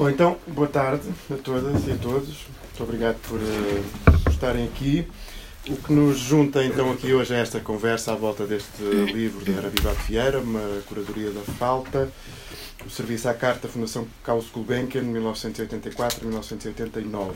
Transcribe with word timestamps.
Bom, 0.00 0.08
então, 0.08 0.38
boa 0.46 0.66
tarde 0.66 1.06
a 1.30 1.36
todas 1.36 1.86
e 1.86 1.92
a 1.92 1.96
todos. 1.98 2.46
Muito 2.64 2.82
obrigado 2.82 3.18
por 3.28 3.38
uh, 3.38 3.84
estarem 4.30 4.64
aqui. 4.64 5.06
O 5.68 5.76
que 5.76 5.92
nos 5.92 6.18
junta 6.18 6.64
então 6.64 6.90
aqui 6.90 7.12
hoje 7.12 7.34
é 7.34 7.38
esta 7.38 7.60
conversa 7.60 8.12
à 8.12 8.16
volta 8.16 8.46
deste 8.46 8.82
livro 8.82 9.44
de 9.44 9.52
Arabibat 9.52 9.98
Vieira, 10.08 10.38
uma 10.38 10.80
curadoria 10.86 11.30
da 11.32 11.42
falta, 11.42 12.10
o 12.82 12.88
serviço 12.88 13.28
à 13.28 13.34
carta 13.34 13.68
da 13.68 13.74
Fundação 13.74 14.08
Carlos 14.24 14.48
Gulbenkian, 14.48 15.02
1984-1989. 15.02 17.34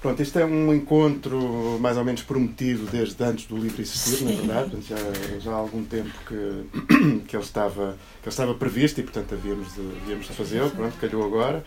Pronto, 0.00 0.22
este 0.22 0.38
é 0.38 0.44
um 0.44 0.72
encontro 0.72 1.76
mais 1.80 1.96
ou 1.96 2.04
menos 2.04 2.22
prometido 2.22 2.86
desde 2.86 3.20
antes 3.24 3.46
do 3.46 3.56
livro 3.56 3.82
existir, 3.82 4.24
na 4.24 4.30
verdade. 4.30 4.70
Portanto, 4.70 4.86
já, 4.86 5.38
já 5.40 5.50
há 5.50 5.56
algum 5.56 5.84
tempo 5.84 6.10
que, 6.26 7.22
que, 7.26 7.34
ele 7.34 7.42
estava, 7.42 7.98
que 8.22 8.28
ele 8.28 8.32
estava 8.32 8.54
previsto 8.54 9.00
e, 9.00 9.02
portanto, 9.02 9.34
havíamos 9.34 9.74
de, 9.74 9.80
havíamos 10.02 10.26
de 10.26 10.32
fazê-lo. 10.34 10.70
Pronto, 10.70 10.96
calhou 11.00 11.24
agora. 11.24 11.64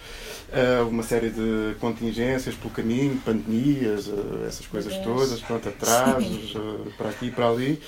Uh, 0.48 0.88
uma 0.88 1.04
série 1.04 1.30
de 1.30 1.76
contingências 1.82 2.56
pelo 2.56 2.70
caminho, 2.74 3.18
pandemias, 3.18 4.08
uh, 4.08 4.46
essas 4.48 4.66
coisas 4.66 4.96
todas, 5.00 5.42
pronto, 5.42 5.68
atrasos, 5.68 6.56
uh, 6.56 6.90
para 6.98 7.10
aqui 7.10 7.26
e 7.26 7.32
para 7.32 7.50
ali. 7.50 7.82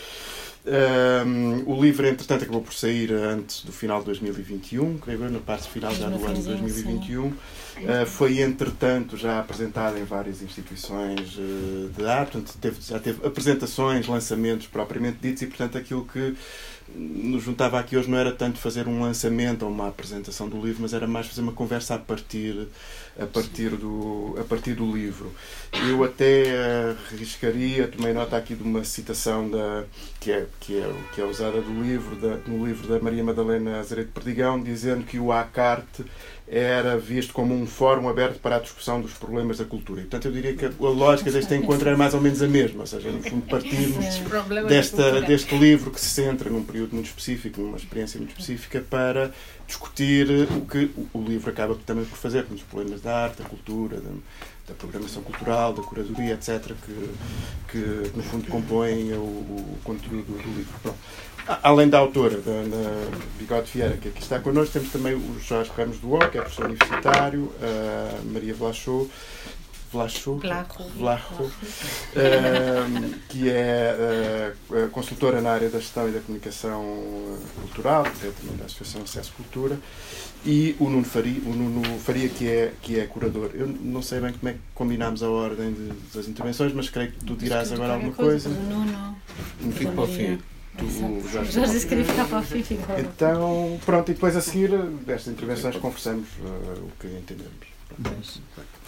Um, 0.66 1.70
o 1.70 1.82
livro, 1.82 2.08
entretanto, 2.08 2.44
acabou 2.44 2.62
por 2.62 2.74
sair 2.74 3.12
antes 3.12 3.66
do 3.66 3.74
final 3.74 4.00
de 4.00 4.06
2021, 4.06 4.98
creio 4.98 5.24
eu, 5.26 5.30
na 5.30 5.40
parte 5.40 5.68
final 5.70 5.94
já 5.94 6.08
do 6.08 6.26
ano 6.26 6.36
de 6.36 6.44
2021. 6.44 7.26
Uh, 7.26 7.36
foi, 8.06 8.40
entretanto, 8.40 9.18
já 9.18 9.40
apresentado 9.40 9.98
em 9.98 10.06
várias 10.06 10.42
instituições 10.42 11.38
uh, 11.38 11.90
de 11.90 12.06
arte, 12.06 12.34
portanto, 12.34 12.58
teve, 12.62 12.78
já 12.80 12.98
teve 12.98 13.28
apresentações, 13.28 14.08
lançamentos 14.08 14.68
propriamente 14.68 15.18
ditos, 15.22 15.42
e, 15.42 15.48
portanto, 15.48 15.78
aquilo 15.78 16.06
que 16.06 16.34
nos 16.96 17.44
juntava 17.44 17.80
aqui 17.80 17.98
hoje 17.98 18.10
não 18.10 18.18
era 18.18 18.32
tanto 18.32 18.60
fazer 18.60 18.88
um 18.88 19.02
lançamento 19.02 19.64
ou 19.64 19.72
uma 19.72 19.88
apresentação 19.88 20.48
do 20.48 20.64
livro, 20.64 20.82
mas 20.82 20.94
era 20.94 21.08
mais 21.08 21.28
fazer 21.28 21.42
uma 21.42 21.52
conversa 21.52 21.96
a 21.96 22.00
partir 22.00 22.68
a 23.20 23.26
partir 23.26 23.70
do 23.70 24.36
a 24.40 24.44
partir 24.44 24.74
do 24.74 24.92
livro. 24.92 25.32
Eu 25.88 26.04
até 26.04 26.96
arriscaria, 27.12 27.88
tomei 27.88 28.14
nota 28.14 28.36
aqui 28.38 28.56
de 28.56 28.64
uma 28.64 28.84
citação 28.84 29.50
da 29.50 29.86
que 30.20 30.32
é 30.32 30.48
que 30.60 30.78
é 30.80 30.94
que 31.14 31.22
é 31.22 31.26
usada 31.26 31.62
do 31.62 31.82
livro 31.82 32.16
da, 32.16 32.38
no 32.48 32.66
livro 32.66 32.88
da 32.88 33.00
Maria 33.00 33.24
Madalena 33.24 33.80
Azeredo 33.80 34.12
Perdigão, 34.12 34.62
dizendo 34.62 35.04
que 35.04 35.20
o 35.20 35.32
Acarte 35.32 36.06
era 36.48 36.98
visto 36.98 37.34
como 37.34 37.54
um 37.56 37.66
fórum 37.66 38.10
aberto 38.10 38.40
para 38.40 38.58
a 38.58 38.60
discussão 38.60 39.02
dos 39.02 39.14
problemas 39.14 39.58
da 39.58 39.66
cultura. 39.66 40.02
E, 40.02 40.04
portanto, 40.04 40.26
eu 40.26 40.32
diria 40.32 40.56
que 40.56 40.66
a 40.66 40.72
lógica 40.80 41.32
deste 41.32 41.56
encontro 41.56 41.90
é 41.90 41.96
mais 41.96 42.14
ou 42.14 42.22
menos 42.22 42.42
a 42.42 42.48
mesma, 42.48 42.82
ou 42.82 42.88
seja, 42.88 43.10
no 43.10 43.24
fundo, 43.24 43.46
partirmos 43.48 44.06
desta, 44.68 45.22
deste 45.22 45.58
livro 45.58 45.90
que 45.90 46.00
se 46.00 46.08
centra 46.08 46.50
num 46.50 46.64
período 46.64 46.94
muito 46.94 47.08
específico, 47.08 47.62
numa 47.62 47.78
experiência 47.78 48.18
muito 48.20 48.32
específica, 48.32 48.84
para 48.90 49.32
discutir 49.66 50.28
o 50.52 50.66
que 50.66 50.92
o 51.14 51.22
livro 51.22 51.50
acaba 51.50 51.76
também 51.86 52.06
por 52.06 52.18
fazer, 52.18 52.44
com 52.46 52.54
os 52.54 52.62
problemas 52.62 53.02
da 53.02 53.24
arte, 53.24 53.42
da 53.42 53.48
cultura, 53.48 53.98
da, 53.98 54.12
da 54.68 54.74
programação 54.74 55.24
cultural, 55.24 55.74
da 55.74 55.82
curadoria, 55.82 56.34
etc., 56.34 56.74
que, 56.86 57.10
que 57.70 58.12
no 58.18 58.22
fundo 58.22 58.48
compõem 58.48 59.14
o, 59.14 59.22
o 59.22 59.78
conteúdo 59.84 60.24
do 60.24 60.50
livro. 60.50 60.74
Pronto. 60.82 60.98
Além 61.62 61.90
da 61.90 61.98
autora, 61.98 62.38
da, 62.38 62.52
da 62.52 63.18
Bigode 63.38 63.70
Vieira, 63.72 63.98
que 63.98 64.08
aqui 64.08 64.22
está 64.22 64.40
connosco, 64.40 64.74
temos 64.74 64.92
também 64.92 65.14
o 65.14 65.40
Jorge 65.40 65.72
Ramos 65.76 65.98
do 66.00 66.14
O, 66.14 66.20
que 66.20 66.38
é 66.38 66.42
professor 66.42 66.66
universitário, 66.66 67.52
a 67.62 68.24
Maria 68.32 68.54
Vlachou, 68.54 69.10
Vlachou, 69.94 70.42
Vlachou, 70.98 71.52
que 73.30 73.48
é 73.48 74.54
uh, 74.70 74.90
consultora 74.90 75.40
na 75.40 75.52
área 75.52 75.70
da 75.70 75.80
gestão 75.80 76.10
e 76.10 76.12
da 76.12 76.20
comunicação 76.20 76.84
cultural, 77.62 78.04
que 78.04 78.28
é 78.28 78.32
também 78.32 78.58
da 78.58 78.66
Associação 78.66 79.04
Acesso 79.04 79.34
Cultura, 79.34 79.78
e 80.44 80.76
o 80.80 80.90
Nuno 80.90 81.06
Faria, 81.06 81.40
o 81.46 81.54
Nuno 81.54 82.00
Faria 82.00 82.28
que, 82.28 82.48
é, 82.48 82.74
que 82.82 83.00
é 83.00 83.06
curador. 83.06 83.52
Eu 83.54 83.68
não 83.68 84.02
sei 84.02 84.20
bem 84.20 84.34
como 84.34 84.50
é 84.50 84.54
que 84.54 84.60
combinámos 84.74 85.22
a 85.22 85.30
ordem 85.30 85.72
de, 85.74 85.90
das 86.14 86.28
intervenções, 86.28 86.74
mas 86.74 86.90
creio 86.90 87.12
que 87.12 87.24
tu 87.24 87.36
dirás 87.36 87.72
agora 87.72 87.94
alguma 87.94 88.14
coisa. 88.14 88.50
coisa. 88.50 88.64
Nuno. 88.64 89.16
Fico 89.74 89.92
para 89.92 90.04
o 90.04 90.08
fim. 90.08 90.40
Tu 90.78 90.90
já 91.32 91.44
Jorge 91.44 91.74
disse 91.74 91.86
que 91.86 91.90
queria 91.90 92.06
ficar 92.06 92.26
para 92.26 92.40
o 92.40 92.44
fim, 92.44 92.64
Então, 93.00 93.80
pronto, 93.86 94.10
e 94.10 94.14
depois 94.14 94.36
a 94.36 94.42
seguir 94.42 94.72
destas 95.06 95.34
intervenções 95.34 95.76
conversamos 95.78 96.28
uh, 96.40 96.86
o 96.86 96.92
que 97.00 97.08
entendemos. 97.08 97.54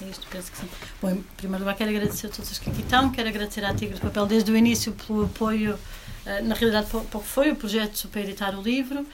É 0.01 0.05
isto, 0.09 0.25
penso 0.31 0.51
que 0.51 0.57
sim. 0.57 0.67
Bom, 0.99 1.11
em 1.11 1.23
primeiro 1.37 1.63
lugar, 1.63 1.77
quero 1.77 1.91
agradecer 1.91 2.25
a 2.25 2.29
todos 2.31 2.51
os 2.51 2.57
que 2.57 2.71
aqui 2.71 2.81
estão, 2.81 3.11
quero 3.11 3.29
agradecer 3.29 3.63
à 3.63 3.73
Tigre 3.73 3.95
do 3.95 4.01
Papel 4.01 4.25
desde 4.25 4.51
o 4.51 4.57
início 4.57 4.93
pelo 4.93 5.25
apoio, 5.25 5.75
uh, 5.75 6.43
na 6.43 6.55
realidade, 6.55 6.87
para 6.89 6.99
o 6.99 7.21
que 7.21 7.27
foi 7.27 7.51
o 7.51 7.55
projeto 7.55 8.07
para 8.07 8.21
editar 8.21 8.57
o 8.57 8.61
livro. 8.63 9.05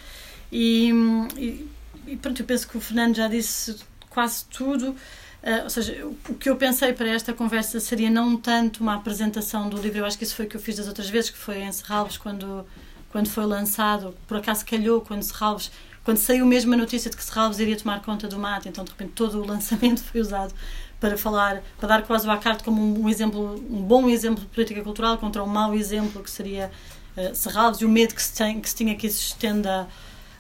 E, 0.50 0.92
e, 1.38 1.70
e 2.08 2.16
pronto, 2.16 2.42
eu 2.42 2.46
penso 2.46 2.68
que 2.68 2.78
o 2.78 2.82
Fernando 2.82 3.16
já 3.16 3.28
disse 3.28 3.76
quase 4.10 4.46
tudo. 4.46 4.96
Uh, 5.44 5.64
ou 5.64 5.70
seja, 5.70 6.06
o 6.06 6.36
que 6.36 6.50
eu 6.50 6.56
pensei 6.56 6.94
para 6.94 7.10
esta 7.10 7.34
conversa 7.34 7.80
seria 7.80 8.12
não 8.12 8.38
tanto 8.38 8.82
uma 8.82 8.96
apresentação 8.96 9.70
do 9.70 9.82
livro, 9.82 10.00
eu 10.00 10.06
acho 10.06 10.18
que 10.18 10.24
isso 10.24 10.36
foi 10.36 10.46
o 10.46 10.50
que 10.50 10.56
eu 10.56 10.62
fiz 10.62 10.76
das 10.76 10.88
outras 10.88 11.10
vezes, 11.10 11.32
que 11.32 11.38
foi 11.38 11.60
em 11.62 11.72
Serralves, 11.72 12.16
quando, 12.16 12.64
quando 13.10 13.28
foi 13.28 13.46
lançado, 13.46 14.16
por 14.28 14.38
acaso 14.38 14.64
calhou, 14.64 15.02
quando 15.02 15.24
Serralves, 15.24 15.72
quando 16.04 16.18
saiu 16.18 16.46
mesmo 16.46 16.74
a 16.76 16.78
notícia 16.78 17.10
de 17.10 17.18
que 17.18 17.24
Serralves 17.24 17.58
iria 17.58 17.76
tomar 17.76 18.04
conta 18.04 18.28
do 18.28 18.38
mato, 18.38 18.70
então 18.70 18.84
de 18.84 18.92
repente 18.92 19.14
todo 19.14 19.42
o 19.42 19.46
lançamento 19.48 20.04
foi 20.04 20.22
usado 20.22 20.54
para 21.00 21.18
falar, 21.18 21.64
para 21.80 21.90
dar 21.90 22.04
quase 22.04 22.28
o 22.28 22.32
Acarte 22.32 22.64
como 22.64 22.80
um, 22.80 23.06
um, 23.06 23.10
exemplo, 23.10 23.56
um 23.68 23.82
bom 23.82 24.08
exemplo 24.08 24.42
de 24.42 24.50
política 24.50 24.84
cultural 24.84 25.18
contra 25.18 25.44
um 25.44 25.48
mau 25.48 25.74
exemplo 25.74 26.22
que 26.22 26.30
seria 26.30 26.72
uh, 27.18 27.34
Serralves 27.34 27.82
e 27.82 27.86
o 27.86 27.90
medo 27.90 28.14
que 28.14 28.22
se, 28.22 28.34
tem, 28.34 28.62
que 28.62 28.70
se 28.70 28.76
tinha 28.76 28.96
que 28.96 29.08
isso 29.08 29.20
estenda 29.20 29.88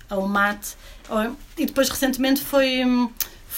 ao 0.07 0.27
mate. 0.27 0.75
E 1.57 1.65
depois 1.65 1.89
recentemente 1.89 2.41
foi. 2.41 2.83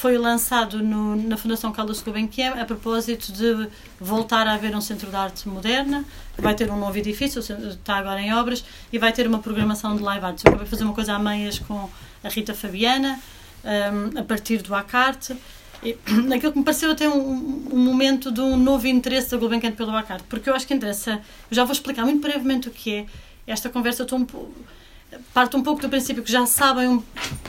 Foi 0.03 0.17
lançado 0.17 0.83
no, 0.83 1.15
na 1.15 1.37
Fundação 1.37 1.71
Carlos 1.71 2.01
Gulbenkian 2.01 2.55
a 2.59 2.65
propósito 2.65 3.31
de 3.31 3.69
voltar 3.97 4.45
a 4.47 4.55
haver 4.55 4.75
um 4.75 4.81
centro 4.81 5.09
de 5.09 5.15
arte 5.15 5.47
moderna, 5.47 6.03
vai 6.37 6.53
ter 6.53 6.69
um 6.69 6.77
novo 6.77 6.97
edifício, 6.97 7.39
está 7.39 7.95
agora 7.95 8.19
em 8.19 8.33
obras, 8.33 8.65
e 8.91 8.99
vai 8.99 9.13
ter 9.13 9.25
uma 9.25 9.39
programação 9.39 9.95
de 9.95 10.03
live 10.03 10.25
art. 10.25 10.41
Eu 10.43 10.49
acabei 10.49 10.67
fazer 10.67 10.83
uma 10.83 10.93
coisa 10.93 11.13
a 11.13 11.19
meias 11.19 11.57
com 11.57 11.89
a 12.21 12.27
Rita 12.27 12.53
Fabiana, 12.53 13.17
um, 13.63 14.19
a 14.19 14.23
partir 14.23 14.61
do 14.61 14.75
Acarte, 14.75 15.37
e, 15.81 15.97
aquilo 16.35 16.51
que 16.51 16.59
me 16.59 16.65
pareceu 16.65 16.91
até 16.91 17.07
um, 17.07 17.69
um, 17.71 17.79
momento 17.79 18.29
de 18.29 18.41
um 18.41 18.57
novo 18.57 18.85
interesse 18.85 19.31
da 19.31 19.37
Gulbenkian 19.37 19.71
pelo 19.71 19.95
Acarte, 19.95 20.25
porque 20.27 20.49
eu 20.49 20.53
acho 20.53 20.67
que 20.67 20.73
interessa, 20.73 21.21
eu 21.49 21.55
já 21.55 21.63
vou 21.63 21.71
explicar 21.71 22.03
muito 22.03 22.21
brevemente 22.21 22.67
o 22.67 22.71
que 22.71 22.93
é 22.93 23.05
esta 23.47 23.69
conversa, 23.69 24.01
eu 24.01 24.03
estou 24.03 24.19
um 24.19 24.25
pouco 24.25 24.53
parte 25.33 25.55
um 25.55 25.63
pouco 25.63 25.81
do 25.81 25.89
princípio 25.89 26.23
que 26.23 26.31
já 26.31 26.45
sabem 26.45 26.87
um, 26.87 27.03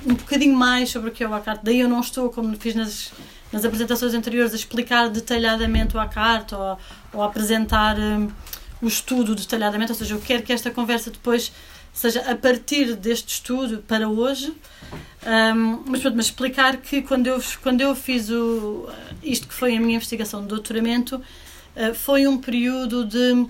um 0.06 0.14
bocadinho 0.14 0.54
mais 0.54 0.90
sobre 0.90 1.10
o 1.10 1.12
que 1.12 1.22
é 1.22 1.28
o 1.28 1.34
ACART, 1.34 1.60
daí 1.62 1.80
eu 1.80 1.88
não 1.88 2.00
estou, 2.00 2.30
como 2.30 2.56
fiz 2.56 2.74
nas, 2.74 3.12
nas 3.52 3.64
apresentações 3.64 4.14
anteriores, 4.14 4.52
a 4.52 4.56
explicar 4.56 5.08
detalhadamente 5.08 5.96
o 5.96 6.00
ACART 6.00 6.52
ou, 6.52 6.78
ou 7.12 7.22
a 7.22 7.26
apresentar 7.26 7.98
um, 7.98 8.30
o 8.82 8.88
estudo 8.88 9.34
detalhadamente, 9.34 9.92
ou 9.92 9.98
seja, 9.98 10.14
eu 10.14 10.20
quero 10.20 10.42
que 10.42 10.52
esta 10.52 10.70
conversa 10.70 11.10
depois 11.10 11.52
seja 11.92 12.20
a 12.30 12.34
partir 12.34 12.96
deste 12.96 13.34
estudo 13.34 13.82
para 13.86 14.08
hoje, 14.08 14.52
um, 15.56 15.84
mas, 15.86 16.02
mas 16.02 16.26
explicar 16.26 16.76
que 16.78 17.00
quando 17.02 17.28
eu, 17.28 17.40
quando 17.62 17.80
eu 17.80 17.94
fiz 17.94 18.28
o, 18.30 18.88
isto 19.22 19.46
que 19.46 19.54
foi 19.54 19.76
a 19.76 19.80
minha 19.80 19.96
investigação 19.96 20.42
de 20.42 20.48
doutoramento, 20.48 21.16
uh, 21.16 21.94
foi 21.94 22.26
um 22.26 22.36
período 22.36 23.04
de 23.04 23.46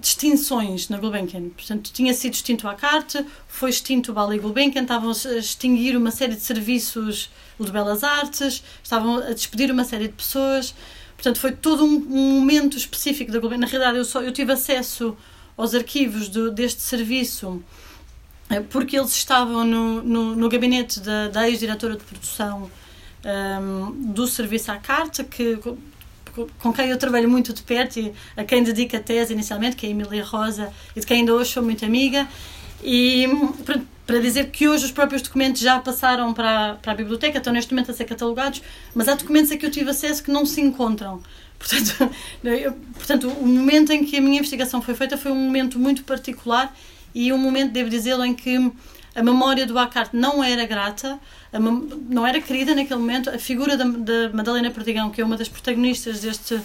distinções 0.00 0.88
na 0.88 0.98
Gulbenkian. 0.98 1.48
Portanto, 1.50 1.90
tinha 1.92 2.12
sido 2.14 2.34
extinto 2.34 2.68
a 2.68 2.74
Carte, 2.74 3.24
foi 3.46 3.70
extinto 3.70 4.10
o 4.10 4.14
Ballet 4.14 4.40
Gulbenkian, 4.40 4.82
estavam 4.82 5.10
a 5.10 5.38
extinguir 5.38 5.96
uma 5.96 6.10
série 6.10 6.34
de 6.34 6.40
serviços 6.40 7.30
de 7.58 7.70
Belas 7.70 8.02
Artes, 8.02 8.62
estavam 8.82 9.18
a 9.18 9.32
despedir 9.32 9.70
uma 9.70 9.84
série 9.84 10.08
de 10.08 10.14
pessoas. 10.14 10.74
Portanto, 11.16 11.38
foi 11.38 11.52
todo 11.52 11.84
um, 11.84 11.94
um 11.94 12.40
momento 12.40 12.76
específico 12.76 13.30
da 13.30 13.38
Gulbenkian. 13.38 13.60
Na 13.60 13.70
realidade, 13.70 13.98
eu, 13.98 14.04
só, 14.04 14.22
eu 14.22 14.32
tive 14.32 14.52
acesso 14.52 15.16
aos 15.56 15.74
arquivos 15.74 16.28
do, 16.28 16.50
deste 16.50 16.82
serviço 16.82 17.62
eh, 18.50 18.60
porque 18.60 18.96
eles 18.96 19.14
estavam 19.14 19.64
no, 19.64 20.02
no, 20.02 20.36
no 20.36 20.48
gabinete 20.48 21.00
da, 21.00 21.28
da 21.28 21.48
ex-diretora 21.48 21.96
de 21.96 22.04
produção 22.04 22.70
um, 23.24 23.28
ehm, 23.28 24.12
do 24.12 24.26
serviço 24.26 24.70
à 24.70 24.76
carta, 24.76 25.24
que 25.24 25.58
com 26.58 26.72
quem 26.72 26.88
eu 26.88 26.98
trabalho 26.98 27.28
muito 27.28 27.52
de 27.52 27.62
perto 27.62 27.98
e 27.98 28.12
a 28.36 28.44
quem 28.44 28.62
dedico 28.62 28.96
a 28.96 29.00
tese 29.00 29.32
inicialmente, 29.32 29.76
que 29.76 29.86
é 29.86 29.88
a 29.88 29.92
Emília 29.92 30.24
Rosa, 30.24 30.72
e 30.94 31.00
de 31.00 31.06
quem 31.06 31.18
ainda 31.18 31.34
hoje 31.34 31.52
sou 31.52 31.62
muito 31.62 31.84
amiga. 31.84 32.28
E 32.82 33.26
para 34.06 34.18
dizer 34.18 34.50
que 34.50 34.68
hoje 34.68 34.84
os 34.84 34.92
próprios 34.92 35.22
documentos 35.22 35.60
já 35.60 35.78
passaram 35.78 36.34
para, 36.34 36.74
para 36.74 36.92
a 36.92 36.94
biblioteca, 36.94 37.38
estão 37.38 37.52
neste 37.52 37.72
momento 37.72 37.90
a 37.90 37.94
ser 37.94 38.04
catalogados, 38.04 38.62
mas 38.94 39.08
há 39.08 39.14
documentos 39.14 39.50
a 39.50 39.56
que 39.56 39.64
eu 39.64 39.70
tive 39.70 39.90
acesso 39.90 40.22
que 40.22 40.30
não 40.30 40.44
se 40.44 40.60
encontram. 40.60 41.22
Portanto, 41.64 42.10
eu, 42.44 42.72
portanto, 42.94 43.28
o 43.28 43.46
momento 43.46 43.90
em 43.90 44.04
que 44.04 44.18
a 44.18 44.20
minha 44.20 44.36
investigação 44.38 44.82
foi 44.82 44.92
feita 44.94 45.16
foi 45.16 45.32
um 45.32 45.36
momento 45.36 45.78
muito 45.78 46.04
particular 46.04 46.76
e 47.14 47.32
um 47.32 47.38
momento, 47.38 47.72
devo 47.72 47.88
dizê-lo, 47.88 48.22
em 48.22 48.34
que 48.34 48.70
a 49.14 49.22
memória 49.22 49.66
do 49.66 49.78
Acart 49.78 50.12
não 50.12 50.42
era 50.42 50.66
grata, 50.66 51.18
não 52.08 52.26
era 52.26 52.40
querida 52.40 52.74
naquele 52.74 53.00
momento. 53.00 53.30
A 53.30 53.38
figura 53.38 53.76
da, 53.76 53.84
da, 53.84 54.30
Madalena 54.32 54.70
Perdigão, 54.70 55.10
que 55.10 55.20
é 55.20 55.24
uma 55.24 55.36
das 55.36 55.48
protagonistas 55.48 56.20
deste, 56.20 56.60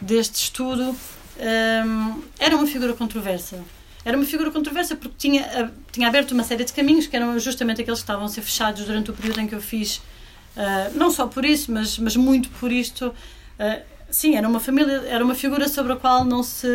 deste 0.00 0.36
estudo, 0.36 0.96
um, 1.38 2.22
era 2.38 2.56
uma 2.56 2.66
figura 2.66 2.94
controversa. 2.94 3.62
Era 4.04 4.16
uma 4.16 4.26
figura 4.26 4.50
controversa 4.50 4.96
porque 4.96 5.14
tinha, 5.18 5.72
tinha 5.92 6.08
aberto 6.08 6.32
uma 6.32 6.42
série 6.42 6.64
de 6.64 6.72
caminhos 6.72 7.06
que 7.06 7.14
eram 7.14 7.38
justamente 7.38 7.82
aqueles 7.82 8.00
que 8.00 8.04
estavam 8.04 8.24
a 8.24 8.28
ser 8.28 8.40
fechados 8.40 8.84
durante 8.86 9.10
o 9.10 9.14
período 9.14 9.40
em 9.40 9.46
que 9.46 9.54
eu 9.54 9.60
fiz 9.60 10.00
Uh, 10.56 10.98
não 10.98 11.10
só 11.10 11.26
por 11.26 11.44
isso, 11.44 11.72
mas, 11.72 11.98
mas 11.98 12.16
muito 12.16 12.48
por 12.50 12.72
isto. 12.72 13.08
Uh, 13.58 13.82
sim, 14.10 14.36
era 14.36 14.48
uma 14.48 14.60
família, 14.60 15.02
era 15.06 15.24
uma 15.24 15.34
figura 15.34 15.68
sobre 15.68 15.92
a 15.92 15.96
qual 15.96 16.24
não 16.24 16.42
se 16.42 16.66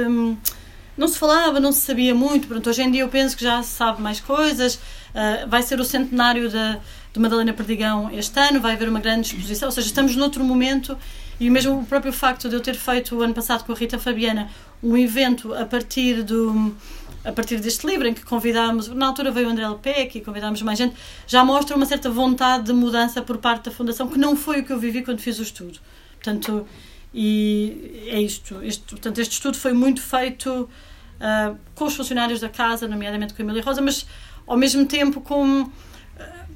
não 0.98 1.08
se 1.08 1.18
falava, 1.18 1.60
não 1.60 1.72
se 1.72 1.82
sabia 1.82 2.16
muito. 2.16 2.48
Pronto, 2.48 2.70
hoje 2.70 2.82
em 2.82 2.92
dia 2.92 3.02
eu 3.02 3.10
penso 3.10 3.36
que 3.36 3.44
já 3.44 3.62
se 3.62 3.72
sabe 3.72 4.02
mais 4.02 4.20
coisas. 4.20 4.76
Uh, 4.76 5.48
vai 5.48 5.62
ser 5.62 5.80
o 5.80 5.86
centenário 5.86 6.50
da, 6.50 6.80
de 7.14 7.20
Madalena 7.20 7.54
Perdigão 7.54 8.10
este 8.12 8.38
ano, 8.40 8.60
vai 8.60 8.74
haver 8.74 8.90
uma 8.90 9.00
grande 9.00 9.28
exposição, 9.28 9.70
ou 9.70 9.72
seja, 9.72 9.88
estamos 9.88 10.16
noutro 10.16 10.44
momento 10.44 10.98
e 11.40 11.50
mesmo 11.50 11.80
o 11.80 11.86
próprio 11.86 12.12
facto 12.12 12.50
de 12.50 12.56
eu 12.56 12.60
ter 12.60 12.76
feito 12.76 13.16
o 13.16 13.22
ano 13.22 13.34
passado 13.34 13.64
com 13.64 13.72
a 13.72 13.76
Rita 13.76 13.98
Fabiana 13.98 14.50
um 14.84 14.98
evento 14.98 15.54
a 15.54 15.66
partir 15.66 16.24
do 16.24 16.76
a 17.24 17.32
partir 17.32 17.60
deste 17.60 17.88
livro, 17.88 18.08
em 18.08 18.14
que 18.14 18.24
convidámos, 18.24 18.88
na 18.90 19.08
altura 19.08 19.32
veio 19.32 19.48
o 19.48 19.50
André 19.50 19.68
Lepec 19.68 20.16
e 20.16 20.22
convidámos 20.22 20.62
mais 20.62 20.78
gente, 20.78 20.96
já 21.26 21.44
mostra 21.44 21.76
uma 21.76 21.86
certa 21.88 22.08
vontade 22.08 22.66
de 22.66 22.74
mudança 22.74 23.20
por 23.20 23.40
parte 23.40 23.66
da 23.66 23.72
Fundação, 23.72 24.08
que 24.08 24.20
não 24.20 24.36
foi 24.36 24.62
o 24.62 24.64
que 24.64 24.72
eu 24.72 24.78
vivi 24.78 25.02
quando 25.02 25.20
fiz 25.20 25.40
o 25.40 25.42
estudo. 25.42 25.80
Portanto, 26.14 26.68
e 27.12 28.06
é 28.08 28.22
isto. 28.22 28.56
Portanto, 28.90 29.20
este 29.20 29.34
estudo 29.34 29.58
foi 29.58 29.74
muito 29.74 30.02
feito 30.02 30.70
uh, 31.16 31.58
com 31.74 31.86
os 31.86 31.96
funcionários 31.96 32.40
da 32.40 32.50
casa, 32.50 32.88
nomeadamente 32.88 33.34
com 33.34 33.42
a 33.42 33.46
Emília 33.46 33.64
Rosa, 33.64 33.82
mas 33.82 34.06
ao 34.46 34.58
mesmo 34.58 34.86
tempo 34.86 35.22
com, 35.22 35.62
uh, 35.62 35.70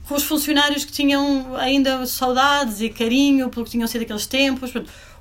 com 0.07 0.15
os 0.15 0.23
funcionários 0.23 0.85
que 0.85 0.91
tinham 0.91 1.55
ainda 1.55 2.05
saudades 2.05 2.81
e 2.81 2.89
carinho 2.89 3.49
pelo 3.49 3.65
que 3.65 3.71
tinham 3.71 3.87
sido 3.87 4.03
aqueles 4.03 4.25
tempos. 4.25 4.71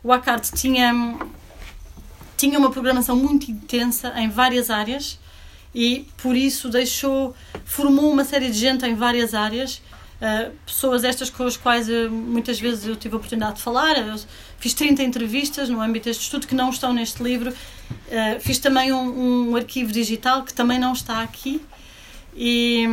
O 0.02 0.12
ACART 0.12 0.50
tinha, 0.54 1.18
tinha 2.36 2.58
uma 2.58 2.70
programação 2.70 3.16
muito 3.16 3.50
intensa 3.50 4.12
em 4.16 4.28
várias 4.28 4.70
áreas 4.70 5.18
e 5.74 6.06
por 6.22 6.36
isso 6.36 6.68
deixou, 6.68 7.34
formou 7.64 8.10
uma 8.10 8.24
série 8.24 8.50
de 8.50 8.58
gente 8.58 8.86
em 8.86 8.94
várias 8.94 9.34
áreas. 9.34 9.82
Uh, 10.20 10.50
pessoas 10.66 11.04
estas 11.04 11.30
com 11.30 11.44
as 11.44 11.56
quais 11.56 11.88
uh, 11.88 12.10
muitas 12.10 12.58
vezes 12.58 12.84
eu 12.84 12.96
tive 12.96 13.14
a 13.14 13.18
oportunidade 13.18 13.56
de 13.56 13.62
falar. 13.62 13.96
Eu 13.96 14.16
fiz 14.58 14.74
30 14.74 15.02
entrevistas 15.04 15.68
no 15.68 15.80
âmbito 15.80 16.06
deste 16.06 16.22
estudo 16.22 16.46
que 16.46 16.56
não 16.56 16.70
estão 16.70 16.92
neste 16.92 17.22
livro. 17.22 17.50
Uh, 17.50 18.40
fiz 18.40 18.58
também 18.58 18.92
um, 18.92 19.50
um, 19.50 19.56
arquivo 19.56 19.92
digital 19.92 20.42
que 20.42 20.52
também 20.52 20.78
não 20.78 20.92
está 20.92 21.22
aqui. 21.22 21.64
E, 22.36 22.86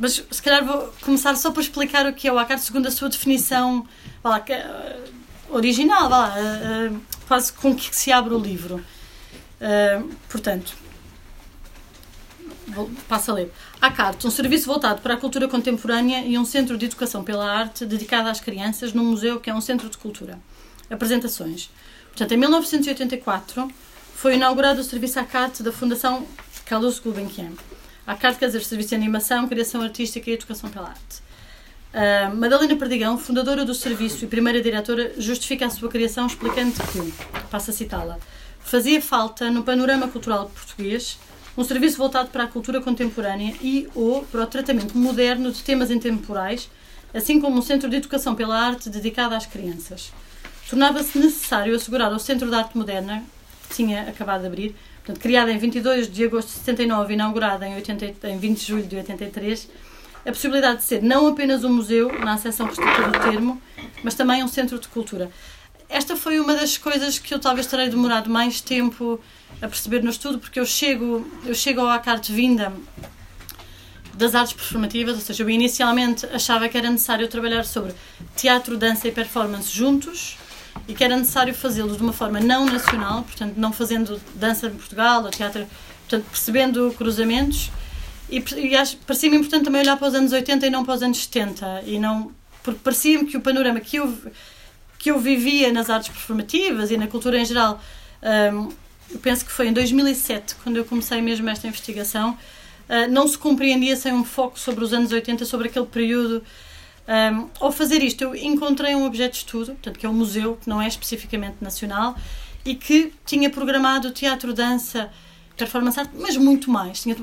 mas 0.00 0.24
se 0.30 0.42
calhar 0.42 0.64
vou 0.64 0.92
começar 1.02 1.36
só 1.36 1.50
por 1.50 1.60
explicar 1.60 2.06
o 2.06 2.14
que 2.14 2.26
é 2.26 2.32
o 2.32 2.38
ACAR 2.38 2.58
segundo 2.58 2.86
a 2.86 2.90
sua 2.90 3.10
definição 3.10 3.86
lá, 4.22 4.42
original, 5.50 6.08
lá, 6.08 6.34
quase 7.28 7.52
com 7.52 7.74
que 7.74 7.94
se 7.94 8.12
abre 8.12 8.34
o 8.34 8.38
livro. 8.38 8.84
portanto, 10.28 10.74
Passa 13.08 13.32
a 13.32 13.34
ler. 13.34 13.52
A 13.84 13.90
CART, 13.90 14.24
um 14.24 14.30
serviço 14.30 14.64
voltado 14.64 15.02
para 15.02 15.12
a 15.12 15.16
cultura 15.18 15.46
contemporânea 15.46 16.24
e 16.24 16.38
um 16.38 16.44
centro 16.46 16.78
de 16.78 16.86
educação 16.86 17.22
pela 17.22 17.44
arte 17.44 17.84
dedicado 17.84 18.30
às 18.30 18.40
crianças 18.40 18.94
num 18.94 19.04
museu 19.04 19.38
que 19.38 19.50
é 19.50 19.54
um 19.54 19.60
centro 19.60 19.90
de 19.90 19.98
cultura. 19.98 20.38
Apresentações. 20.88 21.68
Portanto, 22.06 22.32
em 22.32 22.38
1984 22.38 23.70
foi 24.14 24.36
inaugurado 24.36 24.80
o 24.80 24.84
serviço 24.84 25.20
à 25.20 25.24
CART 25.24 25.60
da 25.62 25.70
Fundação 25.70 26.26
Carlos 26.64 26.98
Gulbenkian. 26.98 27.52
A 28.06 28.16
CART 28.16 28.38
quer 28.38 28.46
dizer 28.46 28.64
Serviço 28.64 28.88
de 28.88 28.94
Animação, 28.94 29.46
Criação 29.46 29.82
Artística 29.82 30.30
e 30.30 30.32
Educação 30.32 30.70
pela 30.70 30.88
Arte. 30.88 31.22
Uh, 31.92 32.34
Madalena 32.36 32.76
Perdigão, 32.76 33.18
fundadora 33.18 33.66
do 33.66 33.74
serviço 33.74 34.24
e 34.24 34.28
primeira 34.28 34.62
diretora, 34.62 35.12
justifica 35.18 35.66
a 35.66 35.70
sua 35.70 35.90
criação 35.90 36.26
explicando 36.26 36.72
que, 36.72 37.12
passa 37.50 37.70
a 37.70 37.74
citá-la, 37.74 38.18
fazia 38.60 39.02
falta 39.02 39.50
no 39.50 39.62
panorama 39.62 40.08
cultural 40.08 40.48
português 40.48 41.18
um 41.56 41.62
serviço 41.62 41.96
voltado 41.96 42.30
para 42.30 42.44
a 42.44 42.48
cultura 42.48 42.80
contemporânea 42.80 43.54
e 43.60 43.88
ou 43.94 44.24
para 44.24 44.42
o 44.42 44.46
tratamento 44.46 44.96
moderno 44.96 45.52
de 45.52 45.62
temas 45.62 45.90
intemporais, 45.90 46.68
assim 47.12 47.40
como 47.40 47.58
um 47.58 47.62
centro 47.62 47.88
de 47.88 47.96
educação 47.96 48.34
pela 48.34 48.58
arte 48.58 48.90
dedicado 48.90 49.34
às 49.34 49.46
crianças. 49.46 50.12
Tornava-se 50.68 51.18
necessário 51.18 51.74
assegurar 51.74 52.12
ao 52.12 52.18
Centro 52.18 52.48
de 52.48 52.54
Arte 52.56 52.76
Moderna, 52.76 53.22
que 53.68 53.76
tinha 53.76 54.02
acabado 54.02 54.40
de 54.40 54.46
abrir, 54.46 54.74
portanto, 55.04 55.22
criado 55.22 55.50
em 55.50 55.58
22 55.58 56.10
de 56.10 56.24
agosto 56.24 56.48
de 56.48 56.54
79 56.54 57.12
e 57.12 57.14
inaugurado 57.14 57.64
em, 57.64 57.74
80, 57.76 58.28
em 58.28 58.38
20 58.38 58.58
de 58.58 58.66
julho 58.66 58.86
de 58.86 58.96
83, 58.96 59.68
a 60.26 60.30
possibilidade 60.30 60.78
de 60.78 60.84
ser 60.84 61.02
não 61.02 61.28
apenas 61.28 61.62
um 61.64 61.72
museu, 61.72 62.10
na 62.18 62.32
acessão 62.32 62.66
restrita 62.66 63.02
do 63.02 63.18
termo, 63.20 63.60
mas 64.02 64.14
também 64.14 64.42
um 64.42 64.48
centro 64.48 64.78
de 64.78 64.88
cultura. 64.88 65.30
Esta 65.88 66.16
foi 66.16 66.40
uma 66.40 66.54
das 66.54 66.78
coisas 66.78 67.18
que 67.18 67.32
eu 67.32 67.38
talvez 67.38 67.66
terei 67.66 67.88
demorado 67.90 68.30
mais 68.30 68.60
tempo 68.60 69.20
a 69.60 69.68
perceber 69.68 70.02
no 70.02 70.10
estudo, 70.10 70.38
porque 70.38 70.58
eu 70.58 70.66
chego, 70.66 71.26
eu 71.44 71.54
chego 71.54 71.80
ao 71.80 71.88
ACART 71.88 72.28
vinda 72.30 72.72
das 74.14 74.34
artes 74.34 74.52
performativas, 74.52 75.16
ou 75.16 75.20
seja, 75.20 75.42
eu 75.42 75.50
inicialmente 75.50 76.26
achava 76.26 76.68
que 76.68 76.78
era 76.78 76.88
necessário 76.90 77.26
trabalhar 77.28 77.64
sobre 77.64 77.92
teatro, 78.36 78.76
dança 78.76 79.08
e 79.08 79.12
performance 79.12 79.70
juntos 79.70 80.36
e 80.86 80.94
que 80.94 81.02
era 81.02 81.16
necessário 81.16 81.54
fazê-lo 81.54 81.96
de 81.96 82.02
uma 82.02 82.12
forma 82.12 82.40
não 82.40 82.66
nacional, 82.66 83.22
portanto, 83.22 83.54
não 83.56 83.72
fazendo 83.72 84.20
dança 84.34 84.66
em 84.66 84.70
Portugal 84.70 85.24
ou 85.24 85.30
teatro, 85.30 85.66
portanto, 86.00 86.26
percebendo 86.30 86.94
cruzamentos. 86.96 87.70
E, 88.30 88.42
e 88.56 88.76
acho, 88.76 88.96
parecia-me 88.98 89.36
importante 89.36 89.64
também 89.64 89.80
olhar 89.80 89.96
para 89.96 90.08
os 90.08 90.14
anos 90.14 90.32
80 90.32 90.66
e 90.66 90.70
não 90.70 90.84
para 90.84 90.94
os 90.94 91.02
anos 91.02 91.18
70, 91.18 91.82
e 91.86 91.98
não, 91.98 92.32
porque 92.62 92.80
parecia-me 92.82 93.26
que 93.26 93.36
o 93.36 93.40
panorama 93.40 93.80
que 93.80 93.96
eu, 93.96 94.16
que 94.98 95.10
eu 95.10 95.18
vivia 95.18 95.72
nas 95.72 95.90
artes 95.90 96.08
performativas 96.08 96.90
e 96.90 96.96
na 96.96 97.06
cultura 97.06 97.38
em 97.38 97.44
geral 97.44 97.80
um, 98.52 98.68
eu 99.10 99.18
penso 99.18 99.44
que 99.44 99.52
foi 99.52 99.68
em 99.68 99.72
2007, 99.72 100.56
quando 100.56 100.76
eu 100.76 100.84
comecei 100.84 101.20
mesmo 101.20 101.48
esta 101.48 101.66
investigação, 101.66 102.30
uh, 102.88 103.10
não 103.10 103.26
se 103.28 103.38
compreendia 103.38 103.96
sem 103.96 104.12
um 104.12 104.24
foco 104.24 104.58
sobre 104.58 104.84
os 104.84 104.92
anos 104.92 105.12
80, 105.12 105.44
sobre 105.44 105.68
aquele 105.68 105.86
período. 105.86 106.42
Um, 107.06 107.48
ao 107.60 107.70
fazer 107.70 108.02
isto, 108.02 108.22
eu 108.22 108.34
encontrei 108.34 108.94
um 108.94 109.04
objeto 109.04 109.32
de 109.32 109.38
estudo, 109.38 109.72
portanto, 109.72 109.98
que 109.98 110.06
é 110.06 110.08
um 110.08 110.14
museu, 110.14 110.56
que 110.56 110.68
não 110.68 110.80
é 110.80 110.88
especificamente 110.88 111.56
nacional, 111.60 112.16
e 112.64 112.74
que 112.74 113.12
tinha 113.26 113.50
programado 113.50 114.10
teatro, 114.10 114.54
dança, 114.54 115.10
performance 115.56 116.00
art, 116.00 116.10
mas 116.14 116.36
muito 116.36 116.70
mais. 116.70 117.02
Tinha 117.02 117.16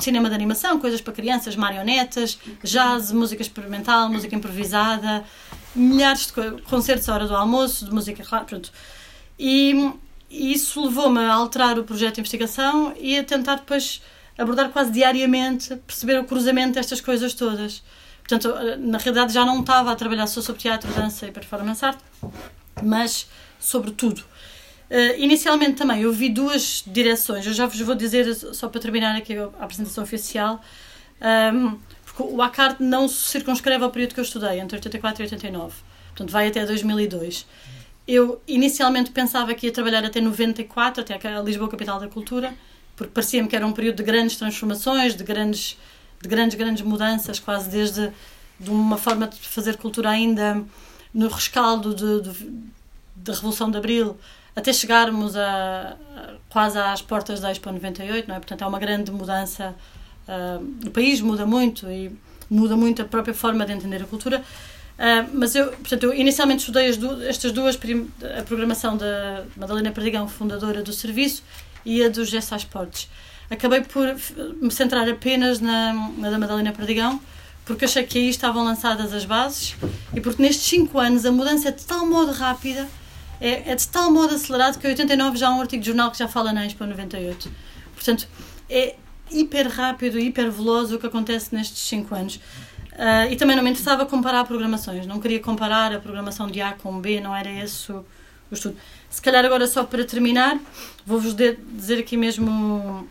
cinema 0.00 0.28
de 0.28 0.34
animação, 0.34 0.80
coisas 0.80 1.00
para 1.00 1.12
crianças, 1.12 1.54
marionetas, 1.54 2.38
jazz, 2.62 3.12
música 3.12 3.42
experimental, 3.42 4.08
música 4.08 4.34
improvisada, 4.34 5.24
milhares 5.74 6.26
de 6.26 6.62
concertos 6.62 7.08
à 7.08 7.14
hora 7.14 7.26
do 7.26 7.36
almoço, 7.36 7.84
de 7.84 7.92
música 7.92 8.24
pronto. 8.44 8.72
E 9.38 9.92
e 10.30 10.52
isso 10.52 10.82
levou-me 10.84 11.20
a 11.20 11.32
alterar 11.32 11.78
o 11.78 11.84
projeto 11.84 12.16
de 12.16 12.20
investigação 12.20 12.94
e 12.98 13.18
a 13.18 13.24
tentar 13.24 13.56
depois 13.56 14.02
abordar 14.36 14.70
quase 14.70 14.90
diariamente, 14.90 15.76
perceber 15.86 16.18
o 16.18 16.24
cruzamento 16.24 16.74
destas 16.74 17.00
coisas 17.00 17.32
todas. 17.34 17.82
Portanto, 18.18 18.52
na 18.78 18.98
realidade 18.98 19.32
já 19.32 19.44
não 19.44 19.60
estava 19.60 19.92
a 19.92 19.96
trabalhar 19.96 20.26
só 20.26 20.40
sobre 20.40 20.60
teatro, 20.60 20.92
dança 20.92 21.26
e 21.26 21.32
performance 21.32 21.84
art, 21.84 21.98
mas 22.82 23.28
sobre 23.58 23.92
tudo. 23.92 24.20
Uh, 24.90 25.18
inicialmente 25.18 25.74
também 25.74 26.02
eu 26.02 26.12
vi 26.12 26.28
duas 26.28 26.84
direções, 26.86 27.46
eu 27.46 27.52
já 27.52 27.66
vos 27.66 27.80
vou 27.80 27.94
dizer, 27.94 28.32
só 28.34 28.68
para 28.68 28.80
terminar 28.80 29.16
aqui 29.16 29.36
a 29.36 29.44
apresentação 29.60 30.04
oficial, 30.04 30.60
um, 31.20 31.26
ehm, 31.26 31.78
porque 32.04 32.22
o 32.22 32.40
ACART 32.40 32.76
não 32.78 33.08
se 33.08 33.30
circunscreve 33.30 33.82
ao 33.82 33.90
período 33.90 34.14
que 34.14 34.20
eu 34.20 34.24
estudei, 34.24 34.60
entre 34.60 34.76
84 34.76 35.22
e 35.22 35.24
89, 35.24 35.74
portanto 36.08 36.30
vai 36.30 36.46
até 36.46 36.64
2002 36.64 37.46
eu 38.06 38.40
inicialmente 38.46 39.10
pensava 39.10 39.52
que 39.54 39.66
ia 39.66 39.72
trabalhar 39.72 40.04
até 40.04 40.20
94, 40.20 41.02
até 41.02 41.28
a 41.28 41.40
Lisboa 41.40 41.68
Capital 41.68 41.98
da 41.98 42.08
Cultura, 42.08 42.54
porque 42.94 43.12
parecia-me 43.12 43.48
que 43.48 43.56
era 43.56 43.66
um 43.66 43.72
período 43.72 43.96
de 43.96 44.02
grandes 44.02 44.36
transformações, 44.36 45.14
de 45.14 45.24
grandes, 45.24 45.76
de 46.22 46.28
grandes, 46.28 46.56
grandes 46.56 46.82
mudanças, 46.82 47.38
quase 47.40 47.68
desde 47.68 48.12
de 48.58 48.70
uma 48.70 48.96
forma 48.96 49.26
de 49.26 49.38
fazer 49.38 49.76
cultura 49.76 50.10
ainda 50.10 50.62
no 51.12 51.28
rescaldo 51.28 51.94
da 51.94 53.32
Revolução 53.32 53.70
de 53.70 53.76
Abril, 53.76 54.16
até 54.54 54.72
chegarmos 54.72 55.36
a, 55.36 55.96
quase 56.48 56.78
às 56.78 57.02
portas 57.02 57.40
da 57.40 57.50
Expo 57.50 57.70
98, 57.70 58.28
não 58.28 58.36
é? 58.36 58.38
Portanto, 58.38 58.62
é 58.62 58.66
uma 58.66 58.78
grande 58.78 59.10
mudança. 59.10 59.74
Uh, 60.26 60.88
o 60.88 60.90
país 60.90 61.20
muda 61.20 61.44
muito 61.44 61.90
e 61.90 62.10
muda 62.48 62.76
muito 62.76 63.02
a 63.02 63.04
própria 63.04 63.34
forma 63.34 63.66
de 63.66 63.72
entender 63.72 64.02
a 64.02 64.06
cultura. 64.06 64.42
Uh, 64.96 65.28
mas 65.34 65.54
eu, 65.54 65.66
portanto, 65.68 66.04
eu 66.04 66.14
inicialmente 66.14 66.60
estudei 66.60 66.88
estas 67.28 67.52
duas, 67.52 67.78
a 68.38 68.42
programação 68.42 68.96
da 68.96 69.44
Madalena 69.56 69.92
Perdigão, 69.92 70.26
fundadora 70.26 70.82
do 70.82 70.92
serviço, 70.92 71.42
e 71.86 72.02
a 72.02 72.08
dos 72.08 72.28
Gessais 72.28 72.64
Portes. 72.64 73.08
Acabei 73.48 73.80
por 73.82 74.16
me 74.60 74.70
centrar 74.72 75.08
apenas 75.08 75.60
na, 75.60 75.92
na 76.18 76.30
da 76.30 76.38
Madalena 76.38 76.72
Perdigão, 76.72 77.20
porque 77.64 77.84
achei 77.84 78.02
que 78.02 78.18
aí 78.18 78.28
estavam 78.28 78.64
lançadas 78.64 79.12
as 79.12 79.24
bases 79.24 79.76
e 80.12 80.20
porque 80.20 80.42
nestes 80.42 80.66
5 80.66 80.98
anos 80.98 81.24
a 81.24 81.32
mudança 81.32 81.68
é 81.68 81.72
de 81.72 81.84
tal 81.84 82.04
modo 82.06 82.32
rápida, 82.32 82.88
é, 83.40 83.70
é 83.70 83.74
de 83.74 83.86
tal 83.88 84.10
modo 84.10 84.34
acelerado 84.34 84.78
que 84.78 84.86
em 84.86 84.90
89 84.90 85.36
já 85.36 85.48
há 85.48 85.54
um 85.54 85.60
artigo 85.60 85.80
de 85.80 85.86
jornal 85.86 86.10
que 86.10 86.18
já 86.18 86.26
fala 86.26 86.52
na 86.52 86.66
Expo 86.66 86.84
98. 86.84 87.50
Portanto, 87.94 88.28
é 88.68 88.96
hiper 89.30 89.68
rápido, 89.68 90.18
hiper 90.18 90.50
veloz 90.50 90.92
o 90.92 90.98
que 90.98 91.06
acontece 91.06 91.54
nestes 91.54 91.78
5 91.88 92.14
anos. 92.14 92.40
Uh, 92.96 93.30
e 93.30 93.36
também 93.36 93.54
não 93.54 93.62
me 93.62 93.68
interessava 93.68 94.06
comparar 94.06 94.42
programações, 94.46 95.06
não 95.06 95.20
queria 95.20 95.38
comparar 95.38 95.92
a 95.92 96.00
programação 96.00 96.46
de 96.46 96.62
A 96.62 96.72
com 96.72 96.98
B, 96.98 97.20
não 97.20 97.36
era 97.36 97.50
esse 97.50 97.92
o, 97.92 98.02
estudo. 98.50 98.74
Se 99.10 99.20
calhar 99.20 99.44
agora 99.44 99.66
só 99.66 99.84
para 99.84 100.02
terminar, 100.02 100.58
vou-vos 101.04 101.34
dizer 101.34 101.98
aqui 101.98 102.16
mesmo 102.16 103.06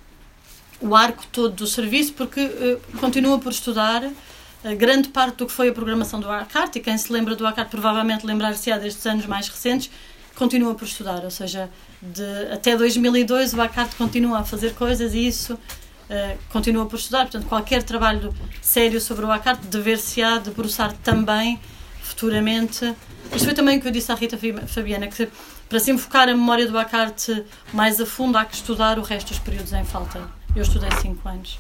o 0.81 0.95
arco 0.95 1.23
todo 1.31 1.53
do 1.53 1.67
serviço, 1.67 2.13
porque 2.13 2.41
uh, 2.41 2.97
continuo 2.97 3.37
por 3.37 3.51
estudar, 3.51 4.03
uh, 4.03 4.75
grande 4.75 5.09
parte 5.09 5.35
do 5.35 5.45
que 5.45 5.51
foi 5.51 5.69
a 5.69 5.73
programação 5.73 6.19
do 6.19 6.31
ACART, 6.31 6.75
e 6.77 6.79
quem 6.79 6.97
se 6.97 7.13
lembra 7.13 7.35
do 7.35 7.45
ACART 7.45 7.69
provavelmente 7.69 8.25
lembrar-se-á 8.25 8.79
destes 8.79 9.05
anos 9.05 9.27
mais 9.27 9.47
recentes, 9.47 9.91
continua 10.35 10.73
por 10.73 10.85
estudar, 10.85 11.23
ou 11.23 11.29
seja, 11.29 11.69
de, 12.01 12.23
até 12.51 12.75
2002 12.75 13.53
o 13.53 13.61
ACART 13.61 13.95
continua 13.95 14.39
a 14.39 14.43
fazer 14.43 14.73
coisas 14.73 15.13
e 15.13 15.27
isso 15.27 15.59
uh, 16.09 16.37
continua 16.49 16.85
por 16.85 16.97
estudar. 16.97 17.23
Portanto, 17.23 17.47
qualquer 17.47 17.83
trabalho 17.83 18.33
sério 18.61 18.99
sobre 18.99 19.25
o 19.25 19.31
ACART 19.31 19.61
dever-se-á 19.65 20.39
debruçar 20.39 20.93
também 21.03 21.59
futuramente. 22.01 22.95
Isto 23.33 23.45
foi 23.45 23.53
também 23.53 23.77
o 23.77 23.81
que 23.81 23.87
eu 23.87 23.91
disse 23.91 24.11
à 24.11 24.15
Rita 24.15 24.37
Fabiana, 24.67 25.07
que 25.07 25.27
para 25.67 25.79
se 25.79 25.91
invocar 25.91 26.29
a 26.29 26.33
memória 26.33 26.67
do 26.67 26.77
ACART 26.77 27.43
mais 27.73 27.99
a 27.99 28.05
fundo 28.05 28.37
há 28.37 28.45
que 28.45 28.55
estudar 28.55 28.99
o 28.99 29.01
resto 29.01 29.29
dos 29.29 29.39
períodos 29.39 29.73
em 29.73 29.83
falta. 29.83 30.21
Eu 30.55 30.61
estudei 30.61 30.89
5 30.91 31.27
anos. 31.27 31.59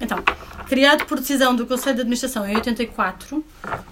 Então, 0.00 0.18
criado 0.66 1.04
por 1.04 1.18
decisão 1.20 1.54
do 1.54 1.66
Conselho 1.66 1.96
de 1.96 2.00
Administração 2.00 2.48
em 2.48 2.54
84, 2.54 3.44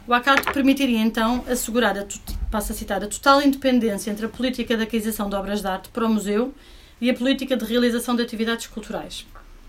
o 0.07 0.14
ACART 0.14 0.52
permitiria 0.55 1.00
então 1.00 1.45
assegurar, 1.47 1.99
a, 1.99 2.05
passo 2.50 2.73
a 2.73 2.75
citar, 2.75 3.05
a 3.05 3.07
total 3.07 3.43
independência 3.43 4.11
entre 4.11 4.25
a 4.25 4.28
política 4.28 4.75
de 4.75 4.85
aquisição 4.85 5.28
de 5.28 5.37
obras 5.37 5.61
de 5.61 5.67
arte 5.67 5.90
para 5.90 6.07
o 6.07 6.09
museu 6.09 6.55
e 6.99 7.11
a 7.11 7.14
política 7.14 7.57
de 7.57 7.64
realização 7.67 8.17
de 8.17 8.23
atividades 8.23 8.67
culturais. 8.69 9.26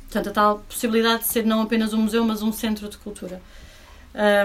Portanto, 0.10 0.30
a 0.30 0.32
tal 0.32 0.60
possibilidade 0.68 1.20
de 1.20 1.28
ser 1.28 1.46
não 1.46 1.62
apenas 1.62 1.94
um 1.94 2.02
museu, 2.02 2.26
mas 2.26 2.42
um 2.42 2.52
centro 2.52 2.90
de 2.90 2.98
cultura. 2.98 3.40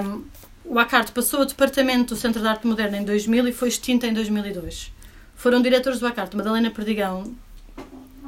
Um, 0.04 0.24
o 0.62 0.78
ACART 0.78 1.10
passou 1.10 1.40
ao 1.40 1.46
Departamento 1.46 2.14
do 2.14 2.20
Centro 2.20 2.42
de 2.42 2.46
Arte 2.46 2.66
Moderna 2.66 2.98
em 2.98 3.04
2000 3.04 3.48
e 3.48 3.52
foi 3.52 3.68
extinto 3.68 4.04
em 4.04 4.12
2002. 4.12 4.92
Foram 5.34 5.62
diretores 5.62 6.00
do 6.00 6.06
ACART 6.06 6.34
Madalena 6.34 6.70
Perdigão, 6.70 7.34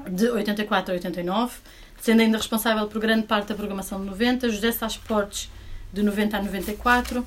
de 0.09 0.31
84 0.31 0.93
a 0.93 0.95
89, 0.95 1.57
sendo 2.01 2.23
ainda 2.23 2.39
responsável 2.39 2.87
por 2.89 3.01
grande 3.01 3.27
parte 3.27 3.49
da 3.49 3.55
programação 3.55 4.01
de 4.01 4.07
90, 4.07 4.49
José 4.49 4.73
Sá 4.73 4.89
Portes, 5.07 5.51
de 5.93 6.03
90 6.03 6.39
a 6.39 6.43
94, 6.43 7.27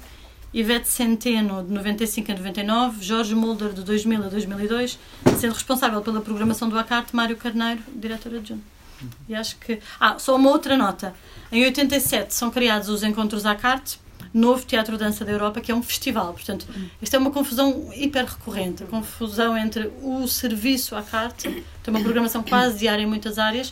Ivete 0.52 0.88
Centeno, 0.88 1.64
de 1.64 1.72
95 1.72 2.32
a 2.32 2.36
99, 2.36 3.04
Jorge 3.04 3.36
Mulder, 3.36 3.74
de 3.74 3.84
2000 3.84 4.24
a 4.24 4.28
2002, 4.28 4.98
sendo 5.38 5.54
responsável 5.54 6.02
pela 6.02 6.20
programação 6.20 6.68
do 6.68 6.80
ACART, 6.80 7.14
Mário 7.14 7.38
Carneiro, 7.38 7.82
diretor 7.94 8.34
adjunto. 8.34 8.79
E 9.28 9.36
acho 9.36 9.58
que. 9.58 9.80
Ah, 10.00 10.18
só 10.20 10.36
uma 10.36 10.50
outra 10.50 10.78
nota. 10.78 11.14
Em 11.52 11.64
87 11.64 12.34
são 12.34 12.52
criados 12.52 12.90
os 12.90 13.04
Encontros 13.04 13.46
ACART, 13.46 13.98
novo 14.34 14.66
Teatro 14.66 14.98
Dança 14.98 15.26
da 15.26 15.32
Europa, 15.32 15.62
que 15.62 15.72
é 15.72 15.76
um 15.76 15.82
festival. 15.82 16.34
Portanto, 16.34 16.68
isto 17.02 17.16
é 17.16 17.20
uma 17.20 17.32
confusão 17.32 17.90
hiper 17.96 18.26
recorrente. 18.26 18.84
A 18.84 18.86
confusão 18.86 19.58
entre 19.58 19.92
o 20.02 20.28
serviço 20.28 20.96
ACART, 20.96 21.44
tem 21.44 21.64
uma 21.88 22.02
programação 22.02 22.44
quase 22.44 22.78
diária 22.78 23.04
em 23.04 23.08
muitas 23.08 23.40
áreas, 23.40 23.72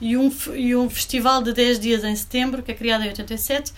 e 0.00 0.16
um, 0.16 0.32
e 0.54 0.74
um 0.74 0.90
festival 0.90 1.42
de 1.42 1.52
10 1.52 1.78
dias 1.78 2.04
em 2.04 2.14
setembro, 2.16 2.62
que 2.62 2.72
é 2.72 2.74
criado 2.74 3.04
em 3.04 3.08
87, 3.08 3.72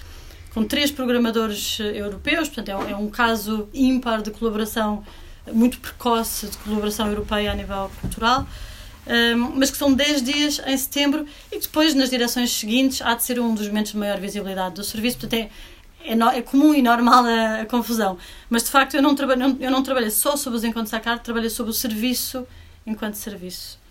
com 0.54 0.64
três 0.64 0.90
programadores 0.90 1.78
eh, 1.80 1.98
europeus, 1.98 2.48
portanto 2.48 2.68
é 2.70 2.92
é 2.92 2.96
um 2.96 3.10
caso 3.10 3.68
ímpar 3.74 4.22
de 4.22 4.30
colaboração, 4.30 5.04
muito 5.52 5.78
precoce 5.80 6.46
de 6.46 6.56
colaboração 6.58 7.08
europeia 7.08 7.52
a 7.52 7.54
nível 7.54 7.90
cultural, 8.00 8.46
um, 9.06 9.52
mas 9.56 9.70
que 9.70 9.76
são 9.76 9.92
10 9.92 10.22
dias 10.22 10.60
em 10.66 10.76
setembro 10.76 11.26
e 11.52 11.58
depois, 11.58 11.94
nas 11.94 12.10
direções 12.10 12.52
seguintes, 12.52 13.02
há 13.02 13.14
de 13.14 13.22
ser 13.22 13.38
um 13.38 13.54
dos 13.54 13.68
momentos 13.68 13.92
de 13.92 13.98
maior 13.98 14.18
visibilidade 14.18 14.74
do 14.74 14.84
serviço, 14.84 15.18
portanto 15.18 15.40
é, 15.40 15.50
é, 16.04 16.14
no, 16.14 16.28
é 16.28 16.42
comum 16.42 16.74
e 16.74 16.82
normal 16.82 17.24
a, 17.24 17.60
a, 17.62 17.66
confusão. 17.66 18.18
Mas 18.48 18.64
de 18.64 18.70
facto 18.70 18.94
eu 18.94 19.02
não, 19.02 19.14
trabalho, 19.14 19.56
eu 19.60 19.70
não 19.70 19.82
trabalhei 19.82 20.10
só 20.10 20.36
sobre 20.36 20.58
os 20.58 20.64
encontros 20.64 20.94
à 20.94 21.00
carta, 21.00 21.22
trabalhei 21.24 21.50
sobre 21.50 21.70
o 21.70 21.74
serviço 21.74 22.46
enquanto 22.86 23.14
serviço 23.14 23.82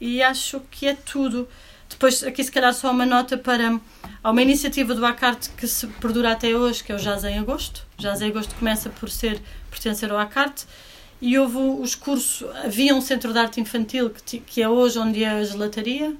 e 0.00 0.22
acho 0.22 0.60
que 0.70 0.86
é 0.86 0.94
tudo. 0.94 1.48
Depois, 1.88 2.22
aqui 2.22 2.42
se 2.42 2.50
calhar 2.50 2.74
só 2.74 2.90
uma 2.90 3.06
nota 3.06 3.38
para 3.38 3.80
há 4.22 4.30
uma 4.30 4.42
iniciativa 4.42 4.94
do 4.94 5.04
ACART 5.04 5.48
que 5.56 5.66
se 5.66 5.86
perdura 5.86 6.32
até 6.32 6.54
hoje, 6.54 6.82
que 6.82 6.92
é 6.92 6.94
o 6.94 6.98
Jazz 6.98 7.24
em 7.24 7.38
Agosto. 7.38 7.86
Jazz 7.96 8.20
em 8.20 8.28
Agosto 8.28 8.54
começa 8.56 8.90
por 8.90 9.08
ser 9.08 9.40
pertencer 9.70 10.10
ao 10.10 10.18
ACART 10.18 10.64
e 11.20 11.38
houve 11.38 11.56
os 11.56 11.94
cursos, 11.94 12.46
havia 12.64 12.94
um 12.94 13.00
centro 13.00 13.32
de 13.32 13.38
arte 13.38 13.60
infantil 13.60 14.10
que, 14.10 14.40
que 14.40 14.62
é 14.62 14.68
hoje 14.68 14.98
onde 14.98 15.24
é 15.24 15.30
a 15.30 15.44
gelataria, 15.44 16.14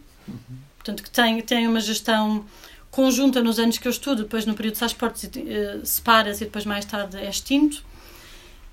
portanto 0.76 1.02
que 1.02 1.10
tem, 1.10 1.40
tem 1.42 1.68
uma 1.68 1.80
gestão 1.80 2.44
conjunta 2.90 3.42
nos 3.42 3.58
anos 3.58 3.76
que 3.76 3.88
eu 3.88 3.90
estudo, 3.90 4.22
depois 4.22 4.46
no 4.46 4.54
período 4.54 4.74
de 4.74 4.78
Sasportes 4.78 5.24
uh, 5.24 5.84
separa-se 5.84 6.44
e 6.44 6.46
depois 6.46 6.64
mais 6.64 6.84
tarde 6.84 7.16
é 7.16 7.28
extinto. 7.28 7.84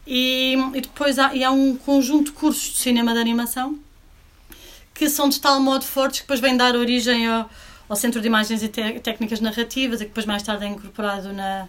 E, 0.05 0.55
e 0.73 0.81
depois 0.81 1.17
há, 1.19 1.33
e 1.35 1.43
há 1.43 1.51
um 1.51 1.75
conjunto 1.75 2.25
de 2.25 2.31
cursos 2.31 2.73
de 2.73 2.77
cinema 2.77 3.13
de 3.13 3.19
animação 3.19 3.79
que 4.93 5.09
são 5.09 5.29
de 5.29 5.39
tal 5.39 5.59
modo 5.59 5.83
fortes 5.83 6.19
que 6.19 6.25
depois 6.25 6.39
vêm 6.39 6.55
dar 6.55 6.75
origem 6.75 7.27
ao, 7.27 7.49
ao 7.89 7.95
Centro 7.95 8.21
de 8.21 8.27
Imagens 8.27 8.61
e 8.61 8.67
Técnicas 8.67 9.39
Narrativas 9.39 10.01
e 10.01 10.05
que 10.05 10.09
depois 10.09 10.25
mais 10.25 10.43
tarde 10.43 10.65
é 10.65 10.67
incorporado 10.67 11.33
na, 11.33 11.67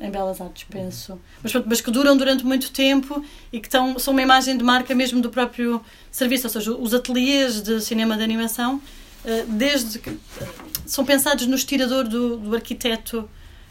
em 0.00 0.10
Belas 0.10 0.40
Artes, 0.40 0.64
penso. 0.68 1.20
Mas, 1.42 1.52
mas 1.66 1.80
que 1.80 1.90
duram 1.90 2.16
durante 2.16 2.44
muito 2.44 2.70
tempo 2.70 3.24
e 3.52 3.60
que 3.60 3.68
tão, 3.68 3.98
são 3.98 4.12
uma 4.12 4.22
imagem 4.22 4.56
de 4.56 4.64
marca 4.64 4.94
mesmo 4.94 5.20
do 5.20 5.30
próprio 5.30 5.80
serviço, 6.10 6.46
ou 6.46 6.50
seja, 6.50 6.72
os 6.72 6.94
ateliês 6.94 7.62
de 7.62 7.80
cinema 7.80 8.16
de 8.16 8.22
animação, 8.22 8.80
eh, 9.24 9.44
desde 9.48 9.98
que, 9.98 10.18
são 10.86 11.04
pensados 11.04 11.46
no 11.46 11.56
estirador 11.56 12.04
do, 12.08 12.36
do 12.36 12.54
arquiteto 12.54 13.28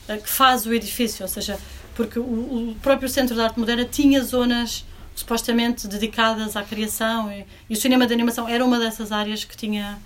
eh, 0.08 0.18
que 0.18 0.30
faz 0.30 0.66
o 0.66 0.74
edifício, 0.74 1.24
ou 1.24 1.30
seja, 1.30 1.58
porque 1.96 2.20
o, 2.20 2.24
o 2.72 2.76
próprio 2.82 3.08
Centro 3.08 3.36
de 3.36 3.42
Arte 3.42 3.60
Moderna 3.60 3.86
tinha 3.86 4.24
zonas 4.24 4.86
supostamente 5.16 5.88
dedicadas 5.88 6.56
à 6.58 6.64
criação 6.64 7.32
e, 7.32 7.46
e, 7.70 7.74
o 7.74 7.76
cinema 7.78 8.06
de 8.06 8.14
animação 8.14 8.48
era 8.48 8.64
uma 8.66 8.78
dessas 8.78 9.12
áreas 9.12 9.46
que 9.46 9.56
tinha, 9.56 9.98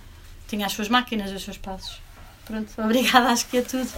tinha 0.46 0.64
as 0.66 0.72
suas 0.72 0.88
máquinas, 0.88 1.32
os 1.32 1.42
seus 1.42 1.58
passos. 1.58 2.00
Pronto, 2.50 2.72
obrigada, 2.82 3.28
acho 3.28 3.48
que 3.48 3.58
é 3.58 3.62
tudo. 3.62 3.88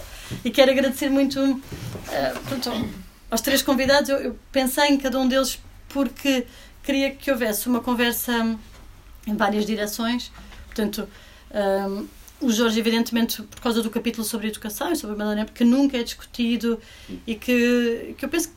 E 0.45 0.51
quero 0.51 0.71
agradecer 0.71 1.09
muito 1.09 1.39
uh, 1.41 2.39
pronto, 2.47 2.89
aos 3.31 3.41
três 3.41 3.63
convidados. 3.63 4.09
Eu, 4.09 4.17
eu, 4.17 4.39
pensei 4.51 4.89
em 4.89 4.97
cada 4.97 5.19
um 5.19 5.27
deles 5.27 5.59
porque 5.89 6.45
queria 6.83 7.09
que 7.09 7.31
houvesse 7.31 7.67
uma 7.67 7.79
conversa 7.79 8.55
em 9.25 9.35
várias 9.35 9.65
direções. 9.65 10.31
Portanto, 10.67 11.09
um, 11.51 12.01
eh, 12.01 12.05
o 12.41 12.51
Jorge, 12.51 12.79
evidentemente, 12.79 13.41
por 13.41 13.59
causa 13.59 13.81
do 13.81 13.89
capítulo 13.89 14.23
sobre 14.23 14.49
educação 14.49 14.91
e 14.91 14.95
sobre 14.95 15.15
a 15.15 15.17
Madalena, 15.17 15.45
porque 15.45 15.63
nunca 15.63 15.97
é 15.97 16.03
discutido 16.03 16.79
e 17.25 17.35
que, 17.35 18.13
que 18.17 18.25
eu 18.25 18.29
penso 18.29 18.51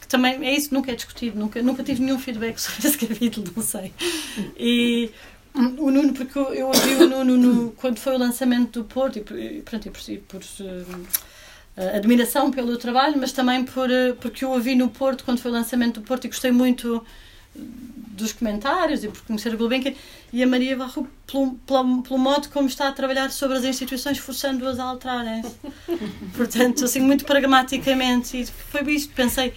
que 0.00 0.06
também 0.06 0.44
é 0.46 0.54
isso, 0.54 0.74
nunca 0.74 0.92
é 0.92 0.94
discutido, 0.94 1.38
nunca, 1.38 1.62
nunca 1.62 1.82
tive 1.82 2.02
nenhum 2.02 2.18
feedback 2.18 2.58
sobre 2.60 2.86
esse 2.86 2.98
capítulo, 2.98 3.50
não 3.56 3.62
sei. 3.62 3.92
E 4.56 5.10
o 5.54 5.90
Nuno, 5.90 6.12
porque 6.12 6.38
eu 6.38 6.66
ouvi 6.66 6.94
o 6.94 7.08
Nuno 7.08 7.36
no, 7.36 7.70
quando 7.72 7.98
foi 7.98 8.14
o 8.14 8.18
lançamento 8.18 8.80
do 8.80 8.84
Porto, 8.84 9.18
e, 9.18 9.62
pronto, 9.62 9.86
e 9.86 9.90
por, 9.90 10.00
e 10.08 10.18
por 10.18 10.40
uh, 10.40 11.96
admiração 11.96 12.50
pelo 12.50 12.76
trabalho, 12.76 13.16
mas 13.18 13.32
também 13.32 13.64
por, 13.64 13.88
uh, 13.88 14.14
porque 14.20 14.44
eu 14.44 14.50
ouvi 14.50 14.74
no 14.74 14.88
Porto 14.88 15.24
quando 15.24 15.38
foi 15.38 15.50
o 15.50 15.54
lançamento 15.54 16.00
do 16.00 16.06
Porto 16.06 16.24
e 16.26 16.28
gostei 16.28 16.52
muito 16.52 17.04
dos 17.54 18.32
comentários 18.32 19.02
e 19.02 19.08
por 19.08 19.22
conhecer 19.22 19.52
a 19.52 19.56
Gulbenkian 19.56 19.94
e 20.32 20.42
a 20.42 20.46
Maria 20.46 20.76
Barro 20.76 21.08
pelo, 21.26 21.54
pelo, 21.66 22.02
pelo, 22.02 22.18
modo 22.18 22.48
como 22.50 22.68
está 22.68 22.86
a 22.88 22.92
trabalhar 22.92 23.30
sobre 23.30 23.56
as 23.56 23.64
instituições 23.64 24.18
forçando-as 24.18 24.78
a 24.78 24.84
alterarem 24.84 25.42
portanto 26.36 26.84
assim 26.84 27.00
muito 27.00 27.24
pragmaticamente 27.24 28.40
e 28.40 28.46
foi 28.46 28.82
isto 28.92 29.12
pensei 29.14 29.52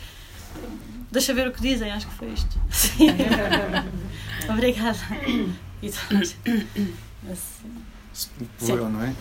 Deixa 1.14 1.32
ver 1.32 1.48
o 1.48 1.52
que 1.52 1.62
dizem, 1.62 1.92
acho 1.92 2.08
que 2.08 2.14
foi 2.16 2.30
isto. 2.30 2.60
Obrigada. 4.50 4.98
Eu, 8.70 8.90
não 8.90 9.04
é? 9.04 9.14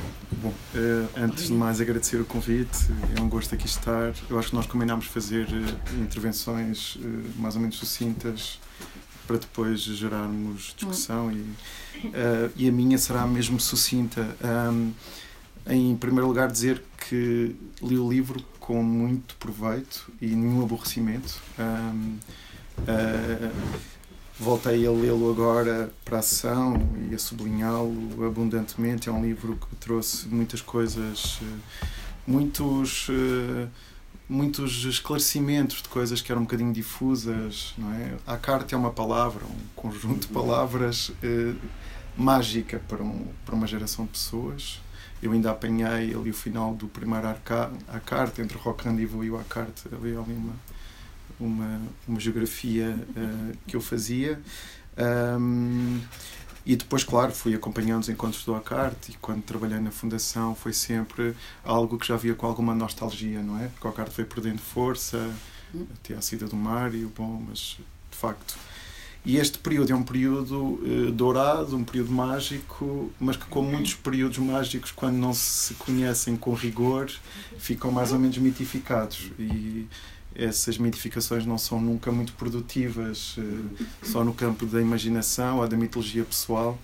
Bom, 0.43 0.51
uh, 0.51 1.09
antes 1.17 1.47
de 1.47 1.53
mais 1.53 1.81
agradecer 1.81 2.21
o 2.21 2.25
convite, 2.25 2.89
é 3.17 3.21
um 3.21 3.29
gosto 3.29 3.55
aqui 3.55 3.67
estar. 3.67 4.13
Eu 4.29 4.39
acho 4.39 4.51
que 4.51 4.55
nós 4.55 4.67
combinámos 4.67 5.07
fazer 5.07 5.47
uh, 5.47 6.01
intervenções 6.01 6.97
uh, 6.97 7.01
mais 7.37 7.55
ou 7.55 7.61
menos 7.61 7.77
sucintas 7.77 8.61
para 9.27 9.39
depois 9.39 9.81
gerarmos 9.81 10.75
discussão 10.77 11.33
e, 11.33 11.47
e 12.57 12.69
a 12.69 12.73
minha 12.73 12.99
será 12.99 13.25
mesmo 13.25 13.61
sucinta. 13.61 14.37
Em 15.65 15.97
primeiro 15.97 16.27
lugar, 16.27 16.51
dizer 16.51 16.83
que 17.09 17.55
li 17.81 17.97
o 17.97 18.11
livro 18.11 18.45
com 18.59 18.83
muito 18.83 19.37
proveito 19.37 20.13
e 20.21 20.27
nenhum 20.27 20.61
aborrecimento. 20.61 21.41
Voltei 24.39 24.87
a 24.87 24.91
lê-lo 24.91 25.31
agora 25.31 25.93
para 26.05 26.19
a 26.19 26.23
sessão 26.23 26.77
e 27.11 27.15
a 27.15 27.19
sublinhá-lo 27.19 28.27
abundantemente. 28.27 29.09
É 29.09 29.13
um 29.13 29.23
livro 29.23 29.57
que 29.57 29.77
trouxe 29.77 30.29
muitas 30.29 30.61
coisas, 30.61 31.41
muitos, 32.27 33.09
muitos 34.29 34.85
esclarecimentos 34.85 35.83
de 35.83 35.89
coisas 35.89 36.21
que 36.21 36.33
eram 36.33 36.43
um 36.43 36.45
bocadinho 36.45 36.73
difusas. 36.73 37.75
Não 37.79 37.93
é? 37.93 38.15
A 38.27 38.37
carta 38.37 38.75
é 38.75 38.79
uma 38.79 38.91
palavra, 38.91 39.45
um 39.45 39.67
conjunto 39.77 40.27
de 40.27 40.33
palavras 40.33 41.11
uh, 41.11 41.57
mágica 42.17 42.81
para, 42.89 43.03
um, 43.03 43.27
para 43.45 43.55
uma 43.55 43.67
geração 43.67 44.05
de 44.05 44.13
pessoas 44.13 44.81
eu 45.23 45.31
ainda 45.31 45.53
apanhei 45.53 46.13
ali 46.15 46.31
o 46.31 46.35
final 46.35 46.75
do 46.75 46.89
primeiro 46.89 47.29
a 47.29 48.01
carta 48.01 48.43
entre 48.43 48.59
Rock 48.59 48.85
Rendezvous 48.85 49.25
e 49.25 49.31
o 49.31 49.39
Acarte, 49.39 49.87
ali, 49.93 50.17
ali 50.17 50.33
uma, 50.35 50.53
uma, 51.39 51.81
uma 52.07 52.21
geografia 52.21 52.97
uh, 53.17 53.57
que 53.67 53.77
eu 53.77 53.81
fazia. 53.81 54.41
Um, 54.97 56.01
e 56.65 56.77
depois, 56.77 57.03
claro, 57.03 57.33
fui 57.33 57.55
acompanhando 57.55 58.03
os 58.03 58.09
encontros 58.09 58.45
do 58.45 58.55
Acarte 58.55 59.13
e 59.13 59.15
quando 59.15 59.43
trabalhei 59.43 59.81
na 59.81 59.91
Fundação 59.91 60.55
foi 60.55 60.73
sempre 60.73 61.35
algo 61.65 61.99
que 61.99 62.07
já 62.07 62.17
via 62.17 62.35
com 62.35 62.47
alguma 62.47 62.75
nostalgia, 62.75 63.43
não 63.43 63.59
é? 63.59 63.67
Porque 63.67 63.87
o 63.87 63.91
Acarte 63.91 64.15
foi 64.15 64.25
perdendo 64.25 64.61
força, 64.61 65.35
até 65.95 66.15
a 66.15 66.21
saída 66.21 66.47
do 66.47 66.55
Mário, 66.55 67.11
bom, 67.17 67.45
mas 67.49 67.79
de 68.11 68.17
facto. 68.17 68.57
E 69.25 69.37
este 69.37 69.59
período 69.59 69.93
é 69.93 69.95
um 69.95 70.03
período 70.03 70.81
eh, 70.85 71.13
dourado, 71.13 71.77
um 71.77 71.85
período 71.85 72.11
mágico, 72.11 73.13
mas 73.21 73.37
que, 73.37 73.47
como 73.47 73.71
muitos 73.71 73.95
períodos 73.95 74.39
mágicos, 74.39 74.91
quando 74.91 75.17
não 75.17 75.33
se 75.33 75.75
conhecem 75.75 76.37
com 76.37 76.53
rigor, 76.55 77.09
ficam 77.57 77.93
mais 77.93 78.11
ou 78.11 78.19
menos 78.19 78.37
mitificados. 78.39 79.31
E 79.39 79.87
essas 80.35 80.79
mitificações 80.79 81.45
não 81.47 81.59
são 81.59 81.81
nunca 81.81 82.11
muito 82.11 82.33
produtivas, 82.35 83.37
eh, 83.39 83.85
só 84.03 84.25
no 84.25 84.33
campo 84.33 84.67
da 84.67 84.81
imaginação 84.81 85.59
ou 85.59 85.69
da 85.69 85.77
mitologia 85.77 86.25
pessoal. 86.25 86.79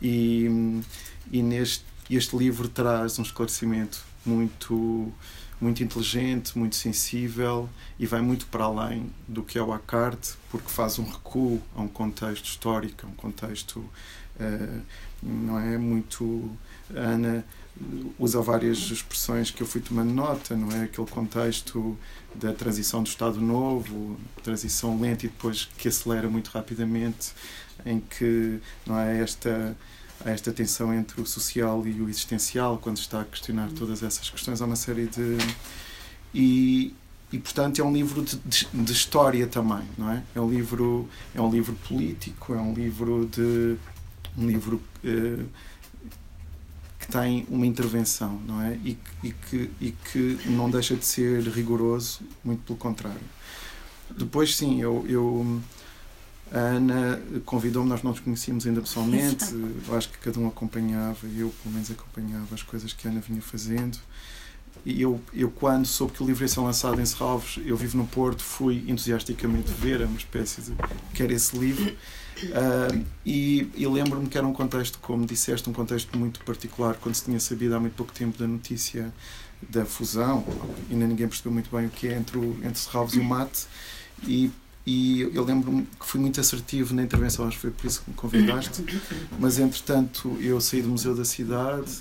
E, 0.00 0.82
e 1.30 1.42
neste 1.42 1.84
este 2.10 2.36
livro 2.36 2.68
traz 2.68 3.18
um 3.18 3.22
esclarecimento 3.22 4.04
muito 4.24 5.12
muito 5.60 5.80
inteligente, 5.80 6.58
muito 6.58 6.74
sensível 6.74 7.70
e 7.96 8.04
vai 8.04 8.20
muito 8.20 8.46
para 8.46 8.64
além 8.64 9.08
do 9.28 9.44
que 9.44 9.56
é 9.56 9.62
o 9.62 9.72
Acarte, 9.72 10.32
porque 10.50 10.68
faz 10.68 10.98
um 10.98 11.04
recuo 11.04 11.62
a 11.76 11.82
um 11.82 11.86
contexto 11.86 12.46
histórico, 12.46 13.06
a 13.06 13.08
um 13.08 13.14
contexto 13.14 13.76
uh, 13.76 14.82
não 15.22 15.60
é 15.60 15.78
muito 15.78 16.50
Ana 16.92 17.44
usa 18.18 18.40
várias 18.40 18.78
expressões 18.78 19.50
que 19.50 19.62
eu 19.62 19.66
fui 19.66 19.80
tomando 19.80 20.12
nota, 20.12 20.54
não 20.54 20.70
é? 20.76 20.84
Aquele 20.84 21.06
contexto 21.06 21.96
da 22.34 22.52
transição 22.52 23.02
do 23.02 23.08
Estado 23.08 23.40
Novo, 23.40 24.16
transição 24.42 25.00
lenta 25.00 25.26
e 25.26 25.28
depois 25.28 25.68
que 25.76 25.88
acelera 25.88 26.28
muito 26.28 26.48
rapidamente, 26.48 27.32
em 27.84 28.00
que 28.00 28.60
não 28.86 28.98
é 28.98 29.20
esta 29.20 29.76
esta 30.24 30.52
tensão 30.52 30.94
entre 30.94 31.20
o 31.20 31.26
social 31.26 31.84
e 31.84 32.00
o 32.00 32.08
existencial 32.08 32.78
quando 32.78 32.96
se 32.96 33.02
está 33.02 33.22
a 33.22 33.24
questionar 33.24 33.68
todas 33.72 34.04
essas 34.04 34.30
questões 34.30 34.62
há 34.62 34.66
uma 34.66 34.76
série 34.76 35.06
de 35.06 35.36
e, 36.32 36.94
e 37.32 37.38
portanto 37.38 37.80
é 37.80 37.84
um 37.84 37.92
livro 37.92 38.22
de, 38.22 38.36
de, 38.36 38.68
de, 38.72 38.92
história 38.92 39.48
também 39.48 39.82
não 39.98 40.10
é 40.12 40.22
é 40.34 40.40
um 40.40 40.48
livro 40.48 41.08
é 41.34 41.40
um 41.40 41.50
livro 41.50 41.74
político 41.88 42.54
é 42.54 42.60
um 42.60 42.72
livro 42.72 43.28
de 43.32 43.76
um 44.38 44.46
livro 44.46 44.80
eh, 45.04 45.44
tem 47.12 47.46
uma 47.50 47.66
intervenção, 47.66 48.40
não 48.46 48.62
é? 48.62 48.74
E, 48.82 48.98
e, 49.22 49.32
que, 49.32 49.70
e 49.80 49.92
que 49.92 50.38
não 50.46 50.70
deixa 50.70 50.96
de 50.96 51.04
ser 51.04 51.42
rigoroso, 51.42 52.20
muito 52.42 52.62
pelo 52.62 52.78
contrário. 52.78 53.20
Depois, 54.16 54.56
sim, 54.56 54.80
eu, 54.80 55.04
eu 55.06 55.60
a 56.50 56.58
Ana 56.58 57.22
convidou-me, 57.44 57.88
nós 57.88 58.02
não 58.02 58.10
nos 58.10 58.20
conhecíamos 58.20 58.66
ainda 58.66 58.80
pessoalmente, 58.80 59.44
eu 59.88 59.96
acho 59.96 60.08
que 60.08 60.18
cada 60.18 60.38
um 60.38 60.48
acompanhava, 60.48 61.26
eu 61.26 61.52
pelo 61.62 61.74
menos 61.74 61.90
acompanhava 61.90 62.54
as 62.54 62.62
coisas 62.62 62.92
que 62.92 63.06
a 63.06 63.10
Ana 63.10 63.20
vinha 63.20 63.42
fazendo. 63.42 63.98
E 64.84 65.00
eu, 65.00 65.20
eu 65.32 65.50
quando 65.50 65.86
soube 65.86 66.14
que 66.14 66.22
o 66.22 66.26
livro 66.26 66.42
ia 66.42 66.48
ser 66.48 66.60
lançado 66.60 67.00
em 67.00 67.04
Serralves, 67.06 67.58
eu 67.64 67.76
vivo 67.76 67.96
no 67.98 68.06
Porto, 68.06 68.42
fui 68.42 68.84
entusiasticamente 68.88 69.70
ver, 69.70 70.02
uma 70.02 70.16
espécie 70.16 70.62
de 70.62 70.72
quer 71.14 71.30
esse 71.30 71.56
livro. 71.56 71.94
Uh, 72.42 73.04
e, 73.24 73.70
e 73.76 73.86
lembro-me 73.86 74.28
que 74.28 74.36
era 74.36 74.46
um 74.46 74.52
contexto, 74.52 74.98
como 75.00 75.24
disseste, 75.26 75.68
um 75.68 75.72
contexto 75.72 76.18
muito 76.18 76.40
particular, 76.44 76.94
quando 76.94 77.14
se 77.14 77.24
tinha 77.24 77.38
sabido 77.38 77.74
há 77.74 77.80
muito 77.80 77.94
pouco 77.94 78.12
tempo 78.12 78.38
da 78.38 78.46
notícia 78.46 79.12
da 79.68 79.84
fusão, 79.84 80.44
ainda 80.90 81.06
ninguém 81.06 81.28
percebeu 81.28 81.52
muito 81.52 81.74
bem 81.74 81.86
o 81.86 81.90
que 81.90 82.08
é 82.08 82.16
entre, 82.16 82.36
o, 82.36 82.58
entre 82.64 82.78
Serralves 82.78 83.14
e 83.14 83.20
o 83.20 83.24
Mate, 83.24 83.66
e, 84.24 84.50
e 84.84 85.20
eu 85.20 85.44
lembro-me 85.44 85.86
que 85.98 86.06
fui 86.06 86.20
muito 86.20 86.40
assertivo 86.40 86.94
na 86.94 87.02
intervenção, 87.02 87.46
acho 87.46 87.56
que 87.56 87.62
foi 87.62 87.70
por 87.70 87.86
isso 87.86 88.02
que 88.02 88.10
me 88.10 88.16
convidaste, 88.16 88.84
mas 89.38 89.58
entretanto 89.58 90.36
eu 90.40 90.60
saí 90.60 90.82
do 90.82 90.88
Museu 90.88 91.14
da 91.14 91.24
Cidade 91.24 91.98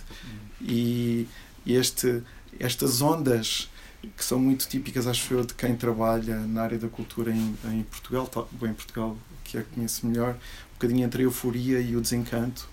e, 0.59 1.27
e 1.65 1.73
este, 1.73 2.23
estas 2.59 3.01
ondas 3.01 3.69
que 4.17 4.25
são 4.25 4.39
muito 4.39 4.67
típicas, 4.67 5.05
acho 5.05 5.31
eu, 5.33 5.45
de 5.45 5.53
quem 5.53 5.75
trabalha 5.75 6.39
na 6.39 6.63
área 6.63 6.79
da 6.79 6.87
cultura 6.87 7.31
em, 7.31 7.55
em 7.65 7.83
Portugal, 7.83 8.29
bem, 8.53 8.71
em 8.71 8.73
Portugal 8.73 9.15
que 9.51 9.57
a 9.57 9.63
conheço 9.63 10.07
melhor, 10.07 10.33
um 10.33 10.73
bocadinho 10.75 11.05
entre 11.05 11.21
a 11.21 11.25
euforia 11.25 11.79
e 11.79 11.95
o 11.95 12.01
desencanto. 12.01 12.67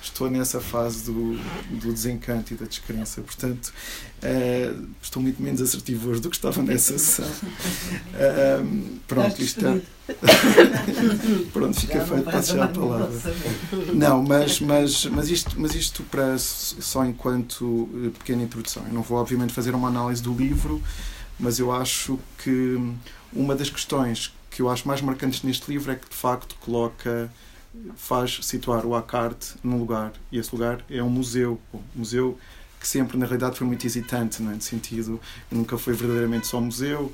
Estou 0.00 0.30
nessa 0.30 0.60
fase 0.60 1.04
do, 1.04 1.36
do 1.70 1.92
desencanto 1.92 2.54
e 2.54 2.56
da 2.56 2.64
descrença, 2.64 3.20
portanto, 3.20 3.72
uh, 4.22 4.86
estou 5.02 5.20
muito 5.20 5.42
menos 5.42 5.60
assertivo 5.60 6.10
hoje 6.10 6.20
do 6.20 6.30
que 6.30 6.36
estava 6.36 6.62
nessa 6.62 6.96
sessão. 6.96 7.26
Uh, 7.26 8.98
pronto, 9.06 9.42
isto 9.42 9.66
é. 9.66 9.82
pronto, 11.52 11.78
fica 11.78 12.04
feito, 12.04 12.30
posso 12.30 12.56
já 12.56 12.64
a 12.64 12.68
palavra. 12.68 13.34
Não, 13.92 14.22
mas, 14.22 14.60
mas, 14.60 15.06
mas, 15.06 15.28
isto, 15.28 15.60
mas 15.60 15.74
isto 15.74 16.02
para, 16.04 16.38
só 16.38 17.04
enquanto 17.04 17.88
eh, 17.94 18.10
pequena 18.18 18.42
introdução. 18.42 18.84
Eu 18.86 18.92
não 18.92 19.02
vou, 19.02 19.18
obviamente, 19.18 19.52
fazer 19.52 19.74
uma 19.74 19.88
análise 19.88 20.22
do 20.22 20.34
livro, 20.34 20.82
mas 21.38 21.58
eu 21.58 21.72
acho 21.72 22.18
que 22.38 22.78
uma 23.32 23.54
das 23.54 23.70
questões 23.70 24.32
que 24.54 24.62
eu 24.62 24.68
acho 24.68 24.86
mais 24.86 25.00
marcantes 25.00 25.42
neste 25.42 25.70
livro 25.70 25.90
é 25.90 25.96
que 25.96 26.08
de 26.08 26.14
facto 26.14 26.54
coloca 26.60 27.30
faz 27.96 28.38
situar 28.42 28.84
o 28.84 28.94
Acarte 28.94 29.54
num 29.64 29.78
lugar 29.78 30.12
e 30.30 30.38
esse 30.38 30.54
lugar 30.54 30.84
é 30.90 31.02
um 31.02 31.08
museu 31.08 31.58
um 31.72 31.80
museu 31.96 32.38
que 32.78 32.86
sempre 32.86 33.16
na 33.16 33.24
realidade 33.24 33.56
foi 33.56 33.66
muito 33.66 33.86
hesitante 33.86 34.42
não 34.42 34.52
é? 34.52 34.54
no 34.54 34.60
sentido 34.60 35.18
nunca 35.50 35.78
foi 35.78 35.94
verdadeiramente 35.94 36.46
só 36.46 36.60
museu 36.60 37.12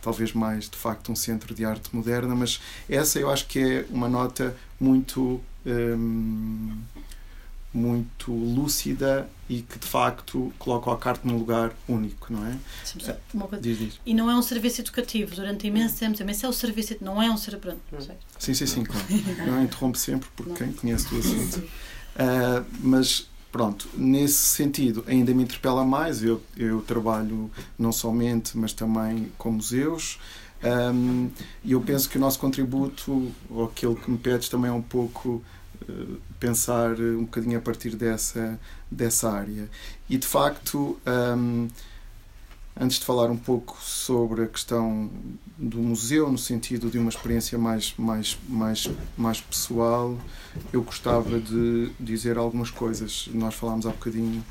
talvez 0.00 0.32
mais 0.32 0.70
de 0.70 0.76
facto 0.76 1.10
um 1.10 1.16
centro 1.16 1.52
de 1.52 1.64
arte 1.64 1.94
moderna 1.94 2.34
mas 2.36 2.60
essa 2.88 3.18
eu 3.18 3.28
acho 3.28 3.46
que 3.48 3.58
é 3.58 3.86
uma 3.90 4.08
nota 4.08 4.56
muito 4.78 5.40
hum, 5.66 6.78
muito 7.72 8.32
lúcida 8.32 9.28
e 9.48 9.62
que 9.62 9.78
de 9.78 9.86
facto 9.86 10.52
coloca 10.58 10.92
a 10.92 10.96
carta 10.96 11.26
num 11.26 11.38
lugar 11.38 11.72
único, 11.88 12.32
não 12.32 12.46
é? 12.46 12.56
Diz, 13.60 13.78
diz. 13.78 14.00
E 14.04 14.14
não 14.14 14.30
é 14.30 14.36
um 14.36 14.42
serviço 14.42 14.80
educativo 14.80 15.34
durante 15.34 15.66
imenso 15.66 15.98
tempo. 15.98 16.16
Se 16.34 16.44
é 16.44 16.48
o 16.48 16.52
serviço, 16.52 16.96
não 17.00 17.22
é 17.22 17.30
um 17.30 17.36
serviço. 17.36 17.76
Sim, 18.38 18.54
sim, 18.54 18.66
sim, 18.66 18.84
claro. 18.84 19.06
Não 19.46 19.62
interrompe 19.62 19.98
sempre 19.98 20.28
porque 20.36 20.64
quem 20.64 20.72
conhece 20.72 21.14
o 21.14 21.18
assunto. 21.18 21.58
Uh, 21.58 22.64
mas 22.80 23.28
pronto, 23.50 23.88
nesse 23.94 24.34
sentido 24.34 25.04
ainda 25.06 25.32
me 25.32 25.42
interpela 25.42 25.84
mais. 25.84 26.22
Eu, 26.22 26.42
eu 26.56 26.80
trabalho 26.82 27.50
não 27.78 27.92
somente, 27.92 28.56
mas 28.56 28.72
também 28.72 29.32
com 29.38 29.52
museus. 29.52 30.18
Um, 30.62 31.30
e 31.64 31.72
eu 31.72 31.80
penso 31.80 32.08
que 32.08 32.18
o 32.18 32.20
nosso 32.20 32.38
contributo, 32.38 33.32
ou 33.48 33.64
aquilo 33.66 33.94
que 33.94 34.10
me 34.10 34.18
pedes, 34.18 34.48
também 34.48 34.70
é 34.70 34.74
um 34.74 34.82
pouco 34.82 35.42
pensar 36.38 36.98
um 36.98 37.24
bocadinho 37.24 37.58
a 37.58 37.60
partir 37.60 37.96
dessa, 37.96 38.58
dessa 38.90 39.30
área. 39.30 39.68
E 40.08 40.16
de 40.16 40.26
facto, 40.26 40.98
um, 41.06 41.68
antes 42.78 42.98
de 42.98 43.04
falar 43.04 43.30
um 43.30 43.36
pouco 43.36 43.76
sobre 43.80 44.44
a 44.44 44.46
questão 44.46 45.10
do 45.56 45.78
museu, 45.78 46.30
no 46.30 46.38
sentido 46.38 46.90
de 46.90 46.98
uma 46.98 47.08
experiência 47.08 47.58
mais, 47.58 47.94
mais, 47.98 48.38
mais, 48.48 48.88
mais 49.16 49.40
pessoal, 49.40 50.16
eu 50.72 50.82
gostava 50.82 51.40
de 51.40 51.90
dizer 51.98 52.38
algumas 52.38 52.70
coisas. 52.70 53.28
Nós 53.32 53.54
falámos 53.54 53.86
há 53.86 53.90
bocadinho. 53.90 54.44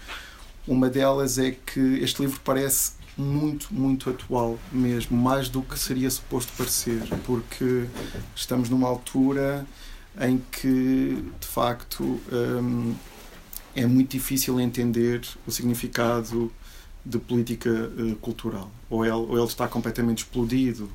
Uma 0.68 0.90
delas 0.90 1.38
é 1.38 1.52
que 1.52 1.80
este 1.80 2.22
livro 2.22 2.42
parece 2.44 2.92
muito, 3.18 3.74
muito 3.74 4.10
atual 4.10 4.60
mesmo, 4.72 5.18
mais 5.18 5.50
do 5.50 5.62
que 5.62 5.80
seria 5.80 6.10
suposto 6.10 6.52
parecer, 6.56 7.02
porque 7.26 7.88
estamos 8.36 8.70
numa 8.70 8.88
altura 8.88 9.66
em 10.20 10.42
que 10.52 11.24
de 11.40 11.48
facto 11.48 12.04
um, 12.32 12.96
é 13.76 13.86
muito 13.86 14.12
difícil 14.12 14.60
entender 14.60 15.22
o 15.46 15.52
significado 15.52 16.52
de 17.06 17.20
política 17.20 17.70
uh, 17.70 18.16
cultural. 18.18 18.72
Ou 18.90 19.06
ele, 19.06 19.14
ou 19.14 19.38
ele 19.38 19.48
está 19.48 19.68
completamente 19.68 20.20
explodido 20.20 20.90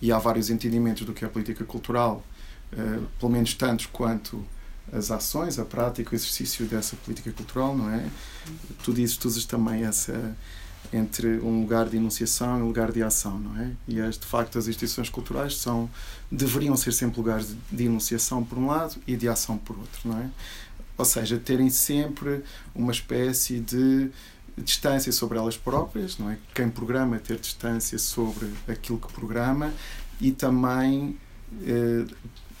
e 0.00 0.10
há 0.10 0.18
vários 0.18 0.50
entendimentos 0.50 1.04
do 1.04 1.12
que 1.12 1.24
é 1.24 1.28
política 1.28 1.64
cultural, 1.64 2.24
uh, 2.72 3.06
pelo 3.18 3.30
menos 3.30 3.54
tantos 3.54 3.86
quanto 3.86 4.44
as 4.92 5.10
ações, 5.10 5.58
a 5.58 5.64
prática, 5.64 6.12
o 6.12 6.14
exercício 6.14 6.66
dessa 6.66 6.96
política 6.96 7.30
cultural, 7.32 7.76
não 7.76 7.88
é? 7.90 8.04
Tu 8.82 8.92
dizes, 8.92 9.16
tu 9.16 9.28
usas 9.28 9.44
também 9.44 9.84
essa 9.84 10.36
entre 10.92 11.38
um 11.40 11.60
lugar 11.60 11.88
de 11.88 11.96
enunciação 11.96 12.58
e 12.58 12.62
um 12.62 12.66
lugar 12.66 12.92
de 12.92 13.02
ação, 13.02 13.38
não 13.38 13.60
é? 13.60 13.70
E 13.88 14.00
as, 14.00 14.18
de 14.18 14.26
facto 14.26 14.58
as 14.58 14.68
instituições 14.68 15.08
culturais 15.08 15.56
são 15.56 15.90
deveriam 16.30 16.76
ser 16.76 16.92
sempre 16.92 17.18
lugares 17.18 17.48
de, 17.48 17.56
de 17.70 17.84
enunciação 17.84 18.44
por 18.44 18.58
um 18.58 18.66
lado 18.66 18.96
e 19.06 19.16
de 19.16 19.28
ação 19.28 19.56
por 19.56 19.78
outro, 19.78 20.00
não 20.04 20.18
é? 20.18 20.30
Ou 20.96 21.04
seja, 21.04 21.38
terem 21.38 21.70
sempre 21.70 22.42
uma 22.74 22.92
espécie 22.92 23.60
de 23.60 24.10
distância 24.58 25.10
sobre 25.12 25.38
elas 25.38 25.56
próprias, 25.56 26.18
não 26.18 26.30
é? 26.30 26.38
Quem 26.54 26.68
programa 26.68 27.18
ter 27.18 27.38
distância 27.38 27.98
sobre 27.98 28.50
aquilo 28.68 28.98
que 28.98 29.12
programa 29.12 29.72
e 30.20 30.30
também 30.30 31.16
eh, 31.64 32.04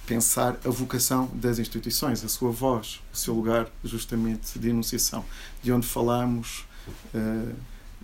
pensar 0.06 0.58
a 0.64 0.70
vocação 0.70 1.30
das 1.34 1.58
instituições, 1.58 2.24
a 2.24 2.28
sua 2.28 2.50
voz, 2.50 3.00
o 3.12 3.16
seu 3.16 3.34
lugar 3.34 3.68
justamente 3.84 4.58
de 4.58 4.70
enunciação, 4.70 5.24
de 5.62 5.72
onde 5.72 5.86
falamos 5.86 6.66
eh, 7.14 7.52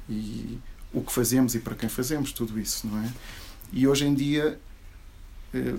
e 0.08 0.58
o 0.92 1.02
que 1.02 1.12
fazemos 1.12 1.54
e 1.54 1.58
para 1.58 1.74
quem 1.74 1.88
fazemos, 1.88 2.32
tudo 2.32 2.58
isso, 2.58 2.86
não 2.86 3.02
é? 3.02 3.12
E 3.72 3.86
hoje 3.86 4.06
em 4.06 4.14
dia, 4.14 4.58
eh, 5.52 5.74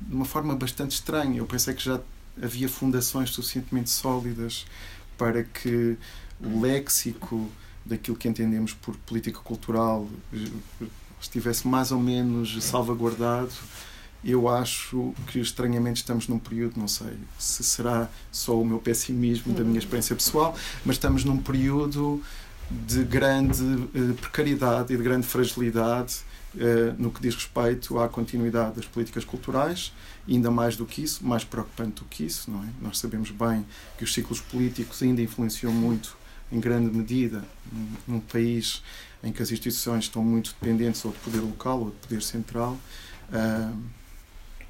de 0.00 0.14
uma 0.14 0.24
forma 0.24 0.54
bastante 0.54 0.92
estranha, 0.92 1.38
eu 1.38 1.46
pensei 1.46 1.74
que 1.74 1.82
já 1.82 2.00
havia 2.40 2.68
fundações 2.68 3.30
suficientemente 3.30 3.90
sólidas 3.90 4.66
para 5.16 5.44
que 5.44 5.96
o 6.40 6.60
léxico 6.60 7.50
daquilo 7.84 8.16
que 8.16 8.28
entendemos 8.28 8.72
por 8.72 8.96
política 8.98 9.38
cultural 9.38 10.08
estivesse 11.20 11.66
mais 11.66 11.92
ou 11.92 11.98
menos 11.98 12.62
salvaguardado, 12.64 13.52
eu 14.24 14.48
acho 14.48 15.14
que 15.26 15.38
estranhamente 15.38 15.98
estamos 15.98 16.28
num 16.28 16.38
período, 16.38 16.78
não 16.78 16.88
sei 16.88 17.12
se 17.38 17.62
será 17.62 18.08
só 18.32 18.58
o 18.58 18.64
meu 18.64 18.78
pessimismo 18.78 19.52
da 19.52 19.62
minha 19.62 19.78
experiência 19.78 20.16
pessoal, 20.16 20.56
mas 20.84 20.96
estamos 20.96 21.24
num 21.24 21.36
período 21.36 22.22
de 22.70 23.04
grande 23.04 23.62
uh, 23.62 24.14
precariedade 24.20 24.92
e 24.92 24.96
de 24.96 25.02
grande 25.02 25.26
fragilidade 25.26 26.22
uh, 26.54 26.94
no 26.98 27.10
que 27.10 27.20
diz 27.20 27.34
respeito 27.34 27.98
à 27.98 28.08
continuidade 28.08 28.76
das 28.76 28.86
políticas 28.86 29.24
culturais, 29.24 29.92
e 30.26 30.34
ainda 30.34 30.50
mais 30.50 30.76
do 30.76 30.86
que 30.86 31.02
isso, 31.02 31.24
mais 31.26 31.44
preocupante 31.44 32.02
do 32.02 32.04
que 32.06 32.24
isso, 32.24 32.50
não 32.50 32.62
é? 32.62 32.68
Nós 32.80 32.98
sabemos 32.98 33.30
bem 33.30 33.66
que 33.98 34.04
os 34.04 34.14
ciclos 34.14 34.40
políticos 34.40 35.02
ainda 35.02 35.20
influenciam 35.20 35.72
muito, 35.72 36.16
em 36.50 36.60
grande 36.60 36.96
medida, 36.96 37.42
num, 38.06 38.20
país 38.20 38.82
em 39.22 39.32
que 39.32 39.42
as 39.42 39.50
instituições 39.50 40.04
estão 40.04 40.22
muito 40.22 40.54
dependentes 40.60 41.04
ou 41.04 41.10
de 41.10 41.18
poder 41.18 41.40
local 41.40 41.80
ou 41.80 41.90
de 41.90 41.96
poder 41.96 42.22
central. 42.22 42.78
Uh, 43.30 43.76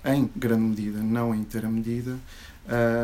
em 0.05 0.31
grande 0.37 0.63
medida, 0.63 0.99
não 0.99 1.35
em 1.35 1.41
inteira 1.41 1.67
medida. 1.67 2.19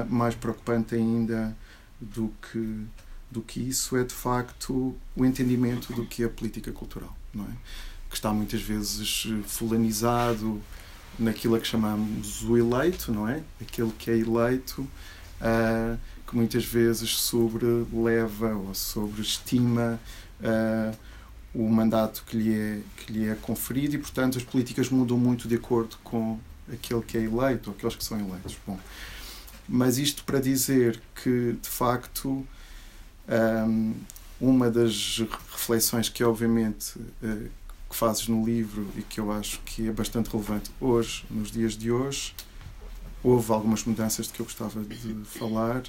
Mais 0.09 0.35
preocupante 0.35 0.95
ainda 0.95 1.57
do 1.99 2.31
que, 2.43 2.87
do 3.31 3.41
que 3.41 3.61
isso 3.61 3.97
é, 3.97 4.05
de 4.05 4.15
facto, 4.15 4.97
o 5.15 5.25
entendimento 5.25 5.93
do 5.93 6.05
que 6.05 6.25
é 6.25 6.29
política 6.29 6.73
cultural, 6.73 7.17
não 7.33 7.45
é? 7.45 7.57
que 8.11 8.17
está 8.17 8.33
muitas 8.33 8.61
vezes 8.61 9.29
fulanizado 9.47 10.61
naquilo 11.17 11.55
a 11.55 11.61
que 11.61 11.67
chamamos 11.67 12.43
o 12.43 12.57
eleito, 12.57 13.13
não 13.13 13.29
é? 13.29 13.43
Aquele 13.61 13.93
que 13.93 14.11
é 14.11 14.19
eleito, 14.19 14.83
uh, 14.83 15.99
que 16.27 16.35
muitas 16.35 16.65
vezes 16.65 17.17
sobreleva 17.19 18.55
ou 18.55 18.75
sobreestima 18.75 20.01
uh, 20.41 20.97
o 21.55 21.69
mandato 21.69 22.25
que 22.27 22.37
lhe, 22.37 22.55
é, 22.55 22.81
que 22.97 23.13
lhe 23.13 23.29
é 23.29 23.35
conferido 23.35 23.95
e, 23.95 23.99
portanto, 23.99 24.39
as 24.39 24.45
políticas 24.45 24.89
mudam 24.89 25.17
muito 25.17 25.47
de 25.47 25.55
acordo 25.55 25.97
com 26.03 26.39
aquele 26.73 27.03
que 27.03 27.17
é 27.17 27.23
eleito 27.23 27.71
ou 27.71 27.77
aqueles 27.77 27.95
que 27.95 28.05
são 28.05 28.19
eleitos. 28.19 28.57
Bom, 28.67 28.79
mas 29.69 29.99
isto 29.99 30.25
para 30.25 30.41
dizer 30.41 31.01
que, 31.23 31.57
de 31.61 31.69
facto, 31.69 32.47
um, 33.31 33.95
uma 34.41 34.71
das 34.71 35.19
reflexões 35.51 36.09
que, 36.09 36.25
obviamente, 36.25 36.99
uh, 36.99 37.49
que 37.89 37.97
fazes 37.97 38.29
no 38.29 38.45
livro 38.45 38.87
e 38.97 39.03
que 39.03 39.21
eu 39.21 39.31
acho 39.33 39.61
que 39.61 39.89
é 39.89 39.93
bastante 39.93 40.31
relevante 40.31 40.71
hoje, 40.81 41.25
nos 41.31 41.51
dias 41.51 41.77
de 41.77 41.91
hoje, 41.91 42.35
houve 43.23 43.53
algumas 43.53 43.85
mudanças 43.85 44.27
de 44.27 44.33
que 44.33 44.41
eu 44.41 44.47
gostava 44.47 44.83
de 44.83 45.15
falar, 45.25 45.83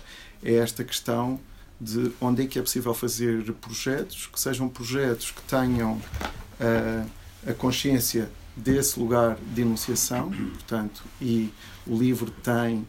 é 0.43 0.55
esta 0.55 0.83
questão 0.83 1.39
de 1.79 2.11
onde 2.19 2.43
é 2.43 2.47
que 2.47 2.59
é 2.59 2.61
possível 2.61 2.93
fazer 2.93 3.51
projetos, 3.53 4.27
que 4.27 4.39
sejam 4.39 4.67
projetos 4.69 5.31
que 5.31 5.41
tenham 5.43 5.93
uh, 5.93 7.09
a 7.47 7.53
consciência 7.53 8.29
desse 8.55 8.99
lugar 8.99 9.37
de 9.53 9.61
enunciação, 9.61 10.29
portanto, 10.29 11.03
e 11.21 11.51
o 11.87 11.97
livro 11.97 12.29
tem 12.29 12.85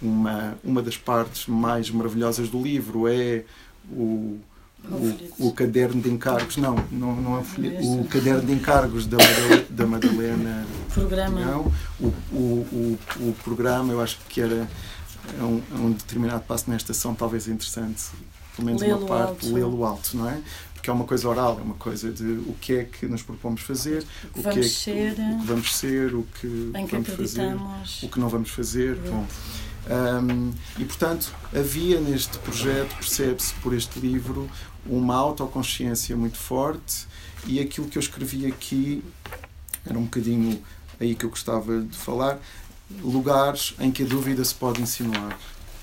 uma, 0.00 0.56
uma 0.62 0.82
das 0.82 0.96
partes 0.96 1.46
mais 1.46 1.90
maravilhosas 1.90 2.48
do 2.48 2.62
livro 2.62 3.08
é 3.08 3.44
o, 3.92 4.38
o, 4.84 5.48
o 5.48 5.52
caderno 5.52 6.00
de 6.00 6.10
encargos, 6.10 6.56
não, 6.56 6.76
não, 6.90 7.16
não 7.16 7.38
é 7.38 7.42
o, 7.82 8.00
o 8.00 8.04
caderno 8.06 8.42
de 8.42 8.52
encargos 8.52 9.06
da 9.06 9.16
Madalena, 9.16 9.66
da 9.70 9.86
Madalena 9.86 10.66
programa. 10.98 11.40
Não, 11.40 11.72
o, 12.00 12.06
o, 12.32 12.98
o, 13.20 13.36
programa, 13.44 13.92
eu 13.92 14.00
acho 14.00 14.18
que 14.28 14.40
era 14.40 14.68
um, 15.40 15.62
um 15.76 15.92
determinado 15.92 16.42
passo 16.44 16.70
nesta 16.70 16.92
ação, 16.92 17.14
talvez 17.14 17.48
interessante, 17.48 18.04
pelo 18.56 18.66
menos 18.66 18.82
uma 18.82 19.06
parte, 19.06 19.46
lê-lo 19.48 19.84
alto, 19.84 20.16
não 20.16 20.28
é? 20.28 20.40
porque 20.74 20.90
é 20.90 20.92
uma 20.92 21.04
coisa 21.04 21.28
oral, 21.28 21.58
é 21.58 21.62
uma 21.62 21.74
coisa 21.74 22.12
de 22.12 22.24
o 22.24 22.54
que 22.60 22.72
é 22.74 22.84
que 22.84 23.06
nos 23.06 23.22
propomos 23.22 23.62
fazer, 23.62 24.04
o 24.36 24.40
vamos 24.40 24.54
que 24.54 24.60
é 24.60 24.62
que, 24.62 24.68
ser, 24.68 25.12
o 25.12 25.14
que 25.14 25.46
vamos 25.46 25.76
ser, 25.76 26.14
o 26.14 26.22
que, 26.22 26.46
vamos 26.72 27.08
fazer, 27.08 27.56
o 28.02 28.08
que 28.08 28.20
não 28.20 28.28
vamos 28.28 28.50
fazer. 28.50 28.94
Bom, 28.94 29.26
um, 29.86 30.52
e 30.78 30.84
portanto 30.84 31.32
havia 31.54 32.00
neste 32.00 32.38
projeto, 32.38 32.94
percebe-se 32.96 33.54
por 33.54 33.74
este 33.74 33.98
livro, 33.98 34.48
uma 34.86 35.14
autoconsciência 35.14 36.16
muito 36.16 36.36
forte 36.36 37.06
e 37.46 37.60
aquilo 37.60 37.88
que 37.88 37.98
eu 37.98 38.00
escrevi 38.00 38.46
aqui 38.46 39.02
era 39.86 39.98
um 39.98 40.04
bocadinho 40.04 40.62
aí 41.00 41.14
que 41.14 41.24
eu 41.24 41.30
gostava 41.30 41.80
de 41.80 41.96
falar, 41.96 42.38
lugares 43.00 43.74
em 43.78 43.90
que 43.90 44.02
a 44.02 44.06
dúvida 44.06 44.44
se 44.44 44.54
pode 44.54 44.82
insinuar, 44.82 45.38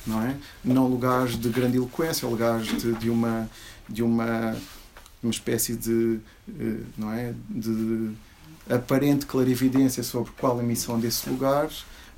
não 0.05 0.21
é? 0.21 0.35
Não 0.63 0.87
lugares 0.87 1.39
de 1.39 1.49
grande 1.49 1.77
eloquência, 1.77 2.27
lugares 2.27 2.67
de, 2.67 2.93
de 2.93 3.09
uma 3.09 3.49
de 3.87 4.03
uma 4.03 4.55
uma 5.25 5.31
espécie 5.31 5.75
de, 5.75 6.19
eh, 6.47 6.79
não 6.97 7.11
é, 7.11 7.33
de 7.49 8.11
aparente 8.69 9.25
clarividência 9.25 10.03
sobre 10.03 10.31
qual 10.39 10.59
a 10.59 10.63
missão 10.63 10.99
desse 10.99 11.29
lugar, 11.29 11.69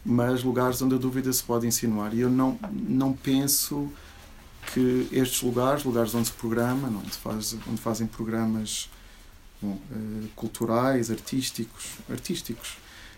mas 0.08 0.41
lugares 0.41 0.82
onde 0.82 0.96
a 0.96 0.98
dúvida 0.98 1.32
se 1.34 1.43
pode 1.43 1.67
insinuar. 1.67 2.13
E 2.13 2.22
eu 2.22 2.30
não, 2.30 2.58
não 2.72 3.12
penso 3.12 3.91
que 4.74 5.06
estes 5.12 5.41
lugares, 5.41 5.84
lugares 5.84 6.15
onde 6.15 6.30
se 6.30 6.34
programa, 6.34 6.88
onde, 6.88 7.12
faz, 7.12 7.58
onde 7.67 7.82
fazem 7.82 8.08
programas 8.08 8.89
bom, 9.62 9.78
eh, 9.91 10.28
culturais, 10.34 11.12
artísticos, 11.12 11.98
artísticos, 12.10 12.78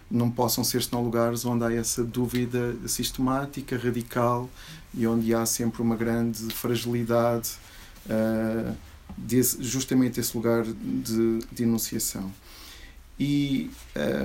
não 0.09 0.31
possam 0.31 0.63
ser 0.63 0.81
senão 0.81 1.03
lugares 1.03 1.45
onde 1.45 1.63
há 1.63 1.71
essa 1.71 2.03
dúvida 2.03 2.75
sistemática, 2.87 3.77
radical 3.77 4.49
e 4.91 5.05
onde 5.05 5.31
há 5.35 5.45
sempre 5.45 5.83
uma 5.83 5.95
grande 5.95 6.51
fragilidade 6.51 7.51
uh, 8.07 8.75
desse, 9.15 9.61
justamente 9.61 10.19
esse 10.19 10.35
lugar 10.35 10.63
de, 10.63 11.39
de 11.51 11.63
enunciação. 11.63 12.33
E 13.19 13.69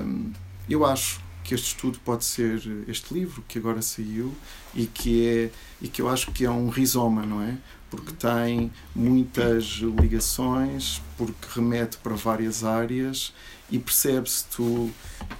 um, 0.06 0.32
eu 0.70 0.86
acho 0.86 1.20
que 1.44 1.54
este 1.54 1.68
estudo 1.68 2.00
pode 2.04 2.24
ser 2.24 2.60
este 2.88 3.12
livro 3.12 3.44
que 3.46 3.58
agora 3.58 3.82
saiu 3.82 4.34
e 4.74 4.86
que 4.86 5.28
é 5.28 5.50
e 5.80 5.88
que 5.88 6.00
eu 6.00 6.08
acho 6.08 6.32
que 6.32 6.44
é 6.44 6.50
um 6.50 6.70
rizoma, 6.70 7.24
não 7.24 7.42
é? 7.42 7.56
Porque 7.90 8.12
tem 8.12 8.72
muitas 8.96 9.64
ligações, 10.00 11.02
porque 11.16 11.46
remete 11.54 11.98
para 11.98 12.14
várias 12.14 12.64
áreas 12.64 13.32
e 13.70 13.78
percebe-se 13.78 14.46
tu 14.46 14.90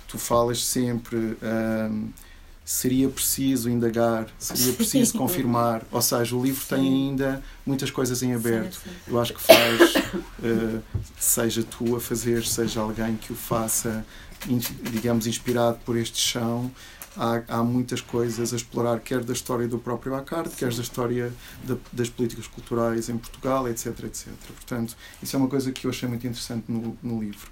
tu 0.07 0.19
falas 0.19 0.63
sempre 0.63 1.17
um, 1.43 2.09
seria 2.65 3.09
preciso 3.09 3.69
indagar, 3.69 4.27
seria 4.39 4.73
preciso 4.75 5.19
confirmar. 5.19 5.83
Ou 5.91 6.01
seja, 6.01 6.35
o 6.35 6.43
livro 6.43 6.65
tem 6.67 6.81
ainda 6.81 7.43
muitas 7.67 7.91
coisas 7.91 8.23
em 8.23 8.35
aberto. 8.35 8.81
Eu 9.07 9.21
acho 9.21 9.35
que 9.35 9.43
faz, 9.43 9.95
uh, 10.15 10.83
seja 11.19 11.63
tu 11.63 11.97
a 11.97 12.01
fazer, 12.01 12.45
seja 12.45 12.81
alguém 12.81 13.17
que 13.17 13.33
o 13.33 13.37
faça, 13.37 14.05
digamos, 14.91 15.27
inspirado 15.27 15.79
por 15.85 15.97
este 15.97 16.19
chão. 16.19 16.71
Há, 17.17 17.43
há 17.47 17.63
muitas 17.63 18.01
coisas 18.01 18.53
a 18.53 18.57
explorar, 18.57 18.99
quer 18.99 19.23
da 19.23 19.33
história 19.33 19.69
do 19.69 19.79
próprio 19.79 20.17
Acard, 20.17 20.51
quer 20.57 20.75
da 20.75 20.83
história 20.83 21.33
das 21.93 22.09
políticas 22.09 22.49
culturais 22.49 23.09
em 23.09 23.17
Portugal, 23.17 23.69
etc, 23.69 23.87
etc. 24.05 24.29
Portanto, 24.47 24.97
isso 25.23 25.37
é 25.37 25.39
uma 25.39 25.49
coisa 25.49 25.71
que 25.71 25.87
eu 25.87 25.91
achei 25.91 26.09
muito 26.09 26.27
interessante 26.27 26.65
no, 26.67 26.99
no 27.01 27.21
livro. 27.21 27.49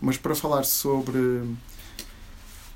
Mas 0.00 0.16
para 0.16 0.34
falar 0.34 0.64
sobre 0.64 1.42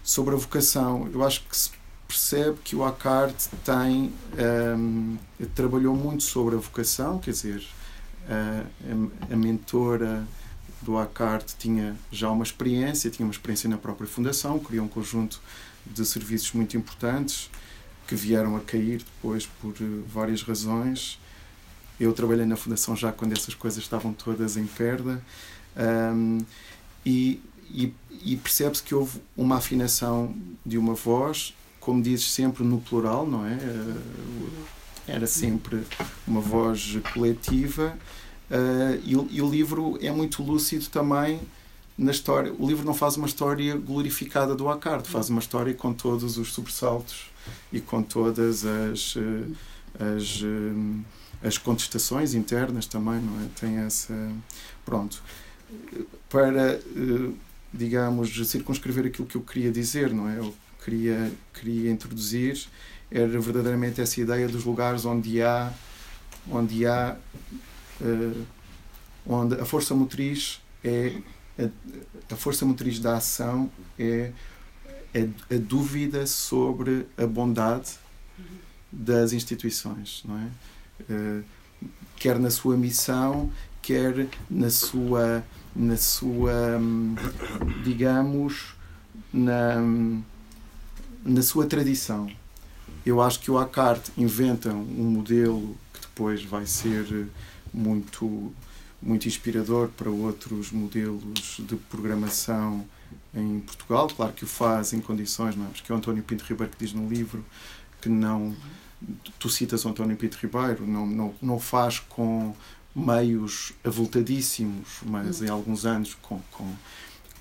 sobre 0.08 0.34
a 0.34 0.38
vocação, 0.38 1.06
eu 1.12 1.22
acho 1.22 1.42
que 1.42 1.54
se 1.54 1.70
percebe 2.06 2.58
que 2.64 2.74
o 2.74 2.82
Acard 2.82 3.36
tem 3.62 4.10
um, 4.78 5.18
trabalhou 5.54 5.94
muito 5.94 6.22
sobre 6.22 6.54
a 6.56 6.58
vocação, 6.58 7.18
quer 7.18 7.32
dizer, 7.32 7.62
a, 8.26 8.64
a, 9.30 9.36
mentora 9.36 10.26
do 10.82 10.96
Acard 10.96 11.44
tinha 11.58 11.96
já 12.10 12.30
uma 12.30 12.44
experiência, 12.44 13.10
tinha 13.10 13.26
uma 13.26 13.32
experiência 13.32 13.68
na 13.68 13.76
própria 13.76 14.06
fundação, 14.06 14.58
criou 14.58 14.84
um 14.84 14.88
conjunto 14.88 15.40
de 15.86 16.04
serviços 16.04 16.52
muito 16.52 16.76
importantes 16.76 17.50
que 18.06 18.14
vieram 18.14 18.56
a 18.56 18.60
cair 18.60 18.98
depois 18.98 19.46
por 19.46 19.74
eh, 19.80 19.84
várias 20.06 20.42
razões. 20.42 21.18
Eu 21.98 22.12
trabalhei 22.12 22.46
na 22.46 22.56
fundação 22.56 22.96
já 22.96 23.12
quando 23.12 23.32
essas 23.32 23.54
coisas 23.54 23.82
estavam 23.82 24.12
todas 24.12 24.56
em 24.56 24.66
perda 24.66 25.22
um, 26.14 26.38
e, 27.04 27.40
e, 27.70 27.92
e 28.24 28.36
percebe-se 28.36 28.82
que 28.82 28.94
houve 28.94 29.20
uma 29.36 29.56
afinação 29.56 30.34
de 30.64 30.78
uma 30.78 30.94
voz 30.94 31.54
como 31.88 32.02
dizes, 32.02 32.30
sempre 32.30 32.64
no 32.64 32.82
plural, 32.82 33.26
não 33.26 33.46
é? 33.46 33.54
Eh, 33.54 33.96
era 35.08 35.26
sempre 35.26 35.82
uma 36.26 36.38
voz 36.38 36.98
coletiva. 37.14 37.96
Uh, 38.50 39.00
e, 39.04 39.36
e, 39.36 39.42
o 39.42 39.50
livro 39.50 39.98
é 40.00 40.10
muito 40.10 40.42
lúcido 40.42 40.86
também 40.86 41.40
na 41.96 42.10
história. 42.10 42.52
O 42.58 42.66
livro 42.66 42.84
não 42.84 42.94
faz 42.94 43.16
uma 43.16 43.26
história 43.26 43.76
glorificada 43.76 44.54
do 44.54 44.68
Acard, 44.68 45.06
faz 45.08 45.28
uma 45.28 45.40
história 45.40 45.74
com 45.74 45.92
todos 45.92 46.38
os 46.38 46.52
sobressaltos 46.52 47.30
e 47.72 47.80
com 47.80 48.02
todas 48.02 48.64
as, 48.64 49.14
as, 49.98 50.44
as 51.42 51.58
contestações 51.58 52.34
internas 52.34 52.86
também, 52.86 53.20
não 53.20 53.44
é? 53.44 53.48
Tem 53.58 53.78
essa. 53.78 54.14
Pronto. 54.84 55.22
Para 56.30 56.80
digamos, 57.74 58.48
circunscrever 58.48 59.06
aquilo 59.06 59.26
que 59.26 59.36
eu 59.36 59.42
queria 59.42 59.70
dizer, 59.70 60.12
não 60.14 60.28
é? 60.28 60.38
Eu 60.38 60.54
queria, 60.82 61.30
queria 61.52 61.90
introduzir 61.90 62.68
era 63.10 63.40
verdadeiramente 63.40 64.00
essa 64.00 64.20
ideia 64.20 64.46
dos 64.48 64.64
lugares 64.64 65.04
onde 65.04 65.42
há 65.42 65.72
onde 66.50 66.86
há 66.86 67.16
onde 69.26 69.54
a 69.60 69.64
força 69.64 69.94
motriz 69.94 70.60
é 70.82 71.16
a, 71.58 72.34
a, 72.34 72.36
força 72.36 72.64
motriz 72.64 72.98
da 72.98 73.16
ação 73.16 73.70
é 73.98 74.32
a, 75.14 75.54
a, 75.54 75.58
dúvida 75.58 76.26
sobre 76.26 77.06
a 77.16 77.26
bondade 77.26 77.92
das 78.90 79.32
instituições 79.32 80.22
não 80.24 80.38
é? 80.38 81.12
Uh, 81.12 81.44
quer 82.16 82.38
na 82.38 82.50
sua 82.50 82.76
missão 82.76 83.52
quer 83.82 84.28
na 84.48 84.70
sua 84.70 85.44
na 85.74 85.96
sua 85.96 86.80
digamos 87.84 88.74
na 89.32 89.76
na 91.24 91.42
sua 91.42 91.66
tradição. 91.66 92.30
Eu 93.04 93.20
acho 93.20 93.40
que 93.40 93.50
o 93.50 93.58
Acart 93.58 94.08
inventa 94.16 94.70
um 94.70 95.04
modelo 95.04 95.76
que 95.92 96.00
depois 96.00 96.42
vai 96.42 96.66
ser 96.66 97.28
muito 97.72 98.52
muito 99.00 99.28
inspirador 99.28 99.88
para 99.88 100.10
outros 100.10 100.72
modelos 100.72 101.60
de 101.60 101.76
programação 101.76 102.84
em 103.32 103.60
Portugal. 103.60 104.08
Claro 104.08 104.32
que 104.32 104.44
o 104.44 104.46
faz 104.46 104.92
em 104.92 105.00
condições, 105.00 105.54
não 105.54 105.66
é? 105.66 105.68
Acho 105.70 105.82
que 105.84 105.92
é 105.92 105.94
o 105.94 105.98
António 105.98 106.22
Pinto 106.22 106.44
Ribeiro 106.44 106.72
que 106.72 106.84
diz 106.84 106.92
no 106.92 107.08
livro 107.08 107.44
que 108.00 108.08
não. 108.08 108.54
Tu 109.38 109.48
citas 109.48 109.84
o 109.84 109.88
António 109.88 110.16
Pinto 110.16 110.36
Ribeiro, 110.42 110.84
não, 110.84 111.06
não, 111.06 111.34
não 111.40 111.60
faz 111.60 112.00
com 112.00 112.54
meios 112.94 113.72
avultadíssimos, 113.84 114.88
mas 115.06 115.40
em 115.40 115.48
alguns 115.48 115.86
anos 115.86 116.14
com, 116.14 116.40
com, 116.50 116.74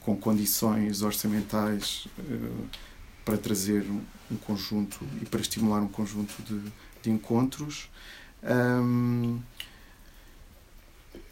com 0.02 0.16
condições 0.16 1.02
orçamentais 1.02 2.08
uh, 2.20 2.68
para 3.26 3.38
trazer 3.38 3.84
um, 3.90 4.02
um, 4.32 4.38
conjunto 4.38 5.00
e 5.20 5.26
para 5.26 5.42
estimular 5.42 5.80
um 5.80 5.88
conjunto 5.88 6.36
de, 6.44 6.62
de 7.02 7.10
encontros. 7.10 7.90
Um, 8.44 9.40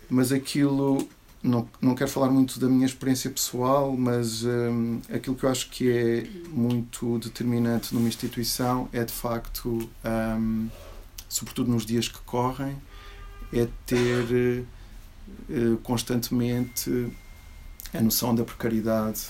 mas 0.10 0.32
aquilo 0.32 1.08
não, 1.46 1.70
não 1.80 1.94
quero 1.94 2.10
falar 2.10 2.30
muito 2.30 2.60
da 2.60 2.68
minha 2.68 2.86
experiência 2.86 3.30
pessoal, 3.30 3.96
mas 3.96 4.44
um, 4.44 5.00
aquilo 5.14 5.36
que 5.36 5.44
eu 5.44 5.50
acho 5.50 5.70
que 5.70 5.92
é 5.92 6.28
muito 6.50 7.20
determinante 7.20 7.94
numa 7.94 8.08
instituição 8.08 8.90
é 8.92 9.04
de 9.04 9.14
facto, 9.14 9.90
um, 10.04 10.70
sobretudo 11.30 11.72
nos 11.72 11.86
dias 11.86 12.08
que 12.08 12.20
correm, 12.20 12.76
é 13.54 13.68
ter 13.86 14.66
uh, 15.50 15.78
constantemente 15.84 17.12
a 17.94 18.02
noção 18.02 18.34
da 18.34 18.44
precariedade, 18.44 19.28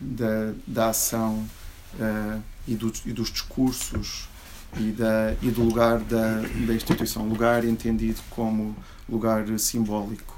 da, 0.00 0.52
da 0.66 0.88
ação 0.90 1.46
uh, 1.94 2.42
e, 2.66 2.74
do, 2.74 2.92
e 3.06 3.12
dos 3.12 3.30
discursos 3.30 4.28
e, 4.76 4.90
da, 4.90 5.36
e 5.40 5.50
do 5.50 5.62
lugar 5.62 6.00
da, 6.00 6.40
da 6.66 6.74
instituição, 6.74 7.28
lugar 7.28 7.64
entendido 7.64 8.20
como 8.30 8.76
lugar 9.08 9.46
simbólico. 9.58 10.34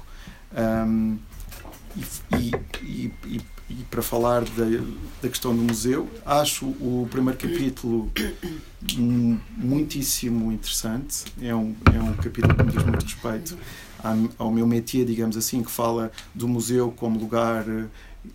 Um, 0.55 1.17
e, 2.39 2.51
e, 2.81 3.13
e, 3.25 3.41
e, 3.69 3.75
para 3.89 4.01
falar 4.01 4.41
da, 4.41 4.65
da 5.21 5.29
questão 5.29 5.55
do 5.55 5.61
museu, 5.61 6.07
acho 6.25 6.65
o 6.65 7.07
primeiro 7.11 7.37
capítulo 7.37 8.11
muitíssimo 9.57 10.51
interessante. 10.51 11.25
É 11.41 11.53
um, 11.53 11.75
é 11.93 11.99
um 11.99 12.13
capítulo 12.13 12.55
que 12.55 12.63
me 12.63 12.71
diz 12.71 12.83
muito 12.83 13.03
respeito 13.03 13.57
ao 14.37 14.51
meu 14.51 14.67
métier, 14.67 15.05
digamos 15.05 15.35
assim, 15.35 15.63
que 15.63 15.71
fala 15.71 16.11
do 16.33 16.47
museu 16.47 16.91
como 16.91 17.19
lugar 17.19 17.65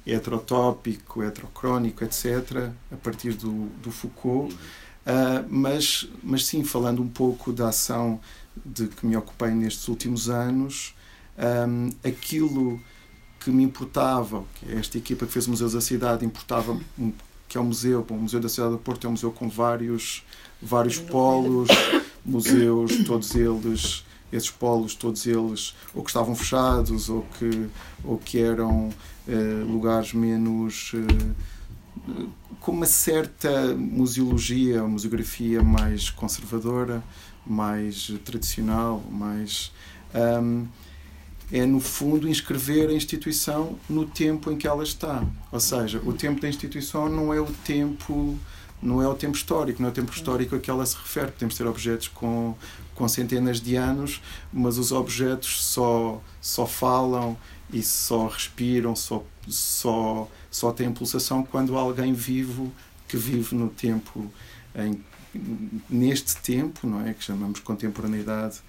heterotópico, 0.07 1.23
heterocrónico, 1.23 2.05
etc., 2.05 2.71
a 2.91 2.97
partir 2.97 3.35
do, 3.35 3.67
do 3.83 3.91
Foucault. 3.91 4.55
Uh, 5.03 5.45
mas, 5.49 6.09
mas 6.23 6.47
sim, 6.47 6.63
falando 6.63 7.03
um 7.03 7.09
pouco 7.09 7.53
da 7.53 7.69
ação 7.69 8.21
de 8.65 8.87
que 8.87 9.05
me 9.05 9.17
ocupei 9.17 9.51
nestes 9.51 9.89
últimos 9.89 10.31
anos, 10.31 10.95
um, 11.69 11.91
aquilo 12.09 12.81
que 13.41 13.51
me 13.51 13.65
importava, 13.65 14.45
que 14.55 14.73
esta 14.73 14.99
equipa 14.99 15.27
que 15.27 15.33
fez 15.33 15.47
Museus 15.47 15.73
da 15.73 15.81
Cidade 15.81 16.25
importava, 16.25 16.79
que 17.49 17.59
é 17.59 17.61
o 17.61 17.65
museu, 17.65 18.07
o 18.09 18.15
Museu 18.15 18.39
da 18.41 18.49
Cidade 18.49 18.73
do 18.73 18.79
Porto 18.79 19.07
é 19.07 19.09
um 19.09 19.13
museu 19.13 19.33
com 19.33 19.49
vários, 19.49 20.23
vários 20.61 20.99
polos, 20.99 21.69
museus, 22.25 23.05
todos 23.05 23.35
eles, 23.35 24.05
esses 24.33 24.51
polos, 24.51 24.95
todos 24.95 25.27
eles, 25.27 25.75
ou 25.93 26.05
que 26.05 26.11
estavam 26.11 26.37
fechados, 26.37 27.09
ou 27.09 27.27
que, 27.39 27.69
ou 28.05 28.19
que 28.19 28.39
eram 28.39 28.91
uh, 29.27 29.65
lugares 29.67 30.13
menos. 30.13 30.93
Uh, 30.95 32.42
com 32.63 32.71
uma 32.71 32.87
certa 32.87 33.75
museologia, 33.75 34.85
museografia 34.85 35.63
mais 35.63 36.09
conservadora, 36.09 37.03
mais 37.45 38.13
tradicional, 38.25 39.03
mais. 39.11 39.73
Um, 40.15 40.67
é, 41.53 41.67
no 41.67 41.81
fundo, 41.81 42.27
inscrever 42.27 42.89
a 42.89 42.95
instituição 42.95 43.79
no 43.91 44.07
tempo 44.07 44.51
em 44.51 44.57
que 44.57 44.67
ela 44.67 44.83
está. 44.83 45.23
Ou 45.51 45.61
seja, 45.61 46.01
o 46.05 46.13
tempo 46.13 46.41
da 46.41 46.49
instituição 46.49 47.11
não 47.11 47.35
é 47.35 47.41
o 47.41 47.47
tempo 47.47 48.39
não 48.81 49.01
é 49.01 49.07
o 49.07 49.15
tempo 49.15 49.37
histórico, 49.37 49.81
não 49.81 49.89
é 49.89 49.93
o 49.93 49.95
tempo 49.95 50.13
histórico 50.13 50.57
a 50.57 50.59
que 50.59 50.71
ela 50.71 50.85
se 50.85 50.97
refere. 50.97 51.31
Podemos 51.31 51.57
ter 51.57 51.67
objetos 51.67 52.09
com, 52.09 52.55
com 52.95 53.07
centenas 53.07 53.61
de 53.61 53.77
anos, 53.77 54.21
mas 54.53 54.77
os 54.77 54.91
objetos 54.91 55.65
só, 55.65 56.21
só 56.41 56.67
falam 56.67 57.37
e 57.73 57.81
só 57.83 58.27
respiram, 58.27 58.97
só, 58.97 59.23
só, 59.47 60.29
só 60.53 60.71
têm 60.71 60.93
pulsação 60.93 61.43
quando 61.43 61.77
alguém 61.77 62.13
vivo 62.13 62.71
que 63.09 63.17
vive 63.17 63.57
no 63.57 63.69
tempo, 63.69 64.33
em, 64.77 65.03
neste 65.89 66.37
tempo, 66.37 66.87
não 66.87 67.05
é? 67.05 67.15
Que 67.15 67.25
chamamos 67.25 67.59
contemporaneidade. 67.59 68.61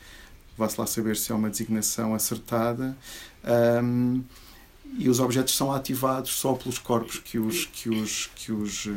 Vá-se 0.58 0.80
lá 0.80 0.88
saber 0.88 1.16
se 1.18 1.32
é 1.32 1.36
uma 1.36 1.50
designação 1.50 2.16
acertada. 2.16 2.98
Um, 3.84 4.24
e 4.98 5.10
os 5.10 5.20
objetos 5.20 5.56
são 5.56 5.72
ativados 5.74 6.32
só 6.32 6.54
pelos 6.54 6.78
corpos 6.78 7.20
que 7.20 7.38
os, 7.38 7.66
que 7.66 7.90
os, 7.90 8.30
que 8.36 8.52
os 8.52 8.88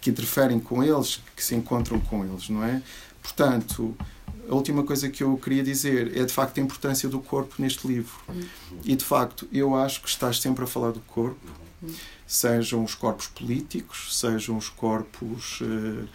que 0.00 0.10
interferem 0.10 0.58
com 0.58 0.82
eles, 0.82 1.20
que 1.36 1.44
se 1.44 1.54
encontram 1.54 1.98
com 2.00 2.24
eles, 2.24 2.48
não 2.48 2.64
é? 2.64 2.82
Portanto, 3.22 3.96
a 4.48 4.54
última 4.54 4.82
coisa 4.82 5.08
que 5.08 5.22
eu 5.22 5.36
queria 5.36 5.62
dizer 5.62 6.16
é 6.16 6.24
de 6.24 6.32
facto 6.32 6.58
a 6.58 6.60
importância 6.60 7.08
do 7.08 7.20
corpo 7.20 7.54
neste 7.58 7.86
livro. 7.86 8.14
E 8.84 8.96
de 8.96 9.04
facto, 9.04 9.46
eu 9.52 9.74
acho 9.74 10.02
que 10.02 10.08
estás 10.08 10.40
sempre 10.40 10.64
a 10.64 10.66
falar 10.66 10.92
do 10.92 11.00
corpo, 11.00 11.50
sejam 12.26 12.84
os 12.84 12.94
corpos 12.94 13.26
políticos, 13.26 14.18
sejam 14.18 14.56
os 14.56 14.68
corpos 14.68 15.60
uh, 15.60 16.08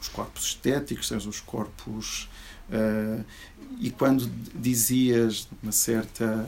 os 0.00 0.08
corpos 0.08 0.44
estéticos, 0.44 1.08
sejam 1.08 1.30
os 1.30 1.40
corpos 1.40 2.28
uh, 2.70 3.24
e 3.78 3.90
quando 3.90 4.26
dizias 4.54 5.48
uma 5.62 5.72
certa 5.72 6.46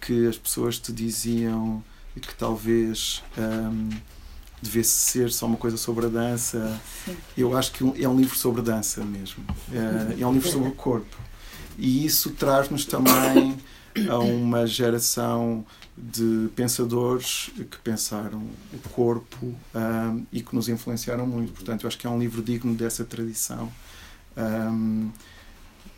que 0.00 0.26
as 0.26 0.36
pessoas 0.36 0.78
te 0.78 0.92
diziam 0.92 1.82
que 2.20 2.34
talvez 2.34 3.22
um, 3.36 3.90
devesse 4.62 4.90
ser 4.90 5.30
só 5.30 5.46
uma 5.46 5.56
coisa 5.56 5.76
sobre 5.76 6.06
a 6.06 6.08
dança. 6.08 6.80
Sim. 7.04 7.16
Eu 7.36 7.56
acho 7.56 7.72
que 7.72 8.02
é 8.02 8.08
um 8.08 8.16
livro 8.16 8.36
sobre 8.36 8.62
dança 8.62 9.04
mesmo. 9.04 9.44
É, 9.70 10.22
é 10.22 10.26
um 10.26 10.32
livro 10.32 10.50
sobre 10.50 10.68
o 10.68 10.72
corpo. 10.72 11.16
E 11.78 12.06
isso 12.06 12.30
traz-nos 12.30 12.86
também 12.86 13.56
a 14.10 14.18
uma 14.18 14.66
geração 14.66 15.64
de 15.96 16.48
pensadores 16.54 17.50
que 17.70 17.78
pensaram 17.78 18.42
o 18.72 18.88
corpo 18.90 19.54
um, 19.74 20.26
e 20.30 20.42
que 20.42 20.54
nos 20.54 20.68
influenciaram 20.68 21.26
muito. 21.26 21.52
Portanto, 21.52 21.84
eu 21.84 21.88
acho 21.88 21.96
que 21.96 22.06
é 22.06 22.10
um 22.10 22.18
livro 22.18 22.42
digno 22.42 22.74
dessa 22.74 23.04
tradição 23.04 23.72
um, 24.36 25.10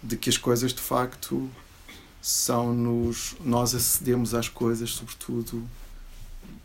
de 0.02 0.16
que 0.16 0.30
as 0.30 0.37
coisas 0.37 0.72
de 0.72 0.80
facto 0.80 1.50
são 2.20 2.72
nos 2.72 3.37
nós 3.44 3.74
acedemos 3.74 4.34
às 4.34 4.48
coisas 4.48 4.90
sobretudo 4.90 5.64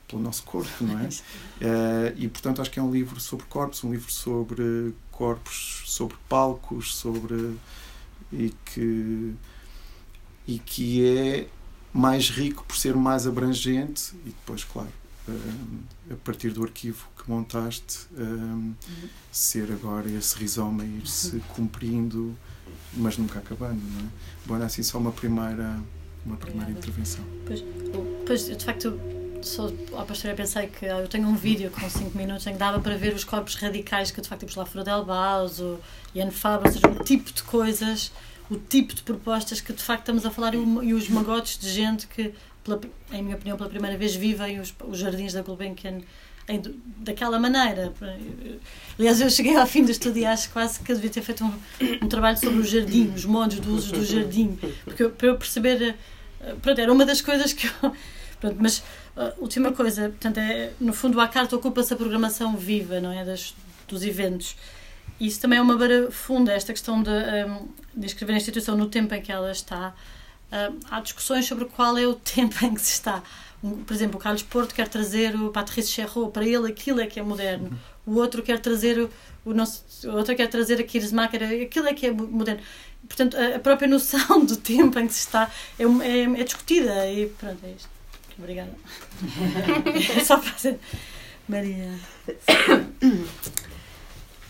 pelo 0.07 0.21
nosso 0.21 0.43
corpo, 0.43 0.71
não 0.81 0.99
é? 0.99 1.09
Uh, 1.63 2.11
e 2.17 2.27
portanto 2.27 2.61
acho 2.61 2.69
que 2.69 2.77
é 2.77 2.83
um 2.83 2.91
livro 2.91 3.21
sobre 3.21 3.45
corpos, 3.45 3.85
um 3.85 3.91
livro 3.93 4.11
sobre 4.11 4.93
corpos, 5.11 5.83
sobre 5.85 6.17
palcos, 6.27 6.93
sobre 6.93 7.55
e 8.33 8.53
que 8.65 9.33
e 10.47 10.59
que 10.59 11.05
é 11.05 11.47
mais 11.93 12.29
rico 12.29 12.65
por 12.65 12.75
ser 12.75 12.95
mais 12.95 13.27
abrangente 13.27 14.13
e 14.25 14.29
depois, 14.29 14.63
claro, 14.63 14.89
uh, 15.27 16.11
a 16.11 16.15
partir 16.23 16.51
do 16.51 16.63
arquivo 16.63 17.07
que 17.17 17.29
montaste, 17.29 18.07
uh, 18.13 18.73
ser 19.31 19.71
agora 19.71 20.09
esse 20.09 20.37
rizoma 20.37 20.83
ir-se 20.83 21.39
cumprindo, 21.55 22.35
mas 22.93 23.17
nunca 23.17 23.39
acabando, 23.39 23.79
não 23.79 23.99
é? 23.99 24.09
Bom, 24.45 24.57
é 24.57 24.65
assim 24.65 24.83
só 24.83 24.97
uma 24.97 25.11
primeira, 25.11 25.79
uma 26.25 26.37
primeira 26.37 26.71
intervenção. 26.71 27.23
Pois, 27.45 27.63
pois, 28.25 28.45
de 28.45 28.65
facto, 28.65 28.99
só 29.43 29.69
ao 29.93 30.05
pastor 30.05 30.33
pensei 30.35 30.67
que 30.67 30.85
eu 30.85 31.07
tenho 31.07 31.27
um 31.27 31.35
vídeo 31.35 31.69
com 31.69 31.87
5 31.87 32.17
minutos 32.17 32.47
em 32.47 32.53
que 32.53 32.59
dava 32.59 32.79
para 32.79 32.95
ver 32.95 33.13
os 33.13 33.23
corpos 33.23 33.55
radicais 33.55 34.09
que 34.09 34.21
de 34.21 34.27
facto 34.27 34.41
temos 34.41 34.55
lá 34.55 34.65
Fora 34.65 34.83
del 34.83 35.05
Baus, 35.05 35.59
o 35.59 35.79
Ian 36.15 36.31
Fabre, 36.31 36.67
ou 36.67 36.73
seja, 36.73 36.87
um 36.87 37.03
tipo 37.03 37.31
de 37.31 37.43
coisas, 37.43 38.11
o 38.49 38.57
tipo 38.57 38.93
de 38.93 39.01
propostas 39.03 39.61
que 39.61 39.73
de 39.73 39.81
facto 39.81 40.01
estamos 40.01 40.25
a 40.25 40.31
falar 40.31 40.53
e, 40.53 40.93
os 40.93 41.09
magotes 41.09 41.57
de 41.57 41.69
gente 41.69 42.07
que 42.07 42.33
pela, 42.63 42.79
em 43.11 43.21
minha 43.21 43.35
opinião, 43.35 43.57
pela 43.57 43.69
primeira 43.69 43.97
vez 43.97 44.15
vivem 44.15 44.59
os, 44.59 44.73
os 44.87 44.99
jardins 44.99 45.33
da 45.33 45.41
Gulbenkian 45.41 46.01
em, 46.47 46.61
daquela 46.97 47.39
maneira. 47.39 47.93
Aliás, 48.97 49.21
eu 49.21 49.29
cheguei 49.29 49.55
ao 49.55 49.65
fim 49.65 49.83
do 49.83 49.91
estudo 49.91 50.17
e 50.17 50.25
acho 50.25 50.49
quase 50.49 50.79
que 50.79 50.93
devia 50.93 51.09
ter 51.09 51.21
feito 51.21 51.43
um, 51.43 51.53
um 52.01 52.07
trabalho 52.07 52.37
sobre 52.37 52.59
o 52.59 52.63
jardim, 52.63 53.11
os 53.15 53.25
montes 53.25 53.59
do 53.59 53.73
uso 53.73 53.93
do 53.93 54.05
jardim, 54.05 54.57
porque 54.83 55.07
para 55.09 55.27
eu 55.27 55.37
perceber. 55.37 55.95
Eh, 56.41 56.55
pronto, 56.61 56.79
era 56.79 56.91
uma 56.91 57.05
das 57.05 57.21
coisas 57.21 57.53
que 57.53 57.67
eu. 57.67 57.95
Pronto, 58.43 58.57
mas 58.59 58.79
uh, 59.15 59.31
última 59.37 59.71
coisa, 59.71 60.09
portanto, 60.09 60.37
é, 60.37 60.71
no 60.77 60.91
fundo, 60.91 61.17
a 61.21 61.29
carta 61.29 61.55
ocupa-se 61.55 61.93
a 61.93 61.95
programação 61.95 62.57
viva, 62.57 62.99
não 62.99 63.09
é? 63.09 63.23
Das, 63.23 63.55
dos 63.87 64.03
eventos. 64.03 64.57
Isso 65.19 65.39
também 65.39 65.59
é 65.59 65.61
uma 65.61 65.77
barra 65.77 66.11
funda, 66.11 66.51
esta 66.51 66.73
questão 66.73 67.01
de, 67.01 67.09
um, 67.09 67.67
de 67.95 68.05
escrever 68.07 68.33
a 68.33 68.37
instituição 68.37 68.75
no 68.75 68.87
tempo 68.87 69.13
em 69.13 69.21
que 69.21 69.31
ela 69.31 69.51
está. 69.51 69.93
Uh, 70.51 70.79
há 70.89 70.99
discussões 70.99 71.45
sobre 71.45 71.65
qual 71.65 71.97
é 71.97 72.05
o 72.05 72.13
tempo 72.15 72.65
em 72.65 72.73
que 72.73 72.81
se 72.81 72.93
está 72.93 73.23
por 73.85 73.93
exemplo, 73.93 74.17
o 74.17 74.21
Carlos 74.21 74.43
Porto 74.43 74.75
quer 74.75 74.89
trazer 74.89 75.35
o 75.35 75.49
Patrice 75.49 75.89
Cherrot, 75.89 76.31
para 76.31 76.45
ele 76.45 76.67
aquilo 76.67 76.99
é 76.99 77.07
que 77.07 77.19
é 77.19 77.23
moderno. 77.23 77.71
O 78.05 78.15
outro 78.15 78.43
quer 78.43 78.59
trazer 78.59 78.99
o, 78.99 79.09
o 79.45 79.53
nosso, 79.53 79.83
o 80.03 80.15
outro 80.17 80.35
quer 80.35 80.47
trazer 80.47 80.81
a 80.81 80.83
Kirsmacher, 80.83 81.63
aquilo 81.63 81.87
é 81.87 81.93
que 81.93 82.07
é 82.07 82.11
moderno. 82.11 82.61
Portanto, 83.07 83.37
a, 83.37 83.59
própria 83.59 83.87
noção 83.87 84.45
do 84.45 84.57
tempo 84.57 84.99
em 84.99 85.07
que 85.07 85.13
se 85.13 85.21
está 85.21 85.49
é, 85.79 85.83
é, 85.83 86.41
é 86.41 86.43
discutida 86.43 87.09
e 87.09 87.27
pronto, 87.27 87.59
é 87.63 87.69
isto. 87.71 87.89
Obrigada. 88.37 88.71
é 90.17 90.23
só 90.23 90.37
para 90.37 90.51
dizer. 90.51 90.79
Maria. 91.47 91.97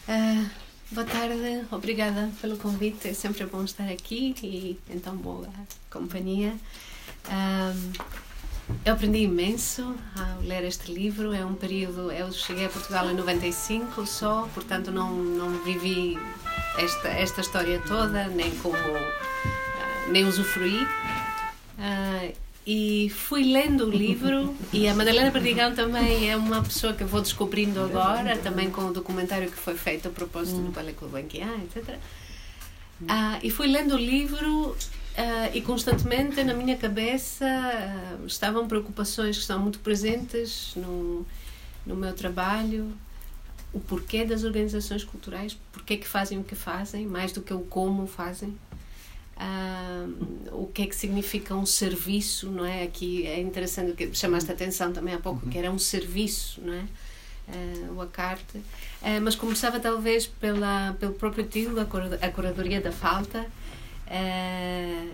Uh, 0.05 0.49
boa 0.91 1.07
tarde, 1.07 1.65
obrigada 1.71 2.29
pelo 2.41 2.57
convite. 2.57 3.07
É 3.07 3.13
sempre 3.13 3.45
bom 3.45 3.63
estar 3.63 3.87
aqui 3.89 4.35
e 4.43 4.77
então 4.89 5.15
boa 5.15 5.47
companhia. 5.89 6.53
Um, 7.29 7.93
eu 8.83 8.93
aprendi 8.93 9.19
imenso 9.19 9.95
ao 10.17 10.41
ler 10.41 10.65
este 10.65 10.91
livro. 10.91 11.33
É 11.33 11.45
um 11.45 11.53
período. 11.53 12.11
Eu 12.11 12.31
cheguei 12.33 12.65
a 12.65 12.69
Portugal 12.69 13.09
em 13.09 13.13
95 13.13 14.05
só, 14.05 14.49
portanto 14.53 14.91
não, 14.91 15.13
não 15.13 15.63
vivi 15.63 16.19
esta, 16.77 17.07
esta 17.07 17.41
história 17.41 17.81
toda, 17.87 18.27
nem 18.27 18.51
como. 18.57 18.75
Uh, 18.75 20.11
nem 20.11 20.25
usufruí. 20.25 20.83
Uh, 21.77 22.42
e 22.65 23.09
fui 23.09 23.43
lendo 23.43 23.85
o 23.85 23.89
livro 23.89 24.55
e 24.71 24.87
a 24.87 24.95
Madalena 24.95 25.31
Perdigão 25.31 25.75
também 25.75 26.29
é 26.29 26.37
uma 26.37 26.63
pessoa 26.63 26.93
que 26.93 27.03
vou 27.03 27.21
descobrindo 27.21 27.81
agora, 27.81 28.37
também 28.37 28.69
com 28.69 28.83
o 28.83 28.93
documentário 28.93 29.51
que 29.51 29.57
foi 29.57 29.75
feito 29.75 30.07
a 30.07 30.11
propósito 30.11 30.59
do 30.61 30.71
Palais 30.71 30.95
Gulbenkian, 30.95 31.57
etc. 31.63 31.97
Uh, 33.01 33.39
e 33.41 33.49
fui 33.49 33.67
lendo 33.67 33.95
o 33.95 33.97
livro 33.97 34.75
Uh, 35.13 35.55
e 35.55 35.61
constantemente 35.61 36.43
na 36.43 36.55
minha 36.55 36.75
cabeça 36.75 37.45
uh, 37.45 38.25
estavam 38.25 38.67
preocupações 38.67 39.35
que 39.35 39.41
estão 39.43 39.59
muito 39.59 39.77
presentes 39.77 40.73
no, 40.75 41.23
no 41.85 41.95
meu 41.95 42.13
trabalho, 42.13 42.91
o 43.71 43.79
porquê 43.79 44.25
das 44.25 44.43
organizações 44.43 45.03
culturais, 45.03 45.55
porquê 45.71 45.97
que 45.97 46.07
fazem 46.07 46.39
o 46.39 46.43
que 46.43 46.55
fazem, 46.55 47.05
mais 47.05 47.31
do 47.31 47.43
que 47.43 47.53
o 47.53 47.59
como 47.59 48.07
fazem. 48.07 48.57
Uh, 49.43 50.63
o 50.63 50.67
que 50.67 50.83
é 50.83 50.87
que 50.87 50.95
significa 50.95 51.53
um 51.53 51.65
serviço, 51.65 52.49
não 52.49 52.65
é? 52.65 52.83
Aqui 52.83 53.27
é 53.27 53.41
interessante 53.41 53.91
que 53.93 54.15
chamaste 54.15 54.49
a 54.49 54.53
atenção 54.53 54.93
também 54.93 55.13
há 55.13 55.19
pouco, 55.19 55.49
que 55.49 55.57
era 55.57 55.69
um 55.69 55.79
serviço, 55.79 56.61
não 56.61 56.73
é? 56.73 56.85
Uh, 57.49 57.93
o 57.95 58.01
ACARTE. 58.01 58.57
Uh, 58.57 59.21
mas 59.21 59.35
começava 59.35 59.79
talvez 59.79 60.25
pela, 60.25 60.95
pelo 60.97 61.13
próprio 61.13 61.45
título, 61.45 61.81
a 61.81 62.29
Curadoria 62.29 62.79
da 62.79 62.91
Falta, 62.91 63.45
Uh, 64.05 65.11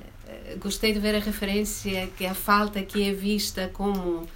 gostei 0.59 0.91
de 0.91 0.99
ver 0.99 1.15
a 1.15 1.19
referência 1.19 2.07
que 2.17 2.25
a 2.25 2.33
falta 2.33 2.79
aqui 2.79 3.03
é 3.03 3.13
vista 3.13 3.69
como 3.71 4.27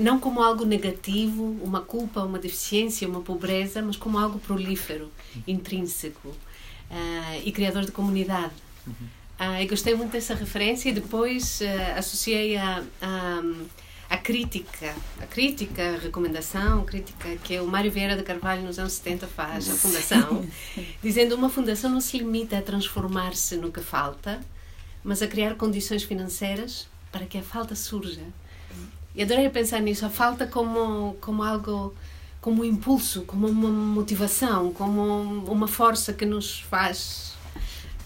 não 0.00 0.18
como 0.18 0.42
algo 0.42 0.64
negativo, 0.64 1.56
uma 1.62 1.80
culpa, 1.80 2.24
uma 2.24 2.40
deficiência, 2.40 3.06
uma 3.06 3.20
pobreza, 3.20 3.80
mas 3.80 3.96
como 3.96 4.18
algo 4.18 4.40
prolífero, 4.40 5.12
intrínseco 5.46 6.34
uh, 6.90 7.42
e 7.44 7.52
criador 7.52 7.84
de 7.84 7.92
comunidade. 7.92 8.52
Uhum. 8.86 9.60
e 9.60 9.66
gostei 9.66 9.94
muito 9.94 10.12
dessa 10.12 10.34
referência 10.34 10.88
e 10.88 10.92
depois 10.92 11.60
associei 11.94 12.56
a, 12.56 12.82
a 13.02 13.42
a 14.10 14.16
crítica, 14.16 14.94
a 15.20 15.26
crítica, 15.26 15.96
a 15.96 15.98
recomendação, 15.98 16.80
a 16.80 16.84
crítica 16.84 17.36
que 17.44 17.60
o 17.60 17.66
Mário 17.66 17.90
Vieira 17.90 18.16
de 18.16 18.22
Carvalho 18.22 18.62
nos 18.62 18.78
anos 18.78 18.94
70 18.94 19.26
faz 19.26 19.68
à 19.68 19.74
Fundação, 19.74 20.46
dizendo 21.02 21.34
uma 21.34 21.50
fundação 21.50 21.90
não 21.90 22.00
se 22.00 22.16
limita 22.16 22.56
a 22.56 22.62
transformar-se 22.62 23.56
no 23.56 23.70
que 23.70 23.80
falta, 23.80 24.40
mas 25.04 25.20
a 25.20 25.26
criar 25.26 25.56
condições 25.56 26.02
financeiras 26.04 26.88
para 27.12 27.26
que 27.26 27.36
a 27.36 27.42
falta 27.42 27.74
surja. 27.74 28.22
E 29.14 29.22
adorei 29.22 29.48
pensar 29.50 29.80
nisso, 29.80 30.06
a 30.06 30.10
falta 30.10 30.46
como, 30.46 31.16
como 31.20 31.42
algo, 31.42 31.94
como 32.40 32.62
um 32.62 32.64
impulso, 32.64 33.22
como 33.22 33.48
uma 33.48 33.68
motivação, 33.68 34.72
como 34.72 35.44
uma 35.50 35.68
força 35.68 36.12
que 36.12 36.24
nos 36.24 36.60
faz 36.60 37.34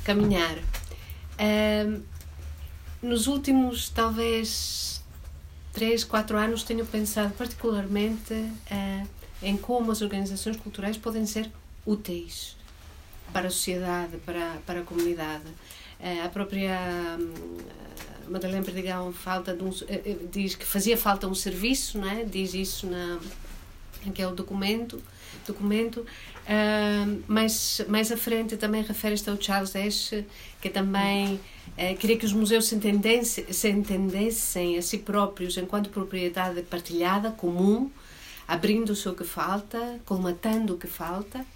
caminhar. 0.04 0.56
Uh, 1.38 2.02
nos 3.02 3.26
últimos, 3.26 3.88
talvez, 3.88 5.02
três, 5.72 6.04
quatro 6.04 6.36
anos 6.36 6.62
tenho 6.62 6.86
pensado 6.86 7.34
particularmente 7.34 8.32
uh, 8.32 9.08
em 9.42 9.56
como 9.56 9.90
as 9.90 10.02
organizações 10.02 10.56
culturais 10.56 10.96
podem 10.96 11.26
ser 11.26 11.50
úteis 11.84 12.56
para 13.32 13.48
a 13.48 13.50
sociedade, 13.50 14.18
para, 14.18 14.58
para 14.66 14.80
a 14.80 14.82
comunidade. 14.84 15.48
Uh, 15.98 16.24
a 16.24 16.28
própria 16.28 16.78
uh, 17.18 18.30
Madalena 18.30 18.64
Perdigão 18.64 19.12
falta 19.12 19.52
um, 19.54 19.70
diz 20.30 20.54
que 20.54 20.64
fazia 20.64 20.96
falta 20.96 21.26
um 21.26 21.34
serviço, 21.34 21.98
não 21.98 22.08
é? 22.08 22.24
diz 22.24 22.54
isso 22.54 22.86
na, 22.86 23.18
naquele 24.06 24.32
documento, 24.32 25.02
documento 25.46 26.04
Uh, 26.42 27.22
mais, 27.28 27.80
mais 27.88 28.10
à 28.10 28.16
frente 28.16 28.56
também 28.56 28.82
refere-se 28.82 29.28
ao 29.30 29.40
Charles 29.40 29.76
Ashe, 29.76 30.26
que 30.60 30.68
também 30.68 31.34
uh, 31.36 31.96
queria 31.98 32.16
que 32.16 32.26
os 32.26 32.32
museus 32.32 32.66
se 32.66 32.74
entendessem, 32.74 33.52
se 33.52 33.68
entendessem 33.68 34.76
a 34.76 34.82
si 34.82 34.98
próprios 34.98 35.56
enquanto 35.56 35.88
propriedade 35.88 36.62
partilhada, 36.62 37.30
comum, 37.30 37.88
abrindo-se 38.46 39.08
o 39.08 39.14
que 39.14 39.22
falta, 39.22 40.00
colmatando 40.04 40.74
o 40.74 40.78
que 40.78 40.88
falta. 40.88 41.46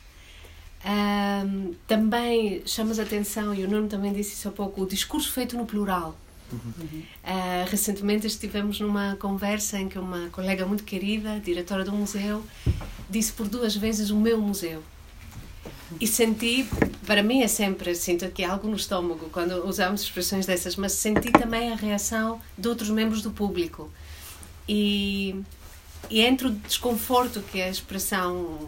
Uh, 0.85 1.75
também 1.89 2.63
chamas 2.65 3.01
a 3.01 3.03
atenção, 3.03 3.53
e 3.53 3.65
o 3.65 3.69
Nuno 3.69 3.89
também 3.89 4.13
disse 4.13 4.35
isso 4.35 4.49
há 4.49 4.53
pouco, 4.53 4.83
o 4.83 4.87
discurso 4.87 5.33
feito 5.33 5.57
no 5.57 5.67
plural. 5.67 6.17
Uhum. 6.53 7.03
Uh, 7.25 7.69
recentemente 7.69 8.27
estivemos 8.27 8.81
numa 8.81 9.17
conversa 9.17 9.79
em 9.79 9.89
que 9.89 9.99
uma 9.99 10.29
colega 10.31 10.65
muito 10.65 10.85
querida, 10.85 11.41
diretora 11.41 11.85
do 11.85 11.93
museu, 11.93 12.45
disse 13.11 13.33
por 13.33 13.49
duas 13.49 13.75
vezes 13.75 14.11
o 14.11 14.17
meu 14.17 14.41
museu. 14.41 14.83
E 16.01 16.07
senti, 16.07 16.67
para 17.07 17.23
mim 17.23 17.43
é 17.43 17.49
sempre, 17.49 17.95
sinto 17.95 18.25
aqui 18.25 18.45
algo 18.45 18.69
no 18.69 18.77
estômago 18.77 19.29
quando 19.31 19.67
usamos 19.67 20.03
expressões 20.03 20.45
dessas, 20.45 20.77
mas 20.77 20.93
senti 20.93 21.31
também 21.31 21.73
a 21.73 21.77
reação 21.77 22.41
de 22.59 22.69
outros 22.69 22.91
membros 22.91 23.23
do 23.23 23.31
público. 23.31 23.91
E, 24.69 25.37
e 26.11 26.21
entre 26.21 26.49
o 26.49 26.51
desconforto 26.51 27.41
que 27.41 27.63
a 27.63 27.69
expressão 27.69 28.59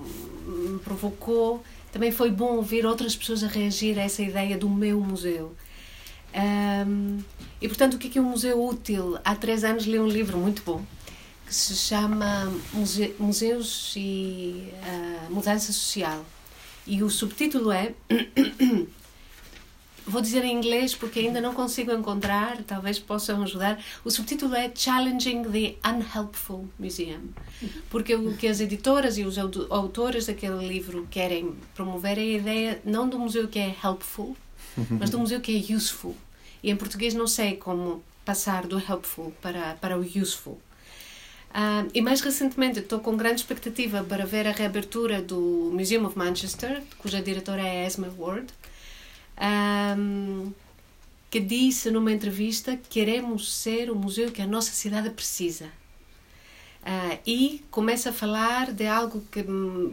provocou, 0.85 1.62
também 1.93 2.12
foi 2.12 2.31
bom 2.31 2.57
ouvir 2.57 2.87
outras 2.87 3.17
pessoas 3.17 3.43
a 3.43 3.49
reagir 3.49 3.99
a 3.99 4.03
essa 4.03 4.23
ideia 4.23 4.57
do 4.57 4.69
meu 4.69 5.01
museu. 5.01 5.55
Um, 6.38 7.18
e 7.61 7.66
portanto, 7.66 7.94
o 7.94 7.98
que 7.98 8.07
é, 8.07 8.11
que 8.11 8.18
é 8.18 8.22
um 8.22 8.31
museu 8.31 8.64
útil? 8.64 9.18
Há 9.24 9.35
três 9.35 9.64
anos 9.64 9.85
li 9.85 9.98
um 9.98 10.07
livro 10.07 10.38
muito 10.38 10.62
bom 10.62 10.85
que 11.48 11.55
se 11.55 11.74
chama 11.74 12.53
Muse 12.74 13.14
Museus 13.18 13.94
e 13.96 14.70
uh, 14.83 15.33
Mudança 15.33 15.72
Social. 15.72 16.24
E 16.87 17.03
o 17.03 17.09
subtítulo 17.09 17.72
é. 17.72 17.94
Vou 20.07 20.22
dizer 20.22 20.42
em 20.42 20.57
inglês 20.57 20.94
porque 20.94 21.20
ainda 21.20 21.38
não 21.38 21.53
consigo 21.53 21.92
encontrar, 21.92 22.62
talvez 22.64 22.98
possam 22.98 23.42
ajudar. 23.42 23.79
O 24.03 24.11
subtítulo 24.11 24.55
é 24.55 24.70
Challenging 24.74 25.42
the 25.44 25.77
Unhelpful 25.87 26.66
Museum. 26.79 27.29
Porque 27.90 28.14
o 28.14 28.35
que 28.35 28.46
as 28.46 28.61
editoras 28.61 29.18
e 29.18 29.24
os 29.24 29.37
autores 29.37 30.27
daquele 30.27 30.66
livro 30.66 31.07
querem 31.11 31.55
promover 31.74 32.16
é 32.16 32.22
a 32.22 32.24
ideia 32.24 32.83
não 32.87 33.07
do 33.07 33.18
museu 33.18 33.48
que 33.48 33.59
é 33.59 33.77
helpful, 33.85 34.35
mas 34.99 35.11
do 35.11 35.18
museu 35.18 35.41
que 35.41 35.55
é 35.55 35.74
useful. 35.74 36.16
E 36.63 36.71
em 36.71 36.77
português 36.77 37.15
não 37.15 37.27
sei 37.27 37.57
como 37.57 38.03
passar 38.25 38.67
do 38.67 38.79
helpful 38.79 39.33
para, 39.41 39.75
para 39.81 39.99
o 39.99 40.01
useful. 40.01 40.61
Uh, 41.51 41.89
e 41.95 42.03
mais 42.03 42.21
recentemente 42.21 42.79
estou 42.79 43.01
com 43.01 43.17
grande 43.17 43.41
expectativa 43.41 44.05
para 44.05 44.27
ver 44.27 44.47
a 44.47 44.53
reabertura 44.53 45.23
do 45.23 45.71
Museum 45.73 46.05
of 46.05 46.17
Manchester, 46.17 46.83
cuja 46.99 47.23
diretora 47.23 47.63
é 47.63 47.87
Esme 47.87 48.09
Ward, 48.19 48.49
um, 49.97 50.53
que 51.31 51.41
disse 51.41 51.91
numa 51.91 52.13
entrevista: 52.13 52.79
Queremos 52.91 53.55
ser 53.55 53.91
o 53.91 53.97
museu 53.97 54.31
que 54.31 54.43
a 54.43 54.47
nossa 54.47 54.73
cidade 54.73 55.09
precisa. 55.11 55.71
Uh, 56.89 57.18
e 57.26 57.62
começa 57.70 58.09
a 58.09 58.12
falar 58.14 58.72
de 58.72 58.86
algo 58.86 59.22
que, 59.30 59.45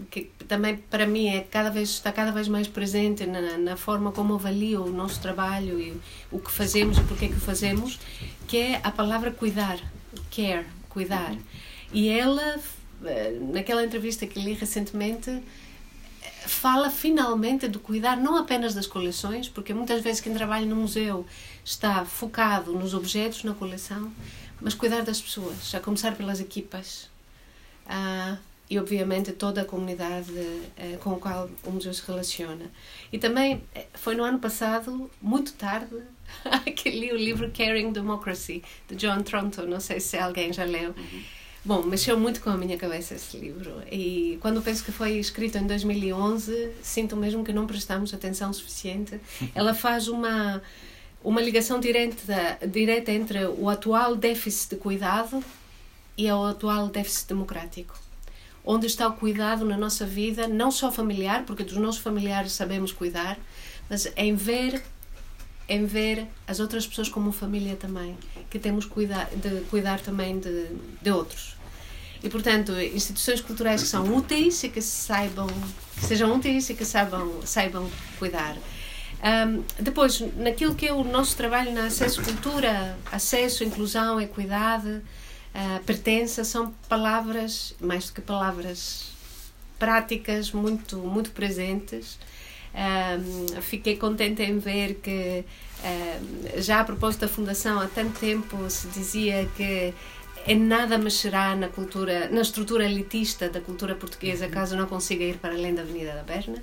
que, 0.10 0.32
também 0.48 0.78
para 0.78 1.06
mim 1.06 1.28
é 1.28 1.42
cada 1.42 1.70
vez 1.70 1.90
está 1.90 2.10
cada 2.10 2.32
vez 2.32 2.48
mais 2.48 2.70
presente 2.70 3.26
na, 3.26 3.58
na, 3.58 3.76
forma 3.76 4.14
como 4.14 4.36
avalio 4.36 4.86
o 4.86 4.90
nosso 4.90 5.20
trabalho 5.20 5.78
e 5.78 5.94
o 6.32 6.40
que 6.40 6.50
fazemos 6.50 6.98
e 6.98 7.02
porque 7.02 7.26
é 7.26 7.28
que 7.28 7.34
o 7.34 7.40
fazemos, 7.42 8.00
que 8.48 8.56
é 8.56 8.80
a 8.82 8.92
palavra 8.92 9.30
cuidar, 9.30 9.78
care, 10.34 10.66
cuidar. 10.88 11.36
E 11.92 12.08
ela, 12.08 12.62
eh, 13.04 13.40
naquela 13.42 13.84
entrevista 13.84 14.26
que 14.26 14.40
li 14.40 14.54
recentemente, 14.54 15.44
fala 16.48 16.90
finalmente 16.90 17.68
do 17.68 17.80
cuidar 17.80 18.16
não 18.16 18.38
apenas 18.38 18.74
das 18.74 18.88
coleções, 18.88 19.50
porque 19.50 19.74
muitas 19.74 20.02
vezes 20.02 20.22
quem 20.22 20.34
trabalha 20.34 20.66
no 20.66 20.78
museu 20.78 21.26
está 21.64 22.06
focado 22.06 22.72
nos 22.72 22.94
objetos 22.94 23.44
na 23.44 23.54
coleção, 23.54 24.12
mas 24.62 24.74
cuidar 24.74 25.02
das 25.04 25.22
pessoas, 25.22 25.74
a 25.74 25.80
começar 25.80 26.16
pelas 26.16 26.40
equipas 26.40 27.10
uh, 27.86 28.38
e, 28.70 28.80
obviamente, 28.80 29.32
toda 29.32 29.62
a 29.62 29.66
comunidade 29.66 30.32
uh, 30.32 30.98
com 31.00 31.14
a 31.14 31.20
qual 31.20 31.50
o 31.64 31.72
museu 31.72 31.94
se 31.94 32.02
relaciona. 32.06 32.66
E 33.12 33.20
também 33.20 33.62
eh, 33.74 33.86
foi 33.94 34.16
no 34.16 34.24
ano 34.24 34.40
passado, 34.40 35.10
muito 35.22 35.54
tarde, 35.54 35.96
que 36.76 36.90
li 36.90 37.12
o 37.12 37.18
livro 37.18 37.52
Caring 37.52 37.92
Democracy, 37.92 38.64
de 38.88 38.96
John 38.96 39.22
Tronto. 39.22 39.66
Não 39.68 39.80
sei 39.80 40.00
se 40.00 40.18
alguém 40.18 40.52
já 40.52 40.64
leu. 40.64 40.96
Uhum. 40.98 41.24
Bom, 41.64 41.82
mexeu 41.82 42.20
muito 42.20 42.42
com 42.42 42.52
a 42.52 42.58
minha 42.58 42.78
cabeça 42.78 43.16
esse 43.16 43.38
livro. 43.38 43.82
E 43.92 44.38
quando 44.40 44.62
penso 44.62 44.84
que 44.84 44.92
foi 44.92 45.14
escrito 45.14 45.58
em 45.58 45.66
2011, 45.66 46.74
sinto 46.84 47.16
mesmo 47.16 47.44
que 47.44 47.52
não 47.52 47.66
prestamos 47.66 48.14
atenção 48.14 48.54
suficiente. 48.54 49.20
Ela 49.56 49.74
faz 49.74 50.08
uma 50.08 50.62
uma 51.26 51.42
ligação 51.42 51.80
direta, 51.80 52.60
direta 52.72 53.12
entre 53.12 53.46
o 53.48 53.68
atual 53.68 54.16
déficit 54.16 54.76
de 54.76 54.76
cuidado 54.76 55.44
e 56.16 56.32
o 56.32 56.46
atual 56.46 56.88
déficit 56.88 57.28
democrático. 57.30 58.00
Onde 58.64 58.86
está 58.86 59.08
o 59.08 59.14
cuidado 59.14 59.66
na 59.66 59.76
nossa 59.76 60.06
vida, 60.06 60.48
não 60.48 60.70
só 60.70 60.92
familiar, 60.92 61.44
porque 61.44 61.64
dos 61.64 61.78
nossos 61.78 62.00
familiares 62.00 62.52
sabemos 62.52 62.92
cuidar, 62.92 63.38
mas 63.90 64.08
em 64.16 64.36
ver 64.36 64.82
em 65.68 65.84
ver 65.88 66.28
as 66.48 66.60
outras 66.60 66.86
pessoas 66.86 67.10
como 67.10 67.32
família 67.32 67.76
também, 67.76 68.16
que 68.52 68.60
temos 68.60 68.86
cuidar, 68.86 69.28
de 69.36 69.62
cuidar 69.62 70.00
também 70.00 70.40
de, 70.40 70.68
de 71.02 71.10
outros. 71.10 71.56
E, 72.24 72.30
portanto, 72.30 72.72
instituições 72.80 73.42
culturais 73.42 73.82
que 73.82 73.88
são 73.88 74.16
úteis 74.16 74.64
e 74.64 74.70
que 74.70 74.80
saibam, 74.80 75.48
que 75.96 76.06
sejam 76.06 76.36
úteis 76.36 76.70
e 76.70 76.76
que 76.76 76.86
saibam, 76.86 77.42
saibam 77.44 77.90
cuidar. 78.20 78.56
Um, 79.26 79.64
depois, 79.80 80.20
naquilo 80.38 80.76
que 80.76 80.88
é 80.88 80.94
o 80.94 81.04
nosso 81.04 81.36
trabalho 81.36 81.74
na 81.74 81.88
Acesso 81.88 82.22
Cultura, 82.22 82.96
acesso, 83.12 83.64
inclusão, 83.64 84.22
equidade, 84.22 84.88
uh, 84.88 85.84
pertença, 85.84 86.44
são 86.44 86.72
palavras, 86.88 87.74
mais 87.82 88.06
do 88.06 88.14
que 88.14 88.22
palavras, 88.22 89.08
práticas 89.80 90.52
muito, 90.52 90.98
muito 90.98 91.32
presentes. 91.32 92.20
Um, 92.76 93.62
fiquei 93.62 93.98
contente 93.98 94.44
em 94.44 94.60
ver 94.60 94.96
que, 94.96 95.44
um, 95.84 96.62
já 96.62 96.82
a 96.82 96.84
propósito 96.84 97.22
da 97.22 97.28
Fundação, 97.28 97.80
há 97.80 97.88
tanto 97.88 98.20
tempo 98.20 98.70
se 98.70 98.88
dizia 98.90 99.50
que 99.58 99.92
em 100.46 100.60
nada 100.60 101.00
mexerá 101.00 101.56
na 101.56 101.68
cultura, 101.68 102.30
na 102.30 102.42
estrutura 102.42 102.86
elitista 102.86 103.50
da 103.50 103.60
cultura 103.60 103.96
portuguesa 103.96 104.48
caso 104.48 104.78
não 104.78 104.86
consiga 104.86 105.24
ir 105.24 105.38
para 105.38 105.56
além 105.56 105.74
da 105.74 105.82
Avenida 105.82 106.14
da 106.14 106.22
Berna. 106.22 106.62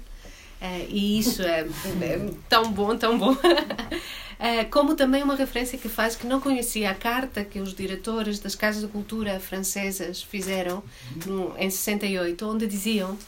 Uh, 0.63 0.87
e 0.89 1.19
isso 1.19 1.43
é, 1.43 1.67
é, 2.01 2.31
tão 2.49 2.71
bom, 2.71 2.97
tão 2.97 3.19
bom. 3.19 3.33
uh, 3.33 4.71
como 4.71 4.95
também 4.95 5.21
uma 5.21 5.35
referência 5.35 5.77
que 5.77 5.89
faz 5.89 6.15
que 6.15 6.25
não 6.25 6.41
conhecia 6.41 6.93
a 6.93 6.95
carta 6.95 7.45
que 7.45 7.59
os 7.59 7.75
diretores 7.75 8.39
das 8.39 8.55
Casas 8.55 8.83
de 8.83 8.87
Cultura 8.87 9.41
francesas 9.41 10.23
fizeram 10.23 10.81
no, 11.27 11.53
em 11.59 11.69
68, 11.69 12.47
onde 12.47 12.69
diziam, 12.69 13.19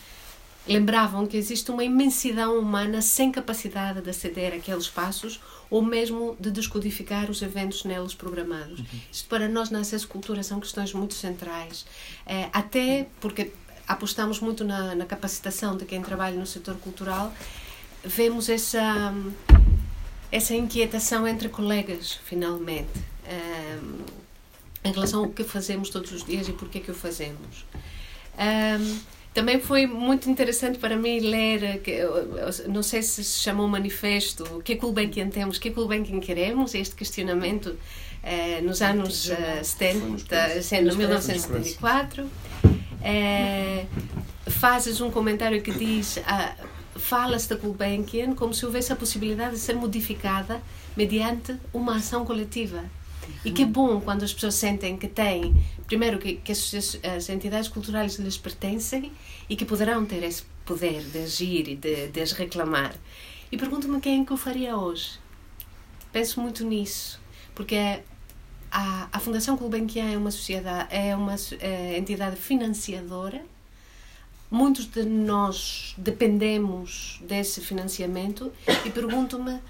lembravam 0.64 1.26
que 1.26 1.36
existe 1.36 1.72
uma 1.72 1.82
imensidão 1.82 2.56
humana 2.56 3.02
sem 3.02 3.32
capacidade 3.32 4.00
de 4.00 4.10
aceder 4.10 4.54
àqueles 4.54 4.84
espaços 4.84 5.40
ou 5.68 5.82
mesmo 5.82 6.36
de 6.38 6.52
descodificar 6.52 7.28
os 7.28 7.42
eventos 7.42 7.82
neles 7.82 8.14
programados. 8.14 8.78
Uhum. 8.78 8.86
Isto 9.10 9.28
para 9.28 9.48
nós 9.48 9.70
na 9.70 9.80
Acesso 9.80 10.06
Cultura 10.06 10.40
são 10.44 10.60
questões 10.60 10.92
muito 10.92 11.14
centrais, 11.14 11.82
uh, 12.28 12.48
até 12.52 13.08
porque 13.20 13.50
apostamos 13.86 14.40
muito 14.40 14.64
na, 14.64 14.94
na 14.94 15.04
capacitação 15.04 15.76
de 15.76 15.84
quem 15.84 16.02
trabalha 16.02 16.36
no 16.36 16.46
setor 16.46 16.76
cultural, 16.76 17.32
vemos 18.04 18.48
essa 18.48 19.14
essa 20.32 20.52
inquietação 20.52 21.28
entre 21.28 21.48
colegas, 21.48 22.18
finalmente, 22.24 22.90
um, 23.24 23.98
em 24.82 24.92
relação 24.92 25.20
ao 25.20 25.30
que 25.30 25.44
fazemos 25.44 25.90
todos 25.90 26.10
os 26.10 26.24
dias 26.24 26.48
e 26.48 26.52
por 26.52 26.68
que 26.68 26.90
o 26.90 26.94
fazemos. 26.94 27.64
Um, 28.36 28.98
também 29.32 29.60
foi 29.60 29.86
muito 29.86 30.28
interessante 30.28 30.78
para 30.78 30.96
mim 30.96 31.20
ler, 31.20 31.80
que, 31.82 32.00
não 32.68 32.82
sei 32.82 33.02
se 33.02 33.22
se 33.22 33.40
chamou 33.40 33.68
manifesto, 33.68 34.60
que 34.64 34.74
Gulbenkian 34.74 35.28
temos, 35.28 35.56
que 35.56 35.70
Gulbenkian 35.70 36.18
queremos, 36.18 36.74
este 36.74 36.96
questionamento 36.96 37.76
eh, 38.22 38.60
nos 38.60 38.80
anos 38.80 39.28
uh, 39.28 39.64
70, 39.64 40.62
sendo 40.62 40.96
1974 40.96 42.28
é, 43.04 43.86
fazes 44.46 45.00
um 45.02 45.10
comentário 45.10 45.60
que 45.62 45.70
diz 45.70 46.18
ah, 46.26 46.56
fala-se 46.96 47.48
da 47.50 47.56
Gulbenkian 47.56 48.34
como 48.34 48.54
se 48.54 48.64
houvesse 48.64 48.92
a 48.92 48.96
possibilidade 48.96 49.56
de 49.56 49.60
ser 49.60 49.74
modificada 49.74 50.62
mediante 50.96 51.54
uma 51.72 51.96
ação 51.96 52.24
coletiva. 52.24 52.82
E 53.44 53.50
que 53.50 53.64
bom 53.64 54.00
quando 54.00 54.22
as 54.22 54.32
pessoas 54.32 54.54
sentem 54.54 54.96
que 54.96 55.08
têm, 55.08 55.54
primeiro, 55.86 56.18
que, 56.18 56.36
que 56.36 56.52
as, 56.52 56.98
as, 57.02 57.28
entidades 57.28 57.68
culturais 57.68 58.16
lhes 58.16 58.36
pertencem 58.36 59.12
e 59.48 59.56
que 59.56 59.64
poderão 59.64 60.04
ter 60.04 60.22
esse 60.22 60.42
poder 60.64 61.02
de 61.02 61.18
agir 61.18 61.68
e 61.68 61.76
de, 61.76 62.08
de 62.08 62.20
as 62.20 62.32
reclamar. 62.32 62.94
E 63.52 63.56
pergunto-me 63.56 64.00
quem 64.00 64.22
é 64.22 64.24
que 64.24 64.32
o 64.32 64.36
faria 64.36 64.76
hoje. 64.76 65.18
Penso 66.12 66.40
muito 66.40 66.64
nisso, 66.64 67.20
porque 67.54 67.74
é 67.74 68.04
a, 68.76 69.08
a 69.12 69.20
Fundação 69.20 69.54
Gulbenkian 69.54 70.10
é 70.10 70.18
uma 70.18 70.32
sociedade, 70.32 70.88
é 70.92 71.14
uma 71.14 71.36
é, 71.60 71.96
entidade 71.96 72.34
financiadora. 72.34 73.40
Muitos 74.50 74.86
de 74.86 75.04
nós 75.04 75.94
dependemos 75.96 77.20
desse 77.22 77.60
financiamento 77.60 78.52
e 78.84 78.90
pergunto-me 78.90 79.60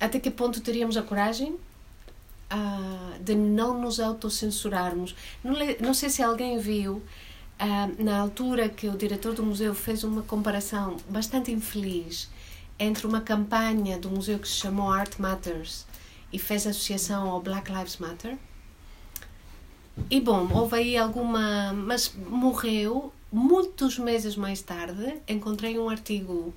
até 0.00 0.18
que 0.18 0.28
ponto 0.28 0.60
teríamos 0.60 0.96
a 0.96 1.02
coragem 1.02 1.52
uh, 1.52 3.18
de 3.20 3.36
não 3.36 3.80
nos 3.80 4.00
autocensurarmos. 4.00 5.14
Não, 5.44 5.54
não 5.80 5.94
sei 5.94 6.10
se 6.10 6.20
alguém 6.20 6.58
viu, 6.58 6.96
uh, 6.96 8.02
na 8.02 8.18
altura 8.18 8.68
que 8.68 8.88
o 8.88 8.96
diretor 8.96 9.34
do 9.34 9.44
museu 9.44 9.72
fez 9.72 10.02
uma 10.02 10.22
comparação 10.22 10.96
bastante 11.08 11.52
infeliz 11.52 12.28
entre 12.76 13.06
uma 13.06 13.20
campanha 13.20 13.98
do 13.98 14.10
museu 14.10 14.40
que 14.40 14.48
se 14.48 14.54
chamou 14.54 14.90
Art 14.90 15.16
Matters 15.18 15.86
e 16.32 16.38
fez 16.38 16.66
associação 16.66 17.28
ao 17.28 17.40
Black 17.40 17.70
Lives 17.70 17.98
Matter. 17.98 18.36
E 20.10 20.20
bom, 20.20 20.48
houve 20.52 20.76
aí 20.76 20.96
alguma. 20.96 21.72
Mas 21.72 22.12
morreu. 22.14 23.12
Muitos 23.32 23.96
meses 23.96 24.34
mais 24.34 24.60
tarde, 24.60 25.20
encontrei 25.28 25.78
um 25.78 25.88
artigo 25.88 26.52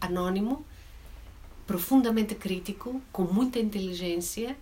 anónimo, 0.00 0.66
profundamente 1.64 2.34
crítico, 2.34 3.00
com 3.12 3.22
muita 3.22 3.60
inteligência. 3.60 4.56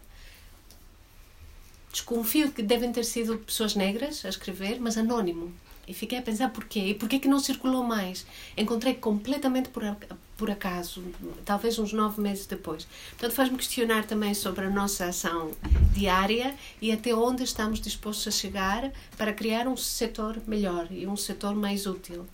Desconfio 1.90 2.52
que 2.52 2.62
devem 2.62 2.92
ter 2.92 3.04
sido 3.04 3.38
pessoas 3.38 3.74
negras 3.74 4.22
a 4.26 4.28
escrever, 4.28 4.78
mas 4.78 4.98
anónimo. 4.98 5.50
E 5.88 5.94
fiquei 5.94 6.18
a 6.18 6.22
pensar 6.22 6.50
porquê. 6.50 6.80
E 6.80 6.94
porquê 6.94 7.18
que 7.18 7.28
não 7.28 7.38
circulou 7.38 7.82
mais? 7.82 8.26
Encontrei 8.54 8.92
completamente 8.92 9.70
por, 9.70 9.82
por 10.37 10.51
acaso, 10.51 11.03
talvez 11.45 11.78
uns 11.78 11.93
nove 11.93 12.20
meses 12.20 12.47
depois. 12.47 12.87
Portanto, 13.11 13.32
faz-me 13.32 13.57
questionar 13.57 14.05
também 14.05 14.34
sobre 14.34 14.66
a 14.66 14.70
nossa 14.70 15.07
ação 15.07 15.53
diária 15.93 16.55
e 16.80 16.93
até 16.93 17.14
onde 17.14 17.43
estamos 17.43 17.80
dispostos 17.80 18.28
a 18.28 18.30
chegar 18.30 18.93
para 19.16 19.32
criar 19.32 19.66
um 19.66 19.76
setor 19.76 20.41
melhor 20.47 20.89
e 20.91 21.07
um 21.07 21.16
setor 21.16 21.55
mais 21.55 21.87
útil. 21.87 22.26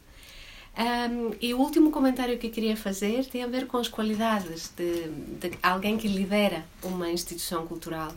Um, 0.77 1.35
e 1.41 1.53
o 1.53 1.59
último 1.59 1.91
comentário 1.91 2.39
que 2.39 2.49
queria 2.49 2.77
fazer 2.77 3.27
tem 3.27 3.43
a 3.43 3.47
ver 3.47 3.67
com 3.67 3.77
as 3.77 3.89
qualidades 3.89 4.73
de, 4.75 5.07
de 5.39 5.59
alguém 5.63 5.99
que 5.99 6.09
lidera 6.09 6.65
uma 6.83 7.11
instituição 7.11 7.67
cultural. 7.67 8.13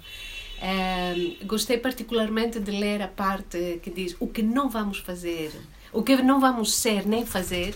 Um, 0.62 1.46
gostei 1.46 1.78
particularmente 1.78 2.60
de 2.60 2.72
ler 2.72 3.02
a 3.02 3.10
parte 3.10 3.80
que 3.84 3.90
diz 3.90 4.16
o 4.22 4.28
que 4.28 4.42
não 4.42 4.70
vamos 4.70 5.00
fazer, 5.00 5.52
o 5.92 6.02
que 6.02 6.16
não 6.16 6.40
vamos 6.40 6.74
ser 6.74 7.06
nem 7.06 7.26
fazer. 7.26 7.76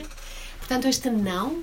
Portanto, 0.60 0.88
este 0.88 1.10
não, 1.10 1.62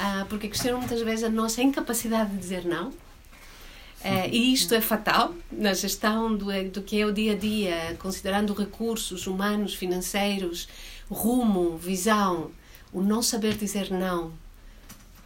uh, 0.00 0.26
porque 0.26 0.48
questionam 0.48 0.78
muitas 0.78 1.02
vezes 1.02 1.24
a 1.24 1.28
nossa 1.28 1.62
incapacidade 1.62 2.30
de 2.30 2.38
dizer 2.38 2.64
não. 2.64 2.88
Uh, 2.88 4.26
e 4.32 4.54
isto 4.54 4.74
é 4.74 4.80
fatal 4.80 5.34
na 5.52 5.74
gestão 5.74 6.34
do, 6.34 6.46
do 6.70 6.82
que 6.82 6.98
é 6.98 7.04
o 7.04 7.12
dia 7.12 7.32
a 7.32 7.36
dia, 7.36 7.96
considerando 7.98 8.54
recursos 8.54 9.26
humanos, 9.26 9.74
financeiros, 9.74 10.68
rumo, 11.10 11.76
visão. 11.76 12.50
O 12.92 13.02
não 13.02 13.20
saber 13.20 13.56
dizer 13.56 13.90
não 13.90 14.32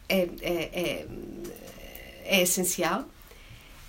é, 0.09 0.29
é, 0.43 0.53
é, 0.72 1.07
é 2.25 2.43
essencial. 2.43 3.03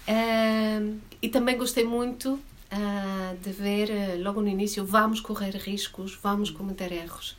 Uh, 0.08 1.00
e 1.20 1.30
também 1.30 1.58
gostei 1.58 1.84
muito 1.84 2.34
uh, 2.34 3.38
de 3.42 3.52
ver 3.52 4.20
logo 4.22 4.40
no 4.40 4.48
início 4.48 4.86
vamos 4.86 5.20
correr 5.20 5.56
riscos, 5.58 6.16
vamos 6.22 6.52
cometer 6.52 6.92
erros. 6.92 7.36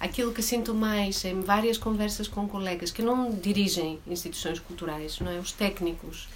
Aquilo 0.00 0.32
que 0.32 0.42
sinto 0.42 0.74
mais 0.74 1.24
em 1.24 1.40
várias 1.40 1.76
conversas 1.76 2.28
com 2.28 2.48
colegas 2.48 2.90
que 2.90 3.02
não 3.02 3.30
dirigem 3.30 3.98
instituições 4.06 4.60
culturais, 4.60 5.18
não 5.20 5.30
é? 5.30 5.38
Os 5.38 5.52
técnicos. 5.52 6.28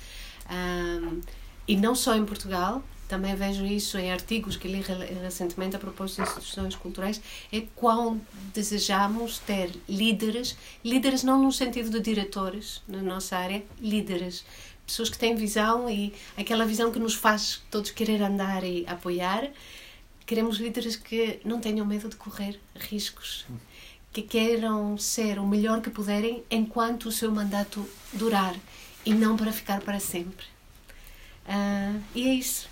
Um, 0.50 1.20
e 1.66 1.76
não 1.76 1.94
só 1.94 2.16
em 2.16 2.24
Portugal, 2.24 2.82
também 3.12 3.36
vejo 3.36 3.66
isso 3.66 3.98
em 3.98 4.10
artigos 4.10 4.56
que 4.56 4.66
li 4.66 4.82
recentemente 5.22 5.76
a 5.76 5.78
propósito 5.78 6.22
de 6.22 6.28
instituições 6.28 6.74
culturais, 6.74 7.20
é 7.52 7.62
quão 7.76 8.20
desejamos 8.54 9.38
ter 9.38 9.70
líderes, 9.88 10.56
líderes 10.82 11.22
não 11.22 11.42
no 11.42 11.52
sentido 11.52 11.90
de 11.90 12.00
diretores 12.00 12.82
na 12.88 13.02
nossa 13.02 13.36
área, 13.36 13.62
líderes, 13.78 14.44
pessoas 14.86 15.10
que 15.10 15.18
têm 15.18 15.34
visão 15.34 15.88
e 15.90 16.12
aquela 16.36 16.64
visão 16.64 16.90
que 16.90 16.98
nos 16.98 17.14
faz 17.14 17.60
todos 17.70 17.90
querer 17.90 18.22
andar 18.22 18.64
e 18.64 18.84
apoiar. 18.86 19.50
Queremos 20.26 20.56
líderes 20.58 20.96
que 20.96 21.40
não 21.44 21.60
tenham 21.60 21.84
medo 21.84 22.08
de 22.08 22.16
correr 22.16 22.58
riscos, 22.74 23.44
que 24.12 24.22
queiram 24.22 24.96
ser 24.96 25.38
o 25.38 25.46
melhor 25.46 25.80
que 25.80 25.90
puderem 25.90 26.42
enquanto 26.50 27.06
o 27.06 27.12
seu 27.12 27.30
mandato 27.30 27.88
durar 28.12 28.54
e 29.04 29.12
não 29.12 29.36
para 29.36 29.52
ficar 29.52 29.80
para 29.80 29.98
sempre. 29.98 30.46
Uh, 31.46 32.00
e 32.14 32.28
é 32.28 32.34
isso. 32.34 32.68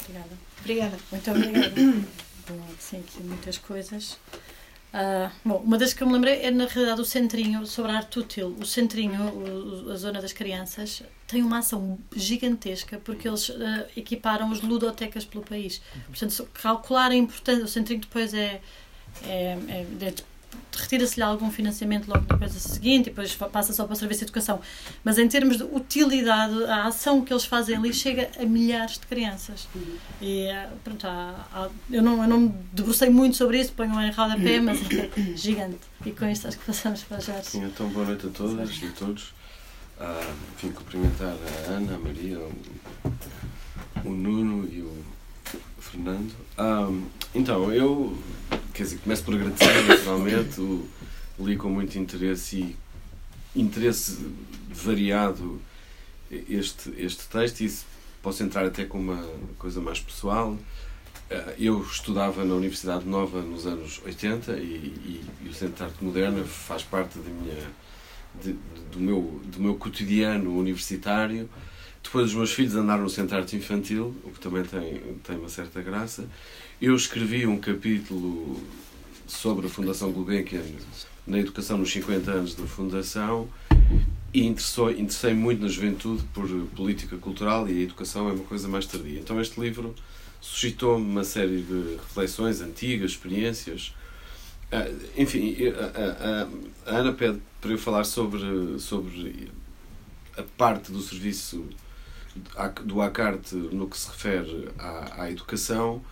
Obrigada. 0.00 0.38
Obrigada. 0.60 0.98
Muito 1.10 1.30
obrigada. 1.30 1.74
Bom, 2.46 2.66
sim, 2.78 2.98
aqui 2.98 3.22
muitas 3.22 3.56
coisas. 3.56 4.18
Uh, 4.92 5.30
bom, 5.44 5.56
uma 5.56 5.78
das 5.78 5.94
que 5.94 6.02
eu 6.02 6.06
me 6.06 6.12
lembrei 6.12 6.42
é 6.42 6.50
na 6.50 6.66
realidade 6.66 7.00
o 7.00 7.04
centrinho 7.04 7.66
sobre 7.66 7.90
a 7.90 7.96
arte 7.96 8.18
útil. 8.18 8.54
O 8.60 8.66
centrinho, 8.66 9.22
o, 9.22 9.90
a 9.90 9.96
zona 9.96 10.20
das 10.20 10.32
crianças, 10.34 11.02
tem 11.26 11.42
uma 11.42 11.58
ação 11.58 11.98
gigantesca 12.14 13.00
porque 13.02 13.26
eles 13.26 13.48
uh, 13.48 13.54
equiparam 13.96 14.50
as 14.52 14.60
ludotecas 14.60 15.24
pelo 15.24 15.44
país. 15.44 15.80
Portanto, 16.06 16.48
calcular 16.54 17.10
a 17.10 17.14
importância. 17.14 17.64
O 17.64 17.68
centrinho 17.68 18.00
depois 18.00 18.34
é, 18.34 18.60
é, 19.24 19.58
é, 19.68 19.86
é 20.00 20.14
retira-se-lhe 20.76 21.22
algum 21.22 21.50
financiamento 21.50 22.08
logo 22.08 22.24
depois 22.26 22.56
a 22.56 22.58
seguinte 22.58 23.06
e 23.06 23.10
depois 23.10 23.34
passa 23.34 23.72
só 23.72 23.84
para 23.84 23.92
o 23.92 23.96
serviço 23.96 24.20
de 24.20 24.24
educação. 24.26 24.60
Mas 25.02 25.18
em 25.18 25.28
termos 25.28 25.56
de 25.56 25.64
utilidade, 25.64 26.64
a 26.64 26.86
ação 26.86 27.24
que 27.24 27.32
eles 27.32 27.44
fazem 27.44 27.76
ali 27.76 27.92
chega 27.92 28.30
a 28.38 28.44
milhares 28.44 28.98
de 28.98 29.06
crianças. 29.06 29.68
E 30.20 30.42
eh, 30.42 30.68
pronto, 30.82 31.06
há, 31.06 31.46
há, 31.52 31.68
eu, 31.90 32.02
não, 32.02 32.22
eu 32.22 32.28
não 32.28 32.40
me 32.40 32.54
debrucei 32.72 33.08
muito 33.08 33.36
sobre 33.36 33.60
isso, 33.60 33.72
ponho 33.72 34.00
em 34.00 34.10
rodapé, 34.10 34.60
mas 34.60 34.80
é 34.90 35.36
gigante. 35.36 35.78
E 36.04 36.10
com 36.10 36.28
isto 36.28 36.48
acho 36.48 36.58
que 36.58 36.64
passamos 36.64 37.02
para 37.02 37.20
já. 37.20 37.42
Sim, 37.42 37.64
então 37.64 37.88
boa 37.88 38.06
noite 38.06 38.26
a 38.26 38.30
todas 38.30 38.82
e 38.82 38.86
a 38.86 38.90
todos. 38.90 39.32
Ah, 39.98 40.34
vim 40.60 40.72
cumprimentar 40.72 41.36
a 41.36 41.70
Ana, 41.70 41.94
a 41.94 41.98
Maria, 41.98 42.38
o, 42.38 42.52
o 44.04 44.10
Nuno 44.10 44.68
e 44.72 44.80
o 44.80 45.04
Fernando. 45.78 46.34
Ah, 46.58 46.90
então, 47.34 47.72
eu 47.72 48.16
quer 48.72 48.82
dizer, 48.82 48.98
começo 48.98 49.24
por 49.24 49.34
agradecer 49.34 49.82
naturalmente, 49.86 50.60
o, 50.60 50.88
li 51.38 51.56
com 51.56 51.68
muito 51.68 51.96
interesse 51.98 52.76
e 53.54 53.60
interesse 53.60 54.18
variado 54.68 55.60
este, 56.30 56.92
este 56.98 57.28
texto 57.28 57.60
e 57.60 57.72
posso 58.20 58.42
entrar 58.42 58.66
até 58.66 58.84
com 58.84 58.98
uma 58.98 59.24
coisa 59.58 59.80
mais 59.80 60.00
pessoal. 60.00 60.58
Ah, 61.30 61.54
eu 61.56 61.80
estudava 61.82 62.44
na 62.44 62.54
Universidade 62.54 63.06
Nova 63.06 63.40
nos 63.42 63.64
anos 63.66 64.00
80 64.04 64.52
e, 64.56 64.62
e, 64.62 65.24
e 65.44 65.48
o 65.48 65.54
Centro 65.54 65.76
de 65.76 65.82
Arte 65.84 66.04
Moderna 66.04 66.44
faz 66.44 66.82
parte 66.82 67.18
da 67.18 67.30
minha, 67.30 67.56
de, 68.42 68.54
do, 68.92 69.00
meu, 69.00 69.40
do 69.44 69.60
meu 69.60 69.74
cotidiano 69.74 70.56
universitário. 70.58 71.48
Depois 72.02 72.26
os 72.26 72.34
meus 72.34 72.52
filhos 72.52 72.74
andaram 72.76 73.02
no 73.02 73.10
Centro 73.10 73.36
de 73.36 73.42
Arte 73.42 73.56
Infantil, 73.56 74.14
o 74.24 74.30
que 74.30 74.38
também 74.38 74.62
tem, 74.62 75.00
tem 75.26 75.36
uma 75.36 75.48
certa 75.48 75.80
graça. 75.82 76.28
Eu 76.80 76.94
escrevi 76.94 77.46
um 77.46 77.58
capítulo 77.58 78.62
sobre 79.26 79.66
a 79.66 79.70
Fundação 79.70 80.12
Gulbenkian 80.12 80.62
na 81.26 81.38
educação 81.38 81.78
nos 81.78 81.90
50 81.90 82.30
anos 82.30 82.54
da 82.54 82.66
Fundação 82.66 83.48
e 84.32 84.44
interessei 84.44 85.32
muito 85.32 85.62
na 85.62 85.68
juventude 85.68 86.24
por 86.34 86.48
política 86.74 87.16
cultural 87.16 87.68
e 87.68 87.78
a 87.78 87.82
educação 87.82 88.28
é 88.28 88.32
uma 88.32 88.44
coisa 88.44 88.68
mais 88.68 88.84
tardia. 88.84 89.20
Então 89.20 89.40
este 89.40 89.58
livro 89.60 89.94
suscitou-me 90.40 91.04
uma 91.04 91.24
série 91.24 91.62
de 91.62 91.96
reflexões 91.96 92.60
antigas, 92.60 93.12
experiências. 93.12 93.94
Ah, 94.74 94.88
enfim, 95.16 95.56
a, 95.68 96.90
a, 96.90 96.92
a, 96.92 96.98
Ana 96.98 97.12
pede 97.12 97.40
para 97.60 97.70
eu 97.70 97.78
falar 97.78 98.04
sobre, 98.04 98.78
sobre 98.78 99.50
a 100.36 100.42
parte 100.42 100.90
do 100.90 101.00
serviço 101.00 101.64
do 102.84 103.00
ACART 103.00 103.52
no 103.52 103.88
que 103.88 103.96
se 103.96 104.08
refere 104.08 104.68
à, 104.76 105.22
à 105.22 105.30
educação 105.30 106.02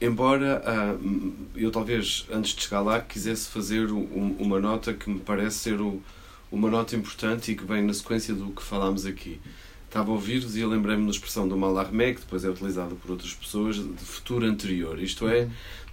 Embora 0.00 0.62
uh, 0.64 1.34
eu 1.54 1.70
talvez 1.70 2.26
antes 2.32 2.54
de 2.54 2.62
chegar 2.62 2.80
lá 2.80 3.00
quisesse 3.02 3.48
fazer 3.50 3.92
um, 3.92 4.34
uma 4.38 4.58
nota 4.58 4.94
que 4.94 5.10
me 5.10 5.20
parece 5.20 5.58
ser 5.58 5.78
o, 5.78 6.02
uma 6.50 6.70
nota 6.70 6.96
importante 6.96 7.52
e 7.52 7.54
que 7.54 7.64
vem 7.64 7.82
na 7.82 7.92
sequência 7.92 8.32
do 8.32 8.50
que 8.50 8.62
falámos 8.62 9.04
aqui. 9.04 9.38
Estava 9.84 10.10
a 10.10 10.14
ouvir-vos 10.14 10.56
e 10.56 10.64
lembrei-me 10.64 11.04
da 11.04 11.10
expressão 11.10 11.46
do 11.46 11.54
Mallarmé, 11.54 12.14
que 12.14 12.20
depois 12.20 12.44
é 12.44 12.48
utilizada 12.48 12.94
por 12.94 13.10
outras 13.10 13.34
pessoas, 13.34 13.76
de 13.76 14.04
futuro 14.04 14.46
anterior. 14.46 14.98
Isto 14.98 15.28
é, 15.28 15.50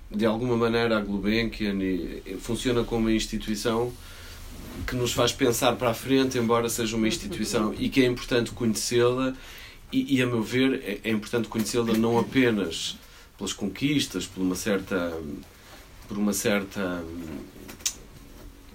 de 0.10 0.26
alguma 0.26 0.55
maneira 0.55 0.97
a 0.97 1.01
Gulbenkian 1.01 1.78
funciona 2.39 2.84
como 2.84 3.01
uma 3.01 3.12
instituição 3.12 3.91
que 4.86 4.95
nos 4.95 5.12
faz 5.12 5.32
pensar 5.32 5.76
para 5.76 5.89
a 5.89 5.93
frente, 5.93 6.38
embora 6.38 6.70
seja 6.70 6.95
uma 6.95 7.08
instituição 7.08 7.74
e 7.78 7.89
que 7.89 8.01
é 8.01 8.05
importante 8.05 8.51
conhecê-la 8.51 9.34
e, 9.91 10.18
e, 10.18 10.22
a 10.22 10.28
meu 10.28 10.43
ver, 10.43 10.82
é, 10.84 11.10
é 11.10 11.12
importante 11.12 11.47
conhecê-la 11.47 11.93
não 11.93 12.20
apenas 12.20 12.97
pelas 13.38 13.53
conquistas, 13.53 14.26
por 14.26 14.41
uma 14.41 14.55
certa 14.55 15.14
por 16.08 16.18
uma 16.18 16.32
certa 16.32 17.03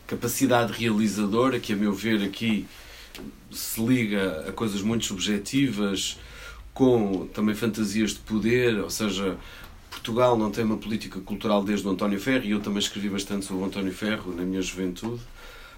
capacidade 0.07 0.72
realizadora 0.72 1.59
que 1.59 1.72
a 1.72 1.76
meu 1.76 1.93
ver 1.93 2.22
aqui 2.22 2.66
se 3.51 3.80
liga 3.80 4.45
a 4.49 4.53
coisas 4.53 4.83
muito 4.83 5.07
subjetivas 5.07 6.18
com 6.74 7.26
também 7.28 7.55
fantasias 7.55 8.12
de 8.12 8.18
poder, 8.20 8.78
ou 8.78 8.91
seja, 8.91 9.37
Portugal 9.93 10.38
não 10.38 10.51
tem 10.51 10.64
uma 10.64 10.78
política 10.78 11.20
cultural 11.20 11.62
desde 11.62 11.86
o 11.86 11.90
António 11.90 12.18
Ferro, 12.18 12.45
e 12.45 12.51
eu 12.51 12.61
também 12.61 12.78
escrevi 12.78 13.11
bastante 13.11 13.45
sobre 13.45 13.62
o 13.62 13.66
António 13.66 13.93
Ferro 13.93 14.34
na 14.34 14.43
minha 14.43 14.62
juventude. 14.62 15.20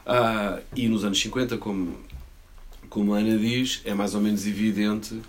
Ah, 0.07 0.61
e 0.75 0.89
nos 0.89 1.05
anos 1.05 1.21
50, 1.21 1.59
como, 1.59 1.99
como 2.89 3.13
a 3.13 3.19
Ana 3.19 3.37
diz, 3.37 3.83
é 3.85 3.93
mais 3.93 4.15
ou 4.15 4.21
menos 4.21 4.47
evidente 4.47 5.21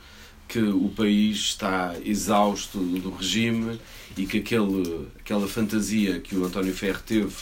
que 0.47 0.59
o 0.59 0.89
país 0.89 1.37
está 1.37 1.95
exausto 2.05 2.77
do 2.77 3.09
regime 3.09 3.79
e 4.15 4.27
que 4.27 4.37
aquele, 4.37 5.07
aquela 5.19 5.47
fantasia 5.47 6.19
que 6.19 6.35
o 6.35 6.45
António 6.45 6.73
Ferro 6.73 7.01
teve 7.03 7.35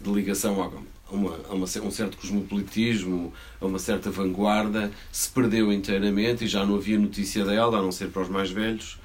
de 0.00 0.10
ligação 0.12 0.62
a, 0.62 1.14
uma, 1.14 1.40
a 1.48 1.54
uma, 1.54 1.64
um 1.64 1.90
certo 1.90 2.18
cosmopolitismo, 2.18 3.32
a 3.58 3.64
uma 3.64 3.78
certa 3.78 4.10
vanguarda, 4.10 4.92
se 5.10 5.30
perdeu 5.30 5.72
inteiramente 5.72 6.44
e 6.44 6.46
já 6.46 6.64
não 6.66 6.76
havia 6.76 6.98
notícia 6.98 7.44
dela, 7.44 7.78
a 7.78 7.82
não 7.82 7.90
ser 7.90 8.08
para 8.10 8.22
os 8.22 8.28
mais 8.28 8.50
velhos, 8.50 8.99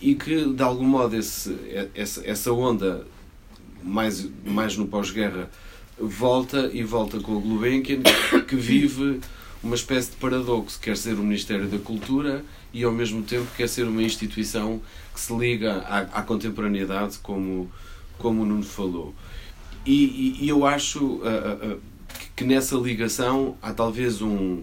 e 0.00 0.14
que 0.14 0.44
de 0.52 0.62
algum 0.62 0.86
modo 0.86 1.16
esse, 1.16 1.56
essa, 1.94 2.26
essa 2.26 2.52
onda, 2.52 3.06
mais, 3.82 4.28
mais 4.44 4.76
no 4.76 4.86
pós-guerra, 4.86 5.50
volta 5.98 6.70
e 6.72 6.82
volta 6.82 7.20
com 7.20 7.32
o 7.32 7.40
Gulbenkian, 7.40 8.02
que 8.48 8.56
vive 8.56 9.20
uma 9.62 9.74
espécie 9.74 10.10
de 10.10 10.16
paradoxo, 10.16 10.78
quer 10.80 10.96
ser 10.96 11.14
o 11.14 11.22
Ministério 11.22 11.66
da 11.66 11.78
Cultura 11.78 12.44
e 12.72 12.84
ao 12.84 12.92
mesmo 12.92 13.22
tempo 13.22 13.46
quer 13.56 13.68
ser 13.68 13.84
uma 13.84 14.02
instituição 14.02 14.80
que 15.12 15.20
se 15.20 15.34
liga 15.34 15.78
à, 15.88 16.00
à 16.00 16.22
contemporaneidade, 16.22 17.18
como, 17.22 17.70
como 18.18 18.42
o 18.42 18.44
Nuno 18.44 18.64
falou. 18.64 19.14
E, 19.86 20.36
e, 20.40 20.44
e 20.44 20.48
eu 20.48 20.66
acho 20.66 21.04
uh, 21.04 21.74
uh, 21.74 21.80
que 22.34 22.44
nessa 22.44 22.76
ligação 22.76 23.56
há 23.62 23.72
talvez 23.72 24.20
um, 24.20 24.62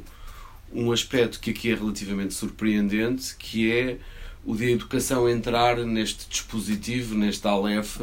um 0.74 0.92
aspecto 0.92 1.40
que 1.40 1.52
aqui 1.52 1.72
é 1.72 1.76
relativamente 1.76 2.34
surpreendente, 2.34 3.36
que 3.38 3.72
é 3.72 3.98
o 4.46 4.56
de 4.56 4.72
educação 4.72 5.30
entrar 5.30 5.78
neste 5.78 6.28
dispositivo, 6.30 7.16
neste 7.16 7.48
Aleph, 7.48 8.02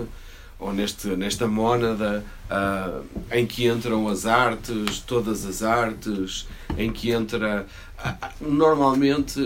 ou 0.58 0.72
neste, 0.72 1.08
nesta 1.08 1.46
mónada 1.46 2.24
uh, 2.50 3.04
em 3.30 3.46
que 3.46 3.66
entram 3.66 4.08
as 4.08 4.26
artes, 4.26 4.98
todas 5.00 5.46
as 5.46 5.62
artes, 5.62 6.46
em 6.76 6.90
que 6.92 7.10
entra. 7.10 7.66
Uh, 7.98 8.44
normalmente 8.52 9.40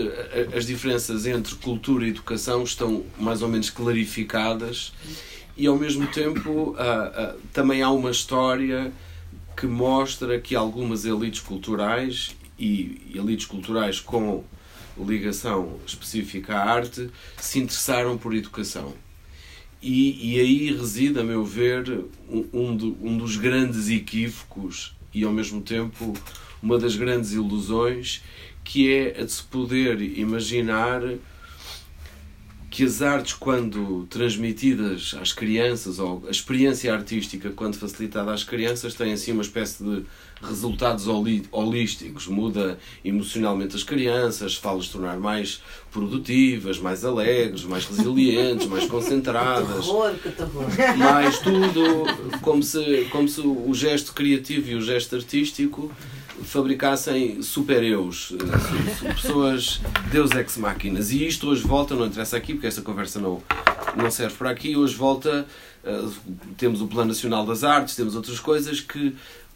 as 0.55 0.65
diferenças 0.65 1.25
entre 1.25 1.55
cultura 1.55 2.05
e 2.05 2.09
educação 2.09 2.63
estão 2.63 3.03
mais 3.19 3.41
ou 3.41 3.47
menos 3.47 3.69
clarificadas 3.69 4.93
e 5.57 5.65
ao 5.65 5.75
mesmo 5.75 6.05
tempo 6.07 6.71
uh, 6.71 7.39
também 7.51 7.81
há 7.81 7.89
uma 7.89 8.11
história 8.11 8.91
que 9.55 9.67
mostra 9.67 10.39
que 10.39 10.55
algumas 10.55 11.05
elites 11.05 11.41
culturais 11.41 12.35
e 12.57 13.11
elites 13.15 13.45
culturais 13.45 13.99
com 13.99 14.43
ligação 14.97 15.79
específica 15.85 16.55
à 16.55 16.69
arte 16.69 17.09
se 17.37 17.59
interessaram 17.59 18.17
por 18.17 18.33
educação. 18.33 18.93
E, 19.81 20.35
e 20.35 20.39
aí 20.39 20.71
reside, 20.71 21.19
a 21.19 21.23
meu 21.23 21.43
ver, 21.43 22.05
um, 22.29 22.45
um, 22.53 22.75
do, 22.75 22.97
um 23.01 23.17
dos 23.17 23.35
grandes 23.35 23.89
equívocos 23.89 24.95
e, 25.13 25.23
ao 25.23 25.31
mesmo 25.31 25.61
tempo, 25.61 26.13
uma 26.61 26.77
das 26.77 26.95
grandes 26.95 27.33
ilusões, 27.33 28.23
que 28.63 28.93
é 28.93 29.21
a 29.21 29.25
de 29.25 29.31
se 29.31 29.43
poder 29.43 30.01
imaginar 30.17 31.01
que 32.73 32.83
as 32.83 33.03
artes, 33.03 33.33
quando 33.33 34.07
transmitidas 34.09 35.13
às 35.21 35.31
crianças, 35.31 35.99
ou 35.99 36.23
a 36.27 36.31
experiência 36.31 36.91
artística, 36.91 37.51
quando 37.51 37.75
facilitada 37.75 38.33
às 38.33 38.43
crianças, 38.43 38.95
têm 38.95 39.13
assim 39.13 39.31
uma 39.31 39.43
espécie 39.43 39.83
de 39.83 40.03
resultados 40.43 41.07
holísticos. 41.51 42.27
Muda 42.27 42.77
emocionalmente 43.03 43.75
as 43.75 43.83
crianças, 43.83 44.55
faz-las 44.55 44.87
tornar 44.87 45.17
mais 45.17 45.61
produtivas, 45.91 46.79
mais 46.79 47.05
alegres, 47.05 47.63
mais 47.63 47.85
resilientes, 47.85 48.67
mais 48.67 48.85
concentradas. 48.85 49.85
Mais 50.97 51.39
tudo, 51.39 52.05
como 52.41 52.61
se, 52.63 53.07
como 53.11 53.27
se 53.27 53.41
o 53.41 53.73
gesto 53.73 54.13
criativo 54.13 54.69
e 54.69 54.75
o 54.75 54.81
gesto 54.81 55.15
artístico 55.15 55.91
fabricassem 56.43 57.41
super-eus, 57.41 58.33
eh, 58.33 59.13
pessoas 59.13 59.81
deus 60.11 60.31
ex 60.31 60.57
máquinas. 60.57 61.11
E 61.11 61.25
isto 61.25 61.47
hoje 61.49 61.63
volta, 61.63 61.95
não 61.95 62.07
interessa 62.07 62.37
aqui, 62.37 62.53
porque 62.53 62.67
esta 62.67 62.81
conversa 62.81 63.19
não, 63.19 63.41
não 63.95 64.11
serve 64.11 64.35
para 64.35 64.49
aqui, 64.49 64.75
hoje 64.75 64.95
volta, 64.95 65.45
uh, 65.83 66.13
temos 66.57 66.81
o 66.81 66.87
Plano 66.87 67.09
Nacional 67.09 67.45
das 67.45 67.63
Artes, 67.63 67.95
temos 67.95 68.15
outras 68.15 68.39
coisas 68.39 68.79
que 68.79 69.15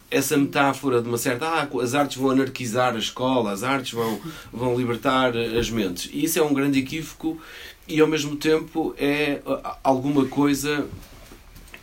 essa 0.10 0.38
metáfora 0.38 1.02
de 1.02 1.08
uma 1.08 1.18
certa 1.18 1.48
ah, 1.48 1.68
as 1.82 1.94
artes 1.94 2.18
vão 2.18 2.32
anarquizar 2.32 2.96
a 2.96 3.00
escola, 3.00 3.52
as 3.52 3.64
artes 3.64 3.92
vão, 3.92 4.20
vão 4.52 4.78
libertar 4.78 5.36
as 5.36 5.70
mentes. 5.70 6.10
E 6.14 6.24
isso 6.24 6.40
é 6.40 6.42
um 6.42 6.54
grande 6.54 6.80
equívoco 6.80 7.40
e 7.88 8.00
ao 8.00 8.08
mesmo 8.08 8.36
tempo 8.36 8.94
é 8.98 9.42
alguma 9.84 10.26
coisa 10.26 10.88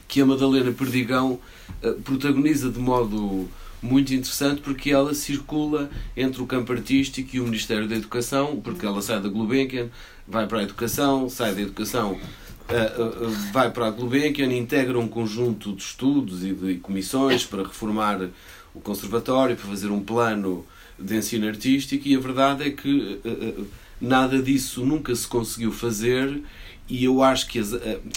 que 0.08 0.20
a 0.20 0.26
Madalena 0.26 0.72
Perdigão 0.72 1.38
eh, 1.82 1.92
protagoniza 2.04 2.70
de 2.70 2.78
modo 2.78 3.48
muito 3.82 4.14
interessante 4.14 4.62
porque 4.62 4.90
ela 4.90 5.14
circula 5.14 5.90
entre 6.16 6.42
o 6.42 6.46
campo 6.46 6.72
artístico 6.72 7.36
e 7.36 7.40
o 7.40 7.44
Ministério 7.44 7.86
da 7.86 7.94
Educação, 7.94 8.60
porque 8.62 8.86
ela 8.86 9.02
sai 9.02 9.20
da 9.20 9.28
Gulbenkian, 9.28 9.88
vai 10.26 10.46
para 10.46 10.60
a 10.60 10.62
educação, 10.62 11.28
sai 11.28 11.54
da 11.54 11.60
educação, 11.60 12.18
uh, 12.68 13.24
uh, 13.26 13.30
vai 13.52 13.70
para 13.70 13.86
a 13.86 13.90
Gulbenkian, 13.90 14.52
integra 14.52 14.98
um 14.98 15.08
conjunto 15.08 15.72
de 15.74 15.82
estudos 15.82 16.44
e 16.44 16.52
de 16.52 16.74
comissões 16.76 17.44
para 17.44 17.62
reformar 17.62 18.28
o 18.74 18.80
conservatório, 18.80 19.56
para 19.56 19.66
fazer 19.66 19.88
um 19.88 20.00
plano 20.00 20.66
de 20.98 21.16
ensino 21.16 21.46
artístico 21.48 22.06
e 22.06 22.14
a 22.14 22.20
verdade 22.20 22.64
é 22.64 22.70
que 22.70 23.20
nada 24.00 24.40
disso 24.40 24.84
nunca 24.84 25.14
se 25.14 25.26
conseguiu 25.26 25.72
fazer 25.72 26.40
e 26.88 27.04
eu 27.04 27.22
acho 27.22 27.48
que 27.48 27.60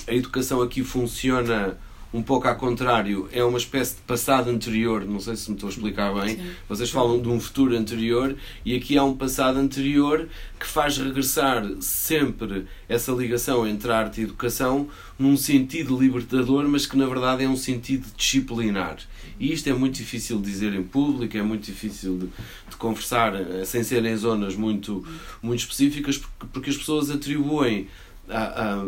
a 0.07 0.13
educação 0.13 0.61
aqui 0.61 0.83
funciona 0.83 1.77
um 2.13 2.21
pouco 2.21 2.47
ao 2.47 2.55
contrário, 2.55 3.27
é 3.31 3.43
uma 3.43 3.57
espécie 3.57 3.95
de 3.95 4.01
passado 4.01 4.49
anterior, 4.49 5.05
não 5.05 5.19
sei 5.19 5.35
se 5.35 5.49
me 5.49 5.55
estou 5.55 5.67
a 5.67 5.71
explicar 5.71 6.13
bem. 6.13 6.37
Sim. 6.37 6.51
Vocês 6.69 6.89
falam 6.89 7.21
de 7.21 7.27
um 7.27 7.39
futuro 7.39 7.75
anterior 7.75 8.35
e 8.63 8.75
aqui 8.75 8.97
há 8.97 9.03
um 9.03 9.15
passado 9.15 9.59
anterior 9.59 10.27
que 10.59 10.65
faz 10.65 10.97
regressar 10.97 11.63
sempre 11.81 12.65
essa 12.87 13.11
ligação 13.11 13.67
entre 13.67 13.91
arte 13.91 14.21
e 14.21 14.23
educação 14.23 14.87
num 15.19 15.35
sentido 15.35 15.99
libertador, 15.99 16.67
mas 16.67 16.85
que 16.85 16.97
na 16.97 17.05
verdade 17.05 17.43
é 17.43 17.49
um 17.49 17.57
sentido 17.57 18.07
disciplinar. 18.15 18.97
E 19.39 19.51
isto 19.51 19.69
é 19.69 19.73
muito 19.73 19.95
difícil 19.95 20.39
de 20.39 20.49
dizer 20.49 20.73
em 20.73 20.83
público, 20.83 21.37
é 21.37 21.41
muito 21.41 21.65
difícil 21.65 22.17
de, 22.17 22.27
de 22.69 22.75
conversar 22.77 23.35
eh, 23.35 23.65
sem 23.65 23.83
ser 23.83 24.03
em 24.05 24.15
zonas 24.15 24.55
muito, 24.55 25.05
muito 25.41 25.59
específicas, 25.59 26.17
porque, 26.17 26.45
porque 26.51 26.69
as 26.69 26.77
pessoas 26.77 27.11
atribuem 27.11 27.87
a, 28.29 28.87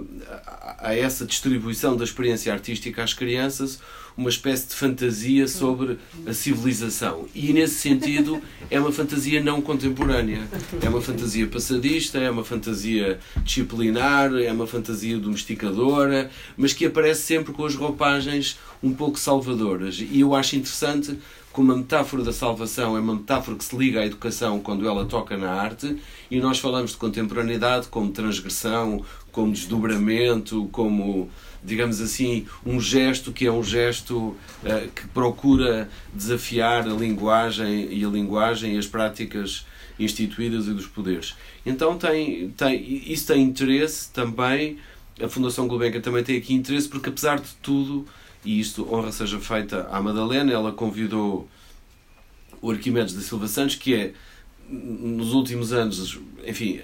a, 0.81 0.89
a, 0.89 0.95
essa 0.95 1.25
distribuição 1.25 1.95
da 1.95 2.03
experiência 2.03 2.51
artística 2.51 3.03
às 3.03 3.13
crianças 3.13 3.79
uma 4.19 4.29
espécie 4.29 4.67
de 4.67 4.75
fantasia 4.75 5.47
sobre 5.47 5.97
a 6.27 6.33
civilização. 6.33 7.25
E 7.33 7.53
nesse 7.53 7.75
sentido 7.75 8.41
é 8.69 8.77
uma 8.77 8.91
fantasia 8.91 9.41
não 9.41 9.61
contemporânea. 9.61 10.45
É 10.81 10.89
uma 10.89 11.01
fantasia 11.01 11.47
passadista, 11.47 12.17
é 12.17 12.29
uma 12.29 12.43
fantasia 12.43 13.17
disciplinar, 13.43 14.33
é 14.33 14.51
uma 14.51 14.67
fantasia 14.67 15.17
domesticadora, 15.17 16.29
mas 16.57 16.73
que 16.73 16.85
aparece 16.85 17.21
sempre 17.21 17.53
com 17.53 17.63
as 17.63 17.75
roupagens 17.75 18.59
um 18.83 18.93
pouco 18.93 19.17
salvadoras. 19.17 19.99
E 19.99 20.19
eu 20.19 20.35
acho 20.35 20.57
interessante 20.57 21.17
como 21.59 21.73
a 21.73 21.75
metáfora 21.75 22.23
da 22.23 22.31
salvação 22.31 22.95
é 22.95 23.01
uma 23.01 23.15
metáfora 23.15 23.57
que 23.57 23.65
se 23.65 23.75
liga 23.75 23.99
à 23.99 24.05
educação 24.05 24.61
quando 24.61 24.87
ela 24.87 25.03
toca 25.05 25.35
na 25.35 25.51
arte, 25.51 25.97
e 26.31 26.39
nós 26.39 26.57
falamos 26.57 26.91
de 26.91 26.97
contemporaneidade 26.97 27.89
como 27.89 28.13
transgressão, 28.13 29.03
como 29.29 29.51
desdobramento, 29.51 30.69
como, 30.71 31.29
digamos 31.61 31.99
assim, 31.99 32.45
um 32.65 32.79
gesto 32.79 33.33
que 33.33 33.45
é 33.45 33.51
um 33.51 33.61
gesto 33.61 34.17
uh, 34.17 34.37
que 34.95 35.05
procura 35.09 35.89
desafiar 36.13 36.87
a 36.87 36.93
linguagem 36.93 37.91
e 37.91 38.05
a 38.05 38.07
linguagem 38.07 38.75
e 38.75 38.77
as 38.77 38.87
práticas 38.87 39.65
instituídas 39.99 40.65
e 40.65 40.71
dos 40.71 40.87
poderes. 40.87 41.35
Então 41.65 41.97
tem, 41.97 42.51
tem, 42.51 43.03
isso 43.11 43.27
tem 43.27 43.43
interesse 43.43 44.09
também, 44.13 44.77
a 45.21 45.27
Fundação 45.27 45.67
Gulbenkian 45.67 45.99
também 45.99 46.23
tem 46.23 46.37
aqui 46.37 46.53
interesse, 46.53 46.87
porque 46.87 47.09
apesar 47.09 47.37
de 47.37 47.49
tudo, 47.61 48.05
e 48.43 48.59
isto 48.59 48.91
honra 48.93 49.11
seja 49.11 49.39
feita 49.39 49.87
à 49.91 50.01
Madalena, 50.01 50.51
ela 50.51 50.71
convidou 50.71 51.47
o 52.61 52.71
Arquimedes 52.71 53.13
da 53.13 53.21
Silva 53.21 53.47
Santos, 53.47 53.75
que 53.75 53.95
é, 53.95 54.13
nos 54.69 55.33
últimos 55.33 55.73
anos, 55.73 56.19
enfim, 56.45 56.81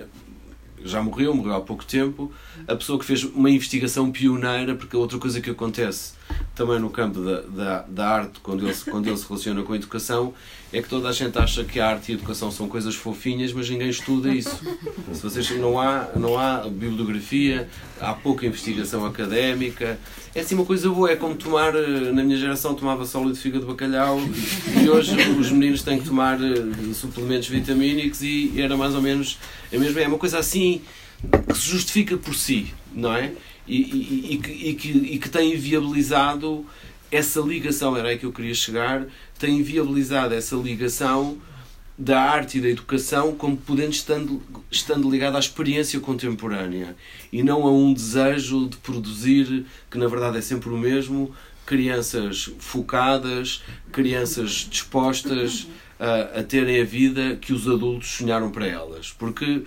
já 0.83 1.01
morreu, 1.01 1.33
morreu 1.33 1.55
há 1.55 1.61
pouco 1.61 1.85
tempo, 1.85 2.31
a 2.67 2.75
pessoa 2.75 2.99
que 2.99 3.05
fez 3.05 3.23
uma 3.23 3.49
investigação 3.49 4.11
pioneira, 4.11 4.75
porque 4.75 4.95
outra 4.95 5.17
coisa 5.17 5.41
que 5.41 5.49
acontece 5.49 6.13
também 6.55 6.79
no 6.79 6.89
campo 6.89 7.19
da, 7.19 7.41
da, 7.41 7.85
da, 7.87 8.07
arte, 8.07 8.39
quando 8.41 8.65
ele, 8.65 8.75
quando 8.89 9.07
ele 9.07 9.17
se 9.17 9.27
relaciona 9.27 9.61
com 9.61 9.73
a 9.73 9.75
educação, 9.75 10.33
é 10.71 10.81
que 10.81 10.87
toda 10.87 11.09
a 11.09 11.11
gente 11.11 11.37
acha 11.37 11.63
que 11.63 11.79
a 11.79 11.87
arte 11.87 12.11
e 12.11 12.15
a 12.15 12.17
educação 12.17 12.49
são 12.49 12.67
coisas 12.67 12.95
fofinhas, 12.95 13.51
mas 13.51 13.69
ninguém 13.69 13.89
estuda 13.89 14.33
isso. 14.33 14.59
Se 15.13 15.21
vocês 15.21 15.49
não 15.59 15.79
há, 15.79 16.09
não 16.15 16.37
há 16.37 16.67
bibliografia, 16.69 17.69
há 17.99 18.13
pouca 18.13 18.45
investigação 18.45 19.05
académica. 19.05 19.99
É 20.33 20.41
assim 20.41 20.55
uma 20.55 20.65
coisa 20.65 20.89
boa, 20.89 21.11
é 21.11 21.15
como 21.15 21.35
tomar, 21.35 21.73
na 21.73 22.23
minha 22.23 22.37
geração 22.37 22.73
tomava 22.73 23.05
sólido 23.05 23.33
de 23.33 23.39
fígado 23.39 23.65
de 23.65 23.71
bacalhau 23.71 24.19
e 24.81 24.89
hoje 24.89 25.15
os 25.39 25.51
meninos 25.51 25.83
têm 25.83 25.99
que 25.99 26.05
tomar 26.05 26.37
eh, 26.41 26.93
suplementos 26.93 27.47
vitamínicos 27.47 28.21
e 28.21 28.53
era 28.57 28.75
mais 28.75 28.95
ou 28.95 29.01
menos 29.01 29.37
a 29.73 29.77
mesma. 29.77 30.01
É 30.01 30.07
uma 30.07 30.17
coisa 30.17 30.39
assim 30.39 30.81
que 31.47 31.57
se 31.57 31.69
justifica 31.69 32.17
por 32.17 32.35
si, 32.35 32.73
não 32.93 33.13
é? 33.13 33.31
E, 33.67 33.81
e, 33.81 34.33
e, 34.33 34.37
que, 34.75 34.91
e, 34.91 35.19
que, 35.19 35.29
tem 35.29 35.55
viabilizado 35.55 36.65
essa 37.11 37.39
ligação, 37.39 37.95
era 37.97 38.09
aí 38.09 38.17
que 38.17 38.25
eu 38.25 38.31
queria 38.31 38.53
chegar, 38.53 39.05
tem 39.39 39.61
viabilizado 39.63 40.33
essa 40.33 40.55
ligação 40.55 41.37
da 41.97 42.19
arte 42.19 42.57
e 42.57 42.61
da 42.61 42.67
educação 42.67 43.35
como 43.35 43.55
podendo 43.55 43.91
estando, 43.91 44.41
estando 44.69 45.09
ligado 45.09 45.37
à 45.37 45.39
experiência 45.39 45.99
contemporânea. 45.99 46.95
E 47.31 47.41
não 47.41 47.65
a 47.65 47.71
um 47.71 47.93
desejo 47.93 48.67
de 48.67 48.77
produzir, 48.77 49.65
que 49.89 49.97
na 49.97 50.07
verdade 50.07 50.37
é 50.37 50.41
sempre 50.41 50.69
o 50.69 50.77
mesmo, 50.77 51.33
crianças 51.65 52.51
focadas, 52.59 53.63
crianças 53.91 54.67
dispostas 54.69 55.67
a, 55.99 56.39
a 56.39 56.43
terem 56.43 56.81
a 56.81 56.85
vida 56.85 57.37
que 57.37 57.53
os 57.53 57.67
adultos 57.67 58.09
sonharam 58.09 58.51
para 58.51 58.67
elas. 58.67 59.11
Porque 59.17 59.63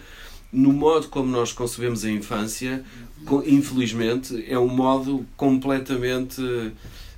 no 0.53 0.73
modo 0.73 1.09
como 1.09 1.31
nós 1.31 1.53
concebemos 1.53 2.05
a 2.05 2.11
infância, 2.11 2.85
infelizmente, 3.47 4.45
é 4.49 4.59
um 4.59 4.69
modo 4.69 5.27
completamente, 5.37 6.41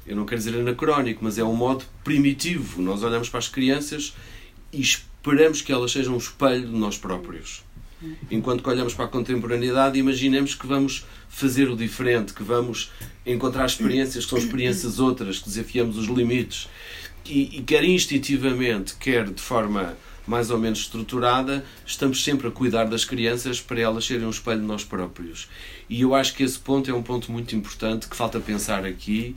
eu 0.07 0.17
não 0.17 0.25
quero 0.25 0.39
dizer 0.39 0.57
anacrónico, 0.59 1.23
mas 1.23 1.39
é 1.39 1.45
um 1.45 1.55
modo 1.55 1.85
primitivo. 2.05 2.81
Nós 2.83 3.03
olhamos 3.03 3.29
para 3.29 3.39
as 3.39 3.49
crianças 3.49 4.15
e 4.73 4.81
esperamos 4.81 5.63
que 5.63 5.73
elas 5.73 5.93
sejam 5.93 6.15
um 6.15 6.19
espelho 6.19 6.67
de 6.67 6.77
nós 6.77 6.97
próprios. 6.97 7.63
Enquanto 8.31 8.63
que 8.63 8.69
olhamos 8.69 8.95
para 8.95 9.05
a 9.05 9.09
contemporaneidade, 9.09 9.99
imaginemos 9.99 10.55
que 10.55 10.67
vamos 10.67 11.05
fazer 11.29 11.69
o 11.69 11.77
diferente, 11.77 12.33
que 12.33 12.43
vamos 12.43 12.91
encontrar 13.27 13.67
experiências 13.67 14.25
que 14.25 14.31
são 14.31 14.39
experiências 14.39 14.99
outras, 14.99 15.39
que 15.39 15.49
desafiamos 15.49 15.99
os 15.99 16.07
limites. 16.07 16.69
E, 17.27 17.59
e 17.59 17.63
quer 17.63 17.85
instintivamente, 17.85 18.95
quer 18.97 19.29
de 19.29 19.41
forma 19.41 19.97
mais 20.31 20.49
ou 20.49 20.59
menos 20.59 20.79
estruturada, 20.79 21.65
estamos 21.85 22.23
sempre 22.23 22.47
a 22.47 22.51
cuidar 22.53 22.85
das 22.85 23.05
crianças 23.05 23.61
para 23.61 23.81
elas 23.81 24.05
serem 24.05 24.25
um 24.25 24.31
espelho 24.31 24.61
de 24.61 24.67
nós 24.67 24.85
próprios. 24.85 25.49
E 25.89 26.03
eu 26.03 26.15
acho 26.15 26.35
que 26.37 26.45
esse 26.45 26.59
ponto 26.59 26.89
é 26.89 26.95
um 26.95 27.03
ponto 27.03 27.33
muito 27.33 27.57
importante 27.57 28.09
que 28.09 28.17
falta 28.17 28.39
pensar 28.39 28.87
aqui 28.87 29.35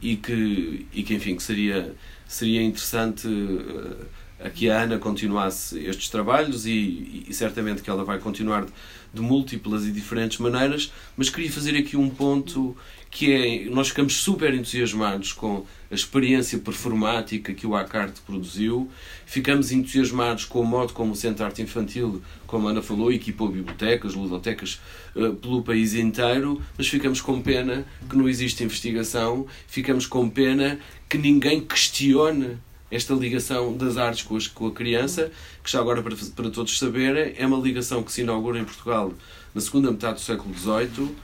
e 0.00 0.14
que, 0.16 0.86
e 0.92 1.02
que 1.02 1.14
enfim, 1.14 1.34
que 1.34 1.42
seria, 1.42 1.92
seria 2.26 2.62
interessante 2.62 3.26
uh, 3.26 4.06
a 4.40 4.48
que 4.48 4.70
a 4.70 4.82
Ana 4.82 4.98
continuasse 4.98 5.78
estes 5.84 6.08
trabalhos 6.08 6.66
e, 6.66 7.24
e 7.28 7.34
certamente 7.34 7.82
que 7.82 7.90
ela 7.90 8.04
vai 8.04 8.18
continuar 8.18 8.64
de, 8.64 8.72
de 9.12 9.20
múltiplas 9.20 9.84
e 9.84 9.90
diferentes 9.90 10.38
maneiras, 10.38 10.92
mas 11.16 11.28
queria 11.28 11.50
fazer 11.50 11.76
aqui 11.76 11.96
um 11.96 12.08
ponto 12.08 12.76
que 13.10 13.32
é, 13.32 13.70
nós 13.70 13.88
ficamos 13.88 14.16
super 14.16 14.52
entusiasmados 14.54 15.32
com 15.32 15.64
a 15.90 15.94
experiência 15.94 16.58
performática 16.58 17.54
que 17.54 17.66
o 17.66 17.74
Acarte 17.74 18.20
produziu, 18.20 18.88
ficamos 19.24 19.72
entusiasmados 19.72 20.44
com 20.44 20.60
o 20.60 20.64
modo 20.64 20.92
como 20.92 21.12
o 21.12 21.16
Centro 21.16 21.38
de 21.38 21.42
Arte 21.44 21.62
Infantil, 21.62 22.22
como 22.46 22.68
a 22.68 22.70
Ana 22.70 22.82
falou, 22.82 23.10
equipou 23.10 23.48
bibliotecas, 23.48 24.14
ludotecas 24.14 24.80
uh, 25.16 25.34
pelo 25.34 25.62
país 25.62 25.94
inteiro, 25.94 26.60
mas 26.76 26.86
ficamos 26.86 27.20
com 27.20 27.40
pena 27.40 27.86
que 28.08 28.16
não 28.16 28.28
existe 28.28 28.62
investigação, 28.62 29.46
ficamos 29.66 30.06
com 30.06 30.28
pena 30.28 30.78
que 31.08 31.16
ninguém 31.16 31.62
questione 31.62 32.58
esta 32.90 33.14
ligação 33.14 33.76
das 33.76 33.96
artes 33.96 34.22
com, 34.22 34.38
com 34.54 34.66
a 34.68 34.72
criança, 34.72 35.30
que 35.62 35.70
já 35.70 35.80
agora 35.80 36.02
para, 36.02 36.16
para 36.34 36.50
todos 36.50 36.78
saberem, 36.78 37.34
é 37.36 37.46
uma 37.46 37.58
ligação 37.58 38.02
que 38.02 38.12
se 38.12 38.22
inaugura 38.22 38.58
em 38.58 38.64
Portugal 38.64 39.12
na 39.54 39.60
segunda 39.60 39.90
metade 39.90 40.14
do 40.14 40.20
século 40.20 40.54
XVIII 40.54 41.14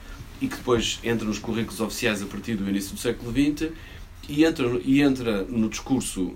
e 0.40 0.48
que 0.48 0.56
depois 0.56 0.98
entra 1.02 1.26
nos 1.26 1.38
currículos 1.38 1.80
oficiais 1.80 2.22
a 2.22 2.26
partir 2.26 2.56
do 2.56 2.68
início 2.68 2.94
do 2.94 3.00
século 3.00 3.32
XX 3.32 3.70
e 4.28 4.44
entra, 4.44 4.80
e 4.84 5.00
entra 5.00 5.44
no 5.44 5.68
discurso 5.68 6.34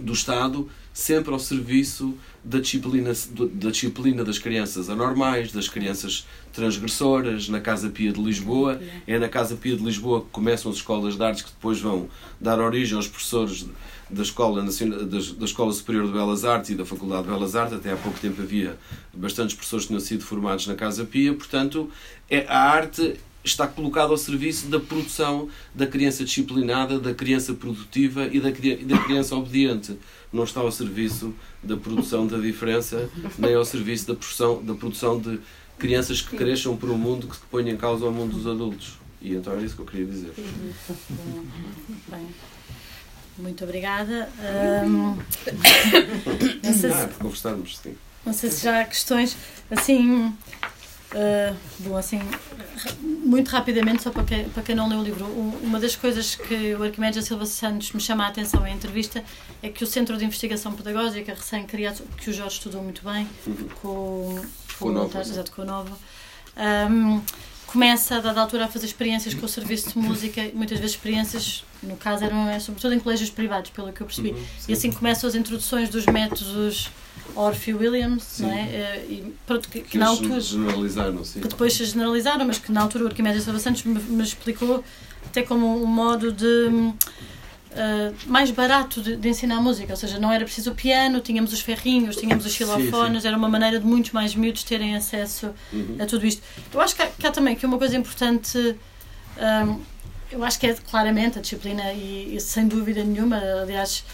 do 0.00 0.12
Estado 0.12 0.68
sempre 0.92 1.32
ao 1.32 1.40
serviço 1.40 2.16
da 2.42 2.60
disciplina, 2.60 3.12
da 3.52 3.70
disciplina 3.70 4.24
das 4.24 4.38
crianças 4.38 4.88
anormais, 4.88 5.50
das 5.50 5.68
crianças 5.68 6.26
transgressoras, 6.52 7.48
na 7.48 7.60
Casa 7.60 7.90
Pia 7.90 8.12
de 8.12 8.22
Lisboa. 8.22 8.80
É 9.06 9.18
na 9.18 9.28
Casa 9.28 9.56
Pia 9.56 9.76
de 9.76 9.82
Lisboa 9.82 10.20
que 10.20 10.28
começam 10.30 10.70
as 10.70 10.78
escolas 10.78 11.16
de 11.16 11.22
artes 11.22 11.42
que 11.42 11.50
depois 11.50 11.80
vão 11.80 12.08
dar 12.40 12.60
origem 12.60 12.96
aos 12.96 13.08
professores 13.08 13.66
da 14.10 14.22
Escola, 14.22 14.62
Nacional, 14.62 15.04
da 15.04 15.44
Escola 15.44 15.72
Superior 15.72 16.06
de 16.06 16.12
Belas 16.12 16.44
Artes 16.44 16.70
e 16.70 16.74
da 16.74 16.84
Faculdade 16.84 17.24
de 17.24 17.30
Belas 17.30 17.56
Artes. 17.56 17.74
Até 17.74 17.92
há 17.92 17.96
pouco 17.96 18.18
tempo 18.18 18.40
havia 18.42 18.78
bastantes 19.12 19.54
professores 19.54 19.84
que 19.84 19.88
tinham 19.88 20.00
sido 20.00 20.24
formados 20.24 20.66
na 20.66 20.74
Casa 20.74 21.04
Pia. 21.04 21.32
Portanto, 21.34 21.90
é, 22.28 22.46
a 22.48 22.58
arte 22.58 23.16
está 23.44 23.66
colocado 23.66 24.10
ao 24.10 24.16
serviço 24.16 24.68
da 24.68 24.80
produção 24.80 25.48
da 25.74 25.86
criança 25.86 26.24
disciplinada, 26.24 26.98
da 26.98 27.12
criança 27.12 27.52
produtiva 27.52 28.26
e 28.26 28.40
da, 28.40 28.48
da 28.50 29.04
criança 29.04 29.36
obediente. 29.36 29.96
Não 30.32 30.44
está 30.44 30.60
ao 30.60 30.72
serviço 30.72 31.34
da 31.62 31.76
produção 31.76 32.26
da 32.26 32.38
diferença, 32.38 33.08
nem 33.38 33.54
ao 33.54 33.64
serviço 33.64 34.06
da 34.08 34.14
produção, 34.14 34.64
da 34.64 34.74
produção 34.74 35.20
de 35.20 35.38
crianças 35.78 36.22
que 36.22 36.36
cresçam 36.36 36.76
para 36.76 36.88
um 36.90 36.98
mundo 36.98 37.26
que 37.26 37.36
põe 37.50 37.68
em 37.68 37.76
causa 37.76 38.06
o 38.06 38.12
mundo 38.12 38.34
dos 38.34 38.46
adultos. 38.46 38.94
E 39.20 39.34
então 39.34 39.52
é 39.54 39.62
isso 39.62 39.74
que 39.76 39.82
eu 39.82 39.86
queria 39.86 40.06
dizer. 40.06 40.32
Bem, 42.08 42.26
muito 43.38 43.64
obrigada. 43.64 44.28
Um, 44.86 45.16
não 46.62 46.74
sei 46.74 46.90
se, 46.90 46.96
ah, 46.96 47.10
conversarmos, 47.18 47.78
sim. 47.78 47.96
Não 48.24 48.32
sei 48.32 48.50
se 48.50 48.64
já 48.64 48.80
há 48.80 48.84
questões 48.84 49.36
assim 49.70 50.32
Uh, 51.14 51.56
bom, 51.78 51.96
assim, 51.96 52.20
muito 53.00 53.48
rapidamente, 53.48 54.02
só 54.02 54.10
para 54.10 54.24
quem, 54.24 54.48
para 54.48 54.64
quem 54.64 54.74
não 54.74 54.88
leu 54.88 54.98
o 54.98 55.04
livro, 55.04 55.24
uma 55.62 55.78
das 55.78 55.94
coisas 55.94 56.34
que 56.34 56.74
o 56.74 56.82
Arquimedes 56.82 57.22
da 57.22 57.22
Silva 57.22 57.46
Santos 57.46 57.92
me 57.92 58.00
chama 58.00 58.24
a 58.24 58.28
atenção 58.28 58.66
em 58.66 58.74
entrevista 58.74 59.22
é 59.62 59.68
que 59.68 59.84
o 59.84 59.86
Centro 59.86 60.16
de 60.16 60.24
Investigação 60.24 60.72
Pedagógica, 60.72 61.32
recém-criado, 61.32 62.02
que 62.16 62.30
o 62.30 62.32
Jorge 62.32 62.56
estudou 62.56 62.82
muito 62.82 63.04
bem, 63.04 63.28
uhum. 63.46 63.68
com, 63.80 64.42
com, 64.76 64.86
com, 64.86 64.90
Nova, 64.90 65.20
exato, 65.20 65.52
com 65.52 65.62
a 65.62 65.64
Nova, 65.64 65.96
um, 66.90 67.22
começa, 67.74 68.18
a 68.18 68.20
dada 68.20 68.40
altura, 68.40 68.66
a 68.66 68.68
fazer 68.68 68.86
experiências 68.86 69.34
com 69.34 69.46
o 69.46 69.48
serviço 69.48 69.90
de 69.90 69.98
música, 69.98 70.48
muitas 70.54 70.78
vezes 70.78 70.94
experiências, 70.94 71.64
no 71.82 71.96
caso, 71.96 72.24
eram 72.24 72.48
é, 72.48 72.60
sobretudo 72.60 72.94
em 72.94 73.00
colégios 73.00 73.30
privados, 73.30 73.72
pelo 73.72 73.92
que 73.92 74.00
eu 74.00 74.06
percebi. 74.06 74.30
Uhum, 74.30 74.44
e 74.68 74.72
assim 74.72 74.92
começam 74.92 75.28
as 75.28 75.34
introduções 75.34 75.88
dos 75.88 76.06
métodos 76.06 76.88
Orpheus 77.34 77.80
Williams, 77.80 78.22
sim. 78.22 78.44
não 78.44 78.52
é? 78.52 78.62
Eh, 78.62 79.06
e, 79.10 79.34
pronto, 79.44 79.68
que, 79.68 79.80
que, 79.80 79.98
na 79.98 80.06
altura. 80.06 80.38
generalizaram, 80.38 81.24
sim. 81.24 81.40
Que 81.40 81.48
depois 81.48 81.74
se 81.74 81.84
generalizaram, 81.84 82.46
mas 82.46 82.58
que 82.58 82.70
na 82.70 82.80
altura 82.80 83.04
o 83.04 83.06
Arquimedes 83.08 83.42
Silva 83.42 83.58
Santos 83.58 83.82
me, 83.82 83.98
me 83.98 84.22
explicou 84.22 84.84
até 85.26 85.42
como 85.42 85.82
um 85.82 85.86
modo 85.86 86.30
de. 86.30 86.92
Uh, 87.74 88.14
mais 88.30 88.52
barato 88.52 89.02
de, 89.02 89.16
de, 89.16 89.28
ensinar 89.28 89.60
música, 89.60 89.92
ou 89.92 89.96
seja, 89.96 90.16
não 90.16 90.32
era 90.32 90.44
preciso 90.44 90.70
o 90.70 90.74
piano, 90.76 91.18
tínhamos 91.18 91.52
os 91.52 91.60
ferrinhos, 91.60 92.14
tínhamos 92.14 92.46
os 92.46 92.52
xilofones, 92.52 93.24
era 93.24 93.36
uma 93.36 93.48
maneira 93.48 93.80
de 93.80 93.84
muitos 93.84 94.12
mais 94.12 94.32
miúdos 94.32 94.62
terem 94.62 94.94
acesso 94.94 95.52
uhum. 95.72 95.96
a 95.98 96.06
tudo 96.06 96.24
isto. 96.24 96.40
Eu 96.72 96.80
acho 96.80 96.94
que 96.94 97.02
há, 97.02 97.06
que 97.08 97.26
há, 97.26 97.32
também 97.32 97.56
que 97.56 97.66
uma 97.66 97.76
coisa 97.76 97.96
importante, 97.96 98.56
um, 98.56 99.72
eh, 99.72 99.76
eu 100.30 100.44
acho 100.44 100.60
que 100.60 100.68
é 100.68 100.74
claramente 100.74 101.40
a 101.40 101.42
disciplina 101.42 101.92
e, 101.92 102.36
e 102.36 102.40
sem 102.40 102.68
dúvida 102.68 103.02
nenhuma, 103.02 103.38
aliás, 103.62 104.04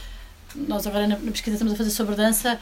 nós 0.54 0.86
agora 0.86 1.06
na, 1.06 1.16
pesquisa 1.16 1.56
estamos 1.56 1.74
a 1.74 1.76
fazer 1.76 1.90
sobre 1.90 2.14
dança, 2.14 2.58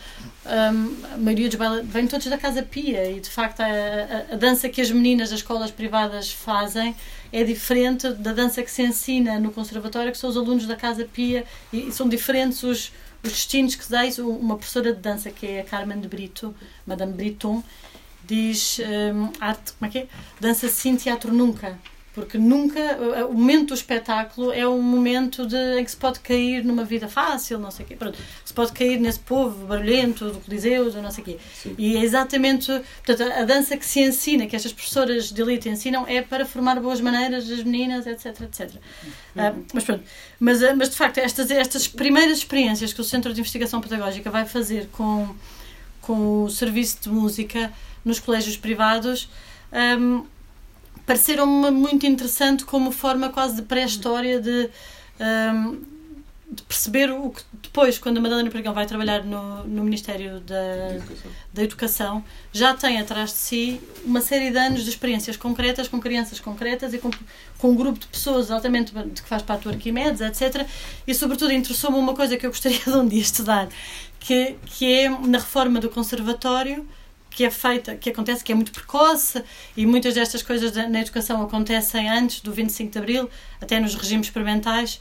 um, 0.47 1.15
a 1.15 1.17
maioria 1.17 1.49
dos 1.49 1.57
bailarines 1.57 1.93
vêm 1.93 2.07
todos 2.07 2.27
da 2.27 2.39
Casa 2.39 2.63
Pia 2.63 3.11
e 3.11 3.21
de 3.21 3.31
facto 3.31 3.61
a, 3.61 3.67
a, 3.67 4.35
a, 4.35 4.37
dança 4.37 4.69
que 4.69 4.81
as 4.81 4.91
meninas 4.91 5.31
das 5.31 5.41
escolas 5.41 5.71
privadas 5.71 6.31
fazem 6.31 6.95
é 7.33 7.45
diferente 7.45 8.11
da 8.13 8.33
dança 8.33 8.63
que 8.63 8.71
se 8.71 8.83
ensina 8.83 9.39
no 9.39 9.51
conservatório, 9.53 10.13
que 10.13 10.19
são 10.19 10.31
os 10.31 10.37
alunos 10.37 10.67
da 10.67 10.77
Casa 10.77 11.05
Pia 11.05 11.45
e, 11.73 11.89
e 11.89 11.93
são 11.93 12.09
diferentes 12.09 12.63
os, 12.63 12.93
os 13.23 13.31
destinos 13.31 13.75
que 13.75 13.89
dais. 13.91 14.19
Uma 14.19 14.57
professora 14.57 14.93
de 14.93 15.01
dança 15.01 15.31
que 15.31 15.47
é 15.47 15.61
a 15.61 15.65
Carmen 15.65 16.01
de 16.01 16.09
Brito, 16.09 16.55
Madame 16.87 17.13
Briton, 17.13 17.63
diz 18.25 18.81
um, 19.15 19.33
arte, 19.41 19.73
como 19.73 19.89
é 19.89 19.93
que 19.93 19.99
é? 19.99 20.09
Dança 20.41 20.69
sim, 20.69 20.97
teatro 20.97 21.33
nunca 21.33 21.79
porque 22.19 22.37
nunca 22.37 22.81
o 23.31 23.33
momento 23.33 23.69
do 23.69 23.75
espetáculo 23.75 24.53
é 24.53 24.67
um 24.67 24.83
momento 24.83 25.47
de, 25.47 25.79
em 25.79 25.85
que 25.85 25.91
se 25.91 25.97
pode 25.97 26.19
cair 26.19 26.65
numa 26.65 26.85
vida 26.85 27.07
fácil, 27.07 27.61
não 27.61 27.71
sei 27.71 27.85
o 27.85 27.89
quê. 27.89 27.95
Pronto, 27.95 28.19
se 28.45 28.53
pode 28.53 28.73
cair 28.73 28.99
nesse 28.99 29.21
povo 29.21 29.67
barulhento 29.67 30.31
do 30.31 30.41
Coliseu, 30.41 30.91
do 30.91 31.01
não 31.01 31.13
sei 31.13 31.23
o 31.23 31.25
quê. 31.25 31.39
Sim. 31.55 31.75
E 31.79 31.97
é 31.97 32.01
exatamente 32.03 32.73
portanto, 33.05 33.33
a 33.33 33.45
dança 33.45 33.77
que 33.77 33.87
se 33.87 34.01
ensina, 34.01 34.47
que 34.49 34.57
estas 34.57 34.73
professoras 34.73 35.31
de 35.31 35.41
elite 35.41 35.69
ensinam, 35.69 36.05
é 36.09 36.21
para 36.21 36.45
formar 36.45 36.81
boas 36.81 37.01
maneiras 37.01 37.47
das 37.47 37.63
meninas, 37.63 38.07
etc, 38.07 38.41
etc. 38.43 38.75
Uhum. 38.75 39.11
Uh, 39.37 39.65
mas 39.73 39.85
pronto, 39.85 40.03
mas, 40.41 40.63
ah, 40.63 40.75
mas 40.75 40.91
de 40.91 40.97
facto, 40.97 41.19
estas, 41.19 41.51
estas 41.53 41.87
primeiras 41.87 42.39
experiências 42.39 42.93
que 42.93 43.01
o 43.01 43.05
Centro 43.05 43.33
de 43.33 43.41
Investigação 43.41 43.81
Pedagógica 43.81 44.29
vai 44.29 44.45
fazer 44.45 44.89
com, 44.91 45.35
com 46.03 46.45
o 46.45 46.51
serviço 46.51 46.99
de 47.03 47.11
música 47.11 47.73
nos 48.05 48.19
colégios 48.19 48.57
privados. 48.57 49.29
Um, 49.73 50.25
pareceram-me 51.09 51.71
muito 51.71 52.05
interessante 52.05 52.67
como 52.67 52.93
forma 52.93 53.31
quase 53.31 53.57
de 53.57 53.63
pré-história 53.63 54.39
de, 54.39 54.69
um, 55.19 55.81
de, 56.51 56.63
perceber 56.65 57.11
o 57.11 57.31
que 57.31 57.43
depois, 57.63 57.99
quando 57.99 58.19
a 58.19 58.21
Madalena 58.21 58.51
Pregão 58.51 58.75
vai 58.75 58.85
trabalhar 58.85 59.25
no, 59.25 59.65
no 59.65 59.85
Ministério 59.85 60.39
da 60.41 60.97
Educação. 60.97 61.31
da 61.55 61.63
Educação, 61.63 62.25
já 62.53 62.75
tem 62.75 63.01
atrás 63.01 63.31
de 63.31 63.37
si 63.37 63.81
uma 64.05 64.21
série 64.21 64.51
de 64.51 64.59
anos 64.59 64.85
de 64.85 64.91
experiências 64.91 65.35
concretas, 65.35 65.89
com 65.89 65.99
crianças 65.99 66.41
concretas 66.41 66.93
e 66.93 66.99
com, 66.99 67.11
com 67.57 67.71
um 67.71 67.75
grupo 67.75 67.99
de 67.99 68.07
pessoas 68.07 68.51
altamente 68.51 68.93
de 68.93 69.23
que 69.23 69.29
faz 69.31 69.41
parte 69.41 69.63
do 69.63 69.71
Arquimedes, 69.71 70.21
etc. 70.21 70.67
E, 71.07 71.15
sobretudo, 71.15 71.53
interessou-me 71.53 71.97
uma 71.97 72.15
coisa 72.15 72.37
que 72.37 72.45
eu 72.45 72.51
gostaria 72.51 72.81
de 72.85 72.91
um 72.91 73.09
dia 73.09 73.23
estudar, 73.23 73.67
que, 74.21 74.57
que 74.67 74.93
é 74.93 75.09
na 75.09 75.39
reforma 75.39 75.81
do 75.81 75.89
Conservatório 75.89 76.87
que 77.39 77.45
é 77.45 77.51
feita, 77.53 77.95
que 77.95 78.11
acontece, 78.11 78.43
que 78.43 78.51
é 78.51 78.55
muito 78.55 78.73
precoce 78.73 79.45
e 79.77 79.87
muitas 79.87 80.13
destas 80.13 80.43
coisas 80.43 80.75
na 80.75 81.01
educação 81.01 81.41
acontecem 81.41 82.11
antes 82.11 82.41
do 82.41 82.51
25 82.51 82.91
de 82.91 82.99
Abril, 82.99 83.31
até 83.61 83.79
nos 83.79 83.95
regimes 83.95 84.27
experimentais. 84.27 84.99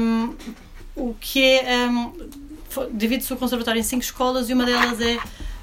Um, 0.00 0.34
o 0.96 1.14
que 1.20 1.44
é. 1.44 1.86
Um, 1.90 2.10
Divide-se 2.90 3.30
o 3.34 3.36
conservatório 3.36 3.78
em 3.78 3.82
cinco 3.82 4.02
escolas 4.02 4.48
e 4.48 4.54
uma 4.54 4.64
delas 4.64 4.98
é 4.98 5.18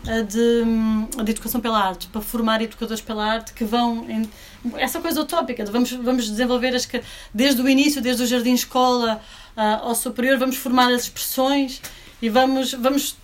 a 0.07 0.21
de, 0.21 0.63
a 1.17 1.23
de 1.23 1.31
educação 1.31 1.59
pela 1.59 1.83
arte, 1.83 2.05
para 2.05 2.21
formar 2.21 2.61
educadores 2.61 3.01
pela 3.01 3.25
arte 3.25 3.51
que 3.53 3.63
vão. 3.63 4.05
Em, 4.07 4.29
essa 4.75 4.99
coisa 4.99 5.19
utópica 5.19 5.63
de 5.63 5.71
vamos, 5.71 5.91
vamos 5.91 6.29
desenvolver 6.29 6.75
as, 6.75 6.87
desde 7.33 7.59
o 7.63 7.67
início, 7.67 7.99
desde 7.99 8.21
o 8.21 8.27
jardim 8.27 8.53
escola 8.53 9.19
uh, 9.57 9.87
ao 9.87 9.95
superior, 9.95 10.37
vamos 10.37 10.55
formar 10.55 10.93
as 10.93 11.05
expressões 11.05 11.81
e 12.21 12.29
vamos, 12.29 12.73
vamos 12.73 13.17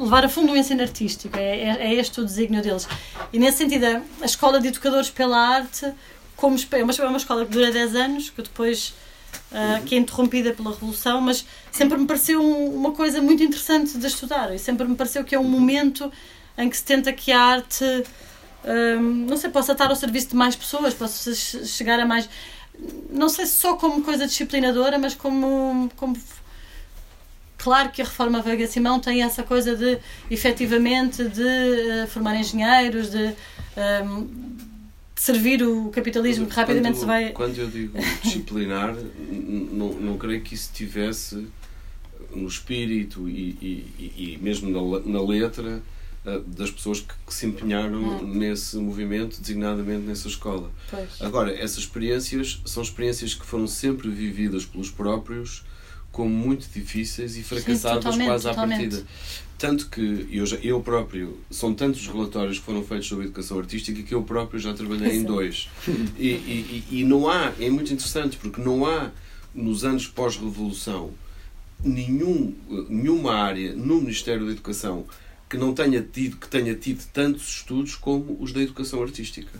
levar 0.00 0.24
a 0.24 0.28
fundo 0.28 0.52
o 0.52 0.56
ensino 0.56 0.82
artístico, 0.82 1.36
é, 1.36 1.42
é, 1.42 1.76
é, 1.80 1.94
este 1.94 2.20
o 2.20 2.24
desígnio 2.24 2.62
deles. 2.62 2.88
E 3.32 3.38
nesse 3.38 3.58
sentido, 3.58 3.84
a 4.20 4.24
Escola 4.24 4.60
de 4.60 4.68
Educadores 4.68 5.10
pela 5.10 5.38
Arte, 5.38 5.92
como 6.36 6.56
é 6.72 6.82
uma, 6.82 6.92
é 6.92 7.04
uma 7.04 7.16
escola 7.18 7.44
que 7.44 7.52
dura 7.52 7.70
10 7.70 7.94
anos, 7.96 8.30
que 8.30 8.42
depois 8.42 8.94
uh, 9.52 9.82
que 9.84 9.94
é 9.94 9.98
interrompida 9.98 10.52
pela 10.52 10.70
Revolução, 10.70 11.20
mas 11.20 11.44
sempre 11.70 11.98
me 11.98 12.06
pareceu 12.06 12.40
um, 12.40 12.74
uma 12.74 12.92
coisa 12.92 13.20
muito 13.20 13.42
interessante 13.42 13.98
de 13.98 14.06
estudar 14.06 14.54
e 14.54 14.58
sempre 14.58 14.86
me 14.86 14.94
pareceu 14.94 15.24
que 15.24 15.34
é 15.34 15.38
um 15.38 15.44
momento 15.44 16.10
em 16.56 16.68
que 16.68 16.76
se 16.76 16.84
tenta 16.84 17.12
que 17.12 17.30
a 17.30 17.40
arte, 17.40 17.84
um, 18.64 19.02
não 19.28 19.36
sei, 19.36 19.50
possa 19.50 19.72
estar 19.72 19.90
ao 19.90 19.96
serviço 19.96 20.28
de 20.28 20.36
mais 20.36 20.56
pessoas, 20.56 20.94
possa 20.94 21.34
chegar 21.34 22.00
a 22.00 22.06
mais. 22.06 22.28
Não 23.10 23.28
sei 23.28 23.46
se 23.46 23.56
só 23.56 23.74
como 23.74 24.02
coisa 24.02 24.26
disciplinadora, 24.26 24.98
mas 24.98 25.14
como, 25.14 25.90
como 25.96 26.16
Claro 27.68 27.90
que 27.90 28.00
a 28.00 28.04
reforma 28.06 28.40
Veiga 28.40 28.66
Simão 28.66 28.98
tem 28.98 29.22
essa 29.22 29.42
coisa 29.42 29.76
de, 29.76 29.98
efetivamente, 30.30 31.22
de 31.28 31.42
uh, 31.42 32.06
formar 32.08 32.34
engenheiros, 32.34 33.10
de, 33.10 33.18
um, 33.18 33.34
ehm, 33.76 34.24
de, 35.14 35.20
servir 35.20 35.62
o 35.62 35.90
capitalismo 35.90 36.46
que 36.46 36.54
rapidamente 36.54 36.94
quando, 36.94 37.00
se 37.00 37.04
vai. 37.04 37.32
Quando 37.32 37.58
eu 37.58 37.68
digo 37.68 37.98
disciplinar, 38.24 38.96
não, 39.70 39.92
não 39.92 40.16
creio 40.16 40.40
que 40.40 40.54
isso 40.54 40.70
tivesse 40.72 41.46
no 42.34 42.48
espírito 42.48 43.28
e, 43.28 43.50
e, 43.60 44.12
e 44.16 44.38
mesmo 44.40 44.70
na, 44.70 45.00
na 45.00 45.22
letra 45.22 45.82
uh, 46.24 46.40
das 46.40 46.70
pessoas 46.70 47.00
que, 47.00 47.12
que 47.26 47.34
se 47.34 47.44
empenharam 47.44 47.98
hum. 47.98 48.34
nesse 48.34 48.78
movimento, 48.78 49.38
designadamente 49.42 50.06
nessa 50.06 50.26
escola. 50.28 50.70
Pois. 50.90 51.20
Agora, 51.20 51.54
essas 51.54 51.80
experiências 51.80 52.62
são 52.64 52.82
experiências 52.82 53.34
que 53.34 53.44
foram 53.44 53.66
sempre 53.66 54.08
vividas 54.08 54.64
pelos 54.64 54.90
próprios 54.90 55.68
como 56.10 56.30
muito 56.30 56.68
difíceis 56.72 57.36
e 57.36 57.42
fracassadas 57.42 58.14
Sim, 58.14 58.24
quase 58.24 58.48
à 58.48 58.54
partida. 58.54 59.02
Tanto 59.56 59.88
que 59.88 60.28
eu, 60.30 60.46
já, 60.46 60.56
eu 60.58 60.80
próprio, 60.80 61.38
são 61.50 61.74
tantos 61.74 62.06
relatórios 62.06 62.58
que 62.58 62.64
foram 62.64 62.84
feitos 62.84 63.08
sobre 63.08 63.24
educação 63.24 63.58
artística 63.58 64.02
que 64.02 64.14
eu 64.14 64.22
próprio 64.22 64.60
já 64.60 64.72
trabalhei 64.72 65.16
em 65.16 65.24
dois. 65.24 65.68
E, 66.16 66.28
e, 66.28 66.84
e 66.90 67.04
não 67.04 67.28
há, 67.28 67.52
é 67.58 67.68
muito 67.68 67.92
interessante 67.92 68.36
porque 68.36 68.60
não 68.60 68.86
há, 68.86 69.10
nos 69.54 69.84
anos 69.84 70.06
pós-revolução, 70.06 71.10
nenhum, 71.82 72.54
nenhuma 72.88 73.34
área 73.34 73.74
no 73.74 74.00
Ministério 74.00 74.46
da 74.46 74.52
Educação 74.52 75.06
que 75.48 75.56
não 75.56 75.72
tenha 75.72 76.02
tido, 76.02 76.36
que 76.36 76.48
tenha 76.48 76.74
tido 76.74 77.04
tantos 77.12 77.48
estudos 77.48 77.96
como 77.96 78.36
os 78.40 78.52
da 78.52 78.60
educação 78.60 79.02
artística. 79.02 79.58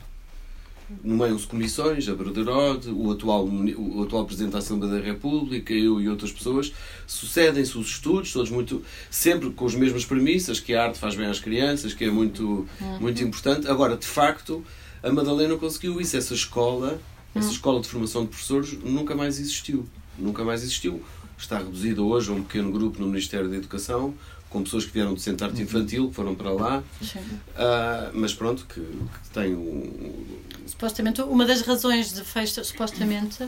Nomeiam-se 1.05 1.47
comissões, 1.47 2.09
a 2.09 2.15
Broderode, 2.15 2.91
o 2.91 3.11
atual, 3.11 3.47
o 3.47 4.03
atual 4.03 4.25
Presidente 4.25 4.53
da 4.53 4.59
Assembleia 4.59 4.95
da 4.95 5.07
República, 5.07 5.73
eu 5.73 6.01
e 6.01 6.09
outras 6.09 6.33
pessoas, 6.33 6.73
sucedem-se 7.07 7.77
os 7.77 7.89
estudos, 7.89 8.33
todos 8.33 8.51
muito, 8.51 8.83
sempre 9.11 9.51
com 9.51 9.67
as 9.67 9.75
mesmas 9.75 10.05
premissas, 10.05 10.61
que 10.61 10.75
a 10.75 10.85
arte 10.85 10.99
faz 10.99 11.15
bem 11.15 11.27
às 11.27 11.41
crianças, 11.41 11.93
que 11.93 12.05
é 12.05 12.11
muito, 12.11 12.67
uhum. 12.81 13.01
muito 13.01 13.23
importante. 13.23 13.69
Agora, 13.69 13.97
de 13.97 14.07
facto, 14.07 14.65
a 15.03 15.13
Madalena 15.13 15.57
conseguiu 15.57 16.01
isso. 16.01 16.17
Essa 16.17 16.35
escola, 16.35 17.01
essa 17.35 17.47
uhum. 17.47 17.53
escola 17.53 17.81
de 17.81 17.89
formação 17.89 18.23
de 18.23 18.29
professores, 18.29 18.73
nunca 18.83 19.15
mais 19.15 19.39
existiu. 19.39 19.87
Nunca 20.19 20.43
mais 20.43 20.63
existiu. 20.63 21.03
Está 21.37 21.59
reduzida 21.59 22.03
hoje 22.03 22.31
a 22.31 22.35
um 22.35 22.43
pequeno 22.43 22.73
grupo 22.73 23.01
no 23.01 23.07
Ministério 23.07 23.49
da 23.49 23.57
Educação, 23.57 24.15
com 24.51 24.63
pessoas 24.63 24.85
que 24.85 24.93
vieram 24.93 25.13
do 25.13 25.21
Centro 25.21 25.39
de 25.39 25.45
Arte 25.45 25.63
Infantil, 25.63 26.09
que 26.09 26.15
foram 26.15 26.35
para 26.35 26.51
lá, 26.53 26.79
uh, 26.79 28.11
mas 28.15 28.33
pronto, 28.33 28.67
que, 28.67 28.81
que 28.81 29.31
tem 29.33 29.55
um... 29.55 30.39
Supostamente, 30.67 31.23
uma 31.23 31.45
das 31.45 31.63
razões 31.63 32.13
de 32.13 32.23
fecha, 32.23 32.63
supostamente, 32.63 33.47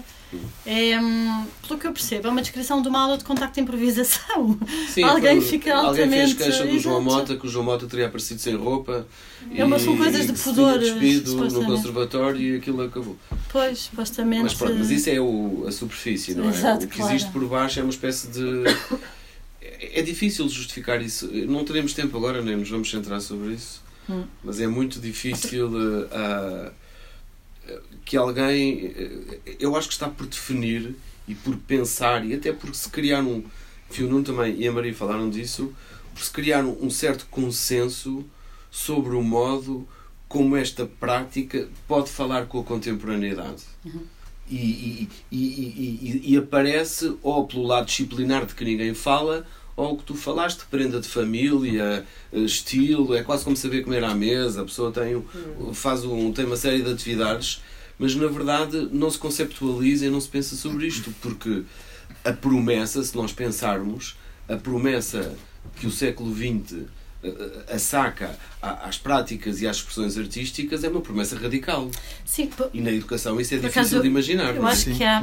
é, 0.64 0.98
hum, 0.98 1.46
pelo 1.66 1.78
que 1.78 1.86
eu 1.86 1.92
percebo, 1.92 2.28
é 2.28 2.30
uma 2.30 2.40
descrição 2.40 2.80
de 2.82 2.88
uma 2.88 3.00
aula 3.00 3.18
de 3.18 3.24
contacto 3.24 3.54
de 3.54 3.60
improvisação. 3.60 4.58
Sim, 4.88 5.04
alguém 5.04 5.40
fica 5.40 5.74
altamente... 5.74 6.02
Alguém 6.02 6.26
fez 6.26 6.34
queixa 6.34 6.66
do 6.66 6.78
João 6.78 7.02
Mota, 7.02 7.36
que 7.36 7.46
o 7.46 7.48
João 7.48 7.64
Mota 7.64 7.86
teria 7.86 8.06
aparecido 8.06 8.40
sem 8.40 8.56
roupa. 8.56 9.06
É 9.54 9.64
uma, 9.64 9.78
são 9.78 9.96
coisas 9.96 10.26
de 10.26 10.32
pudor. 10.32 10.78
despido 10.78 11.36
no 11.36 11.64
conservatório 11.66 12.40
e 12.40 12.56
aquilo 12.56 12.82
acabou. 12.82 13.16
Pois, 13.50 13.80
supostamente... 13.80 14.42
Mas 14.42 14.54
pronto, 14.54 14.76
mas 14.76 14.90
isso 14.90 15.10
é 15.10 15.20
o, 15.20 15.64
a 15.68 15.72
superfície, 15.72 16.34
não 16.34 16.46
é? 16.46 16.48
Exato, 16.48 16.86
o 16.86 16.88
que 16.88 16.96
claro. 16.96 17.14
existe 17.14 17.30
por 17.30 17.46
baixo 17.46 17.80
é 17.80 17.82
uma 17.82 17.90
espécie 17.90 18.28
de 18.28 18.64
é 19.80 20.02
difícil 20.02 20.48
justificar 20.48 21.00
isso. 21.00 21.26
Não 21.46 21.64
teremos 21.64 21.94
tempo 21.94 22.16
agora, 22.16 22.42
nem 22.42 22.56
nos 22.56 22.68
vamos 22.68 22.90
centrar 22.90 23.20
sobre 23.20 23.54
isso, 23.54 23.82
hum. 24.08 24.24
mas 24.44 24.60
é 24.60 24.66
muito 24.66 25.00
difícil 25.00 25.68
uh, 25.68 26.04
uh, 26.06 27.80
que 28.04 28.16
alguém. 28.16 28.88
Uh, 28.88 29.40
eu 29.58 29.74
acho 29.74 29.88
que 29.88 29.94
está 29.94 30.08
por 30.08 30.26
definir 30.26 30.94
e 31.26 31.34
por 31.34 31.56
pensar, 31.56 32.24
e 32.26 32.34
até 32.34 32.52
por 32.52 32.74
se 32.74 32.88
criar 32.90 33.22
um. 33.22 33.42
Fio 33.88 34.08
Nuno 34.08 34.22
também 34.22 34.54
e 34.56 34.68
a 34.68 34.72
Maria 34.72 34.94
falaram 34.94 35.28
disso, 35.28 35.74
por 36.14 36.22
se 36.22 36.30
criar 36.30 36.64
um, 36.64 36.86
um 36.86 36.90
certo 36.90 37.26
consenso 37.28 38.24
sobre 38.70 39.16
o 39.16 39.22
modo 39.22 39.88
como 40.28 40.56
esta 40.56 40.86
prática 40.86 41.68
pode 41.88 42.08
falar 42.08 42.46
com 42.46 42.60
a 42.60 42.62
contemporaneidade. 42.62 43.64
Uhum 43.84 44.06
e, 44.50 45.08
e, 45.30 45.36
e, 45.36 46.32
e, 46.32 46.36
aparece 46.36 47.16
ou 47.22 47.46
pelo 47.46 47.62
lado 47.62 47.86
disciplinar 47.86 48.44
de 48.44 48.54
que 48.54 48.64
ninguém 48.64 48.94
fala 48.94 49.46
ou 49.76 49.94
o 49.94 49.96
que 49.96 50.04
tu 50.04 50.14
falaste, 50.14 50.64
prenda 50.70 51.00
de 51.00 51.08
família, 51.08 52.04
eh, 52.32 52.38
estilo, 52.40 53.14
é 53.14 53.22
quase 53.22 53.44
como 53.44 53.56
saber 53.56 53.82
comer 53.82 54.04
à 54.04 54.14
mesa, 54.14 54.62
a 54.62 54.64
pessoa 54.64 54.92
tem, 54.92 55.22
faz 55.72 56.04
um, 56.04 56.32
tem 56.32 56.44
uma 56.44 56.56
série 56.56 56.82
de 56.82 56.92
atividades, 56.92 57.62
mas 57.98 58.14
na 58.14 58.26
verdade 58.26 58.88
não 58.92 59.10
se 59.10 59.18
conceptualiza 59.18 60.06
e 60.06 60.10
não 60.10 60.20
se 60.20 60.28
pensa 60.28 60.56
sobre 60.56 60.86
isto, 60.86 61.14
porque 61.20 61.62
a 62.24 62.32
promessa, 62.32 63.02
se 63.02 63.16
nós 63.16 63.32
pensarmos, 63.32 64.16
a 64.48 64.56
promessa 64.56 65.34
que 65.76 65.86
o 65.86 65.90
século 65.90 66.34
XX 66.34 66.86
a 67.72 67.78
saca 67.78 68.34
às 68.62 68.96
práticas 68.98 69.60
e 69.60 69.68
às 69.68 69.76
expressões 69.76 70.16
artísticas 70.16 70.84
é 70.84 70.88
uma 70.88 71.00
promessa 71.00 71.36
radical. 71.38 71.90
Sim, 72.24 72.50
e 72.72 72.80
na 72.80 72.90
educação 72.90 73.40
isso 73.40 73.54
é 73.54 73.58
difícil 73.58 74.00
de 74.00 74.08
imaginar. 74.08 74.54
Eu 74.54 74.66
acho 74.66 74.84
Sim. 74.84 74.94
que 74.94 75.04
há. 75.04 75.22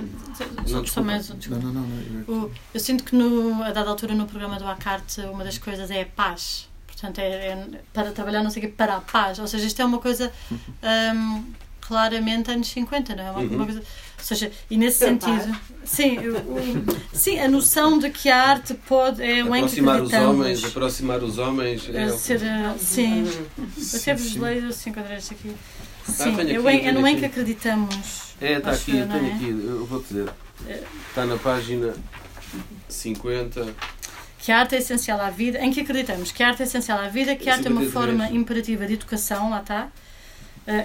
Não, 0.68 0.86
só 0.86 1.02
mais, 1.02 1.30
não, 1.30 1.60
não, 1.60 1.72
não, 1.74 1.88
não. 2.28 2.52
Eu 2.74 2.80
sinto 2.80 3.04
que 3.04 3.16
no, 3.16 3.64
a 3.64 3.72
dada 3.72 3.89
altura 3.89 4.14
no 4.14 4.28
programa 4.28 4.60
do 4.60 4.68
Acarte 4.68 5.22
uma 5.22 5.43
das 5.43 5.58
coisas 5.58 5.89
é 5.89 6.02
a 6.02 6.06
paz. 6.06 6.68
Portanto, 6.86 7.20
é, 7.20 7.26
é 7.26 7.68
para 7.93 8.12
trabalhar, 8.12 8.43
não 8.43 8.50
sei 8.50 8.64
o 8.64 8.66
quê, 8.68 8.74
para 8.76 8.98
a 8.98 9.02
paz. 9.02 9.39
Ou 9.39 9.48
seja, 9.48 9.66
isto 9.66 9.82
é 9.82 9.86
uma 9.86 10.00
coisa 10.00 10.32
um, 10.52 11.43
claramente 11.82 12.52
anos 12.52 12.68
50, 12.70 13.16
não 13.16 13.24
é? 13.24 13.32
Uma, 13.32 13.39
uhum. 13.39 13.56
uma 13.56 13.66
coisa 13.66 13.84
seja, 14.28 14.51
e 14.69 14.78
nesse 14.78 14.99
sentido, 14.99 15.57
sim, 15.84 16.17
o, 16.17 17.15
sim, 17.15 17.39
a 17.39 17.47
noção 17.47 17.97
de 17.97 18.09
que 18.09 18.30
a 18.30 18.49
arte 18.49 18.73
pode 18.73 19.23
é 19.23 19.43
um 19.43 19.53
aproximar 19.53 20.01
os 20.01 20.13
homens, 20.13 20.63
aproximar 20.65 21.23
os 21.23 21.38
homens, 21.38 21.89
é, 21.93 22.09
ser, 22.09 22.39
sim, 22.78 23.25
sim, 23.78 23.97
até 23.97 24.13
vos 24.13 24.36
leio 24.36 24.69
enquadrar 24.86 25.17
isto 25.17 25.34
aqui. 25.34 25.55
Ah, 26.07 26.11
sim, 26.11 26.36
ah, 26.38 26.43
eu, 26.43 26.67
aqui, 26.67 26.88
é 26.88 26.91
no 26.91 27.07
em 27.07 27.17
que 27.17 27.25
acreditamos. 27.25 28.36
É, 28.41 28.53
está 28.57 28.71
aqui, 28.71 28.97
eu 28.97 29.07
tenho 29.07 29.28
é? 29.28 29.34
aqui, 29.34 29.49
eu 29.49 29.86
vou 29.86 30.01
dizer. 30.01 30.30
Está 31.09 31.25
na 31.25 31.38
página 31.38 31.93
50 32.89 33.75
que 34.39 34.51
a 34.51 34.59
arte 34.59 34.75
é 34.75 34.78
essencial 34.78 35.19
à 35.19 35.30
vida, 35.30 35.59
em 35.59 35.71
que 35.71 35.82
acreditamos? 35.82 36.32
Que 36.32 36.41
a 36.41 36.47
arte 36.47 36.61
é 36.61 36.65
essencial 36.65 36.99
à 36.99 37.09
vida, 37.09 37.36
que 37.36 37.49
a 37.49 37.55
arte 37.55 37.67
é 37.67 37.69
uma 37.69 37.84
forma 37.84 38.30
imperativa 38.30 38.86
de 38.88 38.93
educação, 38.93 39.49
lá 39.49 39.59
está, 39.59 39.89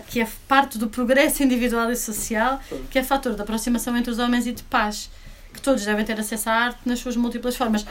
que 0.09 0.21
é 0.21 0.29
parte 0.47 0.79
do 0.79 0.89
progresso 0.89 1.43
individual 1.43 1.91
e 1.91 1.97
social, 1.97 2.61
que 2.91 2.99
é 2.99 3.03
fator 3.03 3.35
de 3.35 3.43
aproximação 3.43 3.97
entre 3.97 4.11
os 4.11 4.19
homens 4.19 4.47
e 4.47 4.53
de 4.53 4.63
paz, 4.63 5.11
que 5.53 5.61
todos 5.61 5.85
devem 5.85 6.05
ter 6.05 6.19
acesso 6.19 6.49
à 6.49 6.53
arte 6.53 6.81
nas 6.87 6.99
suas 6.99 7.17
múltiplas 7.17 7.57
formas. 7.57 7.85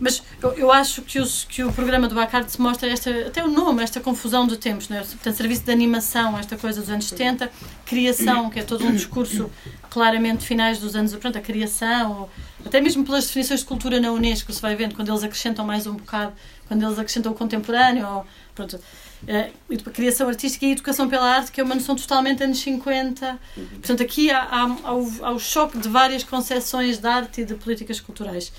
Mas 0.00 0.22
eu, 0.42 0.52
eu 0.52 0.72
acho 0.72 1.02
que, 1.02 1.18
os, 1.18 1.44
que 1.44 1.64
o 1.64 1.72
programa 1.72 2.06
do 2.06 2.14
Bacard 2.14 2.50
se 2.50 2.60
mostra 2.60 2.88
esta, 2.88 3.10
até 3.26 3.42
o 3.42 3.48
nome, 3.48 3.82
esta 3.82 4.00
confusão 4.00 4.46
de 4.46 4.56
tempos, 4.56 4.88
não 4.88 4.98
é? 4.98 5.00
Portanto, 5.00 5.34
serviço 5.34 5.64
de 5.64 5.72
animação, 5.72 6.38
esta 6.38 6.56
coisa 6.56 6.80
dos 6.80 6.90
anos 6.90 7.06
70, 7.06 7.50
criação, 7.84 8.50
que 8.50 8.60
é 8.60 8.62
todo 8.62 8.84
um 8.84 8.92
discurso 8.92 9.50
claramente 9.90 10.44
finais 10.46 10.78
dos 10.78 10.94
anos, 10.94 11.14
pronto, 11.16 11.38
a 11.38 11.40
criação, 11.40 12.28
até 12.64 12.80
mesmo 12.80 13.04
pelas 13.04 13.26
definições 13.26 13.60
de 13.60 13.66
cultura 13.66 13.98
na 14.00 14.12
Unesco, 14.12 14.52
se 14.52 14.60
vai 14.60 14.76
vendo, 14.76 14.94
quando 14.94 15.08
eles 15.08 15.24
acrescentam 15.24 15.66
mais 15.66 15.86
um 15.86 15.94
bocado, 15.94 16.32
quando 16.68 16.84
eles 16.84 16.98
acrescentam 16.98 17.32
o 17.32 17.34
contemporâneo, 17.34 18.06
ou, 18.06 18.26
pronto, 18.54 18.78
uh, 19.24 19.90
criação 19.90 20.28
artística 20.28 20.66
e 20.66 20.72
educação 20.72 21.08
pela 21.08 21.24
arte, 21.24 21.52
que 21.52 21.60
é 21.60 21.64
uma 21.64 21.74
noção 21.74 21.96
totalmente 21.96 22.42
anos 22.42 22.58
50. 22.60 23.38
Portanto, 23.54 24.02
aqui 24.02 24.30
há, 24.30 24.42
há, 24.42 24.62
há, 24.84 24.94
o, 24.94 25.24
há 25.24 25.30
o 25.32 25.38
choque 25.38 25.78
de 25.78 25.88
várias 25.88 26.22
concepções 26.24 26.98
de 26.98 27.06
arte 27.06 27.40
e 27.42 27.44
de 27.44 27.54
políticas 27.54 28.00
culturais. 28.00 28.52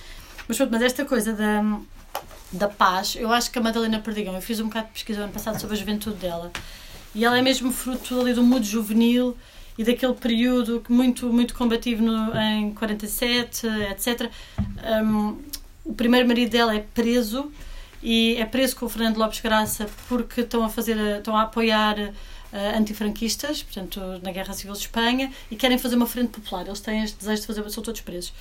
Mas, 0.47 0.57
pronto, 0.57 0.71
mas 0.71 0.81
esta 0.81 1.05
coisa 1.05 1.33
da, 1.33 1.79
da 2.51 2.67
paz, 2.67 3.15
eu 3.15 3.31
acho 3.31 3.51
que 3.51 3.59
a 3.59 3.61
Madalena 3.61 3.99
Perdigão, 3.99 4.35
eu 4.35 4.41
fiz 4.41 4.59
um 4.59 4.65
bocado 4.65 4.87
de 4.87 4.93
pesquisa 4.93 5.21
ano 5.21 5.31
passado 5.31 5.59
sobre 5.59 5.75
a 5.75 5.79
juventude 5.79 6.17
dela, 6.17 6.51
e 7.13 7.23
ela 7.23 7.37
é 7.37 7.41
mesmo 7.41 7.71
fruto 7.71 8.19
ali 8.19 8.33
do 8.33 8.43
mundo 8.43 8.63
juvenil 8.63 9.35
e 9.77 9.83
daquele 9.83 10.13
período 10.13 10.83
muito 10.89 11.31
muito 11.31 11.53
combativo 11.55 12.03
no, 12.03 12.35
em 12.37 12.73
47, 12.73 13.65
etc. 13.91 14.29
Um, 15.03 15.37
o 15.85 15.93
primeiro 15.93 16.27
marido 16.27 16.51
dela 16.51 16.75
é 16.75 16.79
preso 16.79 17.51
e 18.01 18.35
é 18.37 18.45
preso 18.45 18.75
com 18.75 18.85
o 18.85 18.89
Fernando 18.89 19.17
Lopes 19.17 19.39
Graça 19.41 19.89
porque 20.07 20.41
estão 20.41 20.63
a 20.63 20.69
fazer 20.69 20.97
estão 21.17 21.35
a 21.35 21.43
apoiar 21.43 21.97
uh, 21.99 22.77
antifranquistas, 22.77 23.63
portanto, 23.63 23.99
na 24.23 24.31
Guerra 24.31 24.53
Civil 24.53 24.73
de 24.73 24.79
Espanha, 24.79 25.31
e 25.49 25.55
querem 25.55 25.77
fazer 25.77 25.95
uma 25.95 26.07
frente 26.07 26.29
popular. 26.29 26.65
Eles 26.65 26.79
têm 26.79 27.03
este 27.03 27.17
desejo 27.17 27.41
de 27.41 27.47
fazer, 27.47 27.69
são 27.69 27.83
todos 27.83 28.01
presos. 28.01 28.33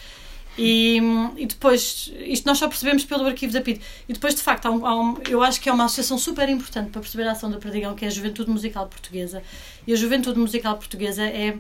E, 0.59 1.01
e 1.37 1.47
depois, 1.47 2.13
isto 2.27 2.45
nós 2.45 2.59
só 2.59 2.67
percebemos 2.67 3.05
pelo 3.05 3.25
arquivo 3.27 3.53
da 3.53 3.61
PID. 3.61 3.81
E 4.09 4.13
depois, 4.13 4.35
de 4.35 4.43
facto, 4.43 4.67
há 4.67 4.71
um, 4.71 4.87
há 4.87 5.01
um, 5.01 5.17
eu 5.29 5.41
acho 5.41 5.61
que 5.61 5.69
é 5.69 5.73
uma 5.73 5.85
associação 5.85 6.19
super 6.19 6.49
importante 6.49 6.91
para 6.91 7.01
perceber 7.01 7.29
a 7.29 7.33
ação 7.33 7.49
da 7.49 7.59
Perdigão, 7.59 7.95
que 7.95 8.05
é 8.05 8.09
a 8.09 8.11
Juventude 8.11 8.51
Musical 8.51 8.87
Portuguesa. 8.89 9.41
E 9.87 9.93
a 9.93 9.97
Juventude 9.97 10.39
Musical 10.39 10.77
Portuguesa 10.77 11.23
é 11.23 11.57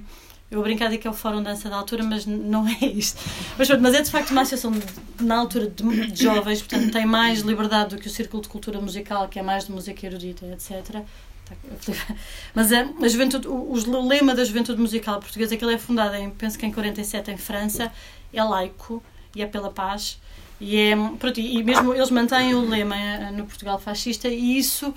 eu 0.50 0.62
brincar 0.62 0.90
que 0.96 1.06
é 1.06 1.10
o 1.10 1.14
Fórum 1.14 1.42
Dança 1.42 1.68
da 1.68 1.76
altura, 1.76 2.02
mas 2.02 2.24
não 2.24 2.66
é 2.66 2.86
isto. 2.86 3.20
Mas, 3.58 3.68
mas 3.68 3.94
é 3.94 4.02
de 4.02 4.10
facto 4.10 4.30
uma 4.30 4.42
associação 4.42 4.72
de, 4.72 4.84
na 5.20 5.36
altura 5.36 5.68
de, 5.68 6.06
de, 6.10 6.22
jovens, 6.22 6.62
portanto 6.62 6.90
tem 6.90 7.04
mais 7.04 7.40
liberdade 7.40 7.94
do 7.94 8.00
que 8.00 8.06
o 8.06 8.10
Círculo 8.10 8.42
de 8.42 8.48
Cultura 8.48 8.80
Musical, 8.80 9.28
que 9.28 9.38
é 9.38 9.42
mais 9.42 9.66
de 9.66 9.72
música 9.72 10.06
erudita, 10.06 10.46
etc. 10.46 11.02
Mas 12.54 12.72
a, 12.72 12.80
a 13.02 13.08
juventude, 13.08 13.46
o, 13.48 13.72
o, 13.72 14.06
lema 14.06 14.34
da 14.34 14.44
juventude 14.44 14.80
musical 14.80 15.20
portuguesa, 15.20 15.56
que 15.56 15.64
ele 15.64 15.74
é 15.74 15.78
fundado 15.78 16.14
em, 16.14 16.30
penso 16.30 16.58
que 16.58 16.64
em 16.64 16.72
47 16.72 17.30
em 17.30 17.36
França, 17.36 17.92
é 18.32 18.42
laico 18.42 19.02
e 19.34 19.42
é 19.42 19.46
pela 19.46 19.70
paz. 19.70 20.18
E, 20.60 20.76
é, 20.76 20.96
pronto, 21.18 21.38
e 21.38 21.62
mesmo 21.62 21.94
eles 21.94 22.10
mantêm 22.10 22.54
o 22.54 22.68
lema 22.68 22.96
eh, 22.96 23.30
no 23.30 23.46
Portugal 23.46 23.78
fascista 23.78 24.28
e 24.28 24.58
isso 24.58 24.92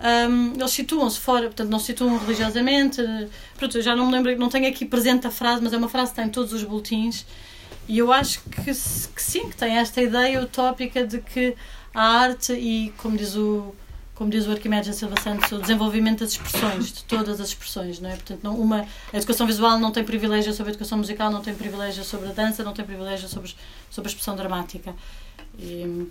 um, 0.00 0.54
eles 0.54 0.70
situam-se 0.70 1.20
fora, 1.20 1.46
portanto 1.46 1.68
não 1.68 1.78
se 1.78 1.86
situam 1.86 2.16
religiosamente. 2.18 3.02
Pronto, 3.56 3.80
já 3.82 3.94
não 3.94 4.06
me 4.06 4.12
lembro, 4.12 4.38
não 4.38 4.48
tenho 4.48 4.66
aqui 4.68 4.84
presente 4.84 5.26
a 5.26 5.30
frase, 5.30 5.62
mas 5.62 5.72
é 5.72 5.76
uma 5.76 5.88
frase 5.88 6.12
que 6.12 6.20
está 6.20 6.24
em 6.24 6.30
todos 6.30 6.52
os 6.52 6.64
boletins. 6.64 7.26
E 7.86 7.98
eu 7.98 8.12
acho 8.12 8.40
que, 8.44 8.62
que 8.62 8.74
sim, 8.74 9.48
que 9.48 9.56
tem 9.56 9.76
esta 9.76 10.00
ideia 10.00 10.40
utópica 10.40 11.06
de 11.06 11.20
que 11.20 11.54
a 11.94 12.02
arte 12.02 12.52
e, 12.52 12.92
como 12.96 13.16
diz 13.16 13.34
o, 13.34 13.74
como 14.14 14.30
diz 14.30 14.46
o 14.46 14.52
Arquimedes 14.52 14.86
da 14.86 14.92
Silva 14.92 15.20
Santos, 15.20 15.50
o 15.50 15.58
desenvolvimento 15.58 16.20
das 16.20 16.32
expressões, 16.32 16.92
de 16.92 17.04
todas 17.04 17.40
as 17.40 17.48
expressões, 17.48 18.00
não 18.00 18.08
é? 18.08 18.12
Portanto, 18.12 18.40
não, 18.42 18.54
uma, 18.54 18.86
a 19.12 19.16
educação 19.16 19.46
visual 19.46 19.78
não 19.78 19.90
tem 19.90 20.04
privilégio 20.04 20.52
sobre 20.54 20.70
a 20.70 20.72
educação 20.72 20.98
musical, 20.98 21.30
não 21.30 21.42
tem 21.42 21.54
privilégio 21.54 22.04
sobre 22.04 22.28
a 22.28 22.32
dança, 22.32 22.62
não 22.62 22.72
tem 22.72 22.84
privilégio 22.84 23.28
sobre, 23.28 23.54
sobre 23.90 24.08
a 24.08 24.10
expressão 24.10 24.36
dramática. 24.36 24.94
E, 25.58 26.06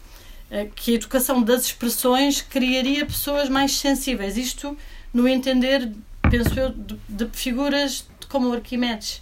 que 0.75 0.91
a 0.91 0.95
educação 0.95 1.41
das 1.41 1.65
expressões 1.65 2.41
criaria 2.41 3.05
pessoas 3.05 3.49
mais 3.49 3.77
sensíveis. 3.77 4.37
Isto 4.37 4.77
no 5.13 5.27
entender, 5.27 5.91
penso 6.29 6.59
eu, 6.59 6.69
de, 6.69 6.99
de 7.07 7.29
figuras 7.31 8.07
como 8.27 8.53
Arquimedes. 8.53 9.21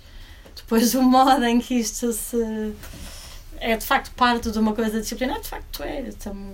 Depois 0.56 0.96
o 0.96 1.02
modo 1.02 1.44
em 1.46 1.60
que 1.60 1.76
isto 1.76 2.12
se 2.12 2.74
é 3.60 3.76
de 3.76 3.86
facto 3.86 4.12
parte 4.12 4.52
de 4.52 4.60
uma 4.60 4.74
coisa 4.74 5.00
disciplinar, 5.00 5.40
de 5.42 5.48
facto 5.48 5.84
é. 5.84 6.02
Então, 6.10 6.54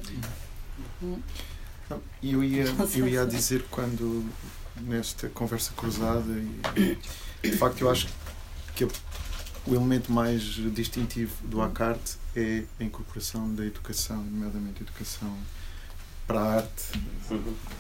eu 2.22 2.44
ia, 2.44 2.66
eu 2.96 3.08
ia 3.08 3.26
dizer 3.26 3.66
quando 3.70 4.26
nesta 4.82 5.30
conversa 5.30 5.72
cruzada 5.76 6.32
e 7.44 7.50
de 7.50 7.58
facto 7.58 7.82
eu 7.82 7.90
acho 7.90 8.08
que 8.76 8.88
o 9.66 9.74
elemento 9.74 10.12
mais 10.12 10.42
distintivo 10.42 11.34
do 11.48 11.62
ACART 11.62 12.18
é 12.36 12.64
a 12.80 12.84
incorporação 12.84 13.54
da 13.54 13.66
educação, 13.66 14.18
nomeadamente 14.18 14.80
a 14.80 14.84
educação 14.84 15.38
para 16.28 16.40
a 16.40 16.54
arte, 16.56 16.84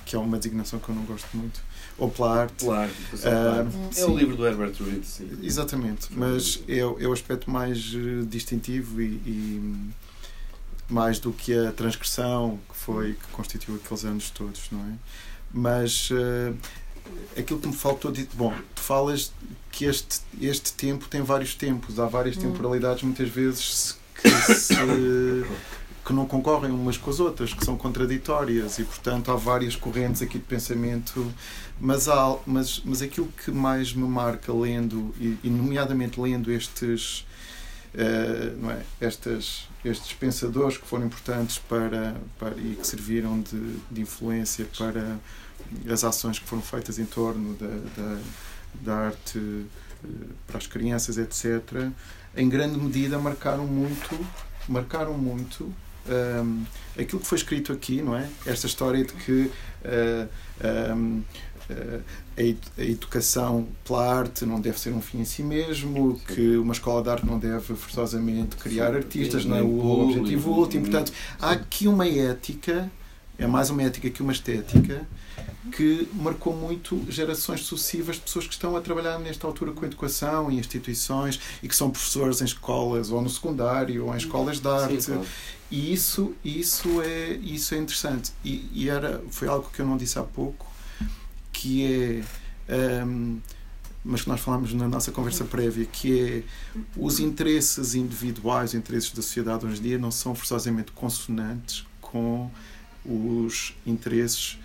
que 0.05 0.15
é 0.15 0.19
uma 0.19 0.37
designação 0.37 0.79
que 0.79 0.89
eu 0.89 0.95
não 0.95 1.03
gosto 1.03 1.27
muito, 1.35 1.61
ou 1.97 2.09
pela 2.09 2.41
arte. 2.41 2.65
Pela 2.65 2.83
arte, 2.83 2.95
uh, 3.15 3.99
é 3.99 4.05
o 4.05 4.17
livro 4.17 4.35
do 4.35 4.45
Herbert 4.45 4.73
Reed, 4.79 5.03
sim. 5.03 5.29
Exatamente, 5.41 6.07
mas 6.11 6.61
é, 6.67 6.79
é 6.79 6.85
o 6.85 7.13
aspecto 7.13 7.49
mais 7.49 7.93
eh, 7.95 8.25
distintivo 8.27 9.01
e, 9.01 9.05
e, 9.25 9.91
mais 10.89 11.19
do 11.19 11.31
que 11.31 11.57
a 11.57 11.71
transgressão 11.71 12.59
que 12.69 12.75
foi 12.75 13.13
que 13.13 13.27
constituiu 13.31 13.79
aqueles 13.83 14.03
anos 14.03 14.29
todos, 14.29 14.69
não 14.71 14.81
é? 14.81 14.93
Mas 15.53 16.09
uh, 16.11 16.55
aquilo 17.37 17.59
que 17.59 17.67
me 17.67 17.73
faltou 17.73 18.11
de 18.11 18.27
bom, 18.33 18.53
tu 18.75 18.81
falas 18.81 19.31
que 19.71 19.85
este 19.85 20.21
este 20.41 20.73
tempo 20.73 21.07
tem 21.07 21.21
vários 21.21 21.55
tempos, 21.55 21.99
há 21.99 22.05
várias 22.05 22.37
hum. 22.37 22.41
temporalidades 22.41 23.03
muitas 23.03 23.29
vezes 23.29 23.97
que 24.15 24.29
se 24.29 24.75
que 26.05 26.11
não 26.11 26.25
concorrem 26.25 26.71
umas 26.71 26.97
com 26.97 27.09
as 27.09 27.19
outras, 27.19 27.53
que 27.53 27.63
são 27.63 27.77
contraditórias 27.77 28.77
e, 28.77 28.83
portanto, 28.83 29.31
há 29.31 29.35
várias 29.35 29.75
correntes 29.75 30.21
aqui 30.21 30.37
de 30.37 30.43
pensamento. 30.43 31.31
Mas, 31.79 32.07
há, 32.09 32.37
mas, 32.45 32.81
mas 32.83 33.01
aquilo 33.01 33.27
que 33.43 33.51
mais 33.51 33.93
me 33.93 34.07
marca 34.07 34.53
lendo, 34.53 35.13
e, 35.19 35.37
e 35.43 35.49
nomeadamente 35.49 36.19
lendo 36.19 36.51
estes, 36.51 37.25
uh, 37.93 38.57
não 38.61 38.71
é, 38.71 38.83
estas, 38.99 39.67
estes 39.83 40.13
pensadores 40.13 40.77
que 40.77 40.85
foram 40.85 41.05
importantes 41.05 41.57
para, 41.57 42.15
para 42.37 42.55
e 42.57 42.75
que 42.79 42.85
serviram 42.85 43.39
de, 43.39 43.77
de 43.89 44.01
influência 44.01 44.67
para 44.77 45.17
as 45.89 46.03
ações 46.03 46.39
que 46.39 46.45
foram 46.45 46.61
feitas 46.61 46.99
em 46.99 47.05
torno 47.05 47.53
da, 47.55 47.67
da, 47.67 48.19
da 48.81 48.95
arte 49.07 49.37
uh, 49.37 49.67
para 50.47 50.57
as 50.57 50.67
crianças, 50.67 51.17
etc., 51.17 51.89
em 52.35 52.49
grande 52.49 52.79
medida 52.79 53.19
marcaram 53.19 53.67
muito 53.67 54.19
marcaram 54.67 55.17
muito 55.17 55.73
um, 56.07 56.63
aquilo 56.99 57.21
que 57.21 57.27
foi 57.27 57.37
escrito 57.37 57.71
aqui, 57.71 58.01
não 58.01 58.15
é? 58.15 58.27
Esta 58.45 58.67
história 58.67 59.03
de 59.03 59.13
que 59.13 59.51
uh, 59.85 60.29
um, 60.95 61.23
uh, 61.69 62.03
a, 62.37 62.81
a 62.81 62.85
educação 62.85 63.67
pela 63.85 64.19
arte 64.19 64.45
não 64.45 64.59
deve 64.59 64.79
ser 64.79 64.91
um 64.91 65.01
fim 65.01 65.19
em 65.19 65.25
si 65.25 65.43
mesmo, 65.43 66.19
que 66.27 66.57
uma 66.57 66.73
escola 66.73 67.01
de 67.01 67.09
arte 67.09 67.25
não 67.25 67.39
deve 67.39 67.75
forçosamente 67.75 68.55
criar 68.57 68.93
artistas, 68.93 69.45
não 69.45 69.57
é 69.57 69.61
o 69.61 70.01
objetivo 70.01 70.51
último. 70.51 70.83
Portanto, 70.83 71.11
há 71.39 71.51
aqui 71.51 71.87
uma 71.87 72.07
ética, 72.07 72.89
é 73.37 73.47
mais 73.47 73.69
uma 73.69 73.83
ética 73.83 74.09
que 74.09 74.21
uma 74.21 74.33
estética, 74.33 75.07
que 75.71 76.07
marcou 76.13 76.55
muito 76.55 77.05
gerações 77.09 77.61
sucessivas 77.61 78.17
de 78.17 78.23
pessoas 78.23 78.45
que 78.45 78.53
estão 78.53 78.75
a 78.75 78.81
trabalhar 78.81 79.17
nesta 79.19 79.47
altura 79.47 79.71
com 79.71 79.85
educação 79.85 80.51
e 80.51 80.57
instituições 80.57 81.39
e 81.61 81.67
que 81.67 81.75
são 81.75 81.89
professores 81.89 82.41
em 82.41 82.45
escolas 82.45 83.09
ou 83.09 83.21
no 83.21 83.29
secundário 83.29 84.05
ou 84.05 84.13
em 84.13 84.17
escolas 84.17 84.59
de 84.59 84.67
arte. 84.67 85.01
Sim, 85.01 85.13
claro. 85.13 85.27
E 85.71 85.93
isso, 85.93 86.35
isso, 86.43 87.01
é, 87.01 87.33
isso 87.33 87.73
é 87.73 87.77
interessante. 87.77 88.31
E, 88.43 88.69
e, 88.73 88.89
era, 88.89 89.23
foi 89.29 89.47
algo 89.47 89.69
que 89.71 89.79
eu 89.79 89.87
não 89.87 89.97
disse 89.97 90.19
há 90.19 90.23
pouco, 90.23 90.67
que 91.51 92.23
é. 92.67 93.03
Um, 93.05 93.39
mas 94.05 94.21
que 94.21 94.27
nós 94.27 94.41
falámos 94.41 94.73
na 94.73 94.87
nossa 94.87 95.11
conversa 95.11 95.45
prévia, 95.45 95.85
que 95.85 96.19
é 96.19 96.43
os 96.97 97.19
interesses 97.19 97.95
individuais, 97.95 98.71
os 98.71 98.75
interesses 98.75 99.09
da 99.11 99.21
sociedade 99.21 99.65
hoje 99.65 99.79
em 99.79 99.83
dia 99.83 99.97
não 99.97 100.11
são 100.11 100.35
forçosamente 100.35 100.91
consonantes 100.91 101.85
com 102.01 102.51
os 103.05 103.73
interesses 103.85 104.57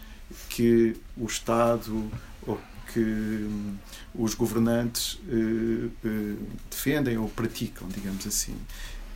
que 0.48 0.96
o 1.16 1.26
Estado 1.26 2.10
ou 2.46 2.58
que 2.92 3.00
hum, 3.00 3.74
os 4.14 4.34
governantes 4.34 5.14
uh, 5.14 5.90
uh, 6.04 6.38
defendem 6.70 7.18
ou 7.18 7.28
praticam, 7.28 7.88
digamos 7.88 8.26
assim 8.26 8.56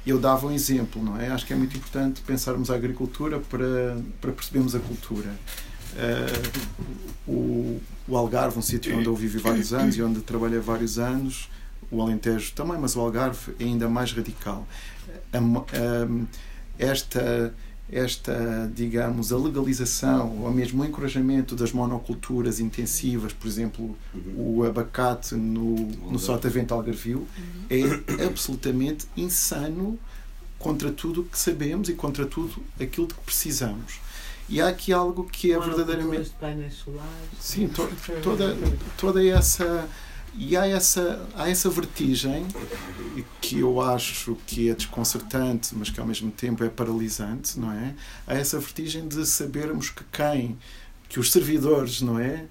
eu 0.06 0.18
dava 0.18 0.46
um 0.46 0.50
exemplo, 0.50 1.02
não 1.02 1.18
é? 1.18 1.28
Acho 1.28 1.46
que 1.46 1.52
é 1.52 1.56
muito 1.56 1.76
importante 1.76 2.20
pensarmos 2.22 2.70
a 2.70 2.74
agricultura 2.74 3.38
para, 3.38 3.96
para 4.20 4.32
percebermos 4.32 4.74
a 4.74 4.80
cultura. 4.80 5.30
Uh, 5.94 7.30
o, 7.30 7.80
o 8.08 8.16
Algarve, 8.16 8.58
um 8.58 8.62
sítio 8.62 8.96
onde 8.96 9.06
eu 9.06 9.14
vivi 9.14 9.38
vários 9.38 9.72
anos 9.72 9.96
e 9.96 10.02
onde 10.02 10.20
trabalhei 10.20 10.58
vários 10.58 10.98
anos, 10.98 11.48
o 11.90 12.02
Alentejo 12.02 12.52
também, 12.52 12.78
mas 12.78 12.96
o 12.96 13.00
Algarve 13.00 13.54
é 13.60 13.64
ainda 13.64 13.88
mais 13.88 14.12
radical. 14.12 14.66
esta, 16.78 17.54
esta, 17.93 18.70
digamos, 18.74 19.34
a 19.34 19.36
legalização 19.36 20.43
ou 20.43 20.51
mesmo 20.51 20.82
o 20.82 20.86
encorajamento 20.86 21.55
das 21.55 21.72
monoculturas 21.72 22.59
intensivas, 22.59 23.34
por 23.34 23.47
exemplo, 23.47 23.97
o 24.34 24.64
abacate 24.64 25.34
no, 25.34 25.76
no 26.11 26.18
Sotavento 26.18 26.72
Algarvio, 26.72 27.28
é 27.68 28.24
absolutamente 28.24 29.07
insano 29.14 29.99
contra 30.59 30.90
tudo 30.90 31.20
o 31.20 31.24
que 31.24 31.38
sabemos 31.38 31.90
e 31.90 31.93
contra 31.93 32.24
tudo 32.24 32.62
aquilo 32.80 33.07
de 33.07 33.14
que 33.14 33.20
precisamos. 33.20 34.01
E 34.49 34.61
há 34.61 34.68
aqui 34.68 34.93
algo 34.93 35.24
que 35.24 35.53
é 35.53 35.59
verdadeiramente. 35.59 36.30
Sim, 37.38 37.68
to, 37.68 37.88
toda, 38.22 38.57
toda 38.97 39.24
essa 39.24 39.86
e 40.37 40.57
há 40.57 40.66
essa, 40.66 41.28
há 41.35 41.49
essa 41.49 41.68
vertigem 41.68 42.47
que 43.41 43.59
eu 43.59 43.80
acho 43.80 44.37
que 44.47 44.70
é 44.70 44.74
desconcertante, 44.74 45.74
mas 45.74 45.91
que 45.91 46.01
ao 46.01 46.07
mesmo 46.07 46.30
tempo 46.30 46.64
é 46.64 46.68
paralisante, 46.68 47.59
não 47.61 47.70
é? 47.70 47.95
Há 48.26 48.35
essa 48.35 48.59
vertigem 48.59 49.07
de 49.07 49.26
sabermos 49.26 49.91
que 49.91 50.03
quem, 50.11 50.59
que 51.09 51.20
os 51.20 51.30
servidores, 51.30 52.01
não 52.01 52.18
é? 52.18 52.47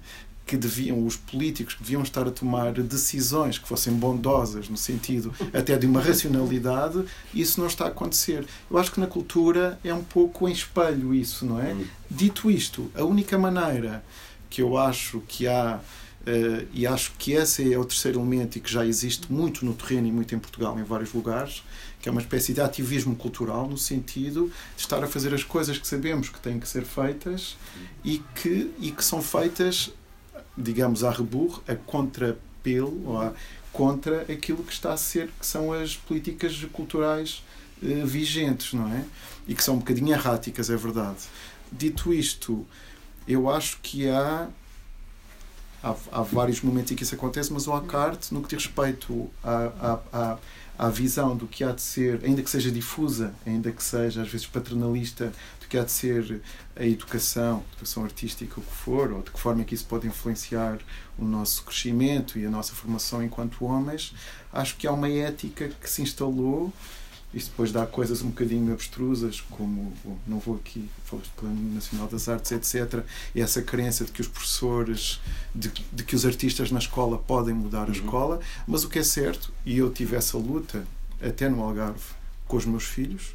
Que 0.46 0.56
deviam, 0.56 1.04
os 1.04 1.16
políticos 1.16 1.74
que 1.74 1.82
deviam 1.82 2.02
estar 2.02 2.26
a 2.26 2.30
tomar 2.30 2.72
decisões 2.72 3.58
que 3.58 3.66
fossem 3.66 3.92
bondosas, 3.92 4.68
no 4.68 4.76
sentido 4.76 5.34
até 5.52 5.76
de 5.76 5.86
uma 5.86 6.00
racionalidade, 6.00 7.04
isso 7.34 7.58
não 7.60 7.66
está 7.66 7.86
a 7.86 7.88
acontecer. 7.88 8.46
Eu 8.70 8.78
acho 8.78 8.92
que 8.92 9.00
na 9.00 9.08
cultura 9.08 9.78
é 9.82 9.92
um 9.92 10.04
pouco 10.04 10.48
em 10.48 10.52
espelho 10.52 11.12
isso, 11.12 11.44
não 11.44 11.60
é? 11.60 11.76
Dito 12.08 12.48
isto, 12.48 12.88
a 12.94 13.02
única 13.02 13.36
maneira 13.36 14.04
que 14.48 14.62
eu 14.62 14.76
acho 14.76 15.20
que 15.26 15.48
há 15.48 15.80
Uh, 16.22 16.68
e 16.72 16.86
acho 16.86 17.12
que 17.18 17.32
esse 17.32 17.72
é 17.72 17.76
o 17.76 17.84
terceiro 17.84 18.20
elemento 18.20 18.56
e 18.56 18.60
que 18.60 18.70
já 18.70 18.86
existe 18.86 19.32
muito 19.32 19.64
no 19.64 19.74
terreno 19.74 20.06
e 20.06 20.12
muito 20.12 20.32
em 20.34 20.38
Portugal, 20.38 20.78
em 20.78 20.84
vários 20.84 21.12
lugares, 21.12 21.64
que 22.00 22.08
é 22.08 22.12
uma 22.12 22.20
espécie 22.20 22.52
de 22.52 22.60
ativismo 22.60 23.16
cultural, 23.16 23.68
no 23.68 23.76
sentido 23.76 24.52
de 24.76 24.82
estar 24.82 25.02
a 25.02 25.08
fazer 25.08 25.34
as 25.34 25.42
coisas 25.42 25.78
que 25.78 25.86
sabemos 25.86 26.28
que 26.28 26.38
têm 26.38 26.60
que 26.60 26.68
ser 26.68 26.84
feitas 26.84 27.56
e 28.04 28.22
que, 28.36 28.70
e 28.78 28.92
que 28.92 29.04
são 29.04 29.20
feitas, 29.20 29.90
digamos, 30.56 31.02
a 31.02 31.10
reburro, 31.10 31.60
a 31.66 31.74
contrapelo, 31.74 33.02
ou 33.04 33.20
a, 33.20 33.32
contra 33.72 34.22
aquilo 34.22 34.62
que 34.62 34.72
está 34.72 34.92
a 34.92 34.96
ser, 34.96 35.28
que 35.40 35.44
são 35.44 35.72
as 35.72 35.96
políticas 35.96 36.56
culturais 36.72 37.42
uh, 37.82 38.06
vigentes, 38.06 38.74
não 38.74 38.86
é? 38.92 39.04
E 39.48 39.56
que 39.56 39.64
são 39.64 39.74
um 39.74 39.78
bocadinho 39.78 40.12
erráticas, 40.12 40.70
é 40.70 40.76
verdade. 40.76 41.18
Dito 41.72 42.14
isto, 42.14 42.64
eu 43.26 43.50
acho 43.50 43.80
que 43.82 44.08
há 44.08 44.48
há, 45.82 45.94
há, 46.12 46.22
vários 46.22 46.60
momentos 46.60 46.92
em 46.92 46.94
que 46.94 47.02
isso 47.02 47.14
acontece, 47.14 47.52
mas 47.52 47.66
o 47.66 47.72
Acart, 47.72 48.30
no 48.30 48.42
que 48.42 48.54
diz 48.54 48.64
respeito 48.64 49.28
à, 49.42 49.98
à, 50.12 50.38
à, 50.78 50.88
visão 50.88 51.36
do 51.36 51.46
que 51.46 51.64
há 51.64 51.72
de 51.72 51.82
ser, 51.82 52.20
ainda 52.24 52.42
que 52.42 52.50
seja 52.50 52.70
difusa, 52.70 53.34
ainda 53.46 53.72
que 53.72 53.82
seja 53.82 54.22
às 54.22 54.28
vezes 54.28 54.46
paternalista, 54.46 55.32
do 55.60 55.66
que 55.68 55.76
há 55.76 55.84
de 55.84 55.90
ser 55.90 56.40
a 56.76 56.84
educação, 56.84 57.62
educação 57.72 58.04
artística, 58.04 58.60
o 58.60 58.62
que 58.62 58.74
for, 58.74 59.12
ou 59.12 59.22
de 59.22 59.30
que 59.30 59.40
forma 59.40 59.62
é 59.62 59.64
que 59.64 59.74
isso 59.74 59.86
pode 59.86 60.06
influenciar 60.06 60.78
o 61.18 61.24
nosso 61.24 61.64
crescimento 61.64 62.38
e 62.38 62.46
a 62.46 62.50
nossa 62.50 62.72
formação 62.72 63.22
enquanto 63.22 63.64
homens, 63.64 64.14
acho 64.52 64.76
que 64.76 64.86
há 64.86 64.92
uma 64.92 65.08
ética 65.08 65.68
que 65.68 65.90
se 65.90 66.02
instalou 66.02 66.72
isso 67.34 67.50
depois 67.50 67.72
dá 67.72 67.86
coisas 67.86 68.22
um 68.22 68.28
bocadinho 68.28 68.72
abstrusas, 68.72 69.40
como, 69.40 69.92
não 70.26 70.38
vou 70.38 70.56
aqui, 70.56 70.88
falar 71.04 71.22
do 71.22 71.28
Plano 71.30 71.74
Nacional 71.74 72.06
das 72.06 72.28
Artes, 72.28 72.52
etc. 72.52 73.04
E 73.34 73.40
essa 73.40 73.62
crença 73.62 74.04
de 74.04 74.12
que 74.12 74.20
os 74.20 74.28
professores, 74.28 75.20
de, 75.54 75.72
de 75.92 76.04
que 76.04 76.14
os 76.14 76.26
artistas 76.26 76.70
na 76.70 76.78
escola 76.78 77.18
podem 77.18 77.54
mudar 77.54 77.84
a 77.84 77.86
uhum. 77.86 77.92
escola, 77.92 78.40
mas 78.66 78.84
o 78.84 78.88
que 78.88 78.98
é 78.98 79.02
certo, 79.02 79.52
e 79.64 79.78
eu 79.78 79.90
tive 79.90 80.14
essa 80.14 80.36
luta 80.36 80.84
até 81.22 81.48
no 81.48 81.62
Algarve 81.62 82.04
com 82.46 82.56
os 82.56 82.66
meus 82.66 82.84
filhos, 82.84 83.34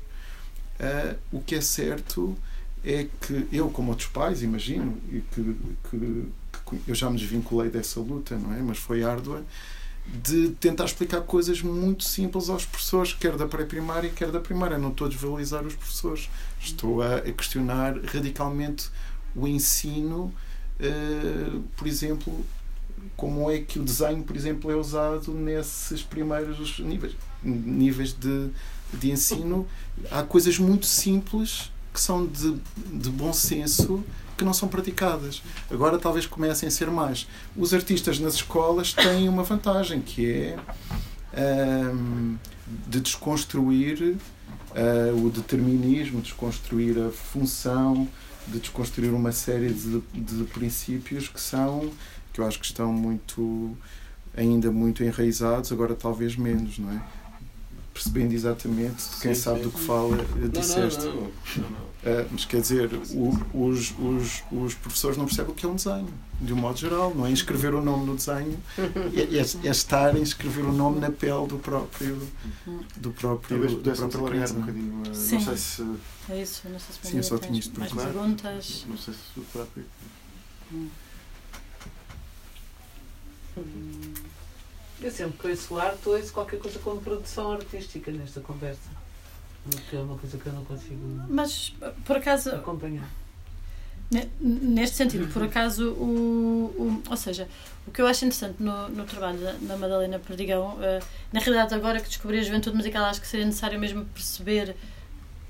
uh, 0.80 1.18
o 1.32 1.42
que 1.42 1.56
é 1.56 1.62
certo 1.62 2.38
é 2.84 3.08
que 3.22 3.48
eu, 3.52 3.70
como 3.70 3.90
outros 3.90 4.10
pais, 4.10 4.44
imagino, 4.44 4.98
e 5.10 5.22
que, 5.22 5.58
que, 5.90 6.26
que 6.70 6.82
eu 6.88 6.96
já 6.96 7.10
me 7.10 7.18
desvinculei 7.18 7.70
dessa 7.70 8.00
luta, 8.00 8.38
não 8.38 8.54
é? 8.54 8.62
Mas 8.62 8.78
foi 8.78 9.04
árdua 9.04 9.44
de 10.24 10.50
tentar 10.52 10.86
explicar 10.86 11.22
coisas 11.22 11.62
muito 11.62 12.04
simples 12.04 12.50
aos 12.50 12.66
professores, 12.66 13.14
quer 13.14 13.36
da 13.36 13.46
pré-primária, 13.46 14.10
quer 14.10 14.32
da 14.32 14.40
primária. 14.40 14.78
Não 14.78 14.90
estou 14.90 15.08
a 15.08 15.10
desvalorizar 15.10 15.66
os 15.66 15.76
professores. 15.76 16.30
Estou 16.60 17.02
a, 17.02 17.20
questionar 17.22 18.00
radicalmente 18.06 18.90
o 19.36 19.48
ensino, 19.48 20.34
uh, 20.80 21.64
por 21.76 21.88
exemplo, 21.88 22.46
como 23.16 23.52
é 23.52 23.60
que 23.60 23.80
o 23.80 23.84
desenho, 23.84 24.24
por 24.24 24.36
exemplo, 24.36 24.72
é 24.72 24.76
usado 24.76 25.34
nesses 25.34 26.02
primeiros 26.02 26.80
níveis, 26.80 27.16
níveis 27.44 28.14
de, 28.14 28.50
de 28.94 29.12
ensino. 29.12 29.68
Há 30.10 30.24
coisas 30.24 30.58
muito 30.58 30.86
simples 30.86 31.72
que 31.94 32.00
são 32.00 32.26
de, 32.26 32.58
de 32.94 33.10
bom 33.10 33.34
senso 33.34 34.04
que 34.38 34.46
não 34.46 34.54
são 34.54 34.70
praticadas. 34.70 35.42
Agora 35.70 35.98
talvez 35.98 36.26
comecem 36.26 36.68
a 36.68 36.72
ser 36.72 36.90
mais. 36.90 37.28
Os 37.56 37.74
artistas 37.74 38.20
nas 38.20 38.36
escolas 38.36 38.94
têm 38.94 39.28
uma 39.28 39.44
vantagem 39.44 40.00
que 40.00 40.54
é 41.34 41.92
um, 41.92 42.38
de 42.88 43.00
desconstruir 43.02 44.16
uh, 44.72 45.26
o 45.26 45.30
determinismo, 45.30 46.22
desconstruir 46.22 46.98
a 47.00 47.10
função, 47.10 48.08
de 48.48 48.60
desconstruir 48.60 49.14
uma 49.14 49.32
série 49.32 49.74
de, 49.74 50.02
de 50.14 50.44
princípios 50.46 51.28
que 51.28 51.42
são 51.42 51.92
que 52.38 52.42
eu 52.42 52.46
acho 52.46 52.60
que 52.60 52.66
estão 52.66 52.94
muito 52.94 53.76
ainda 54.36 54.72
muito 54.72 55.04
enraizados, 55.04 55.72
agora 55.72 55.96
talvez 55.96 56.36
menos, 56.36 56.78
não 56.78 56.92
é? 56.92 57.02
Percebendo 57.92 58.32
exatamente 58.32 59.04
quem 59.20 59.34
sim, 59.34 59.42
sabe 59.42 59.58
sim. 59.58 59.64
do 59.64 59.72
que 59.72 59.80
fala, 59.80 60.18
disseste. 60.52 61.06
Não, 61.06 61.16
não, 61.16 61.24
não, 61.24 61.87
uh, 62.04 62.28
mas 62.32 62.46
quer 62.46 62.62
dizer, 62.62 62.90
o, 63.12 63.30
os, 63.54 63.92
os, 63.98 64.44
os 64.52 64.74
professores 64.76 65.18
não 65.18 65.26
percebem 65.26 65.52
o 65.52 65.56
que 65.56 65.66
é 65.66 65.70
um 65.70 65.76
desenho, 65.76 66.14
de 66.40 66.54
um 66.54 66.56
modo 66.56 66.78
geral, 66.78 67.14
não 67.16 67.26
é 67.26 67.32
escrever 67.32 67.74
o 67.74 67.82
nome 67.82 68.06
no 68.06 68.16
desenho, 68.16 68.58
é, 68.78 69.38
é, 69.38 69.68
é 69.68 69.72
estar 69.72 70.16
em 70.16 70.22
escrever 70.22 70.66
o 70.66 70.72
nome 70.72 71.00
na 71.00 71.12
pele 71.12 71.48
do 71.48 71.58
próprio 71.58 72.20
do 72.98 73.12
próprio, 73.12 73.60
Talvez 73.60 73.74
do 73.74 74.10
próprio 74.10 74.24
largar 74.24 74.52
um 74.52 74.62
bocadinho. 74.62 75.02
Uh, 75.02 75.16
sim. 75.16 75.36
Não 75.36 75.42
sei 75.42 75.58
se. 75.58 75.82
É 76.30 76.42
isso, 76.42 76.70
não 76.70 76.80
sei 76.80 76.96
se 76.96 77.12
Sim, 77.12 77.18
eu 77.18 77.24
só 77.24 77.38
tinha 77.38 77.60
isto 77.60 77.80
mais 77.80 77.94
perguntas. 77.94 78.86
Não 78.88 78.98
sei 78.98 79.14
se 79.14 79.40
o 79.40 79.44
próprio. 79.44 79.86
Hum. 80.72 80.90
Eu 85.02 85.12
sempre 85.12 85.38
que 85.38 85.48
ouço 85.48 85.78
arte, 85.78 86.10
ouço 86.10 86.34
qualquer 86.34 86.60
coisa 86.60 86.80
como 86.80 87.02
produção 87.02 87.52
artística 87.52 88.12
nesta 88.12 88.42
conversa. 88.42 88.97
Que 89.90 89.98
é 89.98 90.00
uma 90.00 90.18
coisa 90.18 90.38
que 90.38 90.46
eu 90.48 90.54
não 90.54 90.66
consigo 90.66 91.02
Mas, 91.30 91.74
por 92.06 92.18
acaso, 92.18 92.50
acompanhar. 92.52 93.08
Neste 94.40 94.96
sentido, 94.96 95.28
por 95.34 95.44
acaso, 95.44 95.92
o, 95.92 96.74
o, 96.78 97.04
ou 97.10 97.18
seja, 97.18 97.48
o 97.86 97.92
que 97.92 98.02
eu 98.02 98.08
acho 98.08 98.24
interessante 98.24 98.64
no, 98.64 98.88
no 98.90 99.04
trabalho 99.04 99.38
da, 99.38 99.52
da 99.54 99.78
Madalena 99.78 100.18
Perdigão, 100.18 100.76
uh, 100.76 101.04
na 101.34 101.42
realidade, 101.42 101.74
agora 101.74 102.00
que 102.00 102.08
descobri 102.08 102.40
a 102.40 102.44
juventude 102.44 102.76
musical, 102.76 103.04
acho 103.06 103.20
que 103.20 103.28
seria 103.28 103.46
necessário 103.46 103.78
mesmo 103.78 104.06
perceber 104.06 104.76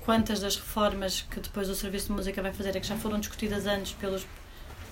quantas 0.00 0.40
das 0.40 0.56
reformas 0.56 1.24
que 1.30 1.38
depois 1.38 1.68
o 1.68 1.74
Serviço 1.74 2.06
de 2.06 2.12
Música 2.12 2.42
vai 2.42 2.52
fazer 2.52 2.74
é 2.74 2.80
que 2.80 2.86
já 2.86 2.96
foram 2.96 3.20
discutidas 3.20 3.66
antes 3.66 3.92
pelos 3.92 4.26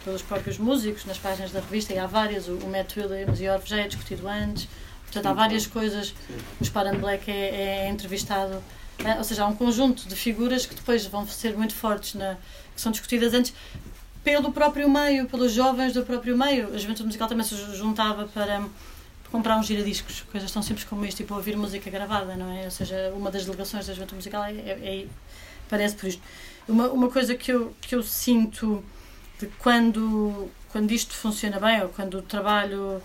pelos 0.07 0.23
próprios 0.23 0.57
músicos 0.57 1.05
nas 1.05 1.19
páginas 1.19 1.51
da 1.51 1.59
revista 1.59 1.93
e 1.93 1.99
há 1.99 2.07
várias, 2.07 2.47
o, 2.47 2.55
o 2.59 2.71
Matt 2.71 2.97
Williams 2.97 3.41
e 3.41 3.49
Orff 3.49 3.69
já 3.69 3.79
é 3.79 3.89
discutido 3.89 4.29
antes, 4.29 4.69
portanto 5.03 5.27
há 5.27 5.33
várias 5.33 5.67
coisas, 5.67 6.15
o 6.61 6.65
Sparan 6.65 6.99
Black 6.99 7.29
é, 7.29 7.87
é 7.87 7.89
entrevistado, 7.89 8.63
ou 9.19 9.25
seja, 9.25 9.45
há 9.45 9.47
um 9.47 9.55
conjunto 9.55 10.09
de 10.09 10.17
figuras 10.17 10.67
que 10.67 10.75
depois 10.75 11.07
vão 11.07 11.27
ser 11.27 11.57
muito 11.57 11.75
fortes, 11.75 12.15
na, 12.15 12.37
que 12.75 12.81
são 12.81 12.91
discutidas 12.91 13.35
antes 13.35 13.53
pelo 14.25 14.51
próprio 14.53 14.91
meio, 14.91 15.27
pelos 15.27 15.53
jovens 15.53 15.93
do 15.93 16.05
próprio 16.05 16.37
meio. 16.37 16.75
A 16.75 16.79
juventude 16.79 17.07
musical 17.07 17.29
também 17.29 17.45
se 17.45 17.55
juntava 17.77 18.27
para 18.27 18.65
comprar 19.31 19.57
uns 19.59 19.67
giradiscos, 19.67 20.23
coisas 20.33 20.51
tão 20.51 20.63
simples 20.63 20.85
como 20.85 21.05
isto, 21.05 21.19
tipo 21.19 21.35
ouvir 21.35 21.57
música 21.57 21.91
gravada, 21.91 22.35
não 22.37 22.51
é? 22.51 22.65
Ou 22.65 22.71
seja, 22.71 23.13
uma 23.15 23.31
das 23.31 23.45
delegações 23.45 23.87
da 23.87 23.93
juventude 23.93 24.17
musical 24.17 24.45
é, 24.45 24.53
é, 24.53 25.03
é 25.03 25.07
parece 25.69 25.95
por 25.95 26.09
isto. 26.09 26.23
Uma, 26.67 26.89
uma 26.89 27.11
coisa 27.11 27.35
que 27.35 27.53
eu, 27.53 27.75
que 27.81 27.95
eu 27.95 28.03
sinto 28.03 28.83
de 29.39 29.47
quando, 29.59 30.49
quando 30.73 30.91
isto 30.91 31.15
funciona 31.15 31.61
bem, 31.61 31.83
ou 31.83 31.89
quando 31.91 32.19
o 32.19 32.23
trabalho 32.23 33.03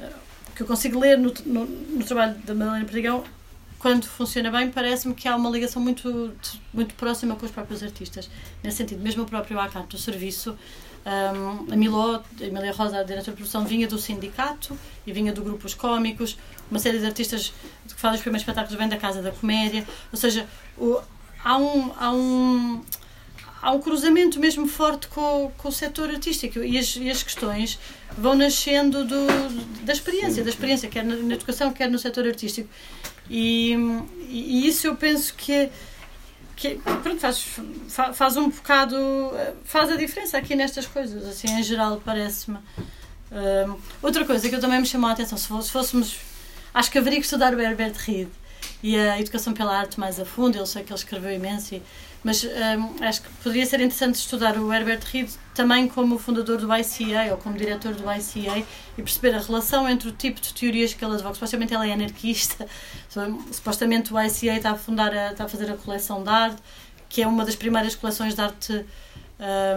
eh, 0.00 0.12
que 0.54 0.62
eu 0.62 0.66
consigo 0.66 0.98
ler 0.98 1.18
no, 1.18 1.32
no, 1.44 1.66
no 1.66 2.04
trabalho 2.04 2.34
da 2.38 2.54
Madalena 2.54 2.84
Perdigão, 2.84 3.24
quando 3.84 4.06
funciona 4.06 4.50
bem, 4.50 4.70
parece-me 4.70 5.14
que 5.14 5.28
há 5.28 5.36
uma 5.36 5.50
ligação 5.50 5.82
muito, 5.82 6.34
muito 6.72 6.94
próxima 6.94 7.36
com 7.36 7.44
os 7.44 7.52
próprios 7.52 7.82
artistas. 7.82 8.30
Nesse 8.62 8.78
sentido, 8.78 9.02
mesmo 9.02 9.24
o 9.24 9.26
próprio 9.26 9.60
ACAT 9.60 9.88
do 9.88 9.98
serviço, 9.98 10.56
um, 11.04 11.70
a 11.70 11.76
Miló, 11.76 12.14
a 12.40 12.44
Emília 12.44 12.72
Rosa, 12.72 13.00
a 13.00 13.02
diretora 13.02 13.32
de 13.32 13.36
produção, 13.36 13.62
vinha 13.66 13.86
do 13.86 13.98
sindicato 13.98 14.74
e 15.06 15.12
vinha 15.12 15.34
do 15.34 15.42
grupo 15.42 15.66
Os 15.66 15.74
Cómicos, 15.74 16.38
uma 16.70 16.80
série 16.80 16.98
de 16.98 17.04
artistas 17.04 17.52
que 17.86 18.00
fazem 18.00 18.16
os 18.16 18.22
primeiros 18.22 18.40
espetáculos 18.40 18.74
vêm 18.78 18.88
da 18.88 18.96
Casa 18.96 19.20
da 19.20 19.30
Comédia, 19.30 19.86
ou 20.10 20.18
seja, 20.18 20.48
o, 20.78 20.98
há 21.44 21.58
um. 21.58 21.92
Há 21.98 22.10
um 22.10 22.82
há 23.60 23.70
um 23.70 23.80
cruzamento 23.80 24.38
mesmo 24.38 24.66
forte 24.66 25.08
com, 25.08 25.50
com 25.56 25.68
o 25.68 25.72
setor 25.72 26.10
artístico 26.10 26.58
e 26.58 26.76
as, 26.76 26.96
e 26.96 27.08
as 27.08 27.22
questões 27.22 27.78
vão 28.16 28.34
nascendo 28.34 29.06
do, 29.06 29.26
da 29.84 29.92
experiência, 29.94 30.44
da 30.44 30.50
experiência, 30.50 30.86
quer 30.86 31.02
na, 31.02 31.16
na, 31.16 31.34
educação, 31.34 31.72
quer 31.72 31.90
no 31.90 31.98
setor 31.98 32.26
artístico. 32.26 32.68
E, 33.28 33.74
e 34.28 34.66
isso 34.68 34.86
eu 34.86 34.96
penso 34.96 35.34
que, 35.34 35.70
que 36.56 36.78
pronto, 37.02 37.18
faz, 37.18 37.44
faz 38.12 38.36
um 38.36 38.50
bocado, 38.50 38.96
faz 39.64 39.90
a 39.90 39.96
diferença 39.96 40.36
aqui 40.36 40.54
nestas 40.54 40.86
coisas, 40.86 41.26
assim, 41.26 41.48
em 41.50 41.62
geral, 41.62 42.00
parece-me. 42.04 42.58
Um, 43.32 43.76
outra 44.02 44.24
coisa 44.24 44.48
que 44.48 44.54
eu 44.54 44.60
também 44.60 44.80
me 44.80 44.86
chamou 44.86 45.10
a 45.10 45.12
atenção, 45.12 45.38
se, 45.38 45.48
fôssemos. 45.70 46.18
Acho 46.72 46.90
que 46.90 46.98
haveria 46.98 47.18
que 47.18 47.24
estudar 47.24 47.54
o 47.54 47.60
Herbert 47.60 47.94
Reed 47.96 48.28
e 48.82 48.96
a 48.96 49.20
educação 49.20 49.52
pela 49.52 49.76
arte 49.76 49.98
mais 49.98 50.20
a 50.20 50.24
fundo. 50.24 50.56
Eu 50.56 50.66
sei 50.66 50.82
que 50.82 50.92
ele 50.92 50.98
escreveu 50.98 51.32
imenso, 51.32 51.74
e, 51.74 51.82
mas 52.24 52.42
um, 52.42 53.04
acho 53.04 53.22
que 53.22 53.28
poderia 53.42 53.66
ser 53.66 53.80
interessante 53.80 54.14
estudar 54.14 54.56
o 54.56 54.72
Herbert 54.72 55.02
Reed 55.12 55.30
também 55.54 55.86
como 55.86 56.18
fundador 56.18 56.56
do 56.56 56.74
ICA 56.74 57.30
ou 57.30 57.36
como 57.36 57.56
diretor 57.56 57.94
do 57.94 58.02
ICA 58.10 58.66
e 58.96 59.02
perceber 59.02 59.34
a 59.34 59.38
relação 59.38 59.86
entre 59.86 60.08
o 60.08 60.12
tipo 60.12 60.40
de 60.40 60.54
teorias 60.54 60.94
que 60.94 61.04
ele 61.04 61.14
advoga. 61.14 61.34
Supostamente 61.34 61.74
ele 61.74 61.90
é 61.90 61.92
anarquista, 61.92 62.66
supostamente 63.52 64.12
o 64.12 64.18
ICA 64.18 64.56
está 64.56 64.70
a, 64.70 64.74
fundar 64.74 65.14
a, 65.14 65.32
está 65.32 65.44
a 65.44 65.48
fazer 65.48 65.70
a 65.70 65.76
coleção 65.76 66.22
de 66.22 66.30
arte, 66.30 66.62
que 67.10 67.22
é 67.22 67.28
uma 67.28 67.44
das 67.44 67.54
primeiras 67.54 67.94
coleções 67.94 68.34
de 68.34 68.40
arte, 68.40 68.86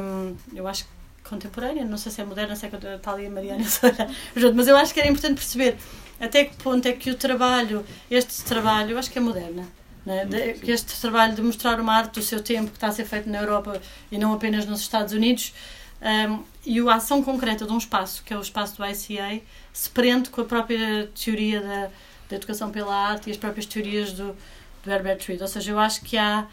um, 0.02 0.36
eu 0.56 0.66
acho 0.68 0.88
contemporânea, 1.24 1.84
não 1.84 1.98
sei 1.98 2.12
se 2.12 2.22
é 2.22 2.24
moderna, 2.24 2.56
se 2.56 2.66
é 2.66 2.70
que 2.70 2.78
está 2.78 3.12
ali 3.12 3.26
a 3.26 3.30
Mariana 3.30 3.66
mas 4.56 4.68
eu 4.68 4.78
acho 4.78 4.94
que 4.94 5.00
era 5.02 5.10
importante 5.10 5.36
perceber 5.36 5.76
até 6.20 6.46
que 6.46 6.56
ponto 6.56 6.88
é 6.88 6.94
que 6.94 7.12
o 7.12 7.16
trabalho, 7.16 7.86
este 8.10 8.44
trabalho, 8.44 8.92
eu 8.92 8.98
acho 8.98 9.12
que 9.12 9.18
é 9.18 9.22
moderna, 9.22 9.68
né? 10.08 10.54
que 10.54 10.72
este 10.72 11.00
trabalho 11.02 11.36
de 11.36 11.42
mostrar 11.42 11.80
uma 11.82 11.94
arte 11.94 12.14
do 12.14 12.22
seu 12.22 12.42
tempo 12.42 12.70
que 12.70 12.78
está 12.78 12.88
a 12.88 12.92
ser 12.92 13.04
feito 13.04 13.30
na 13.30 13.40
Europa 13.40 13.82
e 14.10 14.18
não 14.18 14.34
apenas 14.34 14.66
nos 14.66 14.80
Estados 14.80 15.12
Unidos, 15.12 15.54
um, 16.02 16.44
e 16.66 16.80
a 16.80 16.96
ação 16.96 17.22
concreta 17.22 17.66
de 17.66 17.74
um 17.74 17.78
espaço, 17.78 18.24
que 18.24 18.34
é 18.34 18.38
o 18.38 18.42
espaço 18.42 18.78
do 18.78 18.86
ICA, 18.86 19.42
se 19.74 19.90
prende 19.90 20.30
com 20.30 20.42
a 20.42 20.46
própria 20.46 21.10
teoria 21.14 21.60
da, 21.60 21.90
da 22.30 22.36
educação 22.38 22.72
pela 22.72 22.96
arte 22.96 23.28
e 23.28 23.32
as 23.32 23.38
próprias 23.38 23.66
teorias 23.66 24.14
do, 24.14 24.36
do 24.84 24.92
Herbert 24.92 25.20
Reed. 25.28 25.42
Ou 25.42 25.48
seja, 25.48 25.72
eu 25.72 25.80
acho 25.80 26.02
que 26.02 26.18
há 26.18 26.48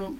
um, 0.00 0.16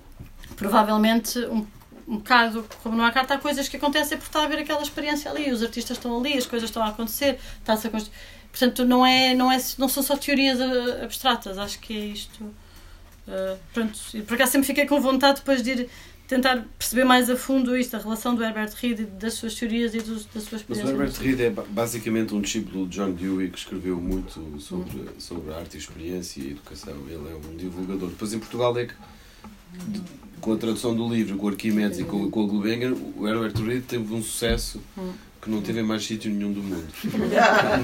provavelmente 0.56 1.38
um, 1.38 1.64
um 2.08 2.16
bocado 2.16 2.66
como 2.82 2.96
não 2.96 3.04
há 3.04 3.12
carta, 3.12 3.34
há 3.34 3.38
coisas 3.38 3.68
que 3.68 3.76
acontecem 3.76 4.18
porque 4.18 4.30
está 4.30 4.40
a 4.40 4.44
haver 4.44 4.58
aquela 4.60 4.82
experiência 4.82 5.30
ali, 5.30 5.52
os 5.52 5.62
artistas 5.62 5.96
estão 5.96 6.18
ali, 6.18 6.36
as 6.36 6.46
coisas 6.46 6.70
estão 6.70 6.82
a 6.82 6.88
acontecer, 6.88 7.38
está-se 7.60 7.86
a 7.86 7.90
construir 7.90 8.37
Portanto, 8.58 8.84
não, 8.84 9.06
é, 9.06 9.34
não, 9.34 9.52
é, 9.52 9.58
não 9.78 9.88
são 9.88 10.02
só 10.02 10.16
teorias 10.16 10.60
abstratas, 11.00 11.58
acho 11.58 11.78
que 11.78 11.96
é 11.96 12.06
isto. 12.06 12.42
Uh, 12.42 13.56
pronto, 13.72 13.96
e 14.14 14.22
por 14.22 14.34
acaso 14.34 14.52
sempre 14.52 14.66
fiquei 14.66 14.84
com 14.84 15.00
vontade 15.00 15.38
depois 15.38 15.62
de 15.62 15.70
ir 15.70 15.88
tentar 16.26 16.66
perceber 16.76 17.04
mais 17.04 17.30
a 17.30 17.36
fundo 17.36 17.76
isto, 17.76 17.94
a 17.94 18.00
relação 18.00 18.34
do 18.34 18.42
Herbert 18.42 18.72
Reed, 18.74 19.00
das 19.18 19.34
suas 19.34 19.54
teorias 19.54 19.94
e 19.94 19.98
dos, 19.98 20.24
das 20.26 20.42
suas 20.42 20.60
experiências. 20.62 20.90
Mas 20.90 20.98
o 20.98 21.02
Herbert 21.02 21.20
Reed 21.20 21.40
é 21.40 21.50
basicamente 21.50 22.34
um 22.34 22.40
discípulo 22.40 22.88
de 22.88 22.96
John 22.96 23.12
Dewey 23.12 23.48
que 23.48 23.58
escreveu 23.58 24.00
muito 24.00 24.32
sobre, 24.58 24.98
uhum. 24.98 25.06
sobre 25.20 25.54
arte 25.54 25.76
e 25.76 25.78
experiência 25.78 26.40
e 26.40 26.50
educação. 26.50 26.96
Ele 27.06 27.30
é 27.30 27.36
um 27.36 27.56
divulgador. 27.56 28.08
Depois 28.08 28.32
em 28.32 28.40
Portugal 28.40 28.76
é 28.76 28.86
que, 28.86 28.94
de, 29.86 30.02
com 30.40 30.52
a 30.52 30.56
tradução 30.56 30.96
do 30.96 31.08
livro, 31.08 31.36
com 31.36 31.46
o 31.46 31.48
Arquimedes 31.48 32.00
e 32.00 32.04
com, 32.04 32.28
com 32.28 32.40
o 32.42 32.46
Gulbenkian, 32.48 32.94
o 33.16 33.28
Herbert 33.28 33.54
Reed 33.64 33.84
teve 33.84 34.12
um 34.12 34.22
sucesso. 34.22 34.82
Uhum 34.96 35.27
que 35.40 35.50
não 35.50 35.62
teve 35.62 35.80
em 35.80 35.82
mais 35.82 36.04
sítio 36.04 36.30
nenhum 36.30 36.52
do 36.52 36.62
mundo. 36.62 36.86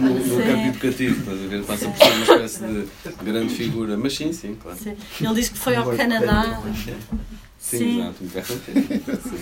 no, 0.01 0.15
no 0.15 0.45
campo 0.45 0.67
educativo, 0.69 1.21
estás 1.21 1.45
a 1.45 1.47
ver? 1.47 1.65
Passa 1.65 1.89
por 1.89 1.99
ser 1.99 2.13
uma 2.13 2.23
espécie 2.23 2.65
de 2.65 3.25
grande 3.25 3.55
figura. 3.55 3.97
Mas 3.97 4.15
sim, 4.15 4.33
sim, 4.33 4.57
claro. 4.61 4.79
Sim. 4.79 4.97
Ele 5.21 5.35
disse 5.35 5.51
que 5.53 5.59
foi 5.59 5.77
ao 5.77 5.97
Canadá. 5.97 6.61
Sim, 7.59 7.79
sim, 7.79 8.01
exato, 8.01 8.25
um 8.25 8.29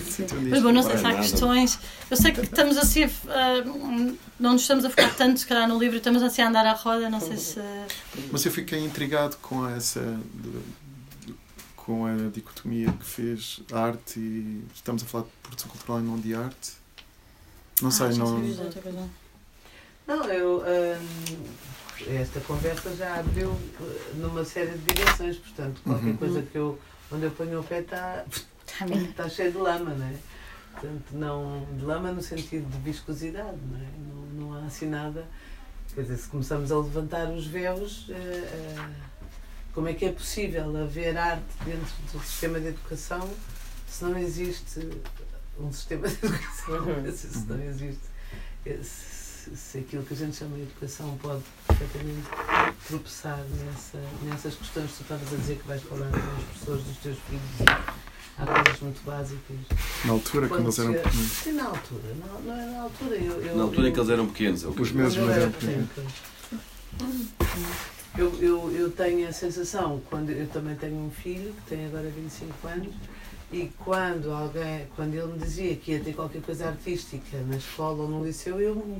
sim. 0.09 0.25
Mas 0.49 0.63
bom, 0.63 0.71
não 0.71 0.83
sei 0.83 0.97
se 0.97 1.05
há 1.05 1.15
questões. 1.15 1.79
Eu 2.09 2.15
sei 2.15 2.31
que 2.31 2.41
estamos 2.41 2.77
assim, 2.77 3.03
uh, 3.03 4.17
não 4.39 4.53
nos 4.53 4.61
estamos 4.61 4.85
a 4.85 4.89
focar 4.89 5.13
tanto, 5.13 5.41
se 5.41 5.45
calhar, 5.45 5.67
no 5.67 5.77
livro, 5.77 5.97
estamos 5.97 6.23
assim 6.23 6.41
a 6.41 6.47
andar 6.47 6.65
à 6.65 6.71
roda, 6.71 7.09
não 7.09 7.19
sei 7.19 7.35
se. 7.35 7.59
Mas 8.31 8.45
eu 8.45 8.51
fiquei 8.51 8.79
intrigado 8.79 9.35
com 9.41 9.67
essa. 9.67 10.17
com 11.75 12.05
a 12.05 12.13
dicotomia 12.33 12.93
que 12.93 13.05
fez 13.05 13.59
arte 13.73 14.19
e 14.19 14.63
estamos 14.73 15.03
a 15.03 15.05
falar 15.05 15.25
de 15.25 15.29
produção 15.41 15.69
cultural 15.69 15.99
e 15.99 16.03
não 16.03 16.17
de 16.17 16.33
arte 16.33 16.82
não 17.83 17.91
sei, 17.91 18.07
ah, 18.07 18.09
não. 18.11 19.09
Não, 20.07 20.25
eu. 20.25 20.59
Hum, 20.61 21.43
esta 22.07 22.39
conversa 22.41 22.95
já 22.95 23.19
abriu 23.19 23.51
eh, 23.79 24.11
numa 24.15 24.43
série 24.43 24.71
de 24.71 24.93
direções, 24.93 25.37
portanto, 25.37 25.81
qualquer 25.83 26.07
uhum. 26.07 26.17
coisa 26.17 26.41
que 26.41 26.57
eu. 26.57 26.79
onde 27.11 27.25
eu 27.25 27.31
ponho 27.31 27.59
o 27.59 27.63
pé 27.63 27.81
está. 27.81 28.25
Está 29.09 29.29
cheio 29.29 29.51
de 29.51 29.57
lama, 29.57 29.93
não 29.93 30.05
é? 30.05 30.15
Portanto, 30.71 31.03
não, 31.11 31.67
de 31.77 31.85
lama 31.85 32.11
no 32.11 32.21
sentido 32.21 32.67
de 32.69 32.77
viscosidade, 32.79 33.57
não, 33.69 33.77
é? 33.77 33.87
não, 33.99 34.47
não 34.47 34.53
há 34.53 34.65
assim 34.65 34.87
nada. 34.87 35.27
Quer 35.93 36.01
dizer, 36.01 36.17
se 36.17 36.27
começamos 36.27 36.71
a 36.71 36.77
levantar 36.77 37.29
os 37.29 37.45
véus, 37.45 38.07
uh, 38.09 38.13
uh, 38.13 38.93
como 39.73 39.87
é 39.89 39.93
que 39.93 40.05
é 40.05 40.11
possível 40.11 40.75
haver 40.81 41.15
arte 41.15 41.43
dentro 41.63 41.93
do 42.11 42.19
sistema 42.25 42.59
de 42.59 42.69
educação 42.69 43.29
se 43.87 44.03
não 44.03 44.17
existe 44.17 44.89
um 45.59 45.71
sistema 45.71 46.07
de 46.07 46.15
educação? 46.25 47.11
se 47.13 47.45
não 47.47 47.63
existe. 47.63 48.13
Se, 48.83 49.57
se 49.57 49.77
aquilo 49.79 50.03
que 50.03 50.13
a 50.13 50.17
gente 50.17 50.37
chama 50.37 50.55
de 50.55 50.63
educação 50.63 51.17
pode 51.21 51.43
perfeitamente 51.67 52.27
tropeçar 52.87 53.43
nessa, 53.65 53.99
nessas 54.23 54.55
questões 54.55 54.91
que 54.91 54.97
tu 54.97 55.01
estavas 55.01 55.33
a 55.33 55.35
dizer 55.35 55.57
que 55.57 55.67
vais 55.67 55.83
falar 55.83 56.09
com 56.09 56.17
as 56.17 56.57
pessoas 56.59 56.83
dos 56.83 56.97
teus 56.97 57.17
filhos 57.27 57.69
há 58.37 58.45
coisas 58.45 58.81
muito 58.81 59.05
básicas. 59.05 59.57
Na 60.05 60.13
altura, 60.13 60.47
quando, 60.47 60.63
eles 60.63 60.79
eram 60.79 60.93
pequenos? 60.93 61.31
Sim, 61.31 61.51
na 61.53 61.65
altura. 61.65 62.15
Não, 62.25 62.41
não 62.41 62.53
é 62.53 62.65
na 62.65 62.81
altura. 62.81 63.15
Eu, 63.15 63.41
eu, 63.41 63.57
na 63.57 63.63
altura 63.63 63.87
eu, 63.87 63.89
em 63.89 63.93
que 63.93 63.99
eles 63.99 64.09
eram 64.09 64.27
pequenos. 64.27 64.63
É 64.63 64.67
os 64.67 64.91
meus 64.91 65.15
não 65.15 65.29
eram 65.29 65.51
pequenos. 65.51 65.89
Eu, 68.17 68.31
eu, 68.39 68.71
eu 68.71 68.91
tenho 68.91 69.27
a 69.27 69.33
sensação, 69.33 70.01
quando 70.09 70.29
eu 70.29 70.47
também 70.47 70.75
tenho 70.75 70.95
um 70.95 71.09
filho 71.09 71.51
que 71.53 71.75
tem 71.75 71.85
agora 71.87 72.07
25 72.09 72.67
anos, 72.67 72.93
e 73.53 73.71
quando 73.77 74.31
alguém, 74.31 74.87
quando 74.95 75.13
ele 75.13 75.33
me 75.33 75.37
dizia 75.37 75.75
que 75.75 75.91
ia 75.91 75.99
ter 75.99 76.13
qualquer 76.13 76.41
coisa 76.41 76.69
artística 76.69 77.37
na 77.47 77.55
escola 77.55 78.01
ou 78.01 78.09
no 78.09 78.25
liceu, 78.25 78.59
eu, 78.59 78.99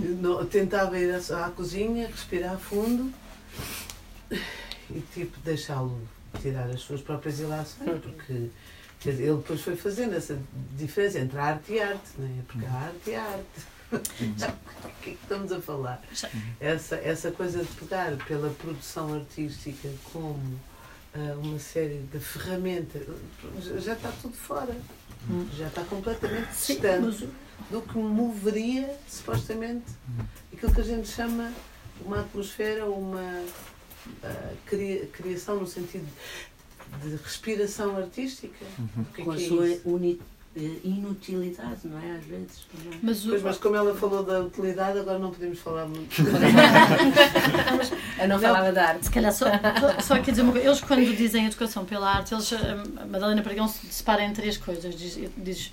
eu 0.00 0.46
tentava 0.46 0.96
ir 0.96 1.12
à, 1.12 1.46
à 1.46 1.50
cozinha, 1.50 2.06
respirar 2.06 2.56
fundo 2.56 3.12
e 4.88 5.00
tipo 5.12 5.36
deixá-lo 5.40 6.00
tirar 6.40 6.70
as 6.70 6.80
suas 6.80 7.00
próprias 7.00 7.40
ilações, 7.40 8.00
porque 8.00 8.50
dizer, 9.00 9.24
ele 9.24 9.36
depois 9.36 9.60
foi 9.60 9.74
fazendo 9.74 10.14
essa 10.14 10.38
diferença 10.76 11.18
entre 11.18 11.36
arte 11.36 11.72
e 11.72 11.80
arte, 11.80 12.10
não 12.16 12.26
é? 12.26 12.42
Porque 12.46 12.66
a 12.66 12.72
arte 12.72 13.10
é 13.10 13.16
arte. 13.16 13.74
o 13.94 15.02
que 15.02 15.10
é 15.10 15.12
que 15.12 15.18
estamos 15.22 15.50
a 15.50 15.60
falar? 15.60 16.00
Essa, 16.60 16.96
essa 16.96 17.32
coisa 17.32 17.64
de 17.64 17.72
pegar 17.72 18.16
pela 18.28 18.50
produção 18.50 19.12
artística 19.12 19.88
como 20.12 20.58
uma 21.42 21.58
série 21.58 21.98
de 22.12 22.18
ferramentas, 22.18 23.02
já 23.80 23.92
está 23.92 24.12
tudo 24.20 24.34
fora. 24.34 24.76
Hum. 25.30 25.46
Já 25.56 25.68
está 25.68 25.82
completamente 25.84 26.48
distante 26.50 27.28
do 27.70 27.80
que 27.80 27.96
moveria, 27.96 28.94
supostamente, 29.08 29.86
aquilo 30.52 30.74
que 30.74 30.80
a 30.80 30.84
gente 30.84 31.08
chama 31.08 31.52
uma 32.04 32.20
atmosfera, 32.20 32.84
uma 32.84 33.42
cria, 34.66 35.06
criação 35.06 35.60
no 35.60 35.66
sentido 35.66 36.06
de 37.02 37.16
respiração 37.16 37.96
artística. 37.96 38.64
Uhum. 38.78 39.04
Que 39.14 39.22
é 39.22 39.24
Com 39.24 39.30
a 39.30 39.36
é 39.36 39.38
sua 39.38 39.68
eh, 39.68 39.80
inutilidade, 40.56 41.80
não 41.84 41.98
é? 41.98 42.16
Às 42.16 42.24
vezes. 42.24 42.66
Mas, 43.02 43.26
o... 43.26 43.30
pois, 43.30 43.42
mas 43.42 43.58
como 43.58 43.76
ela 43.76 43.94
falou 43.94 44.22
da 44.22 44.40
utilidade, 44.40 44.98
agora 44.98 45.18
não 45.18 45.30
podemos 45.30 45.58
falar 45.58 45.86
muito. 45.86 46.14
Eu 48.20 48.28
não 48.28 48.38
falava 48.38 48.72
da 48.72 48.88
arte. 48.88 49.06
Se 49.06 49.10
calhar 49.10 49.32
só, 49.32 49.46
só 50.00 50.18
quer 50.20 50.30
dizer 50.30 50.42
uma 50.42 50.52
coisa. 50.52 50.66
Eles, 50.66 50.80
quando 50.80 51.16
dizem 51.16 51.46
educação 51.46 51.84
pela 51.84 52.08
arte, 52.08 52.32
eles, 52.34 52.52
a 52.52 53.06
Madalena 53.06 53.42
Pregão 53.42 53.66
separa 53.68 54.22
em 54.24 54.32
três 54.32 54.56
coisas. 54.56 54.94
Diz, 54.94 55.18
diz 55.36 55.72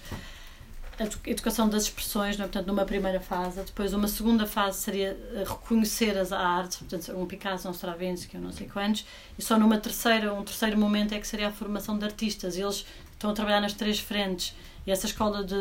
a 0.99 1.29
educação 1.29 1.67
das 1.67 1.83
expressões, 1.83 2.37
não 2.37 2.45
é? 2.45 2.47
portanto, 2.47 2.67
numa 2.67 2.85
primeira 2.85 3.19
fase. 3.19 3.61
Depois, 3.61 3.93
uma 3.93 4.07
segunda 4.07 4.45
fase 4.45 4.79
seria 4.79 5.17
eh, 5.33 5.43
reconhecer 5.47 6.17
as 6.17 6.31
artes, 6.31 6.77
portanto, 6.77 7.17
um 7.17 7.25
Picasso, 7.25 7.67
um 7.67 7.71
Stravinsky, 7.71 8.37
um 8.37 8.41
não 8.41 8.51
sei 8.51 8.67
quantos. 8.67 9.05
E 9.37 9.41
só 9.41 9.57
numa 9.57 9.77
terceira, 9.77 10.33
um 10.33 10.43
terceiro 10.43 10.77
momento 10.77 11.13
é 11.13 11.19
que 11.19 11.27
seria 11.27 11.47
a 11.47 11.51
formação 11.51 11.97
de 11.97 12.05
artistas. 12.05 12.55
Eles 12.55 12.85
estão 13.21 13.31
a 13.31 13.33
trabalhar 13.33 13.61
nas 13.61 13.73
três 13.73 13.99
frentes. 13.99 14.55
E 14.85 14.91
essa 14.91 15.05
escola 15.05 15.43
de, 15.43 15.55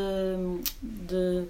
de, 0.83 1.45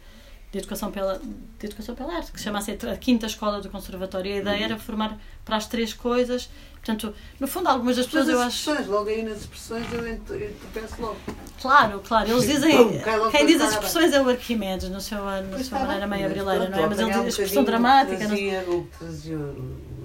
de 0.51 0.59
educação, 0.59 0.91
pela, 0.91 1.19
de 1.59 1.67
educação 1.67 1.95
pela 1.95 2.17
arte, 2.17 2.33
que 2.33 2.39
se 2.39 2.45
chama 2.45 2.59
a 2.59 2.97
quinta 2.97 3.27
escola 3.27 3.61
do 3.61 3.71
conservatório, 3.71 4.35
a 4.35 4.39
ideia 4.39 4.59
uhum. 4.59 4.65
era 4.65 4.79
formar 4.79 5.19
para 5.45 5.57
as 5.57 5.67
três 5.67 5.95
coisas 5.95 6.51
Portanto, 6.81 7.15
no 7.39 7.47
fundo, 7.47 7.69
algumas 7.69 7.97
das 7.97 8.07
pessoas 8.07 8.29
eu 8.29 8.41
acho. 8.41 8.91
Logo 8.91 9.11
aí 9.11 9.23
nas 9.23 9.41
expressões 9.41 9.85
eu, 9.93 10.01
eu 10.01 10.51
penso 10.73 10.95
logo. 10.99 11.17
Claro, 11.61 12.01
claro. 12.01 12.31
Eles 12.31 12.47
dizem. 12.47 12.75
Pum, 12.75 13.31
quem 13.31 13.47
diz 13.47 13.61
as 13.61 13.73
expressões 13.73 14.15
é 14.15 14.21
o 14.21 14.29
Arquimedes, 14.29 14.89
no 14.89 15.01
seu, 15.01 15.23
na 15.23 15.63
sua 15.63 15.81
maneira 15.81 16.07
meio 16.07 16.27
abrileira, 16.27 16.71
não 16.71 16.79
é? 16.79 16.87
Mas 16.87 16.99
ele 16.99 17.11
diz 17.11 17.21
a 17.21 17.29
expressão 17.29 17.65
dramática. 17.65 18.27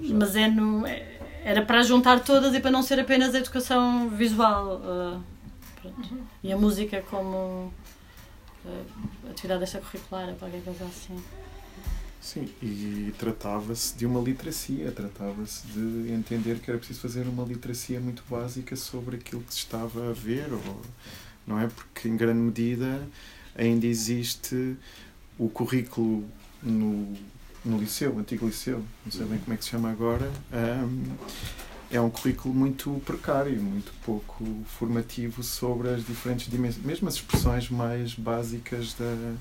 Mas 0.02 0.36
é 0.36 0.48
no, 0.48 0.86
é, 0.86 1.18
era 1.42 1.62
para 1.62 1.82
juntar 1.82 2.20
todas 2.20 2.54
e 2.54 2.60
para 2.60 2.70
não 2.70 2.82
ser 2.82 3.00
apenas 3.00 3.34
a 3.34 3.38
educação 3.38 4.10
visual. 4.10 4.82
Uh, 5.86 6.26
e 6.42 6.52
a 6.52 6.56
música 6.56 7.02
como 7.02 7.72
uh, 8.64 9.30
atividade 9.30 9.64
extracurricular, 9.64 10.34
qualquer 10.34 10.62
coisa 10.62 10.84
assim. 10.84 11.22
Sim, 12.20 12.48
e 12.60 13.14
tratava-se 13.18 13.96
de 13.96 14.04
uma 14.04 14.20
literacia, 14.20 14.90
tratava-se 14.90 15.64
de 15.68 16.10
entender 16.10 16.58
que 16.58 16.68
era 16.68 16.76
preciso 16.76 17.00
fazer 17.00 17.22
uma 17.22 17.44
literacia 17.44 18.00
muito 18.00 18.24
básica 18.28 18.74
sobre 18.74 19.16
aquilo 19.16 19.42
que 19.42 19.54
se 19.54 19.60
estava 19.60 20.10
a 20.10 20.12
ver, 20.12 20.52
ou, 20.52 20.82
não 21.46 21.60
é? 21.60 21.68
Porque, 21.68 22.08
em 22.08 22.16
grande 22.16 22.40
medida, 22.40 23.06
ainda 23.54 23.86
existe 23.86 24.76
o 25.38 25.48
currículo 25.48 26.24
no, 26.60 27.16
no 27.64 27.78
liceu, 27.78 28.18
antigo 28.18 28.46
liceu, 28.46 28.82
não 29.04 29.12
sei 29.12 29.26
bem 29.26 29.38
como 29.38 29.54
é 29.54 29.56
que 29.56 29.64
se 29.64 29.70
chama 29.70 29.90
agora, 29.90 30.28
um, 30.52 31.16
é 31.90 32.00
um 32.00 32.10
currículo 32.10 32.54
muito 32.54 33.00
precário, 33.04 33.60
muito 33.60 33.92
pouco 34.04 34.44
formativo 34.78 35.42
sobre 35.42 35.88
as 35.88 36.04
diferentes 36.04 36.50
dimensões, 36.50 36.84
mesmo 36.84 37.08
as 37.08 37.14
expressões 37.14 37.70
mais 37.70 38.14
básicas 38.14 38.94
da, 38.94 39.34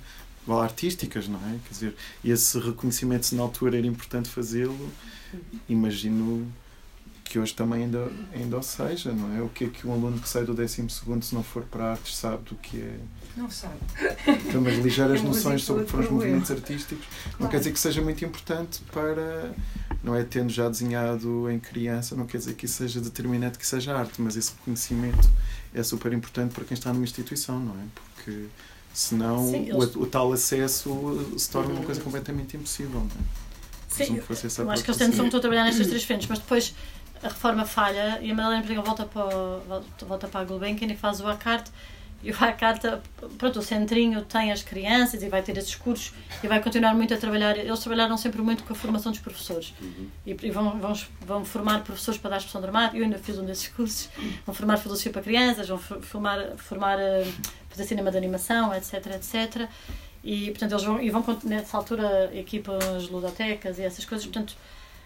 ou 0.47 0.61
artísticas, 0.61 1.27
não 1.27 1.39
é? 1.39 1.59
Quer 1.65 1.71
dizer, 1.71 1.95
esse 2.23 2.59
reconhecimento, 2.59 3.25
se 3.25 3.35
na 3.35 3.41
altura 3.41 3.77
era 3.77 3.87
importante 3.87 4.29
fazê-lo, 4.29 4.91
imagino 5.67 6.47
que 7.23 7.39
hoje 7.39 7.53
também 7.53 7.83
ainda, 7.83 8.11
ainda 8.33 8.57
o 8.57 8.61
seja, 8.61 9.11
não 9.11 9.35
é? 9.35 9.41
O 9.41 9.49
que 9.49 9.65
é 9.65 9.69
que 9.69 9.87
um 9.87 9.93
aluno 9.93 10.19
que 10.19 10.29
sai 10.29 10.43
do 10.45 10.53
12 10.53 10.87
se 11.21 11.33
não 11.33 11.43
for 11.43 11.63
para 11.63 11.91
artes, 11.91 12.15
sabe 12.15 12.43
do 12.43 12.55
que 12.55 12.79
é? 12.79 12.99
Não 13.35 13.49
sabe. 13.49 13.75
Tem 14.23 14.57
umas 14.57 14.75
ligeiras 14.75 15.21
noções 15.23 15.63
sobre 15.63 15.83
os 15.83 16.09
movimentos 16.09 16.51
artísticos. 16.51 17.05
Claro. 17.05 17.37
Não 17.39 17.47
quer 17.49 17.57
dizer 17.57 17.71
que 17.71 17.79
seja 17.79 18.01
muito 18.01 18.23
importante 18.23 18.81
para. 18.91 19.53
Não 20.03 20.15
é 20.15 20.23
tendo 20.23 20.51
já 20.51 20.69
desenhado 20.69 21.49
em 21.49 21.59
criança, 21.59 22.15
não 22.15 22.25
quer 22.25 22.37
dizer 22.37 22.53
que 22.53 22.65
isso 22.65 22.75
seja 22.75 23.01
determinante 23.01 23.57
que 23.57 23.65
seja 23.65 23.97
arte, 23.97 24.21
mas 24.21 24.37
esse 24.37 24.51
reconhecimento 24.51 25.29
é 25.73 25.81
super 25.81 26.13
importante 26.13 26.53
para 26.53 26.63
quem 26.63 26.75
está 26.75 26.93
numa 26.93 27.03
instituição, 27.03 27.59
não 27.59 27.73
é? 27.73 27.85
Porque 27.95 28.47
Senão 28.95 29.51
Sim, 29.51 29.67
eles... 29.67 29.93
o, 29.93 30.03
o, 30.03 30.07
tal 30.07 30.31
acesso 30.31 31.35
se 31.37 31.49
torna 31.49 31.73
uma 31.73 31.83
coisa 31.83 31.99
completamente 31.99 32.55
impossível. 32.55 33.01
Não 33.01 33.07
é? 33.07 33.45
Sim, 33.89 34.15
eu 34.15 34.71
acho 34.71 34.83
que 34.85 34.89
eles 34.89 34.97
que 34.97 35.03
estão 35.03 35.27
a 35.27 35.41
trabalhar 35.41 35.65
nestas 35.65 35.87
três 35.87 36.05
frentes, 36.05 36.27
mas 36.29 36.39
depois 36.39 36.73
a 37.21 37.27
reforma 37.27 37.65
falha 37.65 38.19
e 38.21 38.31
a 38.31 38.33
Madalena 38.33 38.81
volta 38.81 39.05
para, 39.05 39.25
volta, 40.07 40.29
para 40.29 40.39
a 40.39 40.43
Gulbenkian 40.45 40.87
e 40.87 40.95
faz 40.95 41.19
o 41.19 41.27
ACART 41.27 41.67
e 42.25 42.31
o 42.31 42.35
ACART, 42.43 42.81
pronto, 43.37 43.59
o 43.59 43.61
centrinho 43.61 44.23
tem 44.23 44.51
as 44.51 44.63
crianças 44.63 45.21
e 45.21 45.29
vai 45.29 45.43
ter 45.43 45.55
esses 45.57 45.75
cursos 45.75 46.11
e 46.43 46.47
vai 46.47 46.59
continuar 46.59 46.95
muito 46.95 47.13
a 47.13 47.17
trabalhar. 47.17 47.55
Eles 47.55 47.79
trabalharam 47.79 48.17
sempre 48.17 48.41
muito 48.41 48.63
com 48.63 48.73
a 48.73 48.75
formação 48.75 49.11
dos 49.11 49.21
professores 49.21 49.75
uhum. 49.79 50.07
e, 50.25 50.31
e, 50.31 50.49
vão, 50.49 50.79
vão, 50.79 50.93
vão 51.21 51.45
formar 51.45 51.83
professores 51.83 52.19
para 52.19 52.31
dar 52.31 52.37
expressão 52.37 52.59
dramática. 52.59 52.97
Eu 52.97 53.03
ainda 53.03 53.19
fiz 53.19 53.37
um 53.37 53.45
desses 53.45 53.67
cursos. 53.67 54.09
Vão 54.43 54.55
formar 54.55 54.77
filosofia 54.77 55.11
para 55.11 55.21
crianças, 55.21 55.69
vão 55.69 55.77
formar, 55.77 56.57
formar 56.57 56.97
eh, 56.99 57.31
fazer 57.69 57.83
cinema 57.83 58.09
de 58.09 58.17
animação, 58.17 58.73
etc, 58.73 59.05
etc. 59.13 59.69
E, 60.23 60.49
portanto, 60.49 60.71
eles 60.71 60.83
vão, 60.83 60.99
e 60.99 61.11
vão, 61.11 61.23
nessa 61.43 61.77
altura, 61.77 62.31
equipam 62.33 62.79
as 62.97 63.07
ludotecas 63.07 63.77
e 63.77 63.83
essas 63.83 64.03
coisas, 64.03 64.25
portanto, 64.25 64.57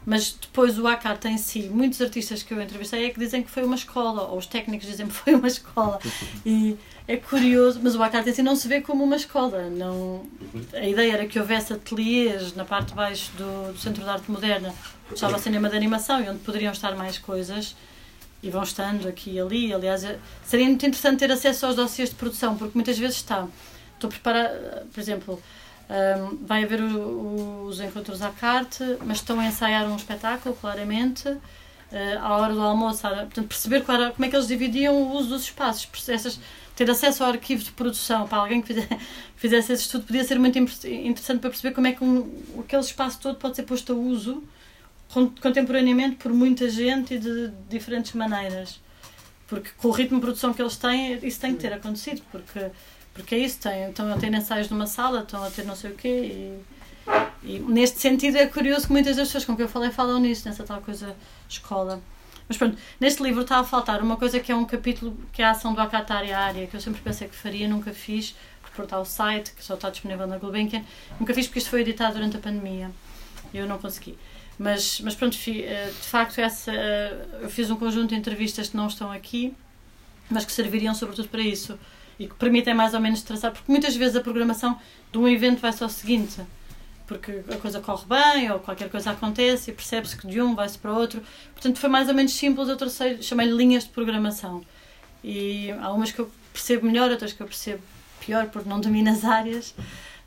mas 0.06 0.32
depois 0.32 0.80
o 0.80 0.88
ACART 0.88 1.26
em 1.26 1.38
si, 1.38 1.64
muitos 1.64 2.02
artistas 2.02 2.42
que 2.42 2.54
eu 2.54 2.62
entrevistei 2.62 3.06
é 3.06 3.10
que 3.10 3.20
dizem 3.20 3.44
que 3.44 3.50
foi 3.50 3.64
uma 3.64 3.76
escola, 3.76 4.24
ou 4.24 4.38
os 4.38 4.46
técnicos 4.46 4.88
dizem 4.88 5.08
que 5.08 5.14
foi 5.14 5.36
uma 5.36 5.48
escola. 5.48 6.00
E 6.46 6.78
é 7.08 7.18
curioso, 7.18 7.80
mas 7.82 7.96
o 7.96 8.04
ACART 8.04 8.28
em 8.28 8.34
si 8.34 8.42
não 8.42 8.56
se 8.56 8.68
vê 8.68 8.82
como 8.82 9.04
uma 9.04 9.16
escola. 9.16 9.70
Não, 9.70 10.24
a 10.74 10.88
ideia 10.88 11.14
era 11.14 11.26
que 11.26 11.40
houvesse 11.40 11.74
ateliês 11.74 12.56
na 12.56 12.66
parte 12.66 12.90
de 12.90 12.96
baixo 12.96 13.32
do, 13.38 13.74
do 13.74 13.80
Centro 13.80 14.04
de 14.04 14.10
Arte 14.10 14.30
Moderna, 14.32 14.74
que 15.08 15.16
estava 15.16 15.38
cinema 15.38 15.70
de 15.70 15.76
animação 15.76 16.24
e 16.24 16.30
onde 16.30 16.40
poderiam 16.40 16.72
estar 16.72 16.96
mais 16.96 17.18
coisas 17.18 17.76
e 18.42 18.50
vão 18.50 18.64
estando 18.64 19.08
aqui 19.08 19.32
e 19.32 19.40
ali. 19.40 19.74
Aliás, 19.74 20.04
é, 20.04 20.18
seria 20.44 20.66
muito 20.66 20.86
interessante 20.86 21.20
ter 21.20 21.32
acesso 21.32 21.66
aos 21.66 21.76
dossiês 21.76 22.10
de 22.10 22.16
produção, 22.16 22.58
porque 22.58 22.72
muitas 22.76 22.98
vezes 22.98 23.18
está. 23.18 23.48
Estou 23.96 24.08
a 24.08 24.12
preparar, 24.12 24.50
por 24.94 25.00
exemplo, 25.00 25.42
um, 25.90 26.46
vai 26.46 26.64
haver 26.64 26.82
o, 26.82 27.64
os 27.66 27.80
encontros 27.80 28.22
à 28.22 28.30
carte, 28.30 28.84
mas 29.04 29.18
estão 29.18 29.40
a 29.40 29.46
ensaiar 29.46 29.88
um 29.88 29.96
espetáculo, 29.96 30.56
claramente, 30.56 31.28
uh, 31.28 31.40
à 32.22 32.38
hora 32.38 32.54
do 32.54 32.62
almoço. 32.62 33.02
Portanto, 33.02 33.48
perceber 33.48 33.84
como 33.84 34.26
é 34.26 34.30
que 34.30 34.36
eles 34.36 34.48
dividiam 34.48 34.96
o 34.96 35.18
uso 35.18 35.30
dos 35.30 35.44
espaços. 35.44 35.88
Essas, 36.08 36.40
ter 36.76 36.90
acesso 36.90 37.24
ao 37.24 37.32
arquivo 37.32 37.64
de 37.64 37.72
produção 37.72 38.28
para 38.28 38.38
alguém 38.38 38.62
que 38.62 38.74
fizesse 39.36 39.74
esse 39.74 39.84
estudo 39.84 40.06
podia 40.06 40.24
ser 40.24 40.38
muito 40.40 40.60
interessante 40.60 41.40
para 41.40 41.50
perceber 41.50 41.74
como 41.74 41.88
é 41.88 41.94
que 41.94 42.04
um, 42.04 42.32
aquele 42.60 42.82
espaço 42.82 43.20
todo 43.20 43.38
pode 43.38 43.56
ser 43.56 43.64
posto 43.64 43.92
a 43.94 43.96
uso 43.96 44.44
contemporaneamente 45.42 46.18
por 46.18 46.32
muita 46.32 46.70
gente 46.70 47.16
e 47.16 47.18
de 47.18 47.52
diferentes 47.68 48.14
maneiras. 48.14 48.80
Porque 49.48 49.72
com 49.78 49.88
o 49.88 49.92
ritmo 49.92 50.20
de 50.20 50.22
produção 50.22 50.54
que 50.54 50.62
eles 50.62 50.78
têm, 50.78 51.18
isso 51.26 51.40
tem 51.40 51.56
que 51.56 51.62
ter 51.62 51.74
acontecido, 51.74 52.22
porque 52.32 52.68
Porque 53.22 53.36
é 53.36 53.40
isso, 53.40 53.60
tem, 53.60 53.90
estão 53.90 54.12
a 54.12 54.18
ter 54.18 54.34
ensaios 54.34 54.70
numa 54.70 54.88
sala, 54.88 55.22
estão 55.22 55.44
a 55.44 55.50
ter 55.50 55.66
não 55.66 55.76
sei 55.76 55.92
o 55.92 55.96
quê. 55.96 56.10
E, 56.10 57.56
e 57.56 57.60
neste 57.60 58.00
sentido 58.00 58.38
é 58.38 58.48
curioso 58.48 58.88
que 58.88 58.92
muitas 58.92 59.16
das 59.16 59.28
pessoas 59.28 59.46
com 59.46 59.56
quem 59.56 59.66
eu 59.66 59.70
falei 59.70 59.92
falam 59.92 60.20
nisso, 60.20 60.48
nessa 60.48 60.64
tal 60.64 60.82
coisa 60.82 61.16
escola. 61.48 62.02
Mas 62.48 62.58
pronto, 62.58 62.78
neste 63.00 63.22
livro 63.22 63.42
está 63.42 63.60
a 63.60 63.64
faltar 63.64 64.02
uma 64.02 64.18
coisa 64.18 64.40
que 64.40 64.52
é 64.52 64.56
um 64.56 64.66
capítulo 64.66 65.16
que 65.32 65.42
é 65.42 65.46
a 65.46 65.52
ação 65.52 65.74
do 65.74 65.82
Akatari 65.82 66.32
área, 66.32 66.66
que 66.66 66.76
eu 66.76 66.82
sempre 66.82 67.00
pensei 67.02 67.28
que 67.28 67.36
faria, 67.36 67.68
nunca 67.68 67.94
fiz, 67.94 68.36
porque 68.62 68.82
está 68.82 69.00
o 69.00 69.06
site, 69.06 69.52
que 69.54 69.64
só 69.64 69.76
está 69.76 69.90
disponível 69.90 70.26
na 70.26 70.38
Gulbenkian, 70.38 70.84
nunca 71.20 71.34
fiz 71.34 71.46
porque 71.46 71.60
isto 71.60 71.70
foi 71.70 71.82
editado 71.82 72.16
durante 72.16 72.38
a 72.38 72.40
pandemia 72.40 72.90
e 73.54 73.58
eu 73.58 73.68
não 73.68 73.78
consegui. 73.78 74.18
Mas, 74.58 75.00
mas 75.02 75.16
pronto, 75.16 75.38
eh, 75.48 75.86
de 75.88 76.08
facto, 76.08 76.40
essa, 76.40 76.72
eh, 76.74 77.26
eu 77.44 77.50
fiz 77.50 77.70
um 77.70 77.76
conjunto 77.76 78.10
de 78.10 78.16
entrevistas 78.16 78.70
que 78.70 78.76
não 78.76 78.88
estão 78.88 79.12
aqui, 79.12 79.54
mas 80.30 80.44
que 80.44 80.52
serviriam 80.52 80.94
sobretudo 80.94 81.30
para 81.30 81.42
isso 81.42 81.78
e 82.20 82.28
que 82.28 82.36
permitem 82.36 82.74
mais 82.74 82.94
ou 82.94 83.00
menos 83.00 83.22
traçar, 83.22 83.52
porque 83.52 83.72
muitas 83.72 83.96
vezes 83.96 84.16
a 84.16 84.22
programação 84.22 84.78
de 85.12 85.18
um 85.18 85.28
evento 85.28 85.60
vai 85.60 85.72
ser 85.74 85.86
o 85.86 85.90
seguinte 85.90 86.42
porque 87.10 87.42
a 87.52 87.58
coisa 87.58 87.82
corre 87.82 88.06
bem 88.06 88.52
ou 88.52 88.60
qualquer 88.60 88.88
coisa 88.88 89.10
acontece 89.10 89.72
e 89.72 89.74
percebe-se 89.74 90.16
que 90.16 90.28
de 90.28 90.40
um 90.40 90.54
vai-se 90.54 90.78
para 90.78 90.94
outro. 90.94 91.24
Portanto, 91.54 91.80
foi 91.80 91.90
mais 91.90 92.08
ou 92.08 92.14
menos 92.14 92.34
simples. 92.34 92.70
Eu 92.70 92.78
tracei, 92.78 93.20
chamei-lhe 93.24 93.52
linhas 93.52 93.86
de 93.86 93.90
programação. 93.90 94.64
E 95.24 95.72
há 95.82 95.92
umas 95.92 96.12
que 96.12 96.20
eu 96.20 96.32
percebo 96.54 96.86
melhor, 96.86 97.10
outras 97.10 97.34
que 97.34 97.42
eu 97.42 97.48
percebo 97.48 97.82
pior, 98.20 98.46
porque 98.50 98.70
não 98.70 98.80
domino 98.80 99.10
as 99.10 99.26
áreas, 99.26 99.74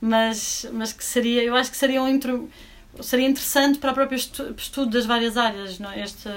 mas, 0.00 0.66
mas 0.72 0.92
que 0.92 1.04
seria, 1.04 1.44
eu 1.44 1.54
acho 1.54 1.70
que 1.70 1.76
seria, 1.76 2.02
um, 2.02 2.48
seria 3.00 3.28
interessante 3.28 3.78
para 3.78 3.92
o 3.92 3.94
próprio 3.94 4.16
estudo, 4.16 4.90
das 4.90 5.06
várias 5.06 5.36
áreas. 5.36 5.78
Não? 5.78 5.92
É? 5.92 6.02
Este, 6.02 6.28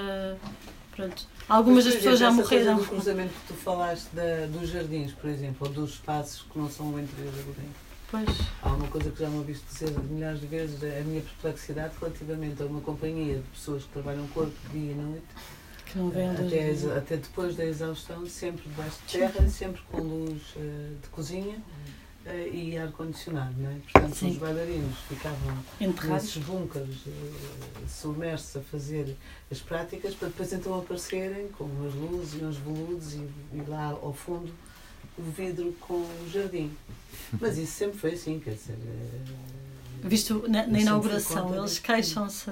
pronto. 0.95 1.27
Algumas 1.47 1.85
das 1.85 1.95
pessoas 1.95 2.19
já 2.19 2.31
morreram. 2.31 2.77
O 2.77 2.85
cruzamento 2.85 3.33
que 3.33 3.47
tu 3.47 3.53
falaste 3.53 4.07
da, 4.13 4.47
dos 4.47 4.69
jardins, 4.69 5.11
por 5.13 5.29
exemplo, 5.29 5.67
ou 5.67 5.73
dos 5.73 5.91
espaços 5.91 6.45
que 6.51 6.57
não 6.57 6.69
são 6.69 6.87
o 6.87 6.99
interior 6.99 7.31
Belém 7.31 7.69
Pois. 8.09 8.25
Há 8.61 8.69
uma 8.69 8.87
coisa 8.87 9.11
que 9.11 9.19
já 9.19 9.29
me 9.29 9.37
ouvi 9.37 9.53
dizer 9.53 9.91
milhares 10.09 10.39
de 10.39 10.47
vezes, 10.47 10.83
a 10.83 11.03
minha 11.03 11.21
perplexidade 11.21 11.93
relativamente 11.99 12.61
a 12.61 12.65
uma 12.65 12.81
companhia 12.81 13.35
de 13.35 13.47
pessoas 13.49 13.83
que 13.83 13.89
trabalham 13.89 14.27
corpo, 14.27 14.53
dia 14.71 14.91
e 14.91 14.95
noite, 14.95 15.25
que 15.85 15.97
não 15.97 16.09
vem 16.09 16.29
até, 16.29 16.71
até 16.97 17.17
depois 17.17 17.55
da 17.55 17.65
exaustão, 17.65 18.25
sempre 18.27 18.63
debaixo 18.67 18.99
de 19.05 19.17
terra, 19.17 19.49
sempre 19.49 19.81
com 19.91 20.01
luz 20.01 20.41
uh, 20.55 20.95
de 21.01 21.09
cozinha. 21.09 21.57
Uh, 21.57 22.04
e 22.33 22.77
ar-condicionado, 22.77 23.53
não 23.57 23.69
é? 23.69 23.75
Portanto, 23.91 24.15
Sim. 24.15 24.31
os 24.31 24.37
bailarinos 24.37 24.97
ficavam 25.07 25.57
Enterrados. 25.79 26.23
nesses 26.23 26.43
bunkers 26.43 27.05
uh, 27.05 27.87
submersos 27.87 28.57
a 28.57 28.61
fazer 28.61 29.15
as 29.51 29.59
práticas 29.59 30.15
para 30.15 30.29
depois 30.29 30.51
então 30.51 30.77
aparecerem 30.79 31.49
com 31.49 31.65
as 31.85 31.93
luzes 31.93 32.41
e 32.41 32.43
uns 32.43 32.57
veludos 32.57 33.13
e, 33.13 33.27
e 33.53 33.63
lá 33.67 33.89
ao 33.89 34.13
fundo 34.13 34.51
o 35.17 35.21
vidro 35.21 35.71
com 35.79 35.93
o 35.93 36.29
jardim. 36.31 36.75
Mas 37.39 37.57
isso 37.57 37.73
sempre 37.73 37.97
foi 37.97 38.13
assim, 38.13 38.39
quer 38.39 38.55
dizer. 38.55 38.77
É... 40.03 40.07
Visto 40.07 40.45
na, 40.47 40.65
na 40.67 40.79
inauguração, 40.79 41.55
eles 41.55 41.79
queixam-se. 41.79 42.51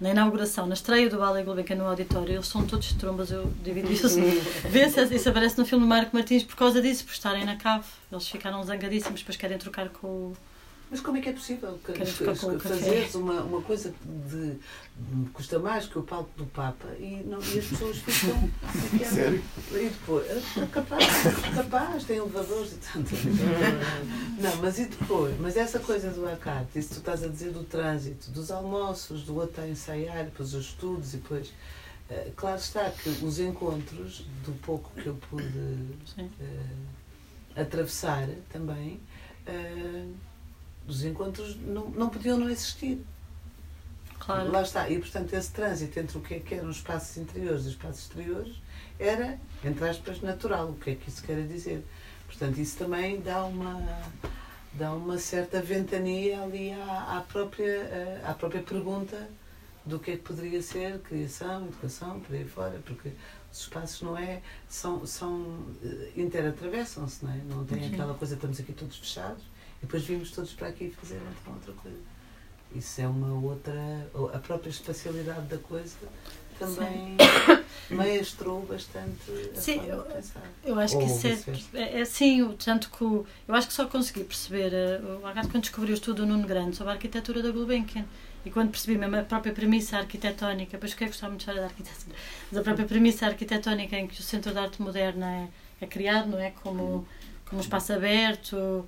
Na 0.00 0.10
inauguração, 0.10 0.66
na 0.66 0.74
estreia 0.74 1.08
do 1.08 1.18
Ballet 1.18 1.44
Gulbenkian 1.44 1.76
no 1.76 1.86
auditório, 1.86 2.34
eles 2.34 2.46
são 2.46 2.66
todos 2.66 2.92
trombas, 2.94 3.30
eu 3.30 3.50
divido 3.62 3.92
isso. 3.92 4.08
Vê-se, 4.68 5.14
isso 5.14 5.28
aparece 5.28 5.56
no 5.56 5.64
filme 5.64 5.84
do 5.84 5.88
Marco 5.88 6.14
Martins 6.14 6.42
por 6.42 6.56
causa 6.56 6.82
disso, 6.82 7.04
por 7.04 7.12
estarem 7.12 7.44
na 7.44 7.56
cave. 7.56 7.84
Eles 8.10 8.28
ficaram 8.28 8.62
zangadíssimos, 8.64 9.20
depois 9.20 9.36
querem 9.36 9.56
trocar 9.56 9.88
com 9.88 10.06
o 10.06 10.36
mas 10.90 11.00
como 11.00 11.18
é 11.18 11.20
que 11.20 11.28
é 11.28 11.32
possível 11.32 11.78
fazeres 12.60 13.14
uma, 13.14 13.42
uma 13.42 13.62
coisa 13.62 13.92
de 14.30 14.58
custa 15.32 15.58
mais 15.58 15.86
que 15.86 15.98
o 15.98 16.02
palco 16.02 16.30
do 16.36 16.46
Papa 16.46 16.86
e, 16.98 17.22
não, 17.26 17.38
e 17.38 17.58
as 17.58 17.66
pessoas 17.66 17.98
ficam. 17.98 18.50
Sério? 19.04 19.42
E 19.72 19.88
depois, 19.88 20.26
capaz, 20.70 21.04
capaz, 21.54 22.04
tem 22.04 22.18
elevadores 22.18 22.72
e 22.72 22.76
tanto. 22.76 23.10
Não, 24.38 24.56
mas 24.56 24.78
e 24.78 24.86
depois? 24.86 25.34
Mas 25.40 25.56
essa 25.56 25.80
coisa 25.80 26.10
do 26.10 26.28
acate, 26.28 26.78
isso 26.78 26.94
tu 26.94 26.98
estás 26.98 27.24
a 27.24 27.28
dizer 27.28 27.50
do 27.52 27.64
trânsito, 27.64 28.30
dos 28.30 28.50
almoços, 28.50 29.24
do 29.24 29.36
outro 29.36 29.62
a 29.62 29.68
ensaiar, 29.68 30.24
depois 30.24 30.54
os 30.54 30.66
estudos 30.66 31.14
e 31.14 31.16
depois. 31.16 31.48
Uh, 32.10 32.30
claro 32.36 32.58
está 32.58 32.90
que 32.90 33.08
os 33.08 33.40
encontros, 33.40 34.26
do 34.44 34.52
pouco 34.60 34.90
que 34.94 35.06
eu 35.06 35.14
pude 35.30 35.46
uh, 35.48 36.30
atravessar 37.56 38.28
também, 38.52 39.00
uh, 39.48 40.14
os 40.86 41.04
encontros 41.04 41.56
não, 41.56 41.88
não 41.90 42.08
podiam 42.08 42.38
não 42.38 42.48
existir. 42.48 43.04
Claro. 44.18 44.50
Lá 44.50 44.62
está. 44.62 44.88
E, 44.88 44.98
portanto, 44.98 45.32
esse 45.34 45.50
trânsito 45.50 45.98
entre 45.98 46.16
o 46.16 46.20
que, 46.20 46.34
é 46.34 46.40
que 46.40 46.54
eram 46.54 46.68
os 46.68 46.76
espaços 46.76 47.16
interiores 47.16 47.64
e 47.64 47.68
os 47.68 47.72
espaços 47.72 48.02
exteriores 48.02 48.62
era, 48.98 49.38
entre 49.62 49.88
aspas, 49.88 50.20
natural. 50.20 50.70
O 50.70 50.74
que 50.76 50.90
é 50.90 50.94
que 50.94 51.08
isso 51.08 51.22
quer 51.22 51.46
dizer? 51.46 51.84
Portanto, 52.26 52.58
isso 52.58 52.78
também 52.78 53.20
dá 53.20 53.44
uma, 53.44 53.82
dá 54.72 54.92
uma 54.92 55.18
certa 55.18 55.60
ventania 55.60 56.42
ali 56.42 56.72
à, 56.72 57.18
à, 57.18 57.20
própria, 57.20 58.22
à 58.24 58.32
própria 58.34 58.62
pergunta 58.62 59.28
do 59.84 59.98
que 59.98 60.12
é 60.12 60.16
que 60.16 60.22
poderia 60.22 60.62
ser 60.62 60.98
criação, 61.00 61.66
educação, 61.66 62.20
por 62.20 62.34
aí 62.34 62.44
fora, 62.44 62.80
porque 62.84 63.12
os 63.52 63.60
espaços 63.60 64.00
não 64.02 64.16
é, 64.16 64.40
são, 64.68 65.06
são 65.06 65.66
eh, 65.84 66.12
interatravessam-se, 66.16 67.24
não 67.24 67.32
é? 67.32 67.36
Não 67.48 67.64
tem 67.64 67.86
aquela 67.92 68.14
coisa, 68.14 68.34
estamos 68.34 68.58
aqui 68.58 68.72
todos 68.72 68.96
fechados, 68.96 69.44
depois 69.84 70.04
vimos 70.04 70.30
todos 70.30 70.52
para 70.52 70.68
aqui 70.68 70.90
fazer 70.90 71.20
então 71.42 71.54
outra 71.54 71.72
coisa. 71.74 71.98
Isso 72.74 73.00
é 73.00 73.06
uma 73.06 73.32
outra. 73.34 73.72
A 74.32 74.38
própria 74.38 74.70
espacialidade 74.70 75.46
da 75.46 75.58
coisa 75.58 75.96
também 76.58 77.16
maestrou 77.90 78.62
bastante 78.62 79.30
a 79.56 79.60
sim, 79.60 79.80
forma 79.80 80.02
de 80.02 80.14
pensar. 80.14 80.42
Eu 80.64 80.78
acho 80.78 80.98
que 80.98 81.04
isso 81.04 81.26
é, 81.26 81.80
é, 81.80 82.00
é, 82.00 82.04
sim, 82.04 82.56
tanto 82.64 82.90
que 82.90 83.04
eu 83.04 83.26
acho 83.54 83.68
que 83.68 83.74
só 83.74 83.86
consegui 83.86 84.24
perceber, 84.24 84.72
uh, 84.72 85.20
quando 85.50 85.60
descobri 85.60 85.92
o 85.92 85.94
estudo 85.94 86.24
do 86.24 86.26
Nuno 86.26 86.46
Grande 86.46 86.76
sobre 86.76 86.92
a 86.92 86.94
arquitetura 86.94 87.42
da 87.42 87.50
Gulbenkian 87.50 88.04
e 88.44 88.50
quando 88.50 88.70
percebi 88.70 88.98
mesmo 88.98 89.16
a 89.16 89.22
própria 89.22 89.52
premissa 89.52 89.98
arquitetónica, 89.98 90.72
depois 90.72 90.94
que 90.94 91.04
eu 91.04 91.08
gostava 91.08 91.30
muito 91.30 91.40
de 91.40 91.50
história 91.50 91.60
da 91.60 91.68
arquitetura, 91.68 92.16
mas 92.50 92.60
a 92.60 92.62
própria 92.62 92.86
premissa 92.86 93.26
arquitetónica 93.26 93.96
em 93.96 94.06
que 94.06 94.20
o 94.20 94.22
Centro 94.22 94.52
de 94.52 94.58
Arte 94.58 94.82
Moderna 94.82 95.26
é, 95.80 95.84
é 95.84 95.86
criado, 95.86 96.28
não 96.28 96.38
é? 96.38 96.50
Como, 96.50 97.06
como 97.46 97.58
um 97.58 97.60
espaço 97.60 97.92
aberto, 97.92 98.86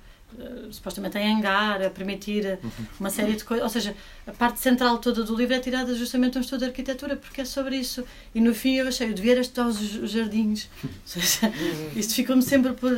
supostamente 0.71 1.17
em 1.17 1.35
hangar, 1.35 1.81
a 1.81 1.89
permitir 1.89 2.59
uma 2.99 3.09
série 3.09 3.33
de 3.33 3.43
coisas. 3.43 3.63
Ou 3.63 3.69
seja, 3.69 3.95
a 4.25 4.31
parte 4.31 4.59
central 4.59 4.97
toda 4.99 5.23
do 5.23 5.35
livro 5.35 5.53
é 5.55 5.59
tirada 5.59 5.95
justamente 5.95 6.33
de 6.33 6.37
um 6.39 6.41
estudo 6.41 6.59
de 6.59 6.65
arquitetura, 6.65 7.15
porque 7.15 7.41
é 7.41 7.45
sobre 7.45 7.77
isso. 7.77 8.03
E 8.35 8.41
no 8.41 8.53
fim 8.53 8.75
eu 8.75 8.87
achei, 8.87 9.09
eu 9.09 9.13
devia 9.13 9.39
estudar 9.39 9.67
os, 9.67 9.79
jardins. 10.11 10.69
Ou 10.83 10.89
seja, 11.05 11.51
isto 11.95 12.13
ficou-me 12.13 12.41
sempre 12.41 12.73
por, 12.73 12.91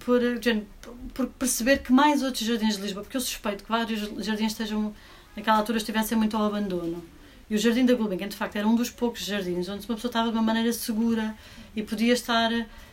por, 0.00 0.20
por 1.14 1.26
perceber 1.26 1.78
que 1.78 1.92
mais 1.92 2.22
outros 2.22 2.46
jardins 2.46 2.76
de 2.76 2.82
Lisboa, 2.82 3.04
porque 3.04 3.16
eu 3.16 3.20
suspeito 3.20 3.64
que 3.64 3.70
vários 3.70 4.00
jardins 4.24 4.52
estejam, 4.52 4.94
naquela 5.36 5.58
altura, 5.58 5.78
estivessem 5.78 6.16
muito 6.16 6.36
ao 6.36 6.44
abandono. 6.44 7.04
E 7.48 7.56
o 7.56 7.58
Jardim 7.58 7.84
da 7.84 7.94
Gulbenkian, 7.94 8.28
de 8.28 8.36
facto, 8.36 8.54
era 8.54 8.66
um 8.66 8.76
dos 8.76 8.90
poucos 8.90 9.24
jardins 9.24 9.68
onde 9.68 9.84
uma 9.84 9.96
pessoa 9.96 10.08
estava 10.08 10.28
de 10.30 10.34
uma 10.36 10.42
maneira 10.42 10.72
segura 10.72 11.34
e 11.74 11.82
podia 11.82 12.12
estar 12.12 12.48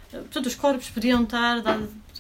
Portanto, 0.10 0.46
os 0.46 0.56
corpos 0.56 0.90
podiam 0.90 1.24
estar 1.24 1.62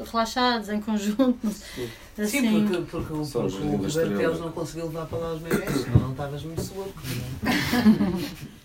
relaxados 0.03 0.69
em 0.69 0.82
conjunto. 0.82 1.48
Sim, 1.49 1.90
assim. 2.18 2.28
Sim 2.28 2.68
porque, 2.68 2.78
porque, 2.90 3.14
porque, 3.14 3.32
porque 3.32 3.57
o 3.64 4.10
Roberto 4.10 4.40
não 4.40 4.52
conseguiu 4.52 4.86
levar 4.88 5.06
para 5.06 5.18
lá 5.18 5.34
os 5.34 5.41
bebés, 5.41 5.82
senão 5.82 5.99
não 5.99 6.11
estavas 6.11 6.44
muito 6.44 6.61
seguro. 6.61 6.94